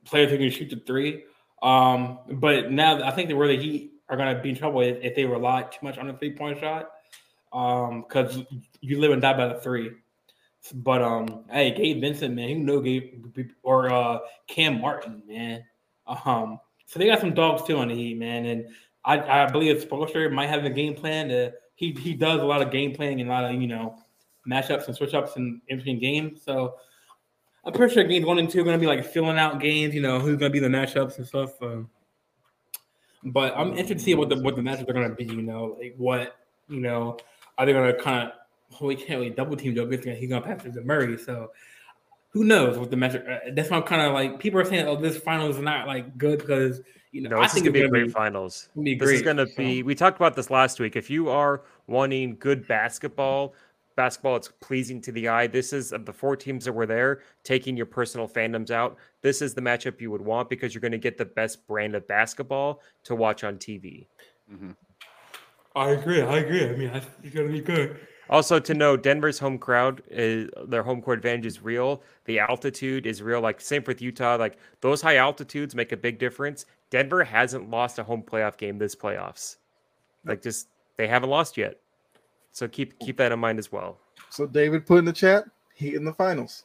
players 0.04 0.30
who 0.30 0.38
can 0.38 0.50
shoot 0.50 0.70
the 0.70 0.82
three. 0.86 1.24
Um, 1.62 2.20
but 2.32 2.70
now 2.70 3.02
I 3.02 3.10
think 3.10 3.28
that 3.28 3.36
where 3.36 3.48
the 3.48 3.58
Heat 3.58 3.92
are 4.08 4.16
going 4.16 4.34
to 4.34 4.42
be 4.42 4.50
in 4.50 4.56
trouble 4.56 4.80
if, 4.80 4.98
if 5.02 5.14
they 5.14 5.24
rely 5.24 5.62
too 5.62 5.78
much 5.82 5.98
on 5.98 6.06
the 6.06 6.14
three 6.14 6.34
point 6.34 6.58
shot, 6.58 6.90
um 7.52 8.02
because 8.02 8.38
you 8.80 9.00
live 9.00 9.10
and 9.10 9.20
die 9.20 9.36
by 9.36 9.48
the 9.48 9.60
three. 9.60 9.92
But 10.74 11.02
um, 11.02 11.44
hey, 11.50 11.74
Gabe 11.74 12.00
Vincent, 12.00 12.34
man, 12.34 12.48
you 12.48 12.58
know 12.58 12.80
Gabe 12.80 13.24
or 13.62 13.92
uh, 13.92 14.18
Cam 14.46 14.80
Martin, 14.80 15.22
man. 15.26 15.64
Um, 16.06 16.60
so 16.86 16.98
they 16.98 17.06
got 17.06 17.20
some 17.20 17.34
dogs 17.34 17.62
too 17.62 17.78
on 17.78 17.88
the 17.88 17.94
Heat, 17.94 18.18
man, 18.18 18.44
and 18.44 18.66
I, 19.04 19.44
I 19.44 19.50
believe 19.50 19.76
Spoelstra 19.84 20.30
might 20.32 20.48
have 20.48 20.64
a 20.64 20.70
game 20.70 20.94
plan. 20.94 21.28
To, 21.28 21.52
he 21.74 21.92
he 21.92 22.14
does 22.14 22.40
a 22.40 22.44
lot 22.44 22.62
of 22.62 22.70
game 22.70 22.94
planning 22.94 23.20
and 23.20 23.30
a 23.30 23.32
lot 23.32 23.44
of 23.44 23.60
you 23.60 23.68
know 23.68 23.96
matchups 24.48 24.86
and 24.86 24.96
switch 24.96 25.14
ups 25.14 25.36
in, 25.36 25.60
in 25.68 25.78
between 25.78 25.98
games. 25.98 26.42
So 26.42 26.74
I'm 27.64 27.72
pretty 27.72 27.94
sure 27.94 28.04
games 28.04 28.26
one 28.26 28.38
and 28.38 28.50
two 28.50 28.60
are 28.60 28.64
going 28.64 28.78
to 28.78 28.80
be 28.80 28.86
like 28.86 29.04
filling 29.04 29.38
out 29.38 29.60
games. 29.60 29.94
You 29.94 30.02
know 30.02 30.18
who's 30.18 30.36
going 30.36 30.50
to 30.50 30.60
be 30.60 30.60
the 30.60 30.68
matchups 30.68 31.18
and 31.18 31.26
stuff. 31.26 31.52
But 33.22 33.54
I'm 33.56 33.70
interested 33.70 33.98
to 33.98 34.04
see 34.04 34.14
what 34.14 34.28
the 34.28 34.40
what 34.40 34.56
the 34.56 34.62
matchups 34.62 34.88
are 34.88 34.92
going 34.92 35.08
to 35.08 35.14
be. 35.14 35.24
You 35.24 35.42
know, 35.42 35.76
like 35.78 35.94
what 35.96 36.36
you 36.68 36.80
know 36.80 37.18
are 37.58 37.66
they 37.66 37.72
going 37.72 37.94
to 37.94 38.00
kind 38.00 38.28
of 38.28 38.34
oh, 38.80 38.86
we 38.86 38.96
can't 38.96 39.20
really 39.20 39.30
double 39.30 39.56
team 39.56 39.74
Joe 39.74 39.88
He's 39.88 40.04
going 40.04 40.28
to 40.28 40.40
pass 40.42 40.62
through 40.62 40.72
to 40.72 40.82
Murray. 40.82 41.18
So 41.18 41.50
who 42.30 42.44
knows 42.44 42.78
what 42.78 42.90
the 42.90 42.96
matchup? 42.96 43.28
Uh, 43.28 43.50
that's 43.54 43.70
why 43.70 43.76
I'm 43.76 43.82
kind 43.82 44.02
of 44.02 44.12
like 44.12 44.38
people 44.38 44.60
are 44.60 44.64
saying, 44.64 44.86
oh, 44.86 44.96
this 44.96 45.18
finals 45.18 45.56
is 45.56 45.62
not 45.62 45.86
like 45.86 46.16
good 46.16 46.38
because 46.38 46.80
you 47.12 47.22
know 47.22 47.30
No, 47.30 47.38
I 47.38 47.42
this 47.42 47.48
is 47.48 47.54
think 47.54 47.64
gonna 47.66 47.72
be 47.72 47.80
a 47.80 47.88
gonna 47.88 48.04
great 48.04 48.12
finals. 48.12 48.68
gonna 48.74 48.84
be 48.84 48.94
This 48.94 49.10
is 49.10 49.22
going 49.22 49.36
to 49.36 49.46
be. 49.56 49.82
We 49.82 49.94
talked 49.94 50.16
about 50.16 50.36
this 50.36 50.50
last 50.50 50.80
week. 50.80 50.96
If 50.96 51.10
you 51.10 51.28
are 51.28 51.62
wanting 51.86 52.36
good 52.38 52.66
basketball, 52.68 53.54
basketball 53.96 54.36
it's 54.36 54.48
pleasing 54.60 55.00
to 55.02 55.12
the 55.12 55.28
eye. 55.28 55.46
This 55.46 55.72
is 55.72 55.92
of 55.92 56.06
the 56.06 56.12
four 56.12 56.36
teams 56.36 56.64
that 56.64 56.72
were 56.72 56.86
there, 56.86 57.20
taking 57.44 57.76
your 57.76 57.86
personal 57.86 58.28
fandoms 58.28 58.70
out. 58.70 58.96
This 59.22 59.42
is 59.42 59.54
the 59.54 59.60
matchup 59.60 60.00
you 60.00 60.10
would 60.10 60.20
want 60.22 60.48
because 60.48 60.74
you're 60.74 60.80
going 60.80 60.92
to 60.92 60.98
get 60.98 61.18
the 61.18 61.24
best 61.24 61.66
brand 61.66 61.94
of 61.94 62.06
basketball 62.06 62.80
to 63.04 63.14
watch 63.14 63.44
on 63.44 63.58
TV. 63.58 64.06
Mhm. 64.52 64.76
I 65.76 65.90
agree. 65.90 66.20
I 66.22 66.38
agree. 66.38 66.64
I 66.64 66.72
mean, 66.76 66.90
I 66.90 67.00
think 67.00 67.12
it's 67.24 67.34
gonna 67.34 67.48
be 67.48 67.60
good. 67.60 68.00
Also, 68.30 68.60
to 68.60 68.74
know 68.74 68.96
Denver's 68.96 69.40
home 69.40 69.58
crowd 69.58 70.02
is 70.08 70.48
their 70.68 70.84
home 70.84 71.02
court 71.02 71.18
advantage 71.18 71.46
is 71.46 71.62
real. 71.62 72.02
The 72.26 72.38
altitude 72.38 73.04
is 73.04 73.22
real. 73.22 73.40
Like 73.40 73.60
same 73.60 73.82
with 73.86 74.00
Utah. 74.00 74.36
Like 74.36 74.56
those 74.80 75.02
high 75.02 75.16
altitudes 75.16 75.74
make 75.74 75.90
a 75.90 75.96
big 75.96 76.20
difference. 76.20 76.66
Denver 76.90 77.24
hasn't 77.24 77.70
lost 77.70 77.98
a 77.98 78.04
home 78.04 78.22
playoff 78.22 78.56
game 78.56 78.78
this 78.78 78.94
playoffs. 78.94 79.56
Like 80.24 80.42
just 80.42 80.68
they 80.96 81.08
haven't 81.08 81.28
lost 81.28 81.56
yet. 81.56 81.80
So 82.52 82.68
keep 82.68 82.96
keep 83.00 83.16
that 83.16 83.32
in 83.32 83.40
mind 83.40 83.58
as 83.58 83.72
well. 83.72 83.98
So 84.28 84.46
David 84.46 84.86
put 84.86 84.98
in 84.98 85.04
the 85.04 85.12
chat, 85.12 85.44
Heat 85.74 85.94
in 85.94 86.04
the 86.04 86.14
finals. 86.14 86.64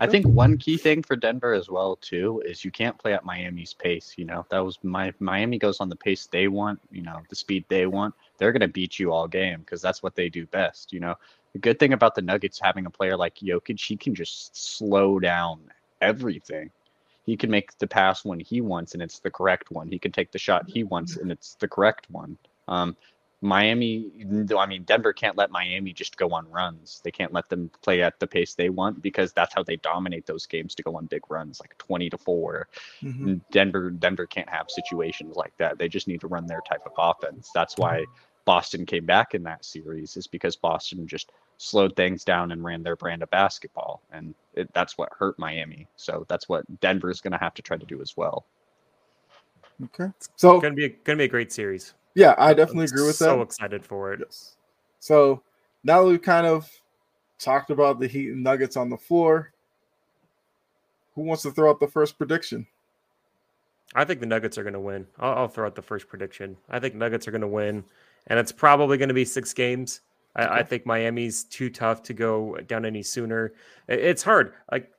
I 0.00 0.06
think 0.06 0.26
one 0.26 0.58
key 0.58 0.76
thing 0.76 1.02
for 1.02 1.16
Denver 1.16 1.52
as 1.52 1.68
well 1.70 1.96
too 1.96 2.42
is 2.44 2.64
you 2.64 2.70
can't 2.70 2.98
play 2.98 3.12
at 3.12 3.24
Miami's 3.24 3.74
pace. 3.74 4.14
You 4.16 4.24
know 4.24 4.44
that 4.50 4.58
was 4.58 4.78
my 4.82 5.12
Miami 5.20 5.58
goes 5.58 5.80
on 5.80 5.88
the 5.88 5.96
pace 5.96 6.26
they 6.26 6.48
want. 6.48 6.80
You 6.90 7.02
know 7.02 7.20
the 7.28 7.36
speed 7.36 7.64
they 7.68 7.86
want. 7.86 8.14
They're 8.38 8.52
gonna 8.52 8.68
beat 8.68 8.98
you 8.98 9.12
all 9.12 9.28
game 9.28 9.60
because 9.60 9.80
that's 9.80 10.02
what 10.02 10.14
they 10.14 10.28
do 10.28 10.46
best. 10.46 10.92
You 10.92 11.00
know 11.00 11.14
the 11.52 11.58
good 11.58 11.78
thing 11.78 11.92
about 11.92 12.14
the 12.14 12.22
Nuggets 12.22 12.60
having 12.60 12.86
a 12.86 12.90
player 12.90 13.16
like 13.16 13.36
Jokic, 13.36 13.80
he 13.80 13.96
can 13.96 14.14
just 14.14 14.56
slow 14.56 15.18
down 15.18 15.60
everything. 16.00 16.70
He 17.24 17.36
can 17.36 17.50
make 17.50 17.76
the 17.78 17.86
pass 17.86 18.24
when 18.24 18.38
he 18.40 18.60
wants 18.60 18.94
and 18.94 19.02
it's 19.02 19.18
the 19.18 19.30
correct 19.30 19.70
one. 19.70 19.88
He 19.88 19.98
can 19.98 20.12
take 20.12 20.30
the 20.32 20.38
shot 20.38 20.68
he 20.68 20.84
wants 20.84 21.16
and 21.16 21.32
it's 21.32 21.54
the 21.54 21.68
correct 21.68 22.06
one. 22.10 22.38
Um, 22.68 22.96
Miami, 23.42 24.10
though 24.24 24.58
I 24.58 24.66
mean, 24.66 24.84
Denver 24.84 25.12
can't 25.12 25.36
let 25.36 25.50
Miami 25.50 25.92
just 25.92 26.16
go 26.16 26.30
on 26.30 26.50
runs. 26.50 27.00
They 27.04 27.10
can't 27.10 27.32
let 27.32 27.48
them 27.48 27.70
play 27.82 28.02
at 28.02 28.18
the 28.18 28.26
pace 28.26 28.54
they 28.54 28.70
want 28.70 29.02
because 29.02 29.32
that's 29.32 29.54
how 29.54 29.62
they 29.62 29.76
dominate 29.76 30.26
those 30.26 30.46
games 30.46 30.74
to 30.76 30.82
go 30.82 30.96
on 30.96 31.06
big 31.06 31.22
runs, 31.28 31.60
like 31.60 31.76
20 31.78 32.08
to 32.10 32.18
4. 32.18 32.68
Mhm. 33.02 33.42
Denver, 33.50 33.90
Denver 33.90 34.26
can't 34.26 34.48
have 34.48 34.70
situations 34.70 35.36
like 35.36 35.56
that. 35.58 35.76
They 35.78 35.88
just 35.88 36.08
need 36.08 36.20
to 36.22 36.28
run 36.28 36.46
their 36.46 36.62
type 36.62 36.86
of 36.86 36.92
offense. 36.96 37.50
That's 37.54 37.76
why 37.76 38.06
Boston 38.46 38.86
came 38.86 39.04
back 39.04 39.34
in 39.34 39.42
that 39.42 39.64
series, 39.64 40.16
is 40.16 40.26
because 40.26 40.56
Boston 40.56 41.06
just 41.06 41.32
slowed 41.58 41.94
things 41.94 42.24
down 42.24 42.52
and 42.52 42.64
ran 42.64 42.82
their 42.82 42.96
brand 42.96 43.22
of 43.22 43.30
basketball. 43.30 44.02
And 44.12 44.34
it, 44.54 44.72
that's 44.72 44.96
what 44.96 45.12
hurt 45.12 45.38
Miami. 45.38 45.88
So 45.96 46.24
that's 46.28 46.48
what 46.48 46.64
Denver's 46.80 47.20
going 47.20 47.32
to 47.32 47.38
have 47.38 47.54
to 47.54 47.62
try 47.62 47.76
to 47.76 47.86
do 47.86 48.00
as 48.00 48.16
well. 48.16 48.46
Okay. 49.84 50.10
So 50.36 50.60
Gonna 50.60 50.74
be 50.74 50.88
gonna 50.88 51.18
be 51.18 51.24
a 51.24 51.28
great 51.28 51.52
series. 51.52 51.94
Yeah, 52.16 52.34
I 52.38 52.54
definitely 52.54 52.84
I'm 52.84 52.94
agree 52.94 53.06
with 53.06 53.16
so 53.16 53.24
that. 53.26 53.30
So 53.30 53.42
excited 53.42 53.84
for 53.84 54.12
it. 54.14 54.20
Yes. 54.24 54.56
So 55.00 55.42
now 55.84 56.02
that 56.02 56.08
we've 56.08 56.22
kind 56.22 56.46
of 56.46 56.68
talked 57.38 57.70
about 57.70 58.00
the 58.00 58.06
Heat 58.06 58.30
and 58.30 58.42
Nuggets 58.42 58.76
on 58.76 58.88
the 58.88 58.96
floor, 58.96 59.52
who 61.14 61.22
wants 61.22 61.42
to 61.42 61.50
throw 61.50 61.70
out 61.70 61.78
the 61.78 61.86
first 61.86 62.16
prediction? 62.16 62.66
I 63.94 64.04
think 64.04 64.20
the 64.20 64.26
Nuggets 64.26 64.56
are 64.56 64.62
going 64.62 64.72
to 64.72 64.80
win. 64.80 65.06
I'll, 65.18 65.34
I'll 65.34 65.48
throw 65.48 65.66
out 65.66 65.74
the 65.74 65.82
first 65.82 66.08
prediction. 66.08 66.56
I 66.70 66.80
think 66.80 66.94
Nuggets 66.94 67.28
are 67.28 67.30
going 67.30 67.42
to 67.42 67.48
win, 67.48 67.84
and 68.28 68.38
it's 68.38 68.50
probably 68.50 68.96
going 68.96 69.08
to 69.08 69.14
be 69.14 69.26
six 69.26 69.52
games. 69.52 70.00
I, 70.34 70.46
I 70.46 70.62
think 70.62 70.86
Miami's 70.86 71.44
too 71.44 71.68
tough 71.68 72.02
to 72.04 72.14
go 72.14 72.56
down 72.66 72.86
any 72.86 73.02
sooner. 73.02 73.52
It's 73.88 74.22
hard. 74.22 74.54
Like 74.72 74.90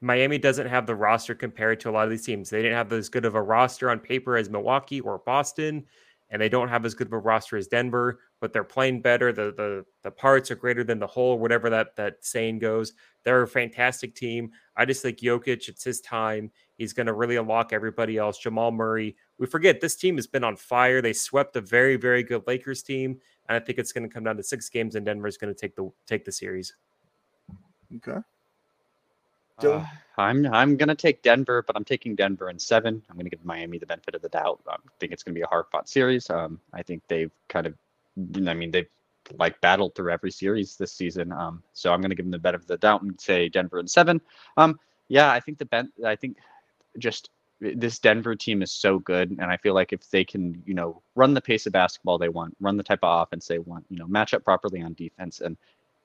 Miami 0.00 0.38
doesn't 0.38 0.68
have 0.68 0.86
the 0.86 0.94
roster 0.94 1.34
compared 1.34 1.80
to 1.80 1.90
a 1.90 1.92
lot 1.92 2.04
of 2.04 2.10
these 2.10 2.24
teams. 2.24 2.50
They 2.50 2.62
didn't 2.62 2.76
have 2.76 2.92
as 2.92 3.08
good 3.08 3.24
of 3.24 3.34
a 3.34 3.42
roster 3.42 3.90
on 3.90 3.98
paper 3.98 4.36
as 4.36 4.48
Milwaukee 4.48 5.00
or 5.00 5.18
Boston, 5.18 5.84
and 6.30 6.40
they 6.40 6.48
don't 6.48 6.68
have 6.68 6.84
as 6.84 6.94
good 6.94 7.08
of 7.08 7.12
a 7.14 7.18
roster 7.18 7.56
as 7.56 7.66
Denver. 7.66 8.20
But 8.40 8.52
they're 8.52 8.62
playing 8.62 9.02
better. 9.02 9.32
The 9.32 9.52
the 9.56 9.84
the 10.04 10.10
parts 10.10 10.50
are 10.52 10.56
greater 10.56 10.84
than 10.84 11.00
the 11.00 11.06
whole. 11.06 11.38
Whatever 11.38 11.68
that 11.70 11.96
that 11.96 12.24
saying 12.24 12.60
goes. 12.60 12.92
They're 13.24 13.42
a 13.42 13.48
fantastic 13.48 14.14
team. 14.14 14.52
I 14.76 14.84
just 14.84 15.02
think 15.02 15.18
Jokic. 15.18 15.68
It's 15.68 15.82
his 15.82 16.00
time. 16.00 16.52
He's 16.76 16.92
going 16.92 17.08
to 17.08 17.12
really 17.12 17.36
unlock 17.36 17.72
everybody 17.72 18.18
else. 18.18 18.38
Jamal 18.38 18.70
Murray. 18.70 19.16
We 19.38 19.46
forget 19.46 19.80
this 19.80 19.96
team 19.96 20.14
has 20.16 20.28
been 20.28 20.44
on 20.44 20.54
fire. 20.54 21.02
They 21.02 21.12
swept 21.12 21.56
a 21.56 21.60
very, 21.60 21.96
very 21.96 22.22
good 22.22 22.44
Lakers 22.46 22.84
team, 22.84 23.18
and 23.48 23.56
I 23.56 23.58
think 23.58 23.80
it's 23.80 23.90
going 23.90 24.08
to 24.08 24.12
come 24.12 24.22
down 24.22 24.36
to 24.36 24.44
six 24.44 24.68
games, 24.68 24.94
and 24.94 25.04
Denver's 25.04 25.36
going 25.36 25.52
to 25.52 25.60
take 25.60 25.74
the 25.74 25.90
take 26.06 26.24
the 26.24 26.32
series. 26.32 26.74
Okay. 27.96 28.20
Uh, 29.58 29.84
I'm 30.16 30.46
I'm 30.52 30.76
gonna 30.76 30.94
take 30.94 31.22
Denver, 31.22 31.62
but 31.66 31.76
I'm 31.76 31.84
taking 31.84 32.14
Denver 32.14 32.50
in 32.50 32.58
seven. 32.58 33.02
I'm 33.08 33.16
gonna 33.16 33.30
give 33.30 33.44
Miami 33.44 33.78
the 33.78 33.86
benefit 33.86 34.14
of 34.14 34.22
the 34.22 34.28
doubt. 34.28 34.60
I 34.68 34.76
think 34.98 35.12
it's 35.12 35.22
gonna 35.22 35.34
be 35.34 35.42
a 35.42 35.46
hard 35.46 35.66
fought 35.70 35.88
series. 35.88 36.28
Um, 36.30 36.60
I 36.72 36.82
think 36.82 37.02
they've 37.08 37.30
kind 37.48 37.66
of, 37.66 37.74
I 38.46 38.54
mean, 38.54 38.70
they've 38.70 38.88
like 39.36 39.60
battled 39.60 39.94
through 39.94 40.10
every 40.10 40.30
series 40.30 40.76
this 40.76 40.92
season. 40.92 41.32
Um, 41.32 41.62
so 41.72 41.92
I'm 41.92 42.00
gonna 42.00 42.14
give 42.14 42.26
them 42.26 42.32
the 42.32 42.38
benefit 42.38 42.64
of 42.64 42.68
the 42.68 42.78
doubt 42.78 43.02
and 43.02 43.20
say 43.20 43.48
Denver 43.48 43.78
in 43.78 43.86
seven. 43.86 44.20
Um, 44.56 44.78
yeah, 45.08 45.30
I 45.30 45.40
think 45.40 45.58
the 45.58 45.66
ben, 45.66 45.92
I 46.04 46.16
think 46.16 46.36
just 46.98 47.30
this 47.60 47.98
Denver 47.98 48.36
team 48.36 48.62
is 48.62 48.70
so 48.70 48.98
good, 49.00 49.30
and 49.30 49.44
I 49.44 49.56
feel 49.56 49.74
like 49.74 49.92
if 49.92 50.08
they 50.10 50.24
can, 50.24 50.62
you 50.64 50.74
know, 50.74 51.02
run 51.16 51.34
the 51.34 51.40
pace 51.40 51.66
of 51.66 51.72
basketball 51.72 52.18
they 52.18 52.28
want, 52.28 52.56
run 52.60 52.76
the 52.76 52.84
type 52.84 53.00
of 53.02 53.22
offense 53.22 53.46
they 53.46 53.58
want, 53.58 53.84
you 53.88 53.98
know, 53.98 54.06
match 54.06 54.32
up 54.32 54.44
properly 54.44 54.80
on 54.80 54.94
defense, 54.94 55.40
and 55.40 55.56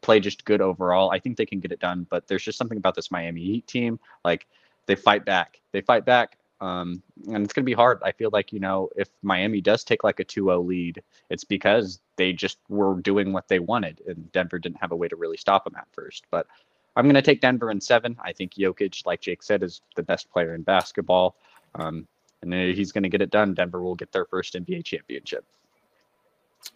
play 0.03 0.19
just 0.19 0.45
good 0.45 0.61
overall, 0.61 1.11
I 1.11 1.19
think 1.19 1.37
they 1.37 1.45
can 1.45 1.59
get 1.59 1.71
it 1.71 1.79
done. 1.79 2.05
But 2.09 2.27
there's 2.27 2.43
just 2.43 2.57
something 2.57 2.77
about 2.77 2.95
this 2.95 3.11
Miami 3.11 3.43
Heat 3.43 3.67
team, 3.67 3.99
like 4.23 4.45
they 4.85 4.95
fight 4.95 5.25
back, 5.25 5.59
they 5.71 5.81
fight 5.81 6.05
back, 6.05 6.37
um, 6.61 7.01
and 7.27 7.43
it's 7.43 7.53
gonna 7.53 7.65
be 7.65 7.73
hard. 7.73 7.99
I 8.03 8.11
feel 8.11 8.29
like 8.31 8.53
you 8.53 8.59
know, 8.59 8.89
if 8.95 9.09
Miami 9.23 9.61
does 9.61 9.83
take 9.83 10.03
like 10.03 10.19
a 10.19 10.25
2-0 10.25 10.65
lead, 10.65 11.01
it's 11.29 11.43
because 11.43 11.99
they 12.17 12.33
just 12.33 12.59
were 12.69 12.95
doing 13.01 13.33
what 13.33 13.47
they 13.47 13.59
wanted, 13.59 14.01
and 14.07 14.31
Denver 14.31 14.59
didn't 14.59 14.81
have 14.81 14.91
a 14.91 14.95
way 14.95 15.07
to 15.07 15.15
really 15.15 15.37
stop 15.37 15.63
them 15.63 15.75
at 15.77 15.87
first, 15.91 16.25
but. 16.29 16.47
I'm 16.95 17.05
going 17.05 17.15
to 17.15 17.23
take 17.23 17.41
Denver 17.41 17.71
in 17.71 17.81
seven. 17.81 18.15
I 18.23 18.33
think 18.33 18.53
Jokic, 18.53 19.03
like 19.07 19.19
Jake 19.19 19.41
said, 19.41 19.63
is 19.63 19.81
the 19.95 20.03
best 20.03 20.29
player 20.29 20.53
in 20.53 20.61
basketball. 20.61 21.35
Um, 21.73 22.07
and 22.43 22.53
he's 22.53 22.91
going 22.91 23.03
to 23.03 23.09
get 23.09 23.21
it 23.21 23.31
done. 23.31 23.53
Denver 23.53 23.81
will 23.81 23.95
get 23.95 24.11
their 24.11 24.25
first 24.25 24.53
NBA 24.53 24.85
championship. 24.85 25.45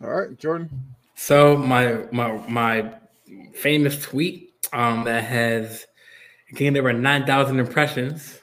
All 0.04 0.10
right, 0.10 0.38
Jordan. 0.38 0.70
So 1.16 1.58
my 1.58 2.06
my 2.12 2.38
my 2.48 2.94
famous 3.54 4.02
tweet 4.02 4.54
um, 4.74 5.04
that 5.06 5.24
has 5.24 5.86
gained 6.54 6.78
over 6.78 6.94
nine 6.94 7.26
thousand 7.26 7.60
impressions, 7.60 8.40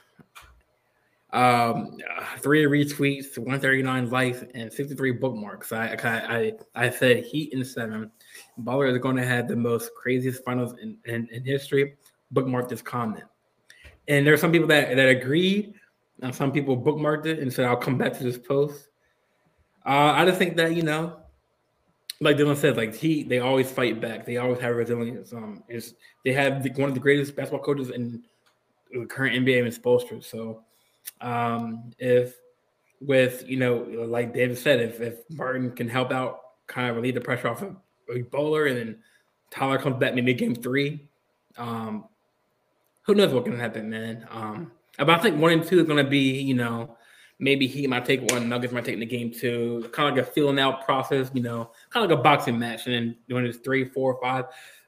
um, 1.32 1.96
three 2.38 2.64
retweets, 2.64 3.36
one 3.38 3.60
thirty 3.60 3.82
nine 3.82 4.10
likes, 4.10 4.44
and 4.54 4.72
63 4.72 5.12
bookmarks. 5.12 5.72
I, 5.72 5.96
I 6.04 6.52
I 6.74 6.90
said 6.90 7.24
Heat 7.24 7.52
in 7.52 7.64
seven. 7.64 8.10
Baller 8.60 8.92
is 8.92 8.98
going 8.98 9.16
to 9.16 9.26
have 9.26 9.48
the 9.48 9.56
most 9.56 9.90
craziest 9.94 10.44
finals 10.44 10.74
in, 10.80 10.96
in, 11.04 11.28
in 11.30 11.44
history. 11.44 11.94
Bookmark 12.30 12.68
this 12.68 12.82
comment. 12.82 13.24
And 14.08 14.26
there 14.26 14.34
are 14.34 14.38
some 14.38 14.52
people 14.52 14.68
that, 14.68 14.94
that 14.96 15.08
agreed, 15.08 15.74
and 16.20 16.34
some 16.34 16.52
people 16.52 16.76
bookmarked 16.76 17.26
it 17.26 17.38
and 17.38 17.52
said, 17.52 17.66
I'll 17.66 17.76
come 17.76 17.96
back 17.96 18.12
to 18.18 18.24
this 18.24 18.38
post. 18.38 18.88
Uh, 19.86 20.12
I 20.14 20.24
just 20.24 20.38
think 20.38 20.56
that, 20.56 20.74
you 20.74 20.82
know, 20.82 21.20
like 22.24 22.36
Dylan 22.36 22.56
said, 22.56 22.76
like 22.76 22.94
he 22.94 23.22
they 23.22 23.38
always 23.38 23.70
fight 23.70 24.00
back. 24.00 24.24
They 24.26 24.38
always 24.38 24.58
have 24.60 24.74
resilience. 24.76 25.32
Um, 25.32 25.62
is 25.68 25.94
they 26.24 26.32
have 26.32 26.62
the, 26.62 26.70
one 26.70 26.88
of 26.88 26.94
the 26.94 27.00
greatest 27.00 27.36
basketball 27.36 27.64
coaches 27.64 27.90
in 27.90 28.22
the 28.92 29.06
current 29.06 29.36
NBA 29.36 29.64
in 29.64 29.72
Spoelstra. 29.72 30.24
So 30.24 30.62
um, 31.20 31.92
if 31.98 32.34
with 33.00 33.48
you 33.48 33.58
know, 33.58 33.76
like 34.08 34.34
David 34.34 34.58
said, 34.58 34.80
if 34.80 35.00
if 35.00 35.18
Martin 35.30 35.70
can 35.72 35.88
help 35.88 36.12
out, 36.12 36.40
kind 36.66 36.88
of 36.88 36.96
relieve 36.96 37.14
the 37.14 37.20
pressure 37.20 37.48
off 37.48 37.62
of 37.62 37.76
Butler, 38.30 38.66
and 38.66 38.76
then 38.76 38.98
Tyler 39.50 39.78
comes 39.78 39.96
back 39.96 40.14
maybe 40.14 40.34
game 40.34 40.54
three. 40.54 41.08
Um, 41.56 42.06
who 43.02 43.14
knows 43.14 43.32
what 43.32 43.44
can 43.44 43.58
happen, 43.58 43.90
man? 43.90 44.26
Um, 44.30 44.72
but 44.96 45.10
I 45.10 45.18
think 45.18 45.38
one 45.38 45.52
and 45.52 45.64
two 45.64 45.80
is 45.80 45.86
going 45.86 46.02
to 46.02 46.08
be, 46.08 46.40
you 46.40 46.54
know, 46.54 46.96
maybe 47.38 47.66
he 47.66 47.86
might 47.86 48.04
take 48.04 48.22
one, 48.30 48.48
Nuggets 48.48 48.72
might 48.72 48.84
take 48.84 48.94
in 48.94 49.00
the 49.00 49.06
game 49.06 49.30
two, 49.30 49.88
kind 49.92 50.08
of 50.08 50.16
like 50.16 50.26
a 50.26 50.30
feeling 50.30 50.58
out 50.58 50.84
process, 50.84 51.30
you 51.34 51.42
know, 51.42 51.70
kind 51.90 52.04
of 52.04 52.10
like 52.10 52.18
a 52.18 52.22
boxing 52.22 52.58
match. 52.58 52.86
And 52.86 52.94
then 52.94 53.16
when 53.28 53.44
it's 53.44 53.58
three, 53.58 53.84
four, 53.84 54.18
five, 54.22 54.46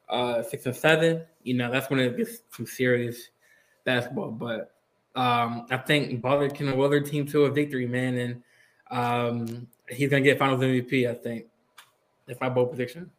uh, 0.08 0.42
six, 0.42 0.66
and 0.66 0.76
seven, 0.76 1.24
you 1.42 1.54
know, 1.54 1.70
that's 1.70 1.90
when 1.90 2.00
it 2.00 2.16
gets 2.16 2.42
some 2.50 2.66
serious 2.66 3.30
basketball. 3.84 4.30
But 4.30 4.72
um, 5.14 5.66
I 5.70 5.78
think 5.78 6.20
Butler 6.20 6.50
can 6.50 6.76
will 6.76 6.88
their 6.88 7.00
team 7.00 7.26
to 7.28 7.44
a 7.44 7.50
victory, 7.50 7.86
man, 7.86 8.16
and 8.16 8.42
um, 8.90 9.66
he's 9.88 10.10
gonna 10.10 10.22
get 10.22 10.38
Finals 10.38 10.60
MVP. 10.60 11.08
I 11.10 11.14
think. 11.14 11.46
That's 12.26 12.40
my 12.40 12.48
bold 12.48 12.70
prediction. 12.70 13.10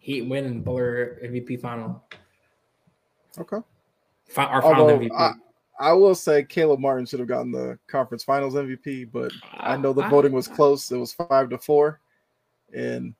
Heat 0.00 0.22
win 0.22 0.44
and 0.44 0.64
Butler 0.64 1.18
MVP 1.24 1.60
final. 1.60 2.04
Okay. 3.38 3.58
Fi- 4.28 4.44
our 4.44 4.60
final 4.60 4.82
Although 4.82 4.98
MVP. 4.98 5.12
I, 5.16 5.32
I 5.78 5.92
will 5.92 6.14
say 6.14 6.42
Caleb 6.42 6.80
Martin 6.80 7.04
should 7.06 7.18
have 7.20 7.28
gotten 7.28 7.52
the 7.52 7.78
conference 7.86 8.24
finals 8.24 8.54
MVP, 8.54 9.10
but 9.12 9.32
I 9.54 9.76
know 9.76 9.92
the 9.92 10.08
voting 10.08 10.32
was 10.32 10.48
close. 10.48 10.90
It 10.90 10.96
was 10.96 11.12
five 11.12 11.50
to 11.50 11.58
four. 11.58 12.00
And 12.74 13.14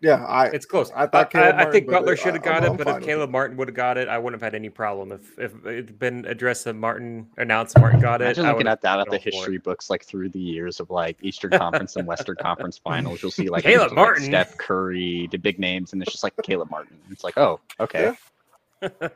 yeah, 0.00 0.24
I 0.26 0.46
It's 0.46 0.64
close. 0.66 0.92
I 0.92 1.02
I, 1.02 1.06
thought 1.08 1.30
Caleb 1.30 1.56
I, 1.56 1.64
I 1.66 1.70
think 1.72 1.88
Butler 1.88 2.16
should 2.16 2.34
have 2.34 2.46
I'm- 2.46 2.62
got 2.62 2.64
I'm 2.64 2.74
it, 2.74 2.84
but 2.84 2.98
if 2.98 3.02
Caleb 3.02 3.30
it. 3.30 3.32
Martin 3.32 3.56
would 3.56 3.66
have 3.68 3.74
got 3.74 3.98
it, 3.98 4.08
I 4.08 4.16
wouldn't 4.18 4.40
have 4.40 4.46
had 4.46 4.54
any 4.54 4.68
problem. 4.68 5.10
If 5.10 5.38
if 5.38 5.66
it'd 5.66 5.98
been 5.98 6.24
addressed 6.26 6.64
that 6.66 6.74
Martin 6.74 7.26
announced 7.38 7.76
Martin 7.80 7.98
got 8.00 8.20
it, 8.20 8.26
Imagine 8.26 8.44
I 8.44 8.48
looking 8.50 8.58
would've 8.58 8.72
at 8.72 8.80
that 8.82 9.00
at 9.00 9.06
the 9.06 9.10
all 9.12 9.16
it. 9.16 9.22
history 9.24 9.58
books, 9.58 9.90
like 9.90 10.04
through 10.04 10.28
the 10.28 10.38
years 10.38 10.78
of 10.80 10.90
like 10.90 11.16
Eastern 11.22 11.50
Conference 11.50 11.96
and 11.96 12.06
Western 12.06 12.36
Conference 12.40 12.78
finals. 12.78 13.22
You'll 13.22 13.32
see 13.32 13.48
like 13.48 13.64
Caleb 13.64 13.78
names 13.80 13.92
of, 13.92 13.96
like, 13.96 14.04
Martin. 14.06 14.24
Steph 14.26 14.56
Curry, 14.58 15.28
the 15.32 15.38
big 15.38 15.58
names, 15.58 15.92
and 15.94 16.00
it's 16.02 16.12
just 16.12 16.22
like 16.22 16.34
Caleb 16.44 16.70
Martin. 16.70 16.96
It's 17.10 17.24
like, 17.24 17.36
oh, 17.38 17.58
okay, 17.80 18.14
yeah. 18.82 18.88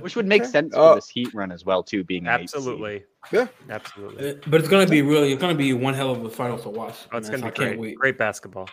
which 0.00 0.16
would 0.16 0.26
make 0.26 0.42
Okay. 0.42 0.50
sense 0.50 0.74
Uh, 0.74 0.90
for 0.90 0.94
this 0.96 1.08
Heat 1.08 1.32
run 1.34 1.50
as 1.50 1.64
well, 1.64 1.82
too, 1.82 2.04
being 2.04 2.26
an 2.26 2.40
eight 2.40 2.50
seed. 2.50 2.58
Absolutely, 2.58 3.04
Yeah. 3.32 3.48
absolutely. 3.70 4.30
Uh, 4.30 4.34
But 4.48 4.60
it's 4.60 4.68
gonna 4.68 4.86
be 4.86 5.02
really, 5.02 5.32
it's 5.32 5.40
gonna 5.40 5.54
be 5.54 5.72
one 5.72 5.94
hell 5.94 6.10
of 6.10 6.24
a 6.24 6.30
final 6.30 6.58
to 6.58 6.68
watch. 6.68 6.96
Oh, 7.12 7.18
it's 7.18 7.30
man, 7.30 7.40
gonna 7.40 7.50
be 7.52 7.54
I 7.54 7.64
can't 7.66 7.78
great. 7.78 7.80
wait. 7.80 7.96
Great 7.98 8.18
basketball. 8.18 8.68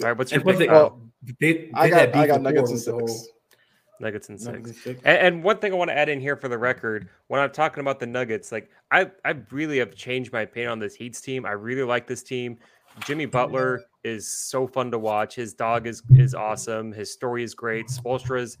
All 0.00 0.06
right, 0.08 0.16
what's 0.16 0.32
your 0.32 0.40
And 0.40 0.48
pick? 0.48 0.58
they, 0.58 0.66
Kyle? 0.66 1.00
they, 1.40 1.70
I 1.74 1.88
got 1.88 2.14
I 2.14 2.26
got 2.26 2.38
before 2.38 2.52
Nuggets 2.52 2.86
and 2.86 2.96
with 2.96 3.06
the 3.06 3.12
six. 3.12 3.28
Nuggets 4.00 4.28
and 4.28 4.40
six. 4.40 4.52
Nuggets 4.52 4.68
and 4.68 4.76
six. 4.76 5.00
And, 5.04 5.18
and 5.18 5.44
one 5.44 5.58
thing 5.58 5.72
I 5.72 5.76
want 5.76 5.90
to 5.90 5.98
add 5.98 6.08
in 6.08 6.20
here 6.20 6.36
for 6.36 6.48
the 6.48 6.56
record, 6.58 7.08
when 7.26 7.40
I'm 7.40 7.50
talking 7.50 7.80
about 7.80 7.98
the 7.98 8.06
Nuggets, 8.06 8.52
like 8.52 8.70
I, 8.92 9.10
I 9.24 9.34
really 9.50 9.78
have 9.78 9.94
changed 9.94 10.32
my 10.32 10.42
opinion 10.42 10.70
on 10.70 10.78
this 10.78 10.94
Heat's 10.94 11.20
team. 11.20 11.44
I 11.44 11.52
really 11.52 11.82
like 11.82 12.06
this 12.06 12.22
team. 12.22 12.58
Jimmy 13.04 13.26
Butler 13.26 13.82
is 14.04 14.26
so 14.26 14.66
fun 14.66 14.90
to 14.92 14.98
watch. 14.98 15.34
His 15.34 15.52
dog 15.52 15.86
is 15.86 16.02
is 16.10 16.34
awesome. 16.34 16.92
His 16.92 17.12
story 17.12 17.42
is 17.42 17.54
great. 17.54 17.88
Spoelstra 17.88 18.40
is, 18.40 18.58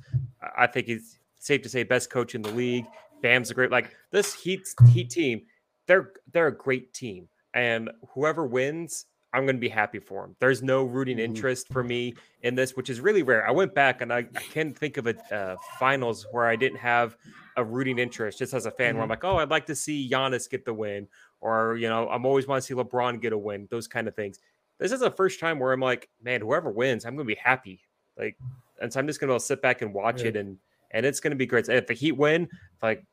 I 0.56 0.66
think 0.66 0.86
he's 0.86 1.17
safe 1.48 1.62
to 1.62 1.68
say, 1.68 1.82
best 1.82 2.10
coach 2.10 2.34
in 2.36 2.42
the 2.42 2.50
league. 2.52 2.84
Bam's 3.22 3.50
a 3.50 3.54
great 3.54 3.72
like 3.72 3.90
this 4.12 4.32
Heat 4.34 4.68
Heat 4.92 5.10
team. 5.10 5.42
They're 5.86 6.12
they're 6.32 6.46
a 6.48 6.56
great 6.56 6.92
team, 6.94 7.28
and 7.54 7.90
whoever 8.14 8.46
wins, 8.46 9.06
I'm 9.32 9.44
going 9.44 9.56
to 9.56 9.60
be 9.60 9.68
happy 9.68 9.98
for 9.98 10.22
them. 10.22 10.36
There's 10.38 10.62
no 10.62 10.84
rooting 10.84 11.16
Mhm. 11.16 11.24
interest 11.24 11.68
for 11.72 11.82
me 11.82 12.14
in 12.42 12.54
this, 12.54 12.76
which 12.76 12.88
is 12.90 13.00
really 13.00 13.22
rare. 13.22 13.46
I 13.46 13.50
went 13.50 13.74
back 13.74 14.00
and 14.02 14.12
I, 14.12 14.18
I 14.18 14.40
can't 14.54 14.76
think 14.78 14.96
of 14.98 15.06
a 15.06 15.34
uh, 15.34 15.56
finals 15.78 16.26
where 16.30 16.46
I 16.46 16.54
didn't 16.56 16.78
have 16.78 17.16
a 17.56 17.64
rooting 17.64 17.98
interest 17.98 18.38
just 18.38 18.54
as 18.54 18.66
a 18.66 18.70
fan, 18.70 18.94
where 18.94 19.02
I'm 19.02 19.08
like, 19.10 19.24
oh, 19.24 19.38
I'd 19.38 19.50
like 19.50 19.66
to 19.66 19.74
see 19.74 20.08
Giannis 20.08 20.48
get 20.48 20.64
the 20.64 20.72
win, 20.74 21.08
or 21.40 21.76
you 21.76 21.88
know, 21.88 22.08
I'm 22.08 22.24
always 22.24 22.46
want 22.46 22.62
to 22.62 22.66
see 22.66 22.74
LeBron 22.74 23.20
get 23.20 23.32
a 23.32 23.38
win, 23.38 23.66
those 23.70 23.88
kind 23.88 24.06
of 24.06 24.14
things. 24.14 24.38
This 24.78 24.92
is 24.92 25.00
the 25.00 25.10
first 25.10 25.40
time 25.40 25.58
where 25.58 25.72
I'm 25.72 25.80
like, 25.80 26.08
man, 26.22 26.40
whoever 26.40 26.70
wins, 26.70 27.04
I'm 27.04 27.16
going 27.16 27.26
to 27.26 27.34
be 27.34 27.40
happy. 27.40 27.80
Like, 28.16 28.36
and 28.80 28.92
so 28.92 29.00
I'm 29.00 29.08
just 29.08 29.18
going 29.20 29.32
to 29.36 29.40
sit 29.44 29.60
back 29.60 29.82
and 29.82 29.92
watch 29.92 30.22
Yeah. 30.22 30.28
it, 30.28 30.36
and 30.36 30.56
and 30.90 31.04
it's 31.06 31.20
going 31.20 31.30
to 31.32 31.36
be 31.36 31.46
great. 31.46 31.68
If 31.68 31.86
the 31.86 31.94
Heat 31.94 32.12
win, 32.12 32.48
like, 32.82 33.04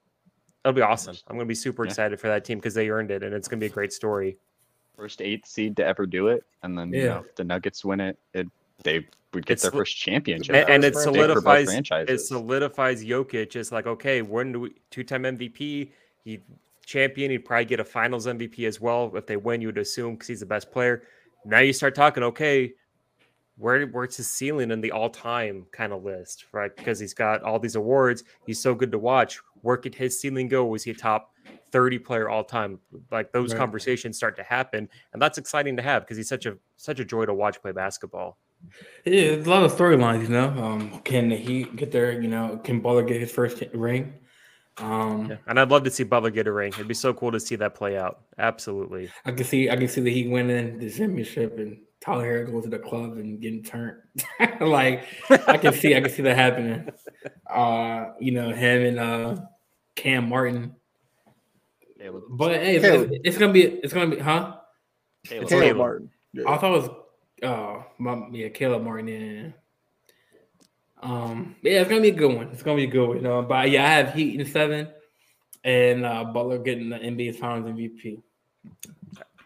it'll 0.64 0.74
be 0.74 0.82
awesome. 0.82 1.16
I'm 1.28 1.36
going 1.36 1.46
to 1.46 1.50
be 1.50 1.56
super 1.56 1.86
Yeah. 1.86 1.92
excited 1.92 2.20
for 2.20 2.28
that 2.28 2.46
team 2.46 2.58
because 2.60 2.74
they 2.74 2.90
earned 2.90 3.12
it, 3.12 3.24
and 3.24 3.34
it's 3.34 3.48
going 3.48 3.60
to 3.60 3.64
be 3.64 3.72
a 3.72 3.74
great 3.74 3.94
story. 3.94 4.38
First 4.96 5.22
eighth 5.22 5.46
seed 5.48 5.76
to 5.78 5.86
ever 5.86 6.06
do 6.06 6.28
it, 6.28 6.44
and 6.64 6.78
then 6.78 6.94
you 6.94 7.02
Yeah. 7.02 7.08
know, 7.08 7.20
if 7.28 7.36
the 7.36 7.44
Nuggets 7.44 7.84
win 7.84 8.00
it, 8.00 8.18
it 8.34 8.48
they 8.84 9.08
would 9.34 9.46
get 9.46 9.54
It's 9.54 9.64
their 9.64 9.72
first 9.72 9.98
championship. 9.98 10.56
and, 10.56 10.70
and 10.70 10.84
it 10.84 10.96
solidifies 10.96 11.70
it 11.70 12.20
solidifies 12.20 13.04
Jokic 13.04 13.56
as 13.56 13.72
like 13.72 13.88
okay, 13.88 14.22
when 14.22 14.52
do 14.54 14.60
we 14.62 14.76
two-time 14.92 15.24
MVP? 15.24 15.92
He 16.24 16.40
champion. 16.86 17.32
He'd 17.32 17.40
probably 17.40 17.66
get 17.66 17.80
a 17.80 17.84
Finals 17.86 18.28
MVP 18.28 18.68
as 18.68 18.80
well 18.80 19.12
if 19.16 19.26
they 19.26 19.38
win. 19.38 19.62
You 19.62 19.70
would 19.70 19.78
assume 19.78 20.14
because 20.14 20.28
he's 20.28 20.40
the 20.40 20.46
best 20.46 20.72
player. 20.72 21.04
Now 21.46 21.60
you 21.60 21.74
start 21.74 21.96
talking 21.96 22.24
okay, 22.24 22.74
where 23.58 23.86
where's 23.88 24.18
his 24.18 24.30
ceiling 24.30 24.72
in 24.72 24.82
the 24.82 24.92
all-time 24.92 25.66
kind 25.72 25.94
of 25.94 26.04
list, 26.04 26.46
right? 26.52 26.72
Because 26.76 27.00
he's 27.00 27.14
got 27.14 27.42
all 27.44 27.60
these 27.60 27.76
awards. 27.76 28.24
He's 28.46 28.62
so 28.62 28.76
good 28.76 28.92
to 28.92 29.00
watch. 29.00 29.40
Where 29.62 29.78
could 29.78 29.96
his 29.96 30.20
ceiling 30.20 30.48
go? 30.48 30.66
Was 30.66 30.84
he 30.84 30.92
a 30.92 30.96
top 30.96 31.32
30 31.72 32.00
player 32.00 32.30
all 32.30 32.44
time? 32.44 32.80
Like 33.12 33.32
those 33.32 33.54
Right. 33.54 33.60
conversations 33.60 34.18
start 34.18 34.36
to 34.38 34.44
happen, 34.44 34.90
and 35.14 35.22
that's 35.22 35.38
exciting 35.38 35.76
to 35.78 35.82
have 35.84 36.04
because 36.04 36.18
he's 36.18 36.30
such 36.30 36.46
a 36.46 36.58
such 36.78 37.00
a 37.00 37.06
joy 37.06 37.26
to 37.26 37.34
watch 37.34 37.62
play 37.62 37.72
basketball. 37.72 38.38
Yeah, 39.06 39.32
a 39.32 39.36
lot 39.44 39.64
of 39.64 39.72
storylines, 39.74 40.24
you 40.24 40.30
know. 40.30 40.48
Um, 40.50 41.00
can 41.04 41.30
Heat 41.30 41.76
get 41.76 41.92
their, 41.92 42.20
you 42.20 42.28
know, 42.28 42.60
can 42.64 42.80
Butler 42.82 43.04
get 43.04 43.20
his 43.22 43.32
first 43.32 43.62
ring? 43.74 44.14
Um, 44.78 45.30
Yeah. 45.30 45.38
And 45.48 45.60
I'd 45.60 45.70
love 45.70 45.84
to 45.84 45.92
see 45.92 46.04
Butler 46.04 46.32
get 46.32 46.48
a 46.48 46.52
ring. 46.52 46.74
It'd 46.74 46.88
be 46.88 46.94
so 46.94 47.14
cool 47.14 47.32
to 47.32 47.40
see 47.40 47.56
that 47.58 47.76
play 47.76 47.98
out. 47.98 48.22
Absolutely. 48.38 49.10
I 49.26 49.32
can 49.32 49.46
see, 49.46 49.70
I 49.70 49.76
can 49.76 49.88
see 49.88 50.02
the 50.02 50.12
Heat 50.12 50.30
winning 50.30 50.80
the 50.80 50.90
championship 50.90 51.58
and 51.60 51.78
Tyler 52.02 52.24
Herro 52.46 52.52
goes 52.52 52.64
to 52.66 52.70
the 52.70 52.80
club 52.80 53.14
and 53.14 53.42
getting 53.42 53.64
turned. 53.64 53.98
like 54.62 55.06
I 55.48 55.58
can 55.58 55.74
see, 55.74 55.96
I 55.96 56.02
can 56.02 56.12
see 56.12 56.22
that 56.24 56.36
happening. 56.36 56.90
Uh, 57.50 58.12
you 58.20 58.32
know, 58.32 58.52
him 58.52 58.86
and 58.86 59.00
uh 59.00 59.36
Cam 59.96 60.30
Martin. 60.30 60.76
Caleb, 61.98 62.24
But 62.30 62.52
hey, 62.58 62.76
it's, 62.76 62.86
Caleb. 62.86 63.10
it's 63.24 63.38
gonna 63.38 63.54
be, 63.54 63.64
it's 63.64 63.94
gonna 63.94 64.16
be, 64.16 64.20
huh? 64.22 64.58
Caleb. 65.26 65.50
Caleb 65.50 65.64
Caleb. 65.64 65.78
Martin. 65.78 66.10
Yeah. 66.34 66.44
I 66.50 66.58
thought 66.58 66.76
it 66.76 66.82
was 66.82 66.90
uh 67.42 67.84
my 67.98 68.28
yeah, 68.32 68.50
Caleb 68.50 68.84
Martin. 68.84 69.08
Yeah. 69.08 69.48
Um 71.02 71.56
yeah, 71.64 71.82
it's 71.82 71.90
gonna 71.90 72.02
be 72.02 72.10
a 72.10 72.14
good 72.14 72.36
one. 72.36 72.50
It's 72.50 72.62
gonna 72.64 72.78
be 72.78 72.84
a 72.84 72.88
good 72.88 73.08
one. 73.08 73.18
You 73.18 73.24
know, 73.24 73.42
but 73.42 73.70
yeah, 73.72 73.86
I 73.86 73.90
have 73.90 74.14
Heat 74.14 74.40
in 74.40 74.46
seven 74.46 74.88
and 75.64 76.06
uh 76.06 76.26
Butler 76.26 76.60
getting 76.60 76.90
the 76.90 76.98
NBA 77.00 77.38
Finals 77.38 77.72
MVP. 77.72 78.22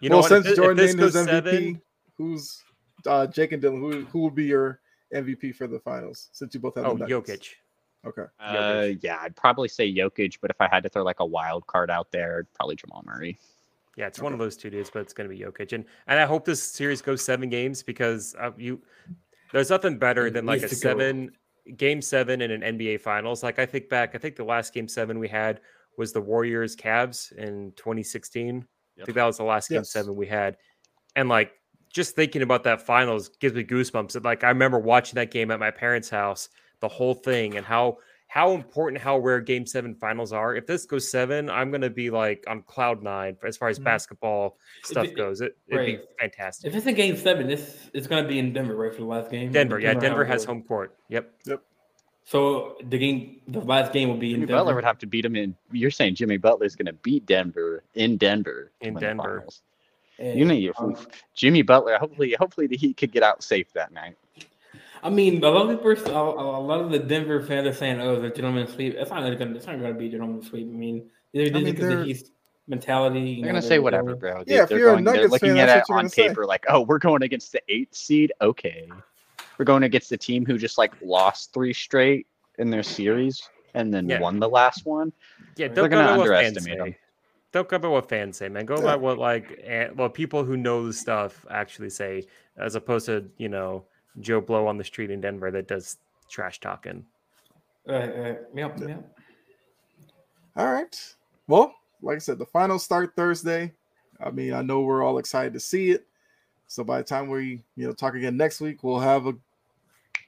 You 0.01 0.09
know 0.09 0.17
well, 0.17 0.21
what? 0.21 0.29
since 0.29 0.45
If, 0.45 0.45
thi- 0.45 0.51
if 0.51 0.55
Jordan 0.57 0.77
this 0.77 0.95
named 0.95 1.13
goes 1.13 1.15
MVP, 1.15 1.25
seven, 1.27 1.81
who's 2.19 2.61
uh, 3.07 3.25
Jake 3.25 3.53
and 3.53 3.63
Dylan? 3.63 3.79
Who 3.79 4.05
who 4.05 4.19
would 4.19 4.35
be 4.35 4.45
your 4.45 4.81
MVP 5.15 5.55
for 5.55 5.65
the 5.65 5.79
finals? 5.79 6.29
Since 6.33 6.53
you 6.53 6.59
both 6.59 6.75
have 6.75 6.85
oh, 6.85 6.93
the 6.93 7.07
Nuggets? 7.07 7.31
Jokic. 7.41 7.47
Okay. 8.05 8.23
Uh, 8.39 8.93
yeah, 9.01 9.17
I'd 9.21 9.35
probably 9.35 9.67
say 9.67 9.91
Jokic, 9.91 10.37
but 10.41 10.51
if 10.51 10.61
I 10.61 10.69
had 10.71 10.83
to 10.83 10.89
throw 10.89 11.03
like 11.03 11.19
a 11.19 11.25
wild 11.25 11.65
card 11.67 11.89
out 11.89 12.11
there, 12.11 12.47
probably 12.55 12.75
Jamal 12.75 13.03
Murray. 13.05 13.39
Yeah, 13.97 14.07
it's 14.07 14.21
one 14.21 14.31
of 14.31 14.39
those 14.39 14.55
two 14.55 14.69
dudes, 14.69 14.89
but 14.89 15.01
it's 15.01 15.11
going 15.11 15.29
to 15.29 15.35
be 15.35 15.41
Jokic, 15.41 15.73
and 15.73 15.83
and 16.07 16.19
I 16.19 16.25
hope 16.25 16.45
this 16.45 16.61
series 16.61 17.01
goes 17.01 17.21
seven 17.23 17.49
games 17.49 17.81
because 17.83 18.35
uh, 18.39 18.51
you 18.57 18.81
there's 19.51 19.69
nothing 19.69 19.97
better 19.97 20.27
It 20.27 20.33
than 20.33 20.45
like 20.45 20.59
a 20.59 20.61
needs 20.63 20.79
to 20.79 20.83
go. 20.85 20.91
seven 20.91 21.31
game 21.75 22.01
seven 22.01 22.41
in 22.41 22.51
an 22.51 22.77
NBA 22.77 23.01
Finals. 23.01 23.43
Like 23.43 23.59
I 23.59 23.65
think 23.65 23.89
back, 23.89 24.15
I 24.15 24.17
think 24.17 24.35
the 24.35 24.43
last 24.43 24.73
game 24.73 24.87
seven 24.87 25.19
we 25.19 25.27
had 25.27 25.59
was 25.97 26.13
the 26.13 26.21
Warriors 26.21 26.75
Cavs 26.75 27.33
in 27.33 27.73
2016. 27.75 28.65
I 29.01 29.05
think 29.05 29.15
that 29.15 29.25
was 29.25 29.37
the 29.37 29.43
last 29.43 29.69
game 29.69 29.79
Yes. 29.79 29.91
seven 29.91 30.15
we 30.15 30.27
had, 30.27 30.55
and 31.17 31.27
like 31.27 31.51
just 31.89 32.15
thinking 32.15 32.41
about 32.41 32.63
that 32.63 32.81
finals 32.85 33.29
gives 33.39 33.55
me 33.55 33.63
goosebumps. 33.63 34.23
Like 34.23 34.43
I 34.43 34.49
remember 34.49 34.79
watching 34.79 35.15
that 35.15 35.31
game 35.31 35.51
at 35.51 35.59
my 35.59 35.71
parents' 35.71 36.09
house, 36.09 36.49
the 36.79 36.87
whole 36.87 37.13
thing, 37.13 37.57
and 37.57 37.65
how 37.65 37.97
how 38.27 38.51
important, 38.51 39.01
how 39.01 39.17
rare 39.17 39.41
Game 39.41 39.65
Seven 39.65 39.95
finals 39.95 40.31
are. 40.31 40.55
If 40.55 40.67
this 40.67 40.85
goes 40.85 41.09
seven, 41.09 41.49
I'm 41.49 41.71
gonna 41.71 41.89
be 41.89 42.11
like 42.11 42.43
on 42.47 42.61
cloud 42.61 43.01
nine 43.01 43.35
as 43.43 43.57
far 43.57 43.69
as 43.69 43.79
Mhm. 43.79 43.85
basketball 43.85 44.57
stuff 44.83 45.07
it- 45.07 45.15
goes. 45.17 45.41
It, 45.41 45.57
it'd 45.67 45.85
be 45.85 45.99
fantastic. 46.19 46.67
If 46.69 46.75
it's 46.75 46.85
in 46.85 46.93
game 46.93 47.15
seven, 47.17 47.47
this 47.47 47.89
it's 47.93 48.05
gonna 48.05 48.27
be 48.27 48.37
in 48.37 48.53
Denver, 48.53 48.75
right, 48.75 48.93
for 48.93 48.99
the 49.01 49.07
last 49.07 49.31
game. 49.31 49.51
Denver, 49.51 49.79
yeah, 49.79 49.95
Denver 49.95 50.25
has 50.25 50.45
home. 50.45 50.57
home 50.57 50.63
court. 50.67 50.95
Yep. 51.09 51.33
Yep. 51.45 51.61
So 52.23 52.77
the 52.87 52.99
game, 52.99 53.41
the 53.47 53.61
last 53.61 53.91
game 53.91 54.09
will 54.09 54.17
be 54.17 54.27
in 54.27 54.41
Jimmy 54.41 54.45
Denver. 54.45 54.59
Butler 54.59 54.75
would 54.75 54.83
have 54.83 54.99
to 54.99 55.07
beat 55.07 55.25
him 55.25 55.35
in. 55.35 55.55
You're 55.71 55.89
saying 55.89 56.13
Jimmy 56.13 56.37
Butler 56.37 56.67
is 56.67 56.75
going 56.75 56.85
to 56.85 56.93
beat 56.93 57.25
Denver 57.25 57.83
in 57.95 58.17
Denver 58.17 58.71
In 58.81 58.93
win 58.93 58.93
the 58.93 58.99
Denver. 58.99 59.47
Finals. 60.19 60.31
And, 60.31 60.39
You 60.39 60.45
know, 60.45 60.53
you, 60.53 60.73
um, 60.77 60.95
Jimmy 61.35 61.61
Butler. 61.61 61.97
Hopefully, 61.97 62.35
hopefully 62.39 62.67
the 62.67 62.77
Heat 62.77 62.97
could 62.97 63.11
get 63.11 63.23
out 63.23 63.43
safe 63.43 63.71
that 63.73 63.91
night. 63.91 64.15
I 65.01 65.09
mean, 65.09 65.41
a 65.43 65.49
lot 65.49 65.69
of 65.69 65.77
people, 65.81 66.13
a 66.15 66.59
a 66.59 66.61
lot 66.61 66.81
of 66.81 66.91
the 66.91 66.99
Denver 66.99 67.41
fans 67.41 67.65
are 67.67 67.73
saying, 67.73 68.01
"Oh, 68.01 68.19
the 68.19 68.29
gentleman 68.29 68.67
sweep." 68.67 68.95
It's 68.95 69.09
not 69.09 69.21
going. 69.21 69.55
It's 69.55 69.65
not 69.65 69.79
going 69.79 69.93
to 69.93 69.97
be 69.99 70.07
a 70.07 70.09
gentleman 70.09 70.43
sweep. 70.43 70.67
I 70.67 70.71
mean, 70.75 71.09
they're 71.33 71.45
just 71.45 71.53
mean, 71.55 71.65
because 71.65 71.87
they're- 71.87 72.01
of 72.01 72.07
his 72.07 72.31
mentality. 72.67 73.19
you 73.21 73.35
They're 73.37 73.45
know, 73.45 73.51
going 73.51 73.55
to 73.55 73.61
say 73.61 73.69
they're- 73.75 73.81
whatever, 73.81 74.15
bro. 74.15 74.43
They, 74.43 74.55
Yeah, 74.55 74.63
if 74.63 74.69
they're 74.69 74.77
you're 74.79 74.89
a 74.89 74.91
going, 74.93 75.05
they're 75.05 75.13
Nuggets 75.15 75.31
looking 75.31 75.55
fan, 75.55 75.69
at 75.69 75.77
it 75.77 75.83
on 75.89 75.95
gonna 75.97 76.09
say. 76.09 76.27
paper 76.27 76.45
like, 76.45 76.65
oh, 76.67 76.81
we're 76.81 76.99
going 76.99 77.23
against 77.23 77.51
the 77.53 77.61
eighth 77.69 77.95
seed. 77.95 78.33
Okay, 78.41 78.89
we're 79.57 79.65
going 79.65 79.83
against 79.83 80.09
the 80.09 80.17
team 80.17 80.45
who 80.45 80.57
just 80.57 80.77
like 80.77 80.91
lost 81.01 81.53
three 81.53 81.73
straight 81.73 82.27
in 82.57 82.69
their 82.69 82.83
series 82.83 83.41
and 83.73 83.93
then 83.93 84.09
Yeah. 84.09 84.19
won 84.19 84.37
the 84.39 84.49
last 84.49 84.85
one. 84.85 85.13
Yeah, 85.55 85.67
They're 85.69 85.87
don't 85.87 85.91
gonna 85.91 86.07
by 86.09 86.17
what 86.17 86.27
fans 86.27 86.47
underestimate 86.57 86.77
them. 86.79 86.95
Don't 87.51 87.67
go 87.67 87.79
by 87.79 87.87
what 87.87 88.07
fans 88.09 88.37
say, 88.37 88.47
man. 88.49 88.65
Go 88.65 88.75
Yeah. 88.77 88.83
by 88.83 88.95
what 88.95 89.17
like 89.17 89.59
well 89.95 90.09
people 90.09 90.43
who 90.43 90.55
know 90.57 90.85
the 90.85 90.93
stuff 90.93 91.45
actually 91.49 91.89
say, 91.89 92.27
as 92.57 92.75
opposed 92.75 93.07
to 93.07 93.29
you 93.37 93.49
know 93.49 93.85
Joe 94.19 94.41
Blow 94.41 94.67
on 94.67 94.77
the 94.77 94.83
street 94.83 95.09
in 95.11 95.21
Denver 95.21 95.49
that 95.51 95.67
does 95.67 95.97
trash 96.29 96.59
talking. 96.59 97.05
Uh, 97.87 97.91
uh, 97.93 98.35
yep, 98.53 98.79
yep. 98.79 99.15
All 100.55 100.71
right. 100.71 101.15
Well, 101.47 101.73
like 102.01 102.17
I 102.17 102.19
said, 102.19 102.37
the 102.37 102.45
finals 102.45 102.83
start 102.83 103.15
Thursday. 103.15 103.73
I 104.23 104.29
mean, 104.31 104.53
I 104.53 104.61
know 104.61 104.81
we're 104.81 105.03
all 105.03 105.17
excited 105.17 105.53
to 105.53 105.59
see 105.59 105.91
it. 105.91 106.05
So 106.67 106.83
by 106.83 106.99
the 106.99 107.03
time 107.03 107.29
we, 107.29 107.63
you 107.75 107.87
know, 107.87 107.93
talk 107.93 108.13
again 108.13 108.37
next 108.37 108.61
week, 108.61 108.83
we'll 108.83 108.99
have 108.99 109.25
a 109.25 109.33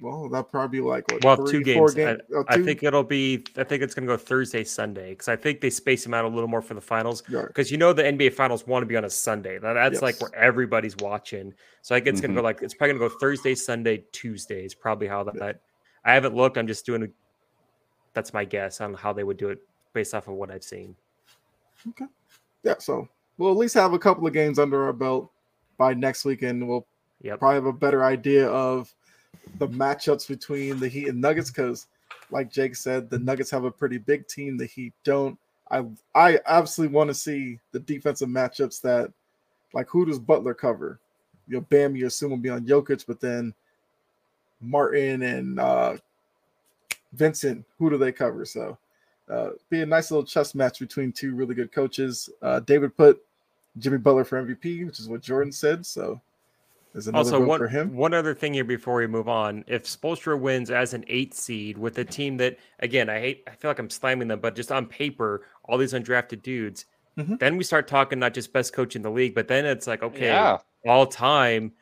well, 0.02 0.28
that'll 0.30 0.44
probably 0.45 0.80
be 0.80 0.84
like 0.84 1.10
what, 1.12 1.24
Well, 1.24 1.45
two 1.48 1.62
games. 1.64 1.94
game- 1.94 2.18
oh, 2.34 2.44
I 2.48 2.58
two? 2.58 2.66
think 2.66 2.82
it'll 2.84 3.03
be. 3.03 3.44
I 3.56 3.64
think 3.64 3.84
it's 3.84 3.94
going 3.94 4.08
to 4.08 4.14
go 4.14 4.18
Thursday, 4.18 4.64
Sunday 4.64 5.12
because 5.12 5.28
I 5.28 5.36
think 5.36 5.62
they 5.62 5.70
space 5.70 6.03
them 6.03 6.14
out 6.14 6.26
a 6.26 6.28
little 6.28 6.48
more 6.48 6.62
for 6.62 6.74
the 6.74 6.82
finals. 6.82 7.22
Yeah. 7.30 7.44
Because 7.45 7.70
you 7.72 7.78
know 7.78 7.94
the 7.94 8.03
NBA 8.03 8.34
finals 8.34 8.66
want 8.66 8.82
to 8.82 8.88
be 8.88 8.98
on 8.98 9.06
a 9.06 9.10
Sunday. 9.10 9.60
That- 9.60 9.74
That's 9.74 10.02
like 10.02 10.16
Yes. 10.16 10.24
Mm-hmm. 10.24 10.36
where 10.36 10.44
everybody's 10.44 10.95
watching. 10.98 11.53
So 11.84 11.94
I 11.95 11.99
think 11.99 12.08
it's 12.08 12.22
going 12.22 12.32
to 12.32 12.36
go 12.41 12.44
like 12.44 12.62
it's 12.64 12.74
probably 12.74 12.98
going 12.98 13.10
to 13.10 13.14
go 13.14 13.20
Thursday, 13.20 13.53
Sunday, 13.56 14.03
Tuesday. 14.12 14.66
Is 14.66 14.74
probably 14.74 15.08
how 15.08 15.24
that. 15.24 15.36
Yeah. 15.36 15.52
I 16.03 16.14
haven't 16.16 16.36
looked. 16.36 16.58
I'm 16.58 16.68
just 16.68 16.86
doing. 16.86 17.03
A, 17.03 17.08
that's 18.14 18.34
my 18.34 18.44
guess 18.44 18.82
on 18.82 18.94
how 18.95 19.14
they 19.14 19.24
would 19.24 19.38
do 19.38 19.49
it 19.49 19.60
based 19.94 20.14
off 20.16 20.28
of 20.28 20.34
what 20.34 20.49
I've 20.52 20.64
seen. 20.64 20.95
Okay. 21.90 22.06
Yeah, 22.64 22.76
so 22.80 23.08
we'll 23.38 23.52
at 23.52 23.58
least 23.58 23.74
have 23.76 23.94
a 23.94 23.99
couple 23.99 24.26
of 24.28 24.34
games 24.34 24.58
under 24.60 24.84
our 24.84 24.94
belt 24.94 25.32
by 25.78 25.94
next 25.94 26.26
weekend. 26.26 26.68
We'll 26.68 26.86
Yep. 27.22 27.40
probably 27.40 27.56
have 27.56 27.66
a 27.68 27.74
better 27.74 28.03
idea 28.03 28.48
of 28.48 28.94
the 29.61 29.67
matchups 29.67 30.27
between 30.27 30.79
the 30.79 30.88
Heat 30.88 31.07
and 31.07 31.21
Nuggets 31.21 31.51
because, 31.51 31.85
like 32.31 32.51
Jake 32.51 32.75
said, 32.75 33.11
the 33.11 33.19
Nuggets 33.19 33.51
have 33.51 33.63
a 33.63 33.69
pretty 33.69 33.99
big 33.99 34.27
team. 34.27 34.57
The 34.57 34.65
Heat 34.65 34.91
don't. 35.03 35.38
I 35.69 35.85
I 36.15 36.39
absolutely 36.47 36.95
want 36.95 37.09
to 37.09 37.13
see 37.13 37.59
the 37.71 37.79
defensive 37.79 38.27
matchups 38.27 38.81
that, 38.81 39.13
like, 39.75 39.88
who 39.88 40.03
does 40.03 40.17
Butler 40.17 40.55
cover? 40.55 40.99
You 41.47 41.57
know, 41.57 41.61
Bam, 41.69 41.95
you 41.95 42.07
assume 42.07 42.31
will 42.31 42.38
be 42.38 42.49
on 42.49 42.65
Jokic, 42.65 43.05
but 43.07 43.21
then 43.21 43.53
Martin 44.61 45.21
and 45.21 45.59
uh, 45.59 45.97
Vincent, 47.13 47.63
who 47.77 47.91
do 47.91 47.99
they 47.99 48.11
cover? 48.11 48.45
So, 48.45 48.79
uh, 49.29 49.51
be 49.69 49.83
a 49.83 49.85
nice 49.85 50.09
little 50.09 50.25
chess 50.25 50.55
match 50.55 50.79
between 50.79 51.11
two 51.11 51.35
really 51.35 51.53
good 51.53 51.71
coaches. 51.71 52.31
Uh, 52.41 52.61
David 52.61 52.97
put 52.97 53.23
Jimmy 53.77 53.99
Butler 53.99 54.25
for 54.25 54.43
MVP, 54.43 54.88
which 54.88 54.99
is 54.99 55.07
what 55.07 55.21
Jordan 55.21 55.51
said. 55.51 55.85
So, 55.85 56.19
there's 56.93 57.07
another 57.07 57.19
Also, 57.19 57.39
vote 57.39 57.47
one 57.47 57.59
for 57.59 57.68
him. 57.68 57.95
one 57.95 58.13
other 58.13 58.34
thing 58.34 58.53
here 58.53 58.63
before 58.63 58.95
we 58.95 59.07
move 59.07 59.27
on: 59.30 59.63
if 59.68 59.84
Spoelstra 59.85 60.39
wins 60.39 60.69
as 60.72 60.93
an 60.93 61.05
eight 61.07 61.34
seed 61.34 61.77
with 61.77 61.97
a 61.97 62.05
team 62.05 62.38
that, 62.38 62.57
again, 62.80 63.09
I 63.09 63.19
hate, 63.19 63.43
I 63.47 63.51
feel 63.51 63.69
like 63.69 63.80
I'm 63.80 63.89
slamming 63.89 64.27
them, 64.27 64.39
but 64.39 64.55
just 64.55 64.72
on 64.72 64.85
paper, 64.85 65.45
all 65.65 65.77
these 65.77 65.93
undrafted 65.93 66.41
dudes, 66.41 66.85
Mhm. 67.18 67.39
then 67.39 67.57
we 67.57 67.63
start 67.63 67.88
talking 67.88 68.19
not 68.19 68.34
just 68.34 68.53
best 68.53 68.73
coach 68.73 68.95
in 68.95 69.01
the 69.01 69.11
league, 69.11 69.35
but 69.35 69.47
then 69.47 69.65
it's 69.65 69.88
like, 69.88 70.01
okay, 70.03 70.27
Yeah. 70.27 70.57
all 70.85 71.05
time, 71.05 71.73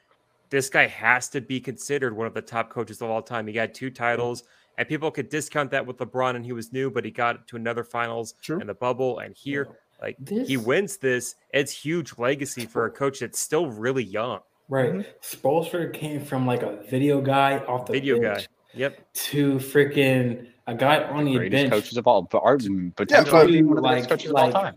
this 0.49 0.69
guy 0.69 0.87
has 0.87 1.29
to 1.29 1.41
be 1.41 1.59
considered 1.59 2.15
one 2.15 2.25
of 2.27 2.33
the 2.33 2.41
top 2.41 2.69
coaches 2.69 3.01
of 3.01 3.09
all 3.09 3.21
time. 3.21 3.45
He 3.47 3.53
got 3.53 3.73
two 3.75 3.91
titles, 3.91 4.43
and 4.77 4.87
people 4.87 5.11
could 5.11 5.29
discount 5.29 5.69
that 5.71 5.85
with 5.85 5.97
LeBron, 5.97 6.35
and 6.35 6.43
he 6.45 6.53
was 6.53 6.71
new, 6.73 6.89
but 6.89 7.05
he 7.05 7.11
got 7.11 7.47
to 7.49 7.55
another 7.55 7.83
finals 7.83 8.33
True. 8.41 8.59
in 8.59 8.65
the 8.67 8.73
bubble, 8.73 9.19
and 9.19 9.35
here, 9.35 9.67
like 10.01 10.17
he 10.27 10.57
wins 10.57 10.97
this, 10.97 11.35
it's 11.53 11.71
huge 11.71 12.17
legacy 12.17 12.65
for 12.65 12.85
a 12.85 12.91
coach 12.91 13.19
that's 13.19 13.37
still 13.37 13.67
really 13.69 14.03
young. 14.03 14.39
Right. 14.69 14.93
Mm-hmm. 14.93 15.01
Spoelstra 15.21 15.91
came 15.93 16.21
from 16.23 16.45
like 16.45 16.61
a 16.63 16.77
video 16.89 17.21
guy 17.21 17.57
off 17.59 17.87
the 17.87 17.93
Video 17.93 18.19
guy. 18.19 18.45
Yep. 18.75 18.99
to 19.13 19.55
freaking 19.55 20.47
a 20.67 20.75
guy 20.75 21.03
on 21.05 21.25
the 21.25 21.35
Greatest 21.35 21.51
bench. 21.63 21.71
coaches 21.73 21.97
of 21.97 22.05
all, 22.05 22.21
but 22.21 22.37
are 22.43 22.57
Yeah, 22.61 22.89
potentially 22.95 23.31
but- 23.41 23.47
being 23.47 23.67
one 23.67 23.77
of 23.79 23.83
the 23.83 23.89
Like- 23.89 24.07
coaches 24.07 24.31
like- 24.31 24.49
of 24.49 24.55
all 24.55 24.61
time. 24.63 24.75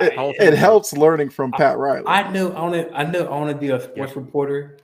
It, 0.00 0.14
Hall 0.14 0.32
it 0.38 0.54
helps 0.54 0.92
learning 0.92 1.30
from 1.30 1.50
Pat 1.50 1.76
Riley. 1.76 2.04
I 2.06 2.30
know 2.30 2.52
I 2.52 2.60
want 2.62 2.74
to 2.74 2.96
I 2.96 3.02
know 3.10 3.26
I 3.26 3.30
want 3.38 3.50
to 3.50 3.56
be 3.56 3.70
a 3.70 3.80
sports 3.80 4.14
reporter, 4.14 4.78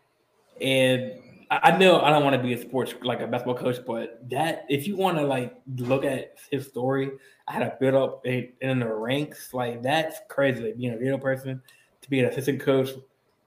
and 0.60 1.12
I, 1.48 1.60
I 1.70 1.78
know 1.78 2.00
I 2.00 2.10
don't 2.10 2.24
want 2.24 2.34
to 2.34 2.42
be 2.42 2.54
a 2.54 2.58
sports 2.60 2.92
like 3.02 3.20
a 3.20 3.26
basketball 3.28 3.54
coach, 3.54 3.76
but 3.86 4.28
that 4.30 4.66
if 4.68 4.88
you 4.88 4.96
want 4.96 5.16
to 5.18 5.24
like 5.24 5.54
look 5.76 6.04
at 6.04 6.34
his 6.50 6.66
story, 6.66 7.12
I 7.46 7.52
had 7.52 7.60
to 7.60 7.76
build 7.80 7.94
up 7.94 8.26
in, 8.26 8.48
in 8.60 8.80
the 8.80 8.92
ranks. 8.92 9.54
Like 9.54 9.80
that's 9.80 10.18
crazy. 10.28 10.60
Like 10.64 10.76
being 10.76 10.92
a 10.92 10.98
video 10.98 11.18
person 11.18 11.62
to 12.02 12.10
be 12.10 12.18
an 12.18 12.26
assistant 12.26 12.60
coach 12.60 12.90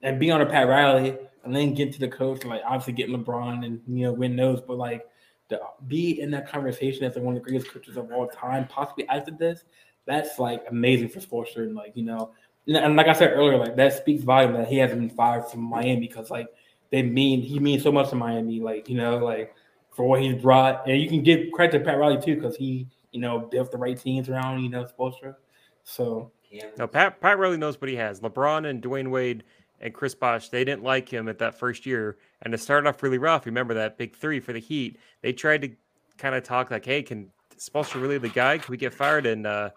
and 0.04 0.20
be 0.20 0.30
on 0.30 0.40
a 0.40 0.46
Pat 0.46 0.68
Riley 0.68 1.16
and 1.44 1.54
then 1.54 1.74
get 1.74 1.92
to 1.94 1.98
the 1.98 2.08
coach, 2.08 2.44
like 2.44 2.62
obviously 2.64 2.92
get 2.92 3.08
LeBron 3.10 3.64
and 3.66 3.80
you 3.88 4.04
know 4.06 4.12
win 4.12 4.36
those, 4.36 4.60
but 4.60 4.76
like 4.78 5.04
to 5.48 5.58
be 5.88 6.20
in 6.20 6.30
that 6.30 6.48
conversation 6.48 7.04
as 7.04 7.16
like 7.16 7.24
one 7.24 7.36
of 7.36 7.42
the 7.42 7.48
greatest 7.50 7.70
coaches 7.72 7.96
of 7.96 8.10
all 8.12 8.28
time, 8.28 8.66
possibly 8.68 9.06
after 9.08 9.32
this, 9.32 9.64
that's 10.06 10.38
like 10.38 10.62
amazing 10.70 11.08
for 11.08 11.18
Sportster 11.20 11.58
and 11.64 11.74
like 11.74 11.96
you 11.96 12.04
know 12.04 12.30
and- 12.66 12.76
and 12.76 12.96
like 12.96 13.08
I 13.08 13.12
said 13.12 13.32
earlier, 13.32 13.58
like 13.58 13.76
that 13.76 13.92
speaks 13.92 14.22
volume 14.22 14.52
that 14.54 14.68
he 14.68 14.78
hasn't 14.78 15.00
been 15.00 15.10
fired 15.10 15.46
from 15.48 15.60
Miami 15.60 16.06
because 16.06 16.30
like 16.30 16.46
they 16.90 17.02
mean 17.02 17.42
he 17.42 17.58
means 17.58 17.82
so 17.82 17.90
much 17.92 18.08
to 18.10 18.14
Miami, 18.16 18.60
like 18.60 18.88
you 18.88 18.96
know, 18.96 19.18
like 19.18 19.54
for 19.90 20.06
what 20.08 20.22
he's 20.22 20.40
brought, 20.40 20.88
and 20.88 21.00
you 21.00 21.08
can 21.08 21.22
give 21.22 21.50
credit 21.52 21.78
to 21.78 21.84
Pat 21.84 21.98
Riley 21.98 22.20
too 22.22 22.36
because 22.36 22.56
he 22.56 22.86
you 23.12 23.20
know 23.20 23.38
built 23.40 23.70
the 23.70 23.78
right 23.78 23.98
teams 23.98 24.28
around 24.28 24.62
you 24.62 24.68
know 24.70 24.84
Spoelstra. 24.86 25.36
So 25.82 26.30
Yeah. 26.50 26.66
No, 26.78 26.86
Pat 26.86 27.20
Pat 27.20 27.38
really 27.38 27.56
knows 27.58 27.78
what 27.80 27.90
he 27.90 27.96
has. 27.96 28.20
LeBron 28.20 28.66
and 28.68 28.82
Dwyane 28.82 29.10
Wade 29.10 29.44
and 29.84 29.94
Chris 29.94 30.14
Bosh, 30.16 30.48
they 30.48 30.64
didn't 30.64 30.82
like 30.82 31.08
him 31.08 31.28
at 31.28 31.38
that 31.38 31.56
first 31.56 31.86
year, 31.86 32.16
and 32.42 32.52
it 32.52 32.58
started 32.58 32.88
off 32.88 33.02
really 33.04 33.18
rough. 33.18 33.46
Remember 33.46 33.74
that 33.74 33.96
big 33.98 34.16
three 34.16 34.40
for 34.40 34.52
the 34.52 34.58
Heat? 34.58 34.98
They 35.22 35.32
tried 35.32 35.62
to 35.62 35.70
kind 36.18 36.34
of 36.34 36.42
talk 36.42 36.70
like, 36.72 36.84
"Hey, 36.84 37.02
can 37.02 37.30
Spoelstra 37.56 38.00
really 38.02 38.18
the 38.18 38.28
guy? 38.30 38.58
Can 38.58 38.72
we 38.72 38.76
get 38.76 38.92
fired?" 38.92 39.26
And 39.26 39.46
uh, 39.46 39.70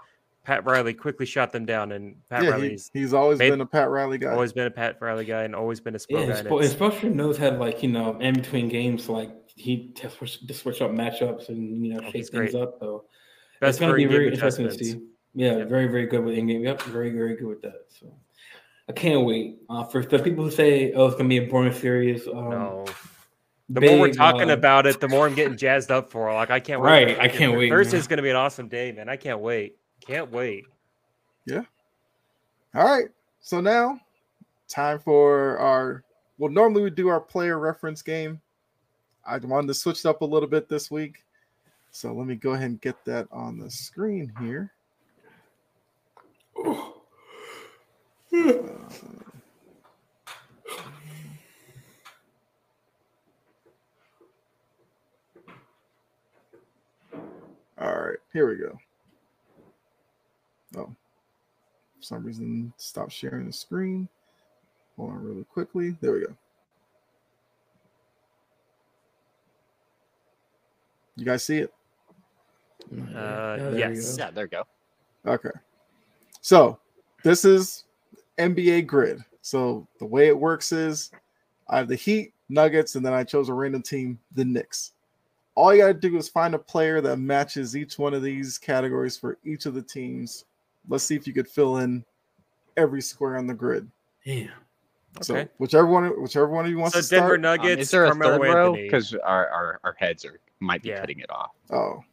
Pat 0.45 0.65
Riley 0.65 0.93
quickly 0.93 1.25
shot 1.25 1.51
them 1.51 1.65
down. 1.65 1.91
And 1.91 2.15
Pat 2.29 2.41
yeah, 2.43 2.47
he, 2.49 2.53
Riley's 2.53 2.89
he's 2.93 3.13
always 3.13 3.38
made- 3.38 3.49
been 3.51 3.61
a 3.61 3.65
Pat 3.65 3.89
Riley 3.89 4.17
guy. 4.17 4.31
always 4.31 4.53
been 4.53 4.65
a 4.67 4.71
Pat 4.71 4.97
Riley 5.01 5.25
guy 5.25 5.43
and 5.43 5.53
always 5.53 5.79
been 5.81 5.93
a 5.93 5.99
Spo 5.99 6.05
yeah, 6.11 6.17
guy. 6.17 6.21
and 6.23 6.31
and 6.31 6.47
Spo- 6.47 6.55
and 6.55 6.65
it's- 6.65 6.75
Spoelstra 6.75 7.13
knows 7.13 7.38
how 7.38 7.49
to 7.49 7.57
like 7.57 7.84
you 7.84 7.89
know 7.89 8.17
in 8.19 8.34
between 8.34 8.69
games 8.69 9.09
like 9.09 9.29
he 9.55 9.89
to 9.95 10.09
switch, 10.09 10.47
to 10.47 10.53
switch 10.53 10.81
up 10.81 10.91
matchups 10.91 11.49
and 11.49 11.85
you 11.85 11.93
know 11.93 11.99
Oh, 12.05 12.11
shake 12.11 12.29
things 12.29 12.55
up. 12.55 12.77
So 12.79 13.05
Best 13.59 13.71
it's 13.71 13.79
going 13.79 13.91
to 13.91 13.95
be 13.97 14.05
very 14.05 14.27
interesting 14.31 14.67
to 14.69 14.71
see. 14.73 15.01
Yeah, 15.34 15.57
Yep. 15.57 15.67
very 15.69 15.88
very 15.88 16.05
good 16.05 16.23
with 16.23 16.35
in 16.38 16.47
game. 16.47 16.61
Yep, 16.63 16.84
very 16.84 17.09
very 17.11 17.35
good 17.35 17.47
with 17.47 17.61
that. 17.63 17.81
So 17.89 18.13
I 18.89 18.93
can't 18.93 19.26
wait 19.26 19.57
uh, 19.69 19.84
for 19.84 20.03
the 20.03 20.19
people 20.19 20.45
who 20.45 20.51
say 20.51 20.93
oh 20.93 21.07
it's 21.07 21.15
going 21.15 21.30
to 21.30 21.39
be 21.39 21.45
a 21.45 21.49
boring 21.49 21.73
series. 21.73 22.27
Um, 22.27 22.49
No. 22.49 22.85
The 23.69 23.81
more 23.81 23.99
we're 23.99 24.14
talking 24.14 24.49
uh, 24.49 24.53
about 24.53 24.88
it, 24.88 25.01
the 25.01 25.09
more 25.09 25.27
I'm 25.27 25.35
getting 25.35 25.57
jazzed 25.57 25.91
up 25.91 26.09
for. 26.09 26.30
it. 26.30 26.34
Like 26.34 26.51
I 26.51 26.59
can't 26.61 26.81
wait. 26.81 26.89
Right, 26.89 27.19
I 27.19 27.27
can't 27.27 27.57
wait, 27.57 27.69
Thursday's 27.69 28.03
man. 28.03 28.07
going 28.07 28.18
to 28.18 28.23
be 28.23 28.30
an 28.30 28.38
awesome 28.38 28.69
day, 28.69 28.93
man. 28.93 29.09
I 29.09 29.18
can't 29.18 29.41
wait. 29.41 29.76
Can't 29.99 30.31
wait. 30.31 30.64
Yeah. 31.45 31.64
All 32.73 32.85
right. 32.85 33.07
So 33.41 33.59
now, 33.59 33.99
time 34.69 34.99
for 34.99 35.57
our. 35.57 36.03
Well, 36.38 36.51
normally 36.51 36.84
we 36.84 36.91
do 36.91 37.09
our 37.09 37.19
player 37.19 37.59
reference 37.59 38.01
game. 38.01 38.39
I 39.26 39.38
wanted 39.38 39.68
to 39.68 39.73
switch 39.73 39.99
it 39.99 40.05
up 40.05 40.22
a 40.22 40.26
little 40.26 40.47
bit 40.47 40.69
this 40.69 40.89
week. 40.89 41.26
So 41.91 42.14
let 42.14 42.27
me 42.27 42.35
go 42.35 42.51
ahead 42.51 42.69
and 42.69 42.81
get 42.81 43.03
that 43.05 43.27
on 43.31 43.59
the 43.59 43.69
screen 43.69 44.31
here. 44.39 44.72
Uh, 46.65 46.91
all 57.80 57.95
right, 57.95 58.18
here 58.31 58.47
we 58.47 58.57
go. 58.57 58.77
Oh, 60.76 60.85
for 61.95 62.01
some 62.01 62.23
reason, 62.23 62.72
stop 62.77 63.09
sharing 63.09 63.47
the 63.47 63.53
screen. 63.53 64.07
Hold 64.97 65.11
on, 65.11 65.23
really 65.23 65.43
quickly. 65.45 65.97
There 65.99 66.11
we 66.11 66.22
go. 66.22 66.35
You 71.15 71.26
guys 71.26 71.43
see 71.43 71.57
it? 71.57 71.73
Uh, 72.91 73.57
there 73.57 73.72
we 73.72 73.80
yes. 73.80 74.15
go. 74.15 74.23
Yeah, 74.23 74.31
there 74.31 74.43
you 74.45 74.49
go. 74.49 74.64
Okay. 75.26 75.49
So 76.41 76.77
this 77.23 77.43
is 77.43 77.85
NBA 78.38 78.85
grid. 78.88 79.23
So 79.41 79.88
the 79.99 80.05
way 80.05 80.27
it 80.27 80.38
works 80.38 80.72
is 80.72 81.11
I 81.69 81.77
have 81.77 81.88
the 81.88 81.95
Heat, 81.95 82.34
Nuggets, 82.49 82.95
and 82.95 83.05
then 83.05 83.14
I 83.14 83.23
chose 83.23 83.49
a 83.49 83.53
random 83.53 83.81
team, 83.81 84.19
the 84.35 84.45
Knicks. 84.45 84.93
All 85.55 85.73
you 85.73 85.81
gotta 85.81 85.93
do 85.93 86.18
is 86.18 86.30
find 86.30 86.53
a 86.53 86.59
player 86.59 87.01
that 87.01 87.18
matches 87.18 87.76
each 87.76 87.97
one 87.97 88.14
of 88.14 88.22
these 88.22 88.57
categories 88.57 89.18
for 89.18 89.38
each 89.43 89.65
of 89.65 89.73
the 89.73 89.81
teams. 89.81 90.45
Let's 90.88 91.03
see 91.03 91.15
if 91.15 91.26
you 91.26 91.34
could 91.34 91.47
fill 91.47 91.77
in 91.77 92.05
every 92.77 93.01
square 93.01 93.38
on 93.38 93.47
the 93.47 93.53
grid. 93.53 93.89
Damn. 94.23 94.49
So 95.22 95.35
Okay. 95.35 95.49
whichever 95.57 95.88
one, 95.88 96.22
whichever 96.22 96.47
one 96.47 96.65
of 96.65 96.72
you 96.72 96.77
wants 96.77 96.95
So 96.95 97.01
to 97.01 97.09
Denver 97.09 97.27
start. 97.30 97.35
Um, 97.38 97.41
Nuggets, 97.41 97.81
is 97.81 97.91
there 97.91 98.05
a 98.05 98.09
Carmelo 98.09 98.38
third 98.38 98.41
row? 98.53 98.65
Anthony. 98.68 98.84
Because 98.84 99.14
our, 99.15 99.47
our 99.49 99.80
our 99.84 99.95
heads 99.97 100.23
are 100.26 100.39
might 100.59 100.84
be 100.84 100.89
Yeah. 100.89 100.99
cutting 100.99 101.19
it 101.19 101.30
off. 101.31 101.51
oh, 101.72 102.03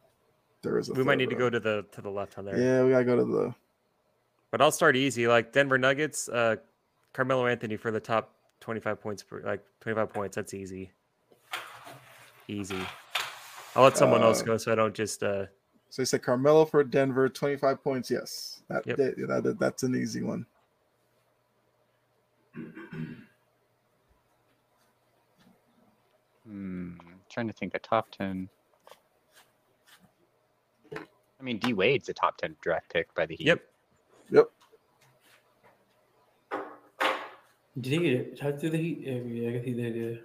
there 0.62 0.78
is. 0.78 0.88
A 0.88 0.94
we 0.94 1.04
might 1.04 1.12
third 1.12 1.18
need 1.18 1.30
to 1.30 1.36
go 1.36 1.50
to 1.50 1.60
the 1.60 1.84
to 1.92 2.00
the 2.00 2.08
left 2.10 2.38
on 2.38 2.46
there. 2.46 2.58
Yeah, 2.58 2.82
we 2.82 2.90
gotta 2.92 3.04
go 3.04 3.16
to 3.16 3.24
the. 3.24 3.54
But 4.54 4.62
I'll 4.62 4.70
start 4.70 4.94
easy. 4.94 5.26
Like 5.26 5.50
Denver 5.50 5.78
Nuggets, 5.78 6.28
uh, 6.28 6.54
Carmelo 7.12 7.48
Anthony 7.48 7.76
for 7.76 7.90
the 7.90 7.98
top 7.98 8.36
25 8.60 9.00
points 9.00 9.20
per 9.20 9.42
like 9.42 9.64
25 9.80 10.12
points. 10.12 10.36
That's 10.36 10.54
easy. 10.54 10.92
Easy. 12.46 12.78
I'll 13.74 13.82
let 13.82 13.96
someone 13.96 14.22
else 14.22 14.42
Uh, 14.42 14.44
go 14.44 14.56
so 14.56 14.70
I 14.70 14.76
don't 14.76 14.94
just 14.94 15.24
uh 15.24 15.46
So 15.90 16.02
they 16.02 16.04
said 16.06 16.22
Carmelo 16.22 16.64
for 16.66 16.84
Denver, 16.84 17.28
twenty-five 17.28 17.82
points. 17.82 18.08
Yes, 18.12 18.62
that, 18.68 18.86
Yep. 18.86 18.96
that- 18.98 19.42
that- 19.42 19.58
that's 19.58 19.82
an 19.82 19.96
easy 19.96 20.22
one. 20.22 20.46
Hmm. 26.46 26.92
Trying 27.28 27.48
to 27.48 27.52
think 27.52 27.74
a 27.74 27.78
top 27.80 28.10
ten. 28.12 28.48
I 30.94 31.42
mean, 31.42 31.58
D 31.58 31.72
Wade's 31.72 32.08
a 32.08 32.14
top 32.14 32.36
ten 32.36 32.54
draft 32.60 32.92
pick 32.92 33.12
by 33.14 33.26
the 33.26 33.34
Heat. 33.34 33.46
Yep. 33.48 33.62
Yep. 34.34 34.50
Did 37.80 37.92
he 37.92 37.98
get 37.98 38.38
touched 38.38 38.60
to 38.60 38.70
the 38.70 38.78
Heat? 38.78 38.98
Yeah, 39.00 39.12
yeah, 39.14 39.48
I 39.48 39.52
guess 39.52 39.64
he 39.64 39.72
did. 39.72 39.96
Yeah. 39.96 40.16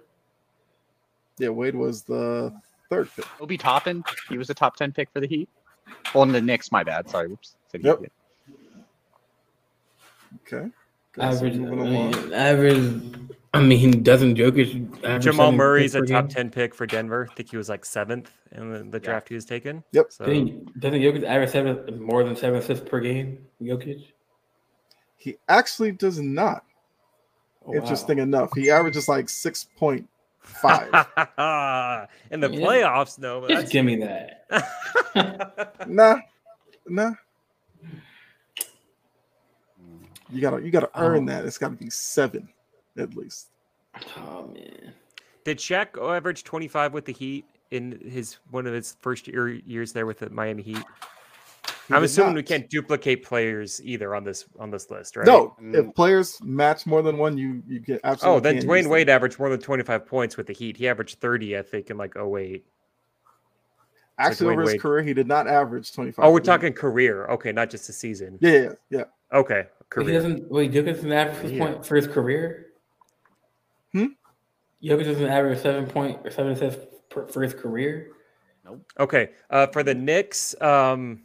Yeah, 1.38 1.48
Wade 1.50 1.74
was 1.74 2.02
the 2.02 2.52
third 2.90 3.08
pick. 3.14 3.24
Obi 3.40 3.56
Toppin, 3.56 4.04
he 4.28 4.36
was 4.36 4.50
a 4.50 4.54
top 4.54 4.76
ten 4.76 4.92
pick 4.92 5.08
for 5.12 5.20
the 5.20 5.26
Heat. 5.26 5.48
And 6.14 6.34
the 6.34 6.40
Knicks, 6.40 6.70
my 6.72 6.82
bad. 6.82 7.08
Sorry. 7.08 7.28
Whoops. 7.28 7.56
Said 7.68 7.84
Yep. 7.84 8.02
Okay. 10.46 10.56
Okay, 10.56 10.72
Average. 11.18 11.54
I 11.54 11.58
mean, 11.58 12.32
average. 12.32 13.02
I 13.52 13.60
mean, 13.60 14.02
doesn't 14.04 14.36
Jokic. 14.36 14.98
average 15.04 15.24
Jamal 15.24 15.46
seven 15.46 15.56
Murray's 15.56 15.94
a 15.96 15.98
points 15.98 16.10
top 16.12 16.24
game? 16.28 16.34
10 16.34 16.50
pick 16.50 16.74
for 16.74 16.86
Denver. 16.86 17.26
I 17.30 17.34
think 17.34 17.50
he 17.50 17.56
was 17.56 17.68
like 17.68 17.84
seventh 17.84 18.30
in 18.52 18.70
the, 18.70 18.78
the 18.84 18.98
Yeah. 18.98 19.04
draft 19.04 19.28
he 19.28 19.34
was 19.34 19.44
taken. 19.44 19.82
Yep. 19.92 20.06
So 20.12 20.26
Doesn't, 20.26 20.80
doesn't 20.80 21.00
Jokic 21.00 21.24
average 21.24 21.50
seven 21.50 22.00
more 22.00 22.22
than 22.22 22.36
seven 22.36 22.60
assists 22.60 22.88
per 22.88 23.00
game? 23.00 23.38
Jokic. 23.60 24.04
He 25.16 25.36
actually 25.48 25.90
does 25.92 26.20
not. 26.20 26.64
Oh, 27.66 27.72
wow. 27.72 27.74
Interesting 27.80 28.18
enough, 28.20 28.50
he 28.54 28.70
averages 28.70 29.08
like 29.08 29.28
six 29.28 29.66
point 29.76 30.08
five. 30.40 30.86
in 32.30 32.40
the 32.40 32.50
Yeah. 32.50 32.60
playoffs, 32.66 33.18
no. 33.18 33.40
But 33.40 33.50
Just 33.50 33.72
give 33.72 33.84
me 33.84 33.96
that. 33.96 34.46
that's... 34.48 35.86
nah, 35.88 36.16
nah. 36.86 37.12
You 40.32 40.40
gotta, 40.40 40.62
you 40.62 40.70
gotta 40.70 40.90
earn 40.94 41.24
Oh. 41.28 41.32
that. 41.32 41.44
It's 41.44 41.58
gotta 41.58 41.74
be 41.74 41.90
seven, 41.90 42.48
at 43.00 43.16
least. 43.16 43.48
Oh 44.16 44.48
man. 44.54 44.92
Did 45.44 45.58
Shaq 45.58 45.98
average 46.00 46.44
25 46.44 46.92
with 46.92 47.04
the 47.06 47.12
Heat 47.12 47.44
in 47.70 47.98
his 48.08 48.36
one 48.50 48.66
of 48.66 48.74
his 48.74 48.96
first 49.00 49.26
year, 49.26 49.48
years 49.48 49.92
there 49.92 50.06
with 50.06 50.18
the 50.18 50.30
Miami 50.30 50.62
Heat? 50.62 50.76
He 51.88 51.94
I'm 51.94 52.02
did 52.02 52.06
assuming 52.10 52.34
we 52.34 52.42
can't 52.44 52.68
duplicate 52.70 53.24
players 53.24 53.80
either 53.82 54.14
on 54.14 54.22
this 54.22 54.44
on 54.60 54.70
this 54.70 54.90
list, 54.90 55.16
right? 55.16 55.26
No, 55.26 55.56
Mm. 55.60 55.74
if 55.88 55.94
players 55.94 56.40
match 56.42 56.86
more 56.86 57.02
than 57.02 57.18
one, 57.18 57.36
you 57.36 57.62
you 57.66 57.80
get 57.80 58.00
absolutely. 58.04 58.36
Oh, 58.36 58.40
then 58.40 58.54
can't 58.56 58.66
Dwyane 58.66 58.76
use 58.76 58.84
them. 58.84 58.92
Wade 58.92 59.08
averaged 59.08 59.38
more 59.40 59.48
than 59.48 59.60
25 59.60 60.06
points 60.06 60.36
with 60.36 60.46
the 60.46 60.52
Heat. 60.52 60.76
He 60.76 60.86
averaged 60.88 61.18
30, 61.20 61.58
I 61.58 61.62
think, 61.62 61.90
in 61.90 61.96
like 61.96 62.14
08. 62.16 62.64
Actually, 64.18 64.46
Dwyane 64.48 64.52
over 64.52 64.60
his 64.62 64.70
Wade. 64.72 64.80
career, 64.82 65.02
he 65.02 65.14
did 65.14 65.26
not 65.26 65.48
average 65.48 65.92
twenty 65.92 66.12
five. 66.12 66.26
Oh, 66.26 66.32
we're 66.32 66.40
talking 66.40 66.72
career. 66.74 67.26
Okay, 67.26 67.50
not 67.52 67.70
just 67.70 67.88
a 67.88 67.92
season. 67.92 68.38
Yeah, 68.40 68.52
yeah, 68.52 68.68
yeah. 68.90 69.04
Okay, 69.32 69.62
He 69.78 69.84
career. 69.88 70.12
doesn't. 70.12 70.50
Wait, 70.50 70.70
Jokic 70.72 70.86
doesn't 70.94 71.10
average 71.12 71.38
six 71.40 71.52
Yeah. 71.52 71.58
point 71.66 71.86
for 71.86 71.96
his 71.96 72.06
career. 72.06 72.66
Jokic 74.82 75.04
doesn't 75.04 75.26
average 75.26 75.58
seven 75.60 75.86
point 75.86 76.18
or 76.24 76.30
seven 76.30 76.52
assists 76.52 76.84
per, 77.08 77.26
for 77.26 77.42
his 77.42 77.54
career. 77.54 78.12
Nope. 78.64 78.84
Okay, 78.98 79.30
uh, 79.50 79.66
for 79.68 79.82
the 79.82 79.94
Knicks, 79.94 80.54
um, 80.62 81.22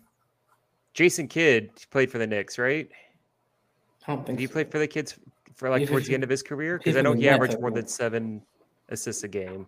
Jason 0.94 1.28
Kidd 1.28 1.72
played 1.92 2.12
for 2.12 2.18
the 2.18 2.28
Knicks, 2.28 2.58
right? 2.58 2.90
I 4.08 4.12
don't 4.16 4.26
think 4.26 4.38
Did 4.38 4.44
he 4.44 4.48
so. 4.48 4.54
play 4.54 4.64
for 4.66 4.80
the 4.80 4.88
kids 4.88 5.16
for 5.56 5.70
like 5.70 5.80
He's 5.82 5.90
towards 5.90 6.04
just- 6.04 6.10
the 6.10 6.14
end 6.16 6.24
of 6.24 6.30
his 6.30 6.44
career? 6.44 6.78
Because 6.78 6.96
I 6.98 7.02
know 7.02 7.14
for 7.14 7.18
he 7.20 7.30
averaged 7.30 7.56
I 7.56 7.60
more 7.60 7.72
than 7.72 7.88
seven 7.88 8.42
assists 8.90 9.24
a 9.24 9.28
game. 9.28 9.68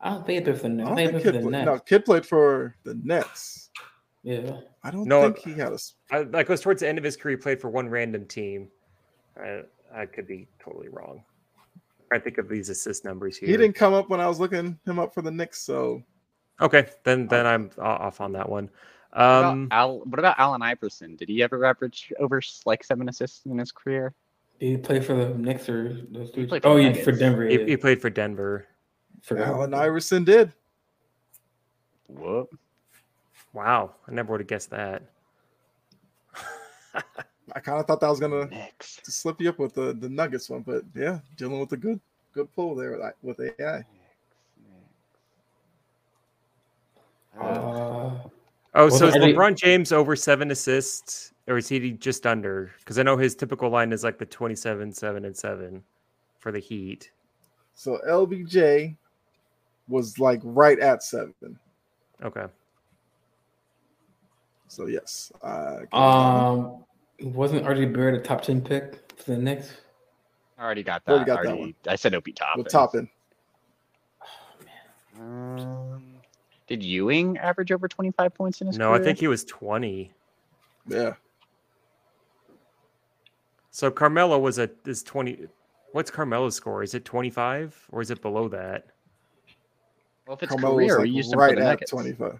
I 0.00 0.10
don't 0.10 0.26
think 0.26 0.46
it's 0.46 0.62
the 0.62 0.68
I 0.68 0.70
Nets. 0.70 0.84
I 0.86 0.88
don't 0.88 0.96
think 0.96 1.10
think 1.12 1.16
it's 1.16 1.24
Kidd 1.24 1.34
the 1.34 1.40
played, 1.40 1.52
Nets. 1.52 1.66
no, 1.66 1.78
Kidd 1.78 2.04
played 2.04 2.26
for 2.26 2.74
the 2.84 2.94
Nets. 3.02 3.70
Yeah. 4.22 4.58
I 4.82 4.90
don't 4.90 5.06
No, 5.06 5.22
think 5.22 5.38
he 5.38 5.52
had 5.52 5.70
a. 5.72 5.74
s- 5.74 5.94
I, 6.10 6.18
like 6.22 6.46
it 6.46 6.48
was 6.48 6.60
towards 6.60 6.80
the 6.80 6.88
end 6.88 6.98
of 6.98 7.04
his 7.04 7.16
career, 7.16 7.36
he 7.36 7.42
played 7.42 7.60
for 7.60 7.70
one 7.70 7.88
random 7.88 8.26
team. 8.26 8.68
I, 9.40 9.62
I 9.94 10.06
could 10.06 10.26
be 10.26 10.48
totally 10.62 10.88
wrong. 10.88 11.22
I 12.12 12.18
think 12.18 12.38
of 12.38 12.48
these 12.48 12.68
assist 12.68 13.04
numbers 13.04 13.36
here. 13.36 13.48
He 13.48 13.56
didn't 13.56 13.74
come 13.74 13.92
up 13.94 14.08
when 14.08 14.20
I 14.20 14.28
was 14.28 14.38
looking 14.40 14.78
him 14.86 14.98
up 14.98 15.12
for 15.14 15.22
the 15.22 15.30
Knicks. 15.30 15.60
So 15.60 16.02
Okay, 16.60 16.86
then 17.04 17.26
then 17.26 17.46
I'm 17.46 17.70
off 17.78 18.20
on 18.20 18.32
that 18.32 18.48
one. 18.48 18.70
What 19.12 19.22
about 19.22 19.52
Um, 19.52 19.68
Al, 19.70 19.98
what 20.00 20.18
about 20.18 20.38
Allen 20.38 20.62
Iverson? 20.62 21.16
Did 21.16 21.28
he 21.28 21.42
ever 21.42 21.64
average 21.64 22.12
over 22.18 22.40
like 22.64 22.84
seven 22.84 23.08
assists 23.08 23.44
in 23.46 23.58
his 23.58 23.72
career? 23.72 24.14
Did 24.60 24.66
he 24.70 24.76
play 24.78 25.00
for 25.00 25.14
the 25.14 25.28
Knicks 25.30 25.68
or 25.68 26.00
those 26.10 26.30
dudes? 26.30 26.48
played 26.48 26.64
Oh, 26.64 26.76
the 26.76 26.82
yeah, 26.84 26.92
for 27.02 27.12
Denver. 27.12 27.46
he, 27.46 27.64
he 27.64 27.76
played 27.76 28.00
for 28.00 28.10
Denver. 28.10 28.66
Forgot 29.22 29.48
Allen. 29.48 29.74
Iverson 29.74 30.24
did. 30.24 30.52
Whoop. 32.08 32.48
Wow, 33.52 33.94
I 34.06 34.12
never 34.12 34.32
would 34.32 34.40
have 34.40 34.48
guessed 34.48 34.70
that. 34.70 35.02
I 37.56 37.60
kind 37.60 37.80
of 37.80 37.86
thought 37.86 38.00
that 38.00 38.10
was 38.10 38.20
gonna 38.20 38.44
Knicks. 38.48 38.96
to 39.02 39.10
slip 39.10 39.40
you 39.40 39.48
up 39.48 39.58
with 39.58 39.72
the, 39.72 39.94
the 39.94 40.10
Nuggets 40.10 40.50
one, 40.50 40.60
but 40.60 40.82
yeah, 40.94 41.20
dealing 41.38 41.58
with 41.58 41.72
a 41.72 41.76
good 41.78 41.98
good 42.34 42.54
pull 42.54 42.74
there 42.74 42.90
with, 43.22 43.36
with 43.38 43.50
AI. 43.58 43.82
Uh, 47.40 47.42
Uh, 47.42 48.18
Oh, 48.74 48.88
so 48.90 49.06
is 49.06 49.16
are 49.16 49.20
they- 49.20 49.32
LeBron 49.32 49.56
James 49.56 49.90
over 49.90 50.14
seven 50.14 50.50
assists, 50.50 51.32
or 51.48 51.56
is 51.56 51.66
he 51.66 51.92
just 51.92 52.26
under? 52.26 52.72
Because 52.80 52.98
I 52.98 53.02
know 53.02 53.16
his 53.16 53.34
typical 53.34 53.70
line 53.70 53.90
is 53.90 54.04
like 54.04 54.18
the 54.18 54.26
twenty-seven, 54.26 54.92
seven, 54.92 55.24
and 55.24 55.34
seven 55.34 55.82
for 56.38 56.52
the 56.52 56.58
Heat. 56.58 57.10
So 57.74 57.98
LBJ 58.06 58.94
was 59.88 60.18
like 60.18 60.40
right 60.44 60.78
at 60.78 61.02
seven. 61.02 61.58
Okay. 62.22 62.44
So 64.68 64.88
yes, 64.88 65.32
uh, 65.42 65.78
um, 65.96 66.84
wasn't 67.20 67.64
RJ 67.64 67.92
Barrett 67.94 68.14
a 68.20 68.22
top 68.22 68.42
ten 68.42 68.60
pick 68.60 69.12
for 69.16 69.32
the 69.32 69.38
Knicks? 69.38 69.72
I 70.58 70.64
already 70.64 70.82
got 70.82 71.04
that. 71.04 71.12
Already 71.12 71.26
got 71.26 71.42
that 71.44 71.58
one. 71.58 71.74
I 71.86 71.96
said 71.96 72.14
Obi 72.14 72.32
Toppin. 72.32 72.62
with 72.64 72.72
Toppin. 72.72 73.08
Um, 75.18 76.02
did 76.66 76.82
Ewing 76.82 77.38
average 77.38 77.72
over 77.72 77.88
25 77.88 78.34
points 78.34 78.60
in 78.60 78.66
his 78.66 78.76
No, 78.78 78.88
career? 78.90 79.00
I 79.00 79.04
think 79.04 79.18
he 79.18 79.28
was 79.28 79.44
twenty. 79.44 80.12
Yeah, 80.88 81.14
So 83.70 83.90
Carmelo 83.90 84.38
was 84.38 84.58
a 84.58 84.70
is 84.84 85.02
twenty. 85.02 85.48
What's 85.92 86.10
Carmelo's 86.12 86.54
score? 86.54 86.82
Is 86.84 86.94
it 86.94 87.04
twenty-five 87.04 87.74
or 87.90 88.00
is 88.02 88.10
it 88.12 88.22
below 88.22 88.46
that? 88.48 88.86
Well, 90.26 90.36
if 90.36 90.42
it's 90.44 90.50
Carmelo 90.50 90.76
career, 90.76 90.98
was 91.00 91.02
we 91.02 91.10
used 91.10 91.32
him 91.32 91.40
right 91.40 91.58
at 91.58 91.64
Nuggets. 91.64 91.90
twenty 91.90 92.12
five. 92.12 92.38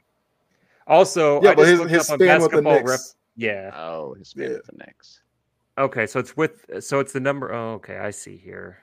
Also, 0.86 1.43
Yeah, 1.43 1.51
I 1.51 1.55
but 1.57 1.65
just 1.66 1.82
his, 1.82 1.90
his 1.90 2.11
up 2.11 2.20
span 2.20 2.40
with 2.40 2.53
the 2.53 2.62
basketball 2.62 2.82
Knicks. 2.93 3.16
Rep. 3.38 3.44
Yeah. 3.54 3.70
Oh, 3.74 4.14
his 4.14 4.28
span 4.28 4.50
Yeah. 4.50 4.56
with 4.56 4.66
the 4.66 4.76
Knicks. 4.78 5.20
Okay, 5.78 6.06
so 6.06 6.18
it's 6.20 6.36
with 6.36 6.64
so 6.82 7.00
it's 7.00 7.12
the 7.12 7.20
number. 7.20 7.52
Oh, 7.52 7.74
okay, 7.74 7.98
I 7.98 8.10
see 8.10 8.36
here. 8.36 8.78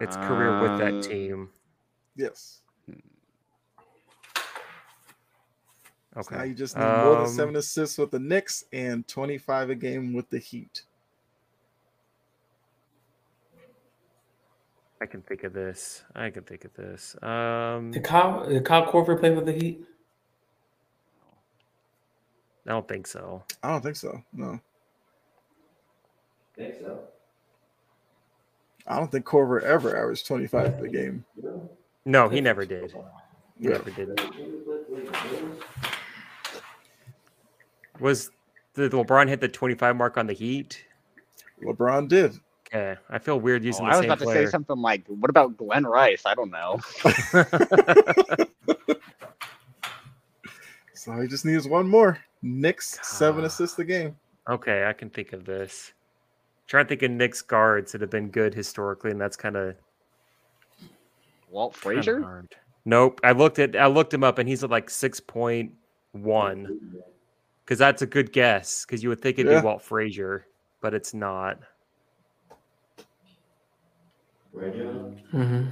It's 0.00 0.16
career 0.16 0.62
with 0.62 0.78
that 0.78 1.02
team. 1.02 1.50
Yes. 2.14 2.60
So 6.20 6.34
now 6.36 6.42
you 6.42 6.54
just 6.54 6.76
need 6.76 6.82
more 6.82 7.14
than 7.16 7.24
Um, 7.26 7.28
seven 7.32 7.56
assists 7.56 7.96
with 7.98 8.10
the 8.10 8.18
Knicks 8.18 8.64
and 8.72 9.06
25 9.06 9.70
a 9.70 9.74
game 9.76 10.12
with 10.12 10.28
the 10.30 10.38
Heat. 10.38 10.82
I 15.00 15.06
can 15.06 15.22
think 15.22 15.44
of 15.44 15.52
this. 15.52 16.02
I 16.16 16.30
can 16.30 16.42
think 16.42 16.64
of 16.64 16.74
this. 16.74 17.14
Um, 17.22 17.92
Did 17.92 18.02
Kyle, 18.02 18.48
did 18.48 18.64
Kyle 18.64 18.90
Korver 18.90 19.18
play 19.18 19.30
with 19.30 19.46
the 19.46 19.52
Heat? 19.52 19.84
I 22.68 22.72
don't 22.72 22.86
think 22.86 23.06
so. 23.06 23.42
I 23.62 23.70
don't 23.70 23.82
think 23.82 23.96
so. 23.96 24.22
No, 24.32 24.60
Think 26.54 26.74
so. 26.80 27.00
I 28.86 28.96
don't 28.98 29.10
think 29.10 29.24
Korver 29.24 29.62
ever 29.62 29.96
averaged 29.96 30.26
25 30.26 30.80
a 30.82 30.88
game. 30.88 31.24
No, 32.04 32.28
he 32.28 32.40
never 32.42 32.66
did. 32.66 32.92
He 33.58 33.64
Yeah. 33.68 33.70
never 33.70 33.90
did. 33.90 34.20
Was 38.00 38.30
did 38.74 38.92
LeBron 38.92 39.28
hit 39.28 39.40
the 39.40 39.48
25 39.48 39.96
mark 39.96 40.18
on 40.18 40.26
the 40.26 40.32
Heat? 40.34 40.84
LeBron 41.62 42.08
did. 42.08 42.36
Okay, 42.66 43.00
I 43.08 43.18
feel 43.18 43.40
weird 43.40 43.62
Oh, 43.62 43.66
using 43.66 43.86
I 43.86 43.90
was 43.90 44.00
same 44.00 44.10
about 44.10 44.18
to 44.18 44.26
say 44.26 44.44
something 44.46 44.76
like, 44.76 45.06
"What 45.06 45.30
about 45.30 45.56
Glen 45.56 45.86
Rice?" 45.86 46.26
I 46.26 46.34
don't 46.34 46.50
know. 46.50 46.78
So 50.94 51.12
he 51.20 51.28
just 51.28 51.44
needs 51.44 51.66
one 51.66 51.88
more. 51.88 52.18
Knicks, 52.42 52.98
seven 53.02 53.44
assists 53.44 53.78
a 53.78 53.84
game. 53.84 54.16
okay, 54.48 54.86
I 54.86 54.92
can 54.92 55.10
think 55.10 55.32
of 55.32 55.44
this. 55.44 55.92
trying 56.66 56.84
to 56.84 56.88
think 56.88 57.02
of 57.02 57.10
Knicks 57.10 57.42
guards 57.42 57.92
that 57.92 58.00
have 58.00 58.10
been 58.10 58.28
good 58.30 58.54
historically, 58.54 59.10
and 59.10 59.20
that's 59.20 59.36
kind 59.36 59.56
of 59.56 59.74
Walt 61.50 61.74
Frazier. 61.74 62.20
hard. 62.22 62.48
Nope. 62.84 63.20
I 63.24 63.32
looked 63.32 63.58
at 63.58 63.74
I 63.76 63.86
looked 63.86 64.12
him 64.14 64.22
up, 64.24 64.38
and 64.38 64.48
he's 64.48 64.62
at 64.64 64.70
like 64.70 64.88
six 64.90 65.18
point 65.20 65.72
one. 66.12 67.02
Because 67.64 67.78
that's 67.78 68.00
a 68.02 68.06
good 68.06 68.32
guess. 68.32 68.84
Because 68.86 69.02
you 69.02 69.08
would 69.10 69.20
think 69.20 69.38
it'd 69.38 69.50
Yeah. 69.52 69.60
be 69.60 69.64
Walt 69.66 69.82
Frazier, 69.82 70.46
but 70.80 70.94
it's 70.94 71.12
not. 71.12 71.58
Mm-hmm. 74.56 75.68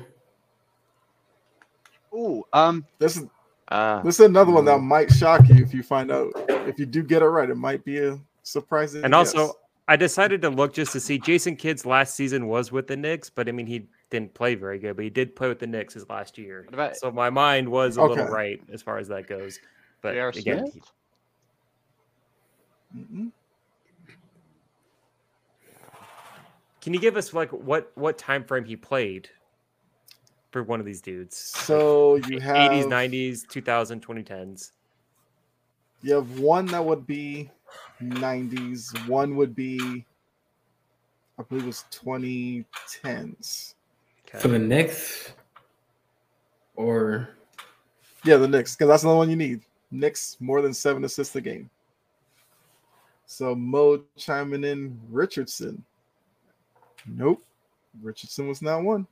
Ooh, 2.15 2.45
um, 2.53 2.85
This 2.99 3.17
is 3.17 3.25
uh, 3.69 4.03
this 4.03 4.21
is 4.21 4.27
another 4.27 4.53
one 4.53 4.65
that 4.67 4.79
might 4.79 5.11
shock 5.13 5.49
you 5.49 5.63
if 5.63 5.75
you 5.75 5.83
find 5.83 6.11
out. 6.11 6.33
If 6.49 6.79
you 6.79 6.87
do 6.87 7.03
get 7.03 7.23
it 7.23 7.27
right, 7.27 7.49
it 7.51 7.57
might 7.57 7.85
be 7.85 7.99
a 7.99 8.19
surprising. 8.43 9.05
And 9.05 9.15
also, 9.15 9.55
I 9.89 9.97
decided 9.97 10.43
to 10.43 10.51
look 10.51 10.73
just 10.73 10.93
to 10.93 11.01
see 11.01 11.19
Jason 11.19 11.57
Kidd's 11.57 11.85
last 11.87 12.15
season 12.15 12.47
was 12.49 12.73
with 12.73 12.87
the 12.87 12.97
Knicks, 12.97 13.31
but 13.31 13.49
I 13.49 13.53
mean 13.53 13.67
he 13.67 13.87
didn't 14.11 14.35
play 14.35 14.55
very 14.55 14.79
good, 14.79 14.97
but 14.97 15.05
he 15.05 15.11
did 15.11 15.35
play 15.35 15.49
with 15.49 15.59
the 15.59 15.67
Knicks 15.67 15.95
his 15.95 16.09
last 16.09 16.39
year. 16.39 16.67
About- 16.73 16.97
so 16.97 17.11
my 17.11 17.31
mind 17.31 17.69
was 17.69 17.97
a 17.97 18.03
little 18.05 18.27
right 18.27 18.61
as 18.73 18.83
far 18.83 18.99
as 18.99 19.09
that 19.09 19.27
goes. 19.27 19.59
But 20.01 20.15
J.R. 20.15 20.29
again, 20.29 20.71
Smith? 20.71 20.93
Mhm. 22.97 23.33
can 26.81 26.95
you 26.95 27.01
give 27.01 27.17
us 27.17 27.35
like 27.35 27.51
what 27.53 27.91
what 27.97 28.17
time 28.17 28.45
frame 28.45 28.65
he 28.65 28.77
played 28.77 29.29
for 30.57 30.63
one 30.63 30.81
of 30.81 30.87
these 30.87 31.03
dudes? 31.03 31.37
so 31.37 32.17
you 32.29 32.41
have 32.41 32.71
80s, 32.71 32.87
90s, 32.87 33.47
2000, 33.47 34.07
2010s. 34.07 34.73
You 36.01 36.15
have 36.15 36.41
one 36.41 36.65
that 36.67 36.83
would 36.83 37.07
be 37.07 37.51
90s. 38.03 39.07
One 39.07 39.37
would 39.37 39.55
be, 39.55 40.07
I 41.39 41.43
believe, 41.43 41.65
it 41.65 41.67
was 41.67 41.85
2010s. 41.91 43.75
Okay. 44.27 44.39
For 44.39 44.49
the 44.49 44.59
Knicks, 44.59 45.35
or 46.75 47.29
Yeah, 48.25 48.37
the 48.39 48.49
Knicks, 48.49 48.77
because 48.77 48.89
that's 48.89 49.03
the 49.03 49.15
one 49.15 49.29
you 49.29 49.37
need. 49.37 49.61
Knicks 49.91 50.39
more 50.41 50.63
than 50.63 50.73
seven 50.73 51.05
assists 51.05 51.37
a 51.37 51.41
game. 51.43 51.69
So 53.27 53.55
Mo 53.55 54.05
chiming 54.17 54.65
in 54.65 54.99
Richardson. 55.11 55.85
Nope, 57.07 57.45
Richardson 58.03 58.49
was 58.49 58.63
not 58.63 58.83
one. 58.83 59.07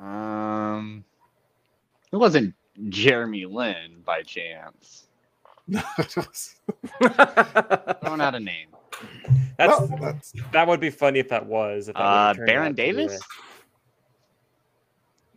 Um, 0.00 1.04
it 2.12 2.16
wasn't 2.16 2.54
Jeremy 2.88 3.44
Lin 3.46 4.02
by 4.04 4.22
chance. 4.22 5.06
No, 5.68 5.82
it 5.98 6.16
was- 6.16 6.56
Throwing 8.02 8.20
out 8.20 8.34
a 8.34 8.40
name. 8.40 8.68
That's 9.56 9.78
well, 9.80 9.98
that's 10.00 10.32
that 10.52 10.66
would 10.66 10.80
be 10.80 10.90
funny 10.90 11.20
if 11.20 11.28
that 11.28 11.46
was. 11.46 11.88
If 11.88 11.94
that 11.94 12.00
Uh, 12.02 12.34
Baron 12.34 12.58
out 12.58 12.68
to 12.68 12.74
be 12.74 12.82
Davis. 12.82 13.20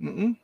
mm-mm. 0.02 0.36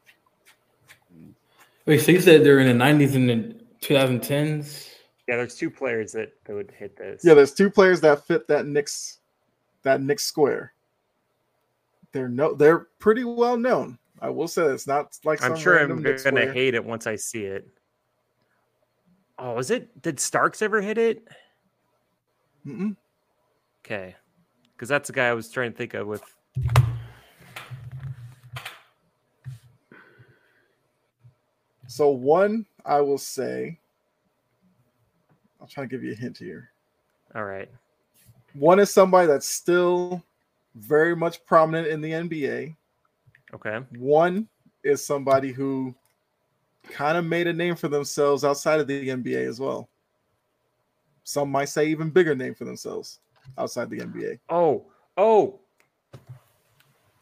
wait, 1.85 1.99
so 2.01 2.11
you 2.11 2.21
said 2.21 2.43
they're 2.43 2.59
in 2.59 2.77
the 2.77 2.83
'90s 2.85 3.15
and 3.15 3.29
the 3.29 3.55
2010s? 3.81 4.89
Yeah, 5.27 5.37
there's 5.37 5.55
two 5.55 5.69
players 5.69 6.11
that, 6.13 6.33
that 6.45 6.53
would 6.55 6.71
hit 6.71 6.95
this. 6.97 7.23
yeah. 7.23 7.33
There's 7.33 7.53
two 7.53 7.69
players 7.69 8.01
that 8.01 8.25
fit 8.25 8.47
that 8.47 8.65
Knicks, 8.65 9.19
that 9.83 10.01
Knicks 10.01 10.23
square. 10.23 10.73
They're 12.11 12.29
no, 12.29 12.53
they're 12.53 12.87
pretty 12.99 13.23
well 13.23 13.57
known. 13.57 13.97
I 14.21 14.29
will 14.29 14.47
say 14.47 14.63
it's 14.63 14.87
not 14.87 15.17
like 15.23 15.41
I'm 15.43 15.55
sure 15.55 15.79
I'm 15.79 16.01
gonna 16.01 16.51
hate 16.51 16.73
it 16.73 16.83
once 16.83 17.07
I 17.07 17.15
see 17.15 17.43
it. 17.43 17.67
Oh, 19.37 19.57
is 19.57 19.71
it? 19.71 20.01
Did 20.01 20.19
Starks 20.19 20.61
ever 20.61 20.81
hit 20.81 20.97
it? 20.97 21.27
Mm-mm. 22.67 22.95
Okay, 23.85 24.15
because 24.73 24.89
that's 24.89 25.07
the 25.07 25.13
guy 25.13 25.27
I 25.27 25.33
was 25.33 25.49
trying 25.49 25.71
to 25.71 25.77
think 25.77 25.93
of 25.93 26.07
with. 26.07 26.21
So 31.87 32.09
one, 32.09 32.65
I 32.85 33.01
will 33.01 33.17
say, 33.17 33.79
I'll 35.59 35.67
try 35.67 35.85
to 35.85 35.87
give 35.89 36.03
you 36.03 36.11
a 36.11 36.15
hint 36.15 36.37
here. 36.37 36.69
All 37.33 37.45
right. 37.45 37.69
One 38.53 38.79
is 38.79 38.91
somebody 38.91 39.27
that's 39.27 39.47
still 39.47 40.23
very 40.75 41.15
much 41.15 41.43
prominent 41.45 41.87
in 41.87 42.01
the 42.01 42.11
NBA. 42.11 42.75
Okay. 43.53 43.79
One 43.97 44.47
is 44.83 45.05
somebody 45.05 45.51
who 45.51 45.93
kind 46.83 47.17
of 47.17 47.25
made 47.25 47.47
a 47.47 47.53
name 47.53 47.75
for 47.75 47.87
themselves 47.87 48.43
outside 48.43 48.79
of 48.79 48.87
the 48.87 49.09
NBA 49.09 49.47
as 49.47 49.59
well. 49.59 49.89
Some 51.23 51.49
might 51.51 51.69
say 51.69 51.87
even 51.87 52.09
bigger 52.09 52.35
name 52.35 52.55
for 52.55 52.65
themselves 52.65 53.19
outside 53.57 53.89
the 53.89 53.99
NBA. 53.99 54.39
Oh. 54.49 54.85
Oh. 55.17 55.59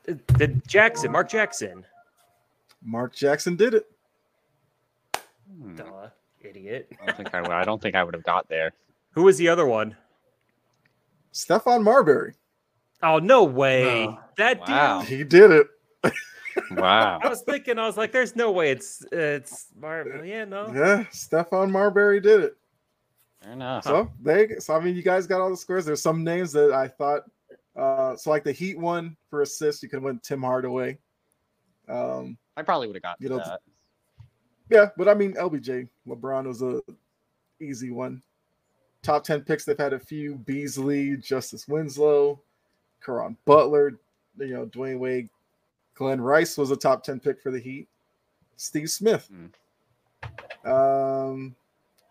Did- 0.06 0.26
Did 0.38 0.68
Jackson? 0.68 1.12
Mark 1.12 1.30
Jackson? 1.30 1.86
Mark 2.84 3.14
Jackson 3.14 3.56
did 3.56 3.74
it. 3.74 3.86
Hmm, 5.62 5.76
Duh, 5.76 6.10
idiot. 6.42 6.92
I 7.02 7.06
don't 7.08 7.18
think 7.18 7.34
I 7.34 7.42
would. 7.42 7.52
I 7.52 7.64
don't 7.64 7.82
think 7.82 7.96
I 7.96 8.04
would 8.04 8.14
have 8.14 8.24
got 8.24 8.48
there. 8.48 8.72
Who 9.12 9.24
was 9.24 9.38
the 9.38 9.50
other 9.50 9.66
one? 9.66 9.96
Stephon 11.34 11.84
Marbury. 11.84 12.34
Oh 13.04 13.20
no 13.20 13.44
way! 13.44 14.06
Wow. 14.08 14.20
That 14.38 14.60
Wow. 14.68 15.00
dude. 15.02 15.10
He 15.10 15.24
did 15.24 15.52
it. 15.52 15.68
Wow. 16.72 17.20
I 17.22 17.30
was 17.30 17.42
thinking. 17.42 17.78
I 17.78 17.86
was 17.86 17.98
like, 17.98 18.12
"There's 18.12 18.36
no 18.36 18.52
way 18.52 18.72
it's 18.72 19.06
it's 19.12 19.68
Mar- 19.80 20.26
Yeah, 20.26 20.44
no. 20.46 20.68
Yeah, 20.74 21.04
Stephon 21.12 21.70
Marbury 21.70 22.20
did 22.20 22.42
it. 22.42 22.58
Fair 23.44 23.54
enough. 23.54 23.84
So 23.84 24.12
they, 24.22 24.56
so 24.58 24.76
I 24.76 24.80
mean, 24.80 24.96
you 24.96 25.04
guys 25.04 25.28
got 25.28 25.40
all 25.40 25.52
the 25.52 25.58
scores. 25.58 25.86
There's 25.86 26.02
some 26.02 26.24
names 26.24 26.52
that 26.54 26.74
I 26.74 26.88
thought. 26.88 27.24
Uh, 27.76 28.16
so 28.16 28.32
like 28.32 28.44
the 28.44 28.52
Heat 28.52 28.78
one 28.80 29.16
for 29.30 29.44
assist, 29.44 29.84
you 29.84 29.90
could 29.90 30.02
win 30.02 30.20
Tim 30.24 30.42
Hardaway. 30.42 30.98
Um, 31.88 32.38
I 32.58 32.64
probably 32.64 32.88
would 32.88 32.96
have 32.96 33.04
got 33.04 33.18
You 33.22 33.30
know, 33.30 33.38
that. 33.38 33.60
yeah, 34.72 34.90
but 34.98 35.08
I 35.08 35.14
mean 35.14 35.34
LBJ, 35.36 35.88
LeBron 36.08 36.48
was 36.48 36.64
a 36.64 36.82
easy 37.62 37.92
one. 37.92 38.24
Top 39.04 39.24
ten 39.24 39.42
picks, 39.42 39.64
they've 39.64 39.78
had 39.78 39.94
a 39.94 40.00
few: 40.00 40.36
Beasley, 40.38 41.18
Justice 41.18 41.68
Winslow, 41.68 42.42
Caron 43.06 43.38
Butler, 43.46 44.00
you 44.40 44.56
know, 44.56 44.66
Dwyane 44.66 44.98
Wade, 44.98 45.30
Glen 45.98 46.22
Rice 46.22 46.58
was 46.58 46.72
a 46.72 46.76
top 46.76 47.04
ten 47.04 47.20
pick 47.20 47.42
for 47.42 47.52
the 47.52 47.60
Heat. 47.60 47.88
Steve 48.56 48.90
Smith, 48.90 49.30
um, 50.66 51.56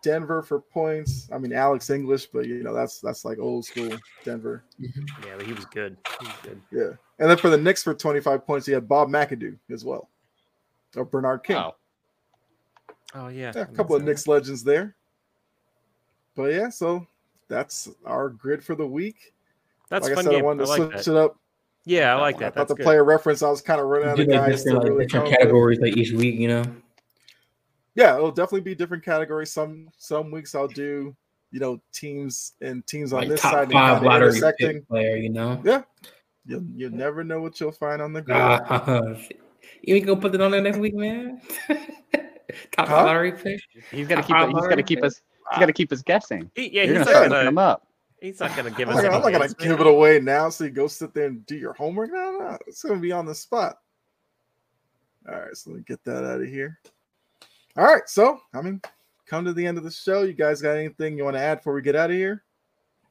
Denver 0.01 0.41
for 0.41 0.59
points. 0.59 1.29
I 1.33 1.37
mean 1.37 1.53
Alex 1.53 1.89
English, 1.89 2.27
but 2.27 2.45
you 2.45 2.63
know 2.63 2.73
that's 2.73 2.99
that's 2.99 3.25
like 3.25 3.39
old 3.39 3.65
school 3.65 3.97
Denver. 4.23 4.63
Yeah, 4.79 5.35
but 5.37 5.45
he 5.45 5.53
was 5.53 5.65
good. 5.65 5.97
He 6.19 6.25
was 6.25 6.35
good. 6.43 6.61
Yeah, 6.71 6.91
and 7.19 7.29
then 7.29 7.37
for 7.37 7.49
the 7.49 7.57
Knicks 7.57 7.83
for 7.83 7.93
twenty 7.93 8.19
five 8.19 8.45
points, 8.45 8.65
he 8.65 8.73
had 8.73 8.87
Bob 8.87 9.09
McAdoo 9.09 9.57
as 9.71 9.83
well, 9.83 10.09
or 10.95 11.05
Bernard 11.05 11.43
King. 11.43 11.57
Oh, 11.57 11.75
Oh 13.15 13.27
yeah. 13.29 13.51
Yeah, 13.55 13.61
a 13.61 13.65
couple 13.65 13.95
of 13.95 14.03
Knicks 14.03 14.27
legends 14.27 14.63
there. 14.63 14.95
But 16.35 16.53
yeah, 16.53 16.69
so 16.69 17.07
that's 17.47 17.89
our 18.05 18.29
grid 18.29 18.63
for 18.63 18.75
the 18.75 18.85
week. 18.85 19.33
That's 19.89 20.03
like 20.03 20.11
a 20.11 20.13
I 20.13 20.15
fun 20.15 20.23
said, 20.25 20.31
I 20.31 20.35
game. 20.35 20.43
I 20.43 20.45
wanted 20.45 20.63
to 20.65 20.69
like 20.69 20.77
switch 20.77 21.05
that. 21.05 21.11
it 21.11 21.17
up. 21.17 21.39
Yeah, 21.87 22.15
I 22.15 22.19
like 22.19 22.35
I 22.35 22.39
that. 22.39 22.53
thought 22.53 22.55
That's 22.59 22.67
the 22.69 22.75
good. 22.75 22.83
player 22.83 23.03
reference, 23.03 23.41
I 23.41 23.49
was 23.49 23.61
kind 23.61 23.79
of 23.79 23.87
running 23.87 24.09
out 24.09 24.19
of 24.19 24.27
like 24.27 24.29
guys 24.29 24.63
different, 24.63 24.79
like, 24.83 24.89
really 24.91 25.05
different 25.05 25.11
come 25.11 25.31
with. 25.31 25.39
categories 25.39 25.79
like 25.79 25.95
each 25.97 26.11
week, 26.11 26.35
you 26.35 26.47
know. 26.49 26.63
Yeah, 27.95 28.15
it'll 28.15 28.31
definitely 28.31 28.61
be 28.61 28.75
different 28.75 29.03
categories. 29.03 29.51
Some 29.51 29.89
some 29.97 30.29
weeks 30.29 30.53
I'll 30.53 30.67
do, 30.67 31.15
you 31.51 31.59
know, 31.59 31.81
teams 31.93 32.53
and 32.61 32.85
teams 32.85 33.13
on 33.13 33.21
Like 33.21 33.29
this 33.29 33.41
side 33.41 33.63
and 33.63 33.71
five 33.71 33.93
kind 33.93 33.97
of 33.97 34.03
lottery 34.03 34.27
intersecting. 34.27 34.67
pick 34.73 34.87
player, 34.87 35.15
you 35.15 35.29
know. 35.29 35.61
Yeah, 35.63 35.81
you 36.45 36.67
you 36.75 36.89
never 36.89 37.23
know 37.23 37.41
what 37.41 37.59
you'll 37.59 37.71
find 37.71 38.01
on 38.01 38.13
the 38.13 38.21
ground. 38.21 38.63
Ah, 38.69 39.15
you 39.81 39.95
ain't 39.95 40.05
gonna 40.05 40.19
put 40.21 40.35
it 40.35 40.41
on 40.41 40.51
there 40.51 40.61
next 40.61 40.77
week, 40.77 40.93
man. 40.93 41.41
Top 42.71 42.87
Huh? 42.87 43.05
lottery 43.05 43.31
pick. 43.31 43.59
He's 43.91 44.07
gonna 44.07 44.21
Top 44.21 44.27
keep. 44.27 44.35
five 44.35 44.49
He's 44.49 44.67
gonna 44.67 44.83
keep 44.83 44.99
pick? 44.99 45.05
us. 45.05 45.21
He's 45.51 45.59
gonna 45.59 45.73
keep 45.73 45.91
us 45.91 46.01
guessing. 46.01 46.51
He- 46.53 46.67
yeah, 46.69 46.83
You're 46.83 46.83
he's 46.83 46.93
gonna 46.93 46.99
not 46.99 47.07
start 47.09 47.23
gonna. 47.29 47.35
looking 47.35 47.47
him 47.47 47.57
up. 47.57 47.86
He's 48.21 48.39
not 48.39 48.55
gonna 48.55 48.71
give 48.71 48.89
I'm 48.89 48.97
us. 48.97 49.03
I'm 49.03 49.11
not 49.11 49.23
gonna 49.23 49.39
hints, 49.39 49.53
give 49.55 49.79
it 49.79 49.87
away 49.87 50.19
now. 50.19 50.49
So 50.49 50.63
you 50.63 50.71
go 50.71 50.87
sit 50.87 51.13
there 51.13 51.27
and 51.27 51.45
do 51.45 51.55
your 51.55 51.73
homework. 51.73 52.11
No, 52.11 52.37
no, 52.39 52.57
it's 52.65 52.81
gonna 52.83 52.99
be 52.99 53.11
on 53.11 53.25
the 53.25 53.35
spot. 53.35 53.77
All 55.29 55.35
right, 55.39 55.55
so 55.55 55.71
let 55.71 55.77
me 55.77 55.83
get 55.87 56.03
that 56.05 56.23
out 56.23 56.41
of 56.41 56.47
here. 56.47 56.79
All 57.75 57.83
right, 57.85 58.07
so 58.07 58.39
I 58.53 58.61
mean, 58.61 58.81
come 59.27 59.45
to 59.45 59.53
the 59.53 59.65
end 59.65 59.77
of 59.77 59.83
the 59.83 59.91
show. 59.91 60.23
You 60.23 60.33
guys 60.33 60.61
got 60.61 60.77
anything 60.77 61.17
you 61.17 61.25
want 61.25 61.35
to 61.35 61.41
add 61.41 61.55
before 61.59 61.73
we 61.73 61.81
get 61.81 61.95
out 61.95 62.09
of 62.09 62.15
here? 62.15 62.43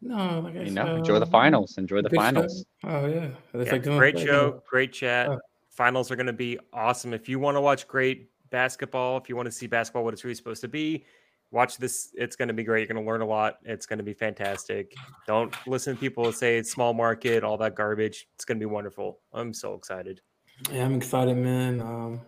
No, 0.02 0.40
like 0.40 0.56
I 0.56 0.62
You 0.62 0.70
know, 0.72 0.86
said, 0.86 0.96
enjoy 0.96 1.18
the 1.18 1.26
um, 1.26 1.30
finals. 1.30 1.78
Enjoy 1.78 2.02
the 2.02 2.10
big 2.10 2.18
show. 2.18 2.24
finals. 2.24 2.64
Oh 2.84 3.06
yeah, 3.06 3.28
Yeah, 3.54 3.72
like 3.72 3.82
great 3.82 4.16
like, 4.16 4.26
show, 4.26 4.62
great 4.68 4.92
chat. 4.92 5.28
Oh. 5.28 5.38
Finals 5.70 6.10
are 6.10 6.16
going 6.16 6.26
to 6.26 6.32
be 6.32 6.58
awesome. 6.72 7.12
If 7.12 7.28
you 7.28 7.38
want 7.38 7.56
to 7.56 7.60
watch 7.60 7.86
great 7.86 8.30
basketball, 8.50 9.18
if 9.18 9.28
you 9.28 9.36
want 9.36 9.46
to 9.46 9.52
see 9.52 9.66
basketball 9.66 10.04
what 10.04 10.14
it's 10.14 10.24
really 10.24 10.34
supposed 10.34 10.62
to 10.62 10.68
be, 10.68 11.04
watch 11.50 11.76
this. 11.76 12.10
It's 12.14 12.36
going 12.36 12.48
to 12.48 12.54
be 12.54 12.64
great. 12.64 12.80
You're 12.80 12.94
going 12.94 13.04
to 13.04 13.10
learn 13.10 13.20
a 13.20 13.26
lot. 13.26 13.58
It's 13.64 13.86
going 13.86 13.98
to 13.98 14.04
be 14.04 14.14
fantastic. 14.14 14.94
Don't 15.26 15.54
listen 15.66 15.94
to 15.94 16.00
people 16.00 16.30
say 16.32 16.58
it's 16.58 16.70
small 16.70 16.94
market, 16.94 17.44
all 17.44 17.56
that 17.58 17.74
garbage. 17.74 18.28
It's 18.34 18.44
going 18.44 18.58
to 18.58 18.66
be 18.66 18.70
wonderful. 18.70 19.20
I'm 19.32 19.52
so 19.52 19.74
excited. 19.74 20.20
Yeah, 20.72 20.84
I'm 20.84 20.94
excited, 20.94 21.36
man. 21.36 21.80
Um, 21.80 22.20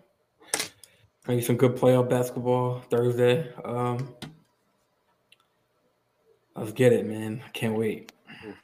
maybe 1.26 1.42
some 1.42 1.56
good 1.56 1.76
playoff 1.76 2.08
basketball 2.08 2.80
Thursday. 2.90 3.52
Um, 3.64 4.14
let's 6.54 6.72
get 6.72 6.92
it, 6.92 7.06
man. 7.06 7.42
I 7.46 7.50
can't 7.50 7.74
wait. 7.74 8.12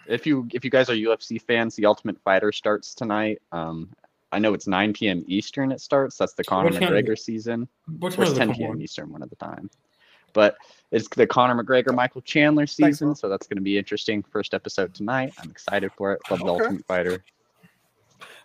If 0.06 0.26
you 0.26 0.48
if 0.52 0.64
you 0.64 0.70
guys 0.70 0.88
are 0.88 0.94
UFC 0.94 1.40
fans, 1.40 1.74
the 1.74 1.86
Ultimate 1.86 2.18
Fighter 2.22 2.52
starts 2.52 2.94
tonight. 2.94 3.42
Um, 3.52 3.90
I 4.32 4.38
know 4.38 4.52
it's 4.52 4.66
9 4.66 4.92
p.m. 4.92 5.24
Eastern. 5.28 5.70
It 5.70 5.80
starts. 5.80 6.16
That's 6.16 6.34
the 6.34 6.44
Conor 6.44 6.70
What 6.70 6.82
McGregor 6.82 7.18
season. 7.18 7.68
Which 8.00 8.18
Or 8.18 8.22
one 8.22 8.28
it's 8.28 8.38
10 8.38 8.54
p.m. 8.54 8.82
Eastern, 8.82 9.12
one 9.12 9.22
at 9.22 9.30
the 9.30 9.36
time. 9.36 9.70
But 10.34 10.56
it's 10.90 11.08
the 11.08 11.26
Conor 11.26 11.60
McGregor 11.62 11.94
Michael 11.94 12.20
Chandler 12.20 12.66
season, 12.66 13.08
bro. 13.08 13.14
so 13.14 13.28
that's 13.30 13.46
going 13.46 13.56
to 13.56 13.62
be 13.62 13.78
interesting. 13.78 14.22
First 14.22 14.52
episode 14.52 14.94
tonight. 14.94 15.32
I'm 15.38 15.50
excited 15.50 15.90
for 15.96 16.12
it. 16.12 16.20
Love 16.30 16.40
the 16.40 16.44
Okay. 16.46 16.64
Ultimate 16.64 16.86
Fighter. 16.86 17.24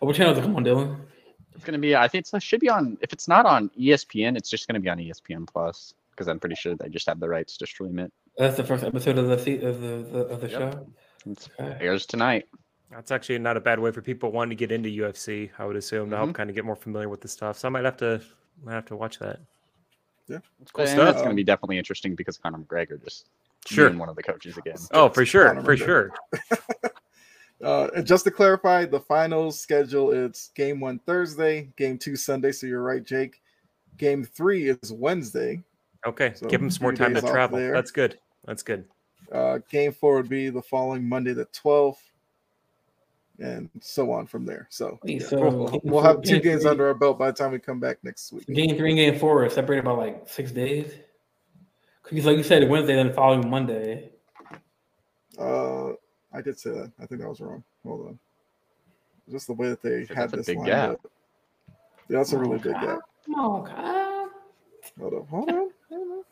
Oh, 0.02 0.06
what 0.08 0.16
channel 0.16 0.32
is 0.32 0.38
it 0.40 0.44
come 0.44 0.56
on, 0.56 0.64
Dylan? 0.64 0.98
It's 1.56 1.66
going 1.66 1.74
to 1.74 1.80
be. 1.80 1.96
I 1.96 2.08
think 2.08 2.26
it 2.34 2.42
should 2.44 2.62
be 2.62 2.70
on. 2.70 2.98
If 3.02 3.12
it's 3.12 3.28
not 3.28 3.46
on 3.46 3.70
ESPN, 3.78 4.38
it's 4.38 4.50
just 4.50 4.68
going 4.68 4.76
to 4.76 4.80
be 4.80 4.90
on 4.90 4.98
ESPN 4.98 5.46
Plus 5.46 5.94
because 6.12 6.28
I'm 6.30 6.40
pretty 6.40 6.56
sure 6.56 6.76
they 6.76 6.88
just 6.90 7.08
have 7.08 7.20
the 7.20 7.28
rights 7.28 7.58
to 7.58 7.68
stream 7.68 8.00
it. 8.00 8.14
That's 8.38 8.56
the 8.56 8.64
first 8.64 8.84
episode 8.86 9.18
of 9.18 9.28
the 9.28 9.34
of 9.66 9.82
the, 9.82 9.88
the 10.12 10.20
of 10.28 10.42
the 10.42 10.50
Yep. 10.50 10.74
show. 10.74 10.88
It's, 11.26 11.50
Okay. 11.60 11.72
it 11.72 11.78
airs 11.82 12.06
tonight. 12.06 12.48
That's 12.92 13.12
actually 13.12 13.40
not 13.40 13.58
a 13.58 13.60
bad 13.60 13.78
way 13.80 13.92
for 13.92 14.02
people 14.02 14.32
wanting 14.32 14.52
to 14.52 14.56
get 14.56 14.72
into 14.72 14.90
UFC. 14.90 15.52
I 15.60 15.66
would 15.66 15.76
assume 15.76 16.10
to 16.12 16.16
help 16.18 16.30
Mhm. 16.30 16.36
kind 16.36 16.50
of 16.50 16.56
get 16.56 16.64
more 16.66 16.76
familiar 16.78 17.10
with 17.10 17.22
the 17.22 17.28
stuff. 17.28 17.58
So 17.60 17.68
I 17.68 17.72
might 17.72 17.84
have 17.86 17.98
to 17.98 18.22
might 18.64 18.74
have 18.74 18.86
to 18.86 18.96
watch 18.96 19.20
that. 19.20 19.40
Cool 20.38 20.42
Cool 20.74 20.84
and 20.86 20.92
stuff. 20.92 21.10
It's 21.16 21.22
going 21.22 21.30
to 21.32 21.36
be 21.36 21.44
definitely 21.44 21.78
interesting 21.78 22.16
because 22.16 22.38
Conor 22.38 22.60
McGregor 22.60 23.04
just 23.04 23.28
Sure. 23.66 23.90
being 23.90 24.00
one 24.00 24.10
of 24.10 24.16
the 24.16 24.24
coaches 24.24 24.58
again. 24.58 24.78
Oh, 24.92 25.10
for 25.10 25.26
sure, 25.26 25.48
Conor 25.48 25.64
for 25.64 25.76
McGregor. 25.76 25.86
sure. 25.86 26.12
Uh, 27.62 27.90
and 27.94 28.08
just 28.08 28.24
to 28.24 28.32
clarify, 28.32 28.86
the 28.86 29.02
finals 29.02 29.60
schedule 29.60 30.12
it's 30.12 30.50
game 30.56 30.80
one 30.80 30.98
Thursday, 31.00 31.68
game 31.76 31.98
two 31.98 32.16
Sunday. 32.16 32.54
So 32.54 32.68
you're 32.68 32.82
right, 32.82 33.04
Jake. 33.04 33.42
Game 33.98 34.24
three 34.24 34.70
is 34.70 34.94
Wednesday. 34.94 35.62
Okay, 36.06 36.32
So, 36.36 36.48
give 36.48 36.62
him 36.62 36.70
some 36.70 36.84
more 36.84 36.94
time 36.94 37.14
to 37.14 37.22
travel. 37.22 37.58
there. 37.60 37.74
That's 37.74 37.92
good. 37.92 38.18
That's 38.46 38.64
good. 38.64 38.86
Uh, 39.30 39.60
game 39.70 39.92
four 39.92 40.16
would 40.16 40.30
be 40.30 40.50
the 40.50 40.62
following 40.62 41.04
Monday, 41.08 41.34
the 41.34 41.48
12th, 41.48 41.98
and 43.40 43.70
so 43.80 44.12
on 44.12 44.28
from 44.28 44.46
there. 44.46 44.68
So 44.70 45.00
Wait, 45.04 45.22
yeah, 45.22 45.28
so 45.28 45.40
we'll, 45.40 45.82
we'll 45.84 46.02
have 46.04 46.22
two 46.22 46.40
games 46.40 46.62
three- 46.64 46.72
under 46.72 46.88
our 46.88 46.94
belt 46.94 47.18
by 47.18 47.28
the 47.32 47.38
time 47.38 47.52
we 47.52 47.60
come 47.60 47.80
back 47.80 47.98
next 48.04 48.32
week. 48.34 48.46
Game 48.48 48.76
three 48.78 48.90
and 48.92 48.98
game 48.98 49.20
four 49.20 49.44
are 49.46 49.50
separated 49.50 49.86
by 49.86 49.92
like 49.92 50.28
six 50.28 50.52
days. 50.52 50.94
Because 52.04 52.26
like 52.26 52.38
you 52.38 52.44
said, 52.44 52.68
Wednesday, 52.70 52.96
then 52.96 53.08
the 53.10 53.14
following 53.14 53.50
Monday. 53.50 54.10
Uh, 55.38 55.90
I 56.34 56.42
did 56.44 56.60
say 56.60 56.72
that. 56.72 56.92
I 57.02 57.06
think 57.06 57.22
I 57.22 57.28
was 57.28 57.40
wrong. 57.40 57.64
Hold 57.86 58.08
on. 58.08 58.20
Just 59.32 59.48
the 59.48 59.54
way 59.54 59.70
that 59.70 59.82
they 59.82 60.06
So 60.06 60.16
had 60.16 60.24
that's 60.32 60.34
a 60.34 60.38
this 60.38 60.46
big 60.48 60.66
gap. 60.66 60.92
up. 60.92 61.12
Yeah, 62.10 62.18
that's 62.18 62.34
a 62.34 62.38
really 62.40 62.58
big 62.58 62.74
gap. 62.74 63.00
Come 63.26 63.36
on, 63.36 63.66
Kyle. 63.66 64.30
Hold 65.00 65.14
on. 65.14 65.26
Hold 65.28 65.50
on. 65.50 65.70
Hold 65.90 66.12
on. 66.12 66.24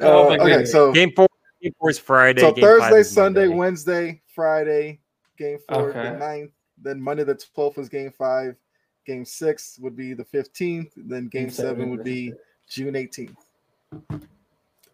Oh, 0.00 0.26
Uh, 0.26 0.28
my 0.28 0.34
okay, 0.36 0.44
goodness. 0.50 0.72
so 0.72 0.92
Game 0.92 1.10
four, 1.16 1.25
game 1.66 1.74
four 1.78 1.90
is 1.90 1.98
Friday. 1.98 2.40
so 2.40 2.52
game 2.52 2.64
five 2.64 2.80
Thursday, 2.80 3.00
is 3.00 3.10
Sunday, 3.10 3.40
Monday. 3.46 3.56
Wednesday, 3.56 4.22
Friday, 4.34 5.00
game 5.36 5.58
four, 5.68 5.92
the 5.92 5.98
Okay. 6.00 6.18
9th. 6.24 6.50
Then 6.82 7.00
Monday 7.00 7.24
the 7.24 7.34
12th 7.34 7.78
is 7.78 7.88
game 7.88 8.12
five. 8.16 8.56
Game 9.06 9.24
six 9.24 9.78
would 9.80 9.96
be 9.96 10.14
the 10.14 10.24
15th. 10.24 10.90
Then 10.96 11.28
game, 11.28 11.44
Game 11.44 11.50
seven, 11.50 11.76
seven 11.76 11.90
would 11.90 12.04
be 12.04 12.32
June 12.68 12.94
18th. 12.94 13.36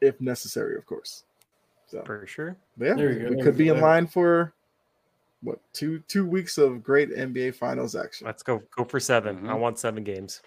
If 0.01 0.21
necessary, 0.21 0.77
of 0.77 0.87
course. 0.87 1.25
So 1.87 2.03
for 2.05 2.27
sure. 2.27 2.57
but 2.77 2.87
yeah, 2.87 2.95
There 2.95 3.13
you 3.13 3.29
go, 3.29 3.35
we 3.37 3.43
could 3.43 3.57
be 3.57 3.69
in 3.69 3.81
line 3.81 4.07
for 4.07 4.55
what 5.43 5.59
two 5.73 5.99
two 6.09 6.25
weeks 6.27 6.57
of 6.57 6.83
great 6.83 7.11
NBA 7.11 7.55
finals 7.55 7.95
action. 7.97 8.27
Let's 8.27 8.43
go. 8.43 8.63
Go 8.77 8.85
for 8.85 8.99
7 9.01 9.47
I 9.47 9.53
Mhm. 9.53 9.59
want 9.61 9.79
seven 9.79 10.03
games. 10.05 10.41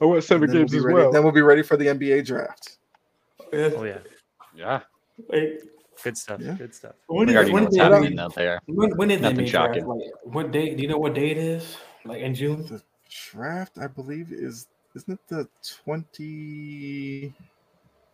I 0.00 0.04
want 0.04 0.22
seven 0.24 0.50
games 0.50 0.72
we'll 0.72 0.82
be 0.82 0.86
ready- 0.94 1.10
Then 1.12 1.22
we'll 1.24 1.32
be 1.32 1.42
ready 1.42 1.62
for 1.62 1.76
the 1.76 1.88
NBA 1.88 2.22
draft. 2.24 2.78
Oh 3.52 3.82
yeah, 3.84 3.98
Yeah. 4.54 4.82
Wait, 5.28 5.60
good 6.02 6.16
stuff. 6.16 6.40
Yeah. 6.40 6.52
Good 6.54 6.74
stuff. 6.74 6.94
when 7.06 7.26
We 7.26 7.32
is, 7.32 7.36
already 7.36 7.48
know 7.50 7.54
when, 7.54 7.64
what's 7.64 7.76
happening 7.76 8.02
happening 8.02 8.18
out 8.20 8.34
there. 8.34 8.60
when, 8.66 8.90
when 8.96 9.10
is 9.10 9.20
the 9.20 9.30
Nothing 9.30 9.46
NBA 9.46 9.50
draft? 9.50 9.74
shocking. 9.74 9.86
Like, 9.86 10.10
what 10.24 10.50
date? 10.52 10.76
Do 10.76 10.82
you 10.82 10.88
know 10.88 10.98
what 10.98 11.14
date 11.14 11.32
it 11.36 11.38
is? 11.38 11.76
Like 12.04 12.20
in 12.22 12.34
June? 12.34 12.66
The 12.66 12.82
draft, 13.10 13.78
I 13.78 13.86
believe, 13.88 14.32
is 14.32 14.68
isn't 14.94 15.12
it 15.12 15.20
the 15.28 15.48
twenty? 16.28 17.32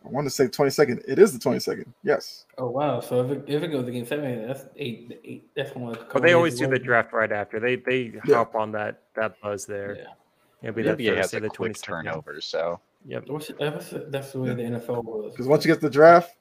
I 0.05 0.09
want 0.09 0.25
to 0.25 0.29
say 0.31 0.47
twenty 0.47 0.71
second. 0.71 1.01
It 1.07 1.17
is 1.19 1.33
the 1.33 1.39
twenty 1.39 1.59
second. 1.59 1.91
Yes. 2.03 2.45
Oh 2.57 2.67
wow! 2.69 2.99
So 2.99 3.23
if 3.25 3.31
it, 3.31 3.43
if 3.47 3.63
it 3.63 3.67
goes 3.69 3.87
against 3.87 4.09
game 4.11 4.19
seven, 4.21 4.47
that's 4.47 4.65
eight. 4.77 5.19
eight 5.23 5.47
that's 5.55 5.73
one. 5.75 5.93
Like 5.93 6.01
a 6.01 6.13
But 6.13 6.21
they 6.23 6.33
always 6.33 6.57
do 6.57 6.65
away. 6.65 6.77
the 6.77 6.83
draft 6.83 7.13
right 7.13 7.31
after. 7.31 7.59
They 7.59 7.75
they 7.77 8.13
Yeah. 8.25 8.35
hop 8.35 8.55
on 8.55 8.71
that 8.73 9.01
that 9.15 9.39
buzz 9.41 9.65
there. 9.65 9.95
Yeah. 9.97 10.03
It'll 10.61 10.75
be 10.75 10.83
The 10.83 10.89
that 10.89 10.97
NBA 10.99 11.15
has 11.17 11.25
Thursday, 11.31 11.37
a 11.37 11.41
the 11.41 11.49
quick 11.49 11.73
22nd. 11.73 11.83
turnover, 11.83 12.41
so 12.41 12.79
Yep. 13.07 13.27
What's, 13.27 13.51
that's, 13.59 13.93
that's 14.07 14.31
the 14.31 14.39
way 14.39 14.53
the 14.55 14.63
NFL 14.63 15.03
was. 15.03 15.31
Because 15.33 15.47
once 15.47 15.63
you 15.63 15.71
get 15.71 15.79
the 15.79 15.89
draft, 15.91 16.35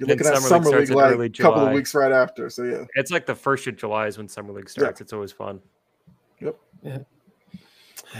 you're 0.00 0.08
looking 0.08 0.26
at 0.26 0.36
Summer 0.38 0.40
League 0.40 0.48
summer 0.48 0.64
league 0.64 0.86
starts 0.86 0.90
in 0.90 0.96
like 0.96 1.12
early 1.12 1.26
a 1.26 1.30
couple 1.30 1.66
of 1.66 1.72
weeks 1.72 1.94
right 1.94 2.12
after. 2.12 2.50
So 2.50 2.64
yeah. 2.64 2.84
It's 2.94 3.10
like 3.10 3.26
the 3.26 3.34
first 3.34 3.66
of 3.66 3.76
July 3.76 4.06
is 4.06 4.18
when 4.18 4.28
summer 4.28 4.52
league 4.52 4.68
starts. 4.68 5.00
It's 5.00 5.12
always 5.12 5.32
fun. 5.32 5.60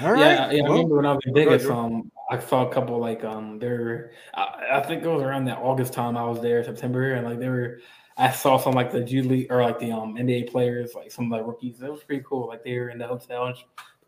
All 0.03 0.13
right. 0.13 0.21
yeah, 0.21 0.53
yeah. 0.53 0.63
I 0.63 0.69
remember 0.69 0.97
when 0.97 1.07
I 1.07 1.13
was 1.15 1.23
in 1.27 1.35
go 1.35 1.45
Vegas. 1.45 1.69
Um, 1.69 2.13
I 2.31 2.39
saw 2.39 2.69
a 2.69 2.73
couple 2.73 2.99
like 2.99 3.25
um, 3.25 3.59
there. 3.59 4.13
I, 4.35 4.67
I 4.75 4.81
think 4.83 5.03
it 5.03 5.09
was 5.09 5.23
around 5.23 5.47
that 5.47 5.59
August 5.59 5.93
time 5.93 6.17
I 6.17 6.23
was 6.23 6.41
there, 6.41 6.63
September, 6.63 7.15
and 7.15 7.27
like 7.27 7.41
they 7.41 7.49
were. 7.49 7.81
I 8.17 8.31
saw 8.31 8.59
some 8.59 8.75
like 8.75 8.93
the 8.93 9.01
G 9.01 9.23
League 9.23 9.51
or 9.51 9.63
like 9.63 9.81
the 9.81 9.91
um 9.91 10.15
NBA 10.15 10.51
players, 10.51 10.95
like 10.95 11.11
some 11.11 11.33
of 11.33 11.39
the 11.39 11.45
rookies. 11.45 11.81
It 11.83 11.91
was 11.91 12.05
pretty 12.05 12.23
cool. 12.25 12.47
Like 12.47 12.63
they 12.63 12.79
were 12.79 12.91
in 12.91 12.99
the 12.99 13.07
hotel 13.07 13.53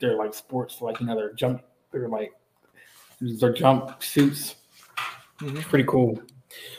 they're 0.02 0.16
like 0.16 0.34
sports, 0.34 0.82
like 0.82 1.00
you 1.00 1.06
know, 1.06 1.14
their 1.14 1.32
jump, 1.32 1.62
they're 1.92 2.08
like 2.08 2.32
their 3.20 3.52
jump 3.52 4.02
suits. 4.02 4.56
Mhm. 5.38 5.62
Pretty 5.62 5.84
cool. 5.84 6.20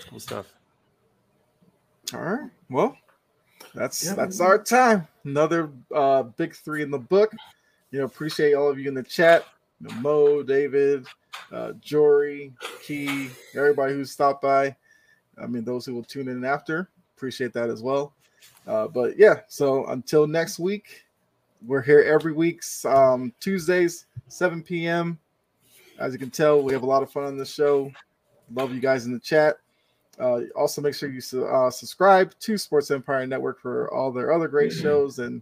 Cool 0.09 0.19
stuff. 0.19 0.53
All 2.13 2.21
right. 2.21 2.49
Well, 2.69 2.97
that's 3.73 4.03
Yeah. 4.03 4.15
that's 4.15 4.39
our 4.39 4.57
time. 4.61 5.07
Another 5.25 5.71
uh, 5.93 6.23
big 6.23 6.55
three 6.55 6.83
in 6.83 6.91
the 6.91 6.99
book. 6.99 7.33
You 7.91 7.99
know, 7.99 8.05
appreciate 8.05 8.53
all 8.53 8.69
of 8.69 8.79
you 8.79 8.87
in 8.87 8.93
the 8.93 9.03
chat. 9.03 9.45
You 9.79 9.87
know, 9.87 9.95
Mo, 9.95 10.43
David, 10.43 11.07
uh, 11.51 11.73
Jory, 11.81 12.53
Key, 12.83 13.29
everybody 13.55 13.93
who 13.93 14.05
stopped 14.05 14.41
by. 14.41 14.75
I 15.41 15.47
mean, 15.47 15.63
those 15.63 15.85
who 15.85 15.93
will 15.93 16.03
tune 16.03 16.27
in 16.27 16.43
after. 16.45 16.89
Appreciate 17.15 17.53
that 17.53 17.69
as 17.69 17.81
well. 17.81 18.13
Uh, 18.67 18.87
but 18.87 19.17
yeah, 19.17 19.41
so 19.47 19.85
until 19.87 20.27
next 20.27 20.59
week, 20.59 21.05
we're 21.65 21.81
here 21.81 22.01
every 22.01 22.33
week, 22.33 22.61
um, 22.85 23.33
Tuesdays, 23.39 24.05
7 24.27 24.61
p.m. 24.61 25.17
As 25.99 26.13
you 26.13 26.19
can 26.19 26.29
tell, 26.29 26.61
we 26.61 26.73
have 26.73 26.83
a 26.83 26.87
lot 26.87 27.03
of 27.03 27.11
fun 27.11 27.23
on 27.23 27.37
this 27.37 27.53
show. 27.53 27.91
Love 28.53 28.73
you 28.73 28.79
guys 28.79 29.05
in 29.05 29.13
the 29.13 29.19
chat. 29.19 29.57
Uh, 30.19 30.41
also, 30.55 30.79
make 30.81 30.93
sure 30.93 31.09
you 31.09 31.19
su- 31.21 31.45
uh, 31.45 31.71
subscribe 31.71 32.33
to 32.39 32.57
Sports 32.57 32.91
Empire 32.91 33.25
Network 33.25 33.59
for 33.59 33.91
all 33.93 34.11
their 34.11 34.31
other 34.31 34.47
great 34.47 34.71
shows. 34.71 35.17
And 35.19 35.41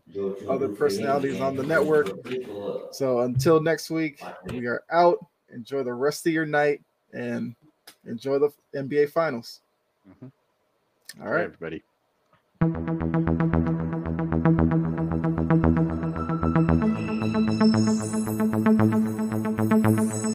other 0.50 0.70
personalities 0.70 1.42
on 1.42 1.56
the 1.58 1.64
network. 1.64 2.08
so 2.94 3.20
until 3.22 3.60
next 3.62 3.90
week, 3.90 4.24
we 4.46 4.66
are 4.68 4.84
out. 4.92 5.18
Enjoy 5.54 5.84
the 5.84 5.94
rest 5.94 6.26
of 6.26 6.32
your 6.34 6.46
night 6.46 6.82
and 7.14 7.54
enjoy 8.06 8.40
the 8.40 8.50
NBA 8.74 9.08
Finals. 9.10 9.60
Mhm. 10.10 10.32
All 11.22 11.30
right. 11.30 11.44
everybody. 11.44 11.84